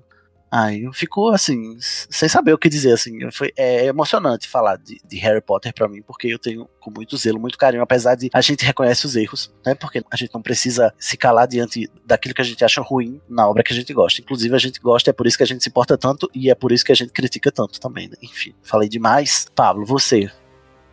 Ai, 0.56 0.82
eu 0.84 0.92
fico 0.92 1.30
assim, 1.30 1.76
sem 1.80 2.28
saber 2.28 2.52
o 2.52 2.58
que 2.58 2.68
dizer, 2.68 2.92
assim. 2.92 3.28
Foi, 3.32 3.52
é 3.56 3.86
emocionante 3.86 4.46
falar 4.48 4.76
de, 4.76 5.00
de 5.04 5.16
Harry 5.18 5.40
Potter 5.40 5.74
para 5.74 5.88
mim, 5.88 6.00
porque 6.00 6.28
eu 6.28 6.38
tenho 6.38 6.68
com 6.78 6.92
muito 6.92 7.16
zelo, 7.16 7.40
muito 7.40 7.58
carinho, 7.58 7.82
apesar 7.82 8.14
de 8.14 8.30
a 8.32 8.40
gente 8.40 8.64
reconhece 8.64 9.04
os 9.04 9.16
erros, 9.16 9.52
né? 9.66 9.74
Porque 9.74 10.00
a 10.08 10.16
gente 10.16 10.32
não 10.32 10.40
precisa 10.40 10.94
se 10.96 11.16
calar 11.16 11.48
diante 11.48 11.90
daquilo 12.06 12.36
que 12.36 12.40
a 12.40 12.44
gente 12.44 12.64
acha 12.64 12.80
ruim 12.80 13.20
na 13.28 13.48
obra 13.48 13.64
que 13.64 13.72
a 13.72 13.76
gente 13.76 13.92
gosta. 13.92 14.20
Inclusive, 14.20 14.54
a 14.54 14.58
gente 14.58 14.78
gosta, 14.78 15.10
é 15.10 15.12
por 15.12 15.26
isso 15.26 15.36
que 15.36 15.42
a 15.42 15.46
gente 15.46 15.60
se 15.60 15.68
importa 15.68 15.98
tanto 15.98 16.30
e 16.32 16.48
é 16.48 16.54
por 16.54 16.70
isso 16.70 16.84
que 16.84 16.92
a 16.92 16.94
gente 16.94 17.12
critica 17.12 17.50
tanto 17.50 17.80
também, 17.80 18.06
né? 18.06 18.14
Enfim, 18.22 18.54
falei 18.62 18.88
demais. 18.88 19.48
Pablo, 19.56 19.84
você, 19.84 20.30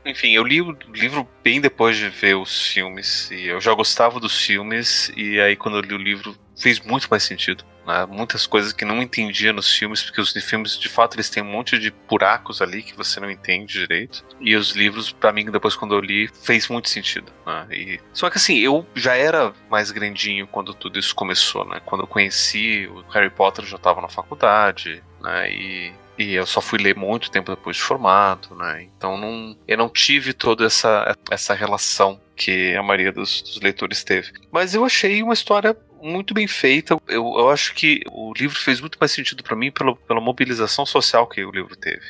enfim, 0.03 0.31
eu 0.31 0.43
li 0.43 0.59
o 0.59 0.75
livro 0.91 1.27
bem 1.43 1.61
depois 1.61 1.95
de 1.95 2.09
ver 2.09 2.35
os 2.35 2.65
filmes. 2.65 3.29
E 3.29 3.45
eu 3.45 3.61
já 3.61 3.73
gostava 3.75 4.19
dos 4.19 4.43
filmes. 4.43 5.11
E 5.15 5.39
aí, 5.39 5.55
quando 5.55 5.77
eu 5.77 5.81
li 5.81 5.93
o 5.93 5.97
livro, 5.97 6.35
fez 6.57 6.79
muito 6.79 7.07
mais 7.11 7.21
sentido. 7.21 7.63
Né? 7.85 8.05
Muitas 8.05 8.45
coisas 8.45 8.73
que 8.73 8.85
não 8.85 9.01
entendia 9.01 9.51
nos 9.53 9.73
filmes, 9.73 10.03
porque 10.03 10.21
os 10.21 10.31
filmes, 10.31 10.77
de 10.77 10.89
fato, 10.89 11.15
eles 11.15 11.29
têm 11.29 11.43
um 11.43 11.51
monte 11.51 11.77
de 11.79 11.91
buracos 12.09 12.61
ali 12.61 12.83
que 12.83 12.95
você 12.95 13.19
não 13.19 13.29
entende 13.29 13.73
direito. 13.73 14.23
E 14.39 14.55
os 14.55 14.71
livros, 14.71 15.11
para 15.11 15.31
mim, 15.31 15.45
depois 15.45 15.75
quando 15.75 15.95
eu 15.95 15.99
li, 15.99 16.29
fez 16.43 16.67
muito 16.67 16.89
sentido. 16.89 17.31
Né? 17.45 17.67
E... 17.71 17.99
Só 18.13 18.29
que 18.29 18.37
assim, 18.37 18.57
eu 18.57 18.85
já 18.95 19.15
era 19.15 19.53
mais 19.69 19.91
grandinho 19.91 20.47
quando 20.47 20.73
tudo 20.73 20.99
isso 20.99 21.15
começou, 21.15 21.65
né? 21.65 21.81
Quando 21.85 22.01
eu 22.01 22.07
conheci 22.07 22.87
o 22.87 23.01
Harry 23.11 23.29
Potter, 23.29 23.63
eu 23.65 23.69
já 23.69 23.77
estava 23.77 24.01
na 24.01 24.09
faculdade, 24.09 25.03
né? 25.21 25.51
E 25.51 25.93
e 26.17 26.35
eu 26.35 26.45
só 26.45 26.61
fui 26.61 26.77
ler 26.77 26.95
muito 26.95 27.31
tempo 27.31 27.49
depois 27.49 27.77
de 27.77 27.81
formado, 27.81 28.55
né? 28.55 28.83
Então 28.95 29.17
não, 29.17 29.57
eu 29.67 29.77
não 29.77 29.89
tive 29.89 30.33
toda 30.33 30.65
essa, 30.65 31.15
essa 31.31 31.53
relação 31.53 32.19
que 32.35 32.75
a 32.75 32.83
maioria 32.83 33.11
dos, 33.11 33.41
dos 33.41 33.59
leitores 33.59 34.03
teve. 34.03 34.31
Mas 34.51 34.75
eu 34.75 34.85
achei 34.85 35.23
uma 35.23 35.33
história 35.33 35.75
muito 36.01 36.33
bem 36.33 36.47
feita. 36.47 36.97
Eu, 37.07 37.33
eu 37.37 37.49
acho 37.49 37.73
que 37.73 38.01
o 38.11 38.33
livro 38.33 38.57
fez 38.57 38.81
muito 38.81 38.97
mais 38.99 39.11
sentido 39.11 39.43
para 39.43 39.55
mim 39.55 39.71
pela, 39.71 39.95
pela 39.95 40.21
mobilização 40.21 40.85
social 40.85 41.27
que 41.27 41.43
o 41.43 41.51
livro 41.51 41.75
teve. 41.75 42.05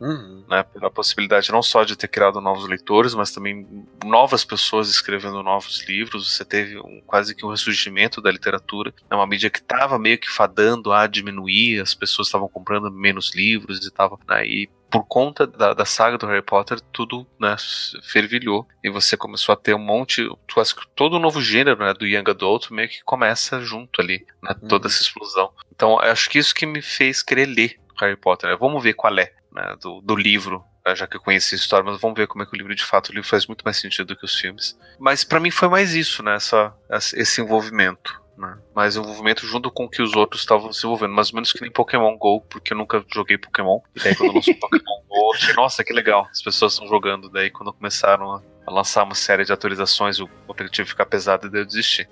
Uhum. 0.00 0.44
Né, 0.48 0.64
pela 0.64 0.90
possibilidade 0.90 1.52
não 1.52 1.62
só 1.62 1.84
de 1.84 1.96
ter 1.96 2.08
criado 2.08 2.40
novos 2.40 2.66
leitores, 2.66 3.14
mas 3.14 3.30
também 3.30 3.64
novas 4.04 4.44
pessoas 4.44 4.88
escrevendo 4.88 5.42
novos 5.44 5.86
livros. 5.86 6.34
Você 6.34 6.44
teve 6.44 6.76
um, 6.78 7.00
quase 7.06 7.36
que 7.36 7.46
um 7.46 7.50
ressurgimento 7.50 8.20
da 8.20 8.30
literatura. 8.30 8.92
É 9.08 9.14
uma 9.14 9.26
mídia 9.26 9.48
que 9.48 9.60
estava 9.60 9.98
meio 10.00 10.18
que 10.18 10.28
fadando 10.28 10.92
a 10.92 11.06
diminuir, 11.06 11.80
as 11.80 11.94
pessoas 11.94 12.26
estavam 12.26 12.48
comprando 12.48 12.90
menos 12.90 13.32
livros 13.32 13.84
e 13.84 13.88
estavam. 13.88 14.18
Né, 14.28 14.44
e 14.46 14.70
por 14.92 15.04
conta 15.06 15.46
da, 15.46 15.72
da, 15.72 15.86
saga 15.86 16.18
do 16.18 16.26
Harry 16.26 16.42
Potter, 16.42 16.78
tudo 16.92 17.26
né, 17.40 17.56
fervilhou. 18.02 18.68
E 18.84 18.90
você 18.90 19.16
começou 19.16 19.54
a 19.54 19.56
ter 19.56 19.74
um 19.74 19.78
monte. 19.78 20.28
Quase 20.52 20.74
todo 20.94 21.14
o 21.14 21.18
novo 21.18 21.40
gênero 21.40 21.82
né, 21.82 21.94
do 21.94 22.06
Young 22.06 22.30
Adult 22.30 22.70
meio 22.70 22.90
que 22.90 23.02
começa 23.02 23.62
junto 23.62 24.02
ali, 24.02 24.26
né, 24.42 24.54
toda 24.68 24.88
essa 24.88 25.00
explosão. 25.00 25.50
Então, 25.74 25.98
acho 25.98 26.28
que 26.28 26.38
isso 26.38 26.54
que 26.54 26.66
me 26.66 26.82
fez 26.82 27.22
querer 27.22 27.46
ler 27.46 27.80
Harry 27.98 28.16
Potter. 28.16 28.50
Né? 28.50 28.56
Vamos 28.60 28.82
ver 28.82 28.92
qual 28.92 29.16
é 29.18 29.32
né, 29.50 29.76
do, 29.80 30.02
do 30.02 30.14
livro, 30.14 30.62
né, 30.84 30.94
já 30.94 31.06
que 31.06 31.16
eu 31.16 31.22
conheci 31.22 31.54
a 31.54 31.58
história, 31.58 31.90
mas 31.90 31.98
vamos 31.98 32.16
ver 32.16 32.26
como 32.26 32.42
é 32.42 32.46
que 32.46 32.54
o 32.54 32.58
livro 32.58 32.74
de 32.74 32.84
fato 32.84 33.08
o 33.08 33.14
livro 33.14 33.28
faz 33.28 33.46
muito 33.46 33.62
mais 33.64 33.78
sentido 33.78 34.08
do 34.08 34.16
que 34.16 34.26
os 34.26 34.34
filmes. 34.34 34.78
Mas 34.98 35.24
para 35.24 35.40
mim 35.40 35.50
foi 35.50 35.68
mais 35.68 35.94
isso, 35.94 36.22
né, 36.22 36.34
essa, 36.36 36.74
esse 37.14 37.40
envolvimento. 37.40 38.21
Né? 38.42 38.58
Mais 38.74 38.96
envolvimento 38.96 39.46
junto 39.46 39.70
com 39.70 39.84
o 39.84 39.88
que 39.88 40.02
os 40.02 40.16
outros 40.16 40.42
estavam 40.42 40.72
se 40.72 40.84
envolvendo, 40.84 41.14
mais 41.14 41.30
ou 41.30 41.36
menos 41.36 41.52
que 41.52 41.60
nem 41.60 41.70
Pokémon 41.70 42.16
GO, 42.18 42.40
porque 42.40 42.72
eu 42.72 42.76
nunca 42.76 43.04
joguei 43.14 43.38
Pokémon. 43.38 43.78
E 43.94 44.00
daí 44.02 44.16
quando 44.16 44.34
lançou 44.34 44.54
Pokémon 44.56 45.02
GO, 45.08 45.16
eu 45.16 45.32
achei, 45.32 45.54
nossa, 45.54 45.84
que 45.84 45.92
legal, 45.92 46.26
as 46.28 46.42
pessoas 46.42 46.72
estão 46.72 46.88
jogando. 46.88 47.30
Daí 47.30 47.52
quando 47.52 47.72
começaram 47.72 48.32
a, 48.32 48.42
a 48.66 48.72
lançar 48.72 49.04
uma 49.04 49.14
série 49.14 49.44
de 49.44 49.52
atualizações, 49.52 50.18
o 50.18 50.28
aplicativo 50.48 50.88
ficar 50.88 51.06
pesado 51.06 51.46
e 51.46 51.50
daí 51.50 51.60
eu 51.60 51.66
desisti. 51.66 52.08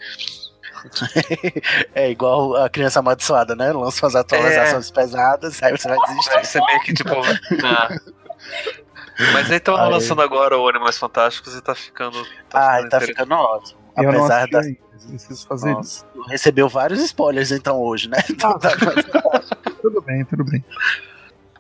é 1.94 2.11
igual 2.11 2.55
a 2.57 2.70
criança 2.70 3.01
amaldiçoada, 3.01 3.57
né? 3.57 3.73
Lança 3.73 4.07
umas 4.07 4.15
atualizações 4.15 4.89
é. 4.89 4.94
pesadas, 4.94 5.61
aí 5.65 5.77
você 5.77 5.89
vai 5.89 5.98
desistir. 6.07 6.36
Aí 6.36 6.44
você 6.44 6.65
meio 6.65 6.81
que 6.82 6.94
tipo. 6.94 7.11
Mas 9.35 9.51
aí 9.51 9.57
estão 9.57 9.74
lançando 9.74 10.23
agora 10.23 10.57
o 10.57 10.69
Animais 10.69 10.97
Fantásticos 10.97 11.57
e 11.57 11.61
tá 11.61 11.74
ficando. 11.74 12.24
Tá 12.48 12.78
ah, 12.78 12.89
tá 12.89 13.01
ficando 13.01 13.35
ótimo. 13.35 13.80
Eu 13.96 14.10
Apesar 14.10 14.48
da. 14.48 14.60
Preciso 15.08 15.46
fazer 15.46 15.72
Nossa, 15.72 16.04
isso. 16.04 16.28
Recebeu 16.28 16.68
vários 16.68 17.00
spoilers 17.00 17.50
então 17.50 17.80
hoje, 17.80 18.08
né? 18.08 18.18
Ah, 18.42 18.58
tudo 19.80 20.02
bem, 20.02 20.24
tudo 20.24 20.44
bem. 20.44 20.62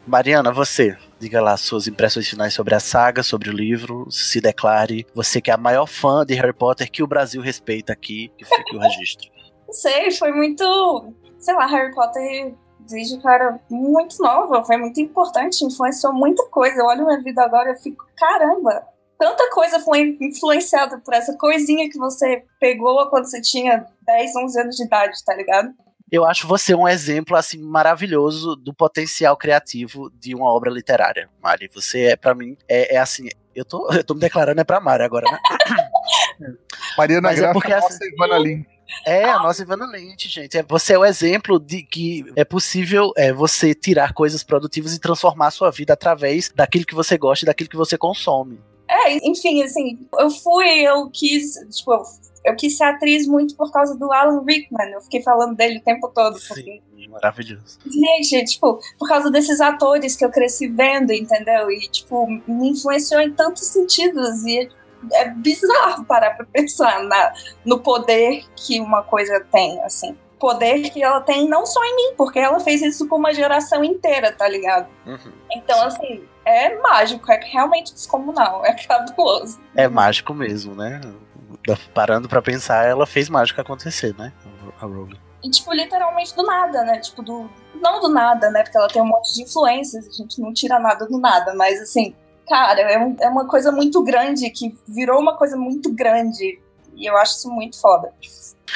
Mariana, 0.06 0.52
você, 0.52 0.96
diga 1.18 1.40
lá 1.40 1.56
suas 1.56 1.86
impressões 1.86 2.28
finais 2.28 2.52
sobre 2.52 2.74
a 2.74 2.80
saga, 2.80 3.22
sobre 3.22 3.48
o 3.48 3.52
livro, 3.52 4.06
se 4.10 4.40
declare. 4.40 5.06
Você 5.14 5.40
que 5.40 5.50
é 5.50 5.54
a 5.54 5.58
maior 5.58 5.86
fã 5.86 6.24
de 6.24 6.34
Harry 6.34 6.52
Potter 6.52 6.90
que 6.90 7.02
o 7.02 7.06
Brasil 7.06 7.40
respeita 7.40 7.92
aqui, 7.92 8.30
que 8.36 8.44
fique 8.44 8.76
o 8.76 8.80
registro. 8.80 9.30
Não 9.66 9.74
sei, 9.74 10.10
foi 10.10 10.32
muito. 10.32 11.14
Sei 11.38 11.54
lá, 11.54 11.66
Harry 11.66 11.94
Potter 11.94 12.54
desde 12.90 13.18
que 13.18 13.26
eu 13.26 13.30
era 13.30 13.60
muito 13.70 14.20
nova, 14.20 14.64
foi 14.64 14.76
muito 14.76 15.00
importante, 15.00 15.64
influenciou 15.64 16.12
muita 16.12 16.44
coisa. 16.48 16.80
Eu 16.80 16.86
olho 16.86 17.06
minha 17.06 17.22
vida 17.22 17.42
agora 17.42 17.72
e 17.72 17.76
fico, 17.76 18.04
caramba, 18.16 18.84
tanta 19.20 19.50
coisa 19.50 19.78
foi 19.78 20.16
influenciada 20.18 20.98
por 21.04 21.12
essa 21.12 21.36
coisinha 21.36 21.90
que 21.90 21.98
você 21.98 22.42
pegou 22.58 23.06
quando 23.10 23.26
você 23.26 23.38
tinha 23.42 23.84
10, 24.00 24.36
11 24.36 24.60
anos 24.60 24.76
de 24.76 24.84
idade, 24.84 25.24
tá 25.24 25.34
ligado? 25.34 25.74
eu 26.10 26.26
acho 26.26 26.48
você 26.48 26.74
um 26.74 26.88
exemplo 26.88 27.36
assim 27.36 27.58
maravilhoso 27.58 28.56
do 28.56 28.74
potencial 28.74 29.36
criativo 29.36 30.10
de 30.18 30.34
uma 30.34 30.52
obra 30.52 30.68
literária, 30.68 31.28
Mari. 31.40 31.70
Você 31.72 32.06
é 32.06 32.16
para 32.16 32.34
mim 32.34 32.56
é, 32.68 32.96
é, 32.96 32.98
assim, 32.98 33.28
eu 33.54 33.64
tô, 33.64 33.88
eu 33.94 34.02
tô 34.02 34.14
me 34.14 34.20
declarando 34.20 34.60
é 34.60 34.64
para 34.64 34.80
Mari 34.80 35.04
agora, 35.04 35.30
né? 35.30 35.38
Mariana 36.98 37.28
Mas 37.28 37.38
Graça, 37.38 37.50
é 37.50 37.52
porque, 37.52 37.72
nossa 37.72 37.86
assim, 37.88 38.12
Ivana 38.12 38.38
Lynch. 38.38 38.68
É, 39.06 39.24
a 39.24 39.38
nossa 39.38 39.62
Ivana 39.62 39.86
Lynch, 39.86 40.28
gente. 40.28 40.58
É, 40.58 40.64
você 40.64 40.94
é 40.94 40.98
o 40.98 41.04
exemplo 41.04 41.60
de 41.60 41.84
que 41.84 42.24
é 42.34 42.44
possível 42.44 43.12
é, 43.16 43.32
você 43.32 43.72
tirar 43.72 44.12
coisas 44.12 44.42
produtivas 44.42 44.92
e 44.94 44.98
transformar 44.98 45.46
a 45.46 45.52
sua 45.52 45.70
vida 45.70 45.92
através 45.92 46.50
daquilo 46.52 46.84
que 46.84 46.94
você 46.94 47.16
gosta 47.16 47.44
e 47.44 47.46
daquilo 47.46 47.70
que 47.70 47.76
você 47.76 47.96
consome. 47.96 48.58
É, 48.90 49.28
enfim, 49.28 49.62
assim, 49.62 49.98
eu 50.18 50.28
fui, 50.30 50.80
eu 50.80 51.08
quis, 51.10 51.54
tipo, 51.70 51.92
eu 52.44 52.56
quis 52.56 52.76
ser 52.76 52.84
atriz 52.84 53.24
muito 53.26 53.54
por 53.54 53.70
causa 53.70 53.96
do 53.96 54.12
Alan 54.12 54.42
Rickman. 54.44 54.90
Eu 54.90 55.00
fiquei 55.00 55.22
falando 55.22 55.54
dele 55.54 55.78
o 55.78 55.82
tempo 55.82 56.08
todo. 56.08 56.38
Sim, 56.40 56.80
maravilhoso. 57.08 57.78
Gente, 57.86 58.44
tipo, 58.46 58.80
por 58.98 59.08
causa 59.08 59.30
desses 59.30 59.60
atores 59.60 60.16
que 60.16 60.24
eu 60.24 60.30
cresci 60.30 60.66
vendo, 60.66 61.12
entendeu? 61.12 61.70
E, 61.70 61.88
tipo, 61.88 62.26
me 62.26 62.70
influenciou 62.70 63.20
em 63.20 63.32
tantos 63.32 63.66
sentidos. 63.66 64.44
E 64.44 64.68
é 65.12 65.28
bizarro 65.28 66.04
parar 66.04 66.32
pra 66.32 66.46
pensar 66.46 67.04
na, 67.04 67.32
no 67.64 67.78
poder 67.78 68.44
que 68.56 68.80
uma 68.80 69.02
coisa 69.02 69.40
tem, 69.52 69.80
assim. 69.84 70.16
Poder 70.38 70.90
que 70.90 71.02
ela 71.02 71.20
tem 71.20 71.46
não 71.46 71.66
só 71.66 71.84
em 71.84 71.96
mim, 71.96 72.14
porque 72.16 72.38
ela 72.38 72.58
fez 72.60 72.80
isso 72.82 73.06
com 73.06 73.16
uma 73.16 73.32
geração 73.32 73.84
inteira, 73.84 74.32
tá 74.32 74.48
ligado? 74.48 74.88
Uhum. 75.06 75.32
Então, 75.52 75.82
assim, 75.82 76.24
é 76.44 76.78
mágico, 76.80 77.30
é 77.30 77.40
realmente 77.42 77.92
descomunal, 77.92 78.64
é 78.64 78.74
cabuloso. 78.74 79.60
É 79.74 79.88
mágico 79.88 80.34
mesmo, 80.34 80.74
né? 80.74 81.00
parando 81.94 82.28
para 82.28 82.40
pensar, 82.40 82.86
ela 82.86 83.06
fez 83.06 83.28
mágica 83.28 83.62
acontecer, 83.62 84.16
né? 84.16 84.32
A 84.80 84.86
Rowling. 84.86 85.18
E, 85.42 85.50
tipo, 85.50 85.72
literalmente 85.72 86.34
do 86.34 86.42
nada, 86.42 86.82
né? 86.84 86.98
Tipo, 86.98 87.22
do. 87.22 87.50
Não 87.74 88.00
do 88.00 88.08
nada, 88.08 88.50
né? 88.50 88.62
Porque 88.62 88.76
ela 88.76 88.88
tem 88.88 89.00
um 89.00 89.06
monte 89.06 89.34
de 89.34 89.42
influências, 89.42 90.06
a 90.06 90.12
gente 90.12 90.40
não 90.40 90.52
tira 90.52 90.78
nada 90.78 91.06
do 91.06 91.18
nada, 91.18 91.54
mas 91.54 91.80
assim, 91.80 92.14
cara, 92.48 92.80
é, 92.80 92.98
um, 92.98 93.16
é 93.20 93.28
uma 93.28 93.46
coisa 93.46 93.72
muito 93.72 94.02
grande 94.02 94.50
que 94.50 94.76
virou 94.86 95.20
uma 95.20 95.36
coisa 95.36 95.56
muito 95.56 95.92
grande. 95.92 96.60
E 96.94 97.06
eu 97.06 97.16
acho 97.16 97.36
isso 97.36 97.50
muito 97.50 97.80
foda. 97.80 98.12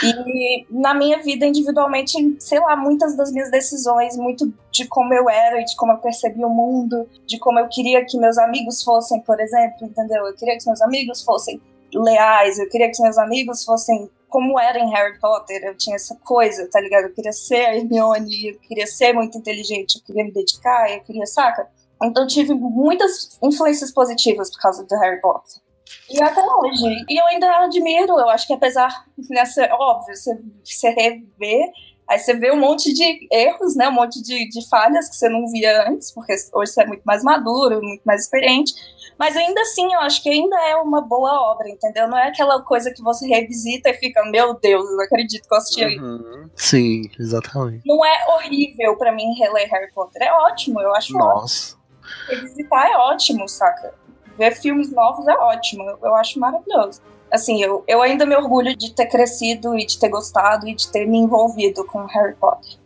E 0.02 0.66
na 0.70 0.94
minha 0.94 1.22
vida 1.22 1.46
individualmente, 1.46 2.36
sei 2.38 2.60
lá, 2.60 2.76
muitas 2.76 3.16
das 3.16 3.30
minhas 3.30 3.50
decisões, 3.50 4.16
muito 4.16 4.52
de 4.70 4.86
como 4.86 5.12
eu 5.14 5.28
era 5.28 5.60
e 5.60 5.64
de 5.64 5.76
como 5.76 5.92
eu 5.92 5.98
percebia 5.98 6.46
o 6.46 6.50
mundo, 6.50 7.08
de 7.26 7.38
como 7.38 7.58
eu 7.58 7.68
queria 7.68 8.04
que 8.04 8.18
meus 8.18 8.38
amigos 8.38 8.82
fossem, 8.82 9.20
por 9.20 9.40
exemplo, 9.40 9.86
entendeu? 9.86 10.26
Eu 10.26 10.34
queria 10.34 10.58
que 10.58 10.66
meus 10.66 10.82
amigos 10.82 11.22
fossem 11.22 11.60
leais, 11.92 12.58
eu 12.58 12.68
queria 12.68 12.90
que 12.90 13.00
meus 13.02 13.18
amigos 13.18 13.64
fossem 13.64 14.10
como 14.28 14.58
era 14.58 14.80
em 14.80 14.90
Harry 14.90 15.16
Potter, 15.20 15.62
eu 15.62 15.76
tinha 15.76 15.94
essa 15.94 16.16
coisa, 16.24 16.68
tá 16.68 16.80
ligado? 16.80 17.04
Eu 17.04 17.14
queria 17.14 17.32
ser 17.32 17.66
a 17.66 17.76
Hermione, 17.76 18.48
eu 18.48 18.58
queria 18.58 18.86
ser 18.86 19.12
muito 19.12 19.38
inteligente, 19.38 19.96
eu 19.96 20.02
queria 20.04 20.24
me 20.24 20.32
dedicar, 20.32 20.90
eu 20.90 21.00
queria, 21.02 21.24
saca? 21.24 21.68
Então 22.02 22.26
tive 22.26 22.52
muitas 22.52 23.38
influências 23.40 23.92
positivas 23.92 24.50
por 24.50 24.60
causa 24.60 24.84
do 24.84 24.96
Harry 24.96 25.20
Potter. 25.20 25.62
E 26.10 26.22
até 26.22 26.42
hoje. 26.42 27.04
E 27.08 27.20
eu 27.20 27.26
ainda 27.26 27.64
admiro, 27.64 28.18
eu 28.18 28.28
acho 28.28 28.46
que 28.46 28.52
apesar, 28.52 29.04
nessa, 29.30 29.68
óbvio, 29.72 30.14
você, 30.14 30.38
você 30.64 30.90
rever 30.90 31.70
Aí 32.08 32.18
você 32.18 32.34
vê 32.34 32.52
um 32.52 32.60
monte 32.60 32.92
de 32.92 33.26
erros, 33.32 33.74
né? 33.76 33.88
Um 33.88 33.92
monte 33.92 34.22
de, 34.22 34.48
de 34.48 34.68
falhas 34.68 35.08
que 35.08 35.16
você 35.16 35.28
não 35.28 35.46
via 35.46 35.88
antes, 35.88 36.12
porque 36.12 36.34
hoje 36.52 36.72
você 36.72 36.82
é 36.82 36.86
muito 36.86 37.02
mais 37.02 37.22
maduro, 37.22 37.80
muito 37.80 38.02
mais 38.04 38.22
experiente. 38.22 38.74
Mas 39.18 39.36
ainda 39.36 39.60
assim, 39.62 39.92
eu 39.92 40.00
acho 40.00 40.22
que 40.22 40.28
ainda 40.28 40.56
é 40.68 40.76
uma 40.76 41.00
boa 41.00 41.32
obra, 41.52 41.68
entendeu? 41.68 42.08
Não 42.08 42.18
é 42.18 42.28
aquela 42.28 42.60
coisa 42.62 42.90
que 42.92 43.02
você 43.02 43.26
revisita 43.26 43.88
e 43.88 43.94
fica, 43.94 44.22
meu 44.26 44.58
Deus, 44.60 44.84
eu 44.84 44.96
não 44.96 45.04
acredito 45.04 45.48
que 45.48 45.54
eu 45.54 45.58
assisti 45.58 45.98
uhum. 45.98 46.50
Sim, 46.54 47.02
exatamente. 47.18 47.82
Não 47.86 48.04
é 48.04 48.26
horrível 48.34 48.96
para 48.98 49.12
mim 49.12 49.32
reler 49.38 49.70
Harry 49.70 49.90
Potter. 49.92 50.22
É 50.22 50.32
ótimo, 50.32 50.80
eu 50.80 50.94
acho 50.94 51.12
Nossa. 51.14 51.74
ótimo. 51.74 51.84
Revisitar 52.28 52.86
é 52.86 52.96
ótimo, 52.96 53.48
saca? 53.48 53.94
Ver 54.38 54.52
filmes 54.52 54.92
novos 54.92 55.26
é 55.28 55.34
ótimo, 55.34 55.82
eu, 55.84 55.98
eu 56.02 56.14
acho 56.14 56.38
maravilhoso. 56.38 57.00
Assim, 57.30 57.62
eu, 57.62 57.82
eu 57.88 58.00
ainda 58.00 58.24
me 58.24 58.36
orgulho 58.36 58.76
de 58.76 58.94
ter 58.94 59.06
crescido 59.06 59.76
e 59.76 59.84
de 59.84 59.98
ter 59.98 60.08
gostado 60.08 60.68
e 60.68 60.74
de 60.74 60.90
ter 60.90 61.06
me 61.06 61.18
envolvido 61.18 61.84
com 61.84 62.04
Harry 62.06 62.34
Potter. 62.34 62.78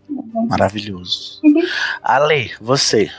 Maravilhoso. 0.49 1.41
Ale, 2.03 2.53
você. 2.61 3.11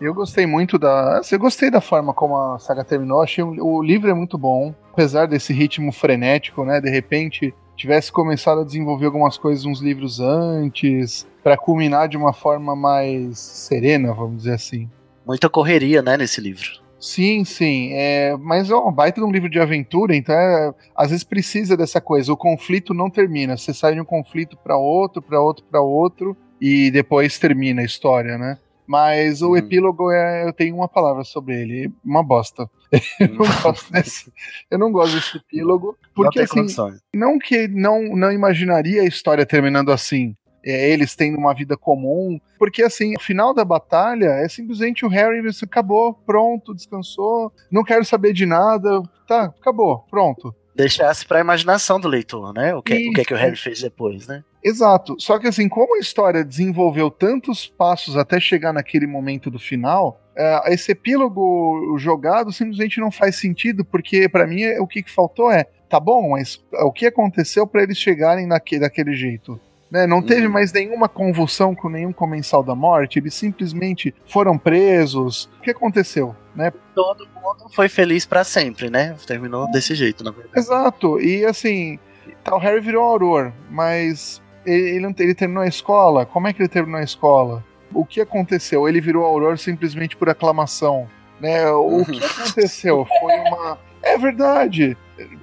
Eu 0.00 0.14
gostei 0.14 0.46
muito 0.46 0.78
da. 0.78 1.18
assim, 1.18 1.34
Eu 1.34 1.38
gostei 1.38 1.70
da 1.70 1.82
forma 1.82 2.14
como 2.14 2.34
a 2.34 2.58
saga 2.58 2.82
terminou. 2.82 3.20
Achei 3.20 3.44
o, 3.44 3.62
o 3.62 3.82
livro 3.82 4.10
é 4.10 4.14
muito 4.14 4.38
bom. 4.38 4.74
Apesar 4.90 5.26
desse 5.26 5.52
ritmo 5.52 5.92
frenético, 5.92 6.64
né? 6.64 6.80
De 6.80 6.88
repente 6.88 7.54
tivesse 7.76 8.10
começado 8.12 8.60
a 8.60 8.64
desenvolver 8.64 9.06
algumas 9.06 9.38
coisas 9.38 9.64
uns 9.64 9.80
livros 9.80 10.20
antes, 10.20 11.26
para 11.42 11.56
culminar 11.56 12.08
de 12.08 12.16
uma 12.16 12.32
forma 12.32 12.76
mais 12.76 13.38
serena, 13.38 14.12
vamos 14.12 14.38
dizer 14.38 14.52
assim. 14.52 14.88
Muita 15.26 15.48
correria, 15.48 16.02
né, 16.02 16.16
nesse 16.18 16.42
livro. 16.42 16.68
Sim, 17.00 17.44
sim. 17.44 17.90
É, 17.94 18.36
mas 18.36 18.70
é 18.70 18.76
um 18.76 18.92
baita 18.92 19.20
de 19.20 19.26
um 19.26 19.32
livro 19.32 19.48
de 19.48 19.58
aventura, 19.58 20.14
então 20.14 20.34
é, 20.34 20.74
às 20.94 21.10
vezes 21.10 21.24
precisa 21.24 21.76
dessa 21.76 22.00
coisa. 22.00 22.32
O 22.32 22.36
conflito 22.36 22.92
não 22.92 23.08
termina. 23.08 23.56
Você 23.56 23.72
sai 23.72 23.94
de 23.94 24.00
um 24.00 24.04
conflito 24.04 24.56
para 24.56 24.76
outro, 24.76 25.22
para 25.22 25.40
outro, 25.40 25.64
para 25.64 25.80
outro, 25.80 26.36
e 26.60 26.90
depois 26.90 27.38
termina 27.38 27.80
a 27.80 27.84
história, 27.84 28.36
né? 28.36 28.58
Mas 28.86 29.40
o 29.40 29.52
Hum. 29.52 29.56
epílogo 29.56 30.10
é, 30.10 30.44
eu 30.46 30.52
tenho 30.52 30.74
uma 30.74 30.88
palavra 30.88 31.22
sobre 31.24 31.54
ele, 31.60 31.90
uma 32.04 32.22
bosta. 32.22 32.68
Eu 33.20 33.28
não 33.28 33.46
gosto 33.62 33.92
desse, 33.92 34.32
eu 34.68 34.76
não 34.78 34.90
gosto 34.90 35.14
desse 35.14 35.36
epílogo, 35.36 35.96
porque 36.12 36.40
não 36.40 36.44
assim, 36.44 36.54
condições. 36.56 37.00
não 37.14 37.38
que 37.38 37.68
não 37.68 38.02
não 38.16 38.32
imaginaria 38.32 39.02
a 39.02 39.06
história 39.06 39.46
terminando 39.46 39.92
assim. 39.92 40.34
É, 40.64 40.90
eles 40.90 41.14
tendo 41.14 41.38
uma 41.38 41.54
vida 41.54 41.76
comum, 41.76 42.38
porque 42.58 42.82
assim, 42.82 43.16
o 43.16 43.20
final 43.20 43.54
da 43.54 43.64
batalha 43.64 44.26
é 44.26 44.48
simplesmente 44.48 45.04
o 45.04 45.08
Harry 45.08 45.40
você 45.42 45.64
acabou, 45.64 46.12
pronto, 46.14 46.74
descansou, 46.74 47.52
não 47.70 47.82
quero 47.82 48.04
saber 48.04 48.32
de 48.32 48.44
nada, 48.44 49.02
tá, 49.26 49.44
acabou, 49.44 50.04
pronto. 50.10 50.54
Deixasse 50.74 51.26
pra 51.26 51.40
imaginação 51.40 51.98
do 51.98 52.08
leitor, 52.08 52.54
né? 52.54 52.74
O 52.74 52.82
que, 52.82 53.08
o 53.08 53.12
que 53.12 53.20
é 53.20 53.24
que 53.24 53.34
o. 53.34 53.36
Harry 53.36 53.56
fez 53.56 53.80
depois, 53.82 54.26
né? 54.26 54.42
Exato. 54.62 55.16
Só 55.18 55.38
que 55.38 55.46
assim, 55.48 55.68
como 55.68 55.96
a 55.96 55.98
história 55.98 56.44
desenvolveu 56.44 57.10
tantos 57.10 57.66
passos 57.66 58.16
até 58.16 58.38
chegar 58.38 58.72
naquele 58.72 59.06
momento 59.06 59.50
do 59.50 59.58
final, 59.58 60.20
é, 60.36 60.72
esse 60.72 60.92
epílogo 60.92 61.96
jogado 61.98 62.52
simplesmente 62.52 63.00
não 63.00 63.10
faz 63.10 63.36
sentido, 63.36 63.84
porque 63.84 64.28
pra 64.28 64.46
mim 64.46 64.62
é- 64.62 64.80
o 64.80 64.86
que, 64.86 65.02
que 65.02 65.10
faltou 65.10 65.50
é, 65.50 65.64
tá 65.88 65.98
bom, 65.98 66.30
mas 66.30 66.62
o 66.84 66.92
que 66.92 67.06
aconteceu 67.06 67.66
pra 67.66 67.82
eles 67.82 67.98
chegarem 67.98 68.46
naque, 68.46 68.78
daquele 68.78 69.14
jeito? 69.14 69.60
Né? 69.90 70.06
Não 70.06 70.22
teve 70.22 70.46
Uhum. 70.46 70.52
mais 70.52 70.72
nenhuma 70.72 71.08
convulsão 71.08 71.74
com 71.74 71.88
nenhum 71.88 72.12
comensal 72.12 72.62
da 72.62 72.74
morte, 72.74 73.18
eles 73.18 73.34
simplesmente 73.34 74.14
foram 74.24 74.56
presos. 74.56 75.50
O 75.58 75.62
que 75.62 75.70
aconteceu? 75.70 76.34
Né? 76.54 76.72
Todo 76.94 77.26
mundo 77.34 77.68
foi 77.74 77.88
feliz 77.88 78.24
pra 78.26 78.44
sempre, 78.44 78.88
né? 78.90 79.16
Terminou 79.26 79.70
desse 79.70 79.94
jeito, 79.94 80.22
na 80.22 80.30
verdade. 80.30 80.58
Exato. 80.58 81.20
E 81.20 81.44
assim, 81.44 81.98
tá, 82.44 82.54
o 82.54 82.58
Harry 82.58 82.80
virou 82.80 83.02
Auror, 83.04 83.52
mas 83.70 84.40
ele, 84.64 84.90
ele, 84.90 85.00
não- 85.00 85.14
ele 85.18 85.34
terminou 85.34 85.62
a 85.62 85.68
escola. 85.68 86.24
Como 86.26 86.46
é 86.46 86.52
que 86.52 86.60
ele 86.62 86.68
terminou 86.68 87.00
a 87.00 87.04
escola? 87.04 87.64
O 87.92 88.04
que 88.04 88.20
aconteceu? 88.20 88.88
Ele 88.88 89.00
virou 89.00 89.24
Auror 89.24 89.58
simplesmente 89.58 90.16
por 90.16 90.28
aclamação. 90.28 91.08
Né? 91.40 91.68
O 91.70 92.04
que 92.04 92.22
aconteceu? 92.22 93.06
Foi 93.20 93.32
uma. 93.40 93.78
É 94.02 94.16
verdade. 94.18 94.96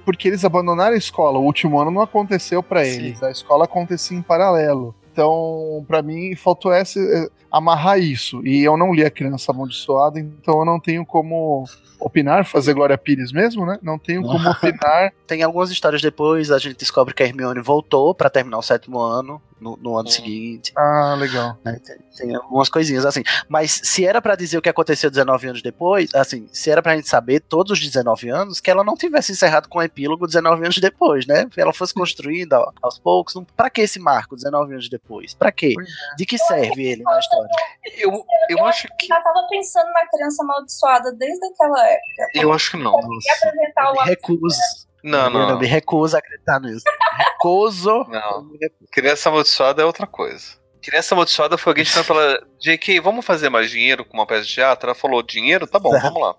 Porque 0.04 0.28
eles 0.28 0.44
abandonaram 0.44 0.94
a 0.94 0.98
escola. 0.98 1.38
O 1.38 1.44
último 1.44 1.78
ano 1.80 1.90
não 1.90 2.02
aconteceu 2.02 2.62
pra 2.62 2.84
Sim. 2.84 2.90
eles. 2.90 3.22
A 3.22 3.30
escola 3.30 3.64
acontecia 3.64 4.16
em 4.16 4.22
paralelo. 4.22 4.94
Então, 5.12 5.84
pra 5.88 6.00
mim, 6.00 6.36
faltou 6.36 6.72
essa, 6.72 7.00
eh, 7.00 7.28
amarrar 7.50 7.98
isso. 7.98 8.40
E 8.46 8.62
eu 8.62 8.76
não 8.76 8.94
li 8.94 9.04
a 9.04 9.10
Criança 9.10 9.50
Amaldiçoada, 9.50 10.20
então 10.20 10.60
eu 10.60 10.64
não 10.64 10.78
tenho 10.78 11.04
como 11.04 11.64
opinar, 11.98 12.44
fazer 12.44 12.74
Glória 12.74 12.96
Pires 12.96 13.32
mesmo, 13.32 13.66
né? 13.66 13.78
Não 13.82 13.98
tenho 13.98 14.22
como 14.22 14.48
opinar 14.48 15.12
Tem 15.26 15.42
algumas 15.42 15.70
histórias 15.70 16.00
depois, 16.00 16.50
a 16.50 16.58
gente 16.58 16.76
descobre 16.76 17.12
que 17.12 17.22
a 17.22 17.26
Hermione 17.26 17.60
voltou 17.60 18.14
pra 18.14 18.30
terminar 18.30 18.58
o 18.58 18.62
sétimo 18.62 19.00
ano, 19.00 19.42
no, 19.60 19.76
no 19.76 19.96
ano 19.96 20.08
seguinte. 20.08 20.72
Ah, 20.76 21.16
legal. 21.18 21.58
né? 21.64 21.80
Tem, 21.84 21.98
tem 22.16 22.34
algumas 22.34 22.68
coisinhas 22.68 23.04
assim. 23.04 23.22
Mas 23.48 23.80
se 23.84 24.04
era 24.04 24.20
pra 24.20 24.36
dizer 24.36 24.58
o 24.58 24.62
que 24.62 24.68
aconteceu 24.68 25.10
19 25.10 25.48
anos 25.48 25.62
depois, 25.62 26.14
assim, 26.14 26.48
se 26.52 26.70
era 26.70 26.82
pra 26.82 26.96
gente 26.96 27.08
saber 27.08 27.40
todos 27.40 27.72
os 27.72 27.80
19 27.80 28.28
anos, 28.30 28.60
que 28.60 28.70
ela 28.70 28.84
não 28.84 28.94
tivesse 28.94 29.32
encerrado 29.32 29.68
com 29.68 29.78
o 29.78 29.82
epílogo 29.82 30.26
19 30.26 30.62
anos 30.62 30.78
depois, 30.78 31.26
né? 31.26 31.46
Que 31.50 31.60
ela 31.60 31.72
fosse 31.72 31.94
construída 31.94 32.58
aos 32.82 32.98
poucos. 32.98 33.34
Pra 33.56 33.70
que 33.70 33.80
esse 33.80 33.98
marco 33.98 34.36
19 34.36 34.72
anos 34.72 34.88
depois? 34.88 35.34
Pra 35.34 35.52
quê? 35.52 35.72
Pois 35.74 35.88
De 36.16 36.26
que 36.26 36.38
serve 36.38 36.84
ele 36.84 37.02
na 37.02 37.18
história? 37.18 37.48
Eu, 37.96 38.24
eu 38.48 38.64
acho 38.64 38.88
que. 38.98 39.06
Já 39.06 39.20
tava 39.20 39.46
pensando 39.48 39.90
na 39.92 40.06
criança 40.08 40.42
amaldiçoada 40.42 41.12
desde 41.12 41.44
aquela 41.46 41.86
época. 41.86 42.28
Eu 42.34 42.52
acho 42.52 42.70
que 42.72 42.76
não. 42.76 42.98
Eu 43.00 43.08
o 43.94 44.02
recuso. 44.04 44.87
Não, 45.02 45.24
Eu 45.26 45.30
não. 45.30 45.58
me 45.58 45.66
recuso 45.66 46.16
a 46.16 46.18
acreditar 46.18 46.60
nisso. 46.60 46.84
Recuso. 47.16 48.04
Não. 48.10 48.48
Criança 48.90 49.28
Amaldiçoada 49.28 49.82
é 49.82 49.84
outra 49.84 50.06
coisa. 50.06 50.56
Criança 50.82 51.14
Amaldiçoada 51.14 51.56
foi 51.58 51.70
alguém 51.72 51.84
chamando 51.84 52.06
pela 52.06 52.46
JK, 52.58 53.00
vamos 53.00 53.24
fazer 53.24 53.48
mais 53.48 53.70
dinheiro 53.70 54.04
com 54.04 54.16
uma 54.16 54.26
peça 54.26 54.42
de 54.44 54.52
teatro? 54.54 54.88
Ela 54.88 54.94
falou, 54.94 55.22
dinheiro? 55.22 55.66
Tá 55.66 55.78
bom, 55.78 55.90
vamos 55.98 56.20
lá. 56.20 56.34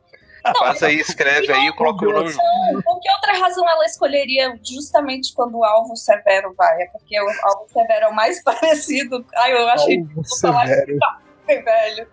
Faz 0.58 0.82
aí, 0.82 0.96
escreve 1.00 1.52
aí 1.52 1.72
coloca 1.76 2.06
o 2.08 2.12
nome. 2.12 2.34
Não, 2.34 2.82
por 2.82 3.00
que 3.02 3.12
outra 3.12 3.38
razão 3.38 3.70
ela 3.70 3.86
escolheria 3.86 4.58
justamente 4.64 5.34
quando 5.34 5.56
o 5.58 5.64
alvo 5.66 5.96
severo 5.98 6.54
vai? 6.58 6.82
É 6.82 6.86
porque 6.88 7.20
o 7.22 7.28
alvo 7.44 7.68
severo 7.72 8.06
é 8.06 8.08
o 8.10 8.16
mais 8.16 8.42
parecido. 8.44 9.26
Ai, 9.36 9.52
eu 9.54 9.68
achei 9.68 10.00
Alvo 10.00 10.22
falar 10.42 10.68
severo. 10.68 11.00
bem 11.46 11.62
velho. 11.64 12.08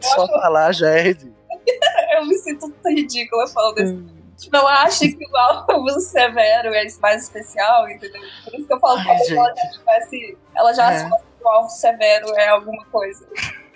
Só 0.00 0.26
falar 0.26 0.72
já 0.72 0.90
é 0.90 1.02
ridículo. 1.02 1.36
Eu 2.16 2.26
me 2.26 2.34
sinto 2.38 2.72
ridícula 2.86 3.46
falando 3.46 3.78
isso. 3.80 3.96
Tipo, 3.96 4.19
ela 4.52 4.82
acha 4.82 5.06
que 5.06 5.26
o 5.30 5.36
alvo 5.36 6.00
severo 6.00 6.72
é 6.74 6.86
mais 7.00 7.24
especial, 7.24 7.88
entendeu? 7.88 8.20
Por 8.44 8.54
isso 8.54 8.66
que 8.66 8.72
eu 8.72 8.80
falo 8.80 8.98
Ai, 8.98 9.04
que 9.18 9.32
ela 9.32 9.54
já 9.54 9.70
tivesse. 9.70 10.38
Ela 10.54 10.72
já 10.72 10.92
É. 10.92 11.04
que 11.04 11.44
o 11.44 11.48
alvo 11.48 11.68
severo 11.68 12.26
é 12.36 12.48
alguma 12.48 12.84
coisa. 12.86 13.26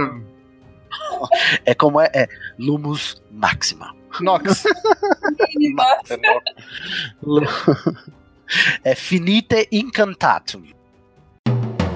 É 1.66 1.74
como 1.74 2.00
é? 2.00 2.08
É 2.14 2.28
Lumus 2.58 3.22
Maxima. 3.32 3.94
Nox. 4.22 4.64
É 6.10 6.18
nóis. 7.26 8.14
É 8.84 8.96
Finite 8.96 9.68
Incantatum. 9.72 10.64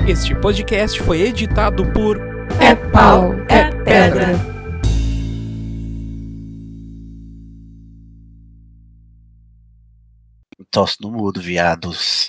Este 0.07 0.33
podcast 0.35 1.01
foi 1.01 1.21
editado 1.21 1.85
por 1.91 2.17
É 2.61 2.75
pau, 2.91 3.33
é 3.49 3.69
pedra. 3.83 4.35
Tosse 10.71 10.97
no 11.01 11.11
mudo, 11.11 11.41
viados. 11.41 12.25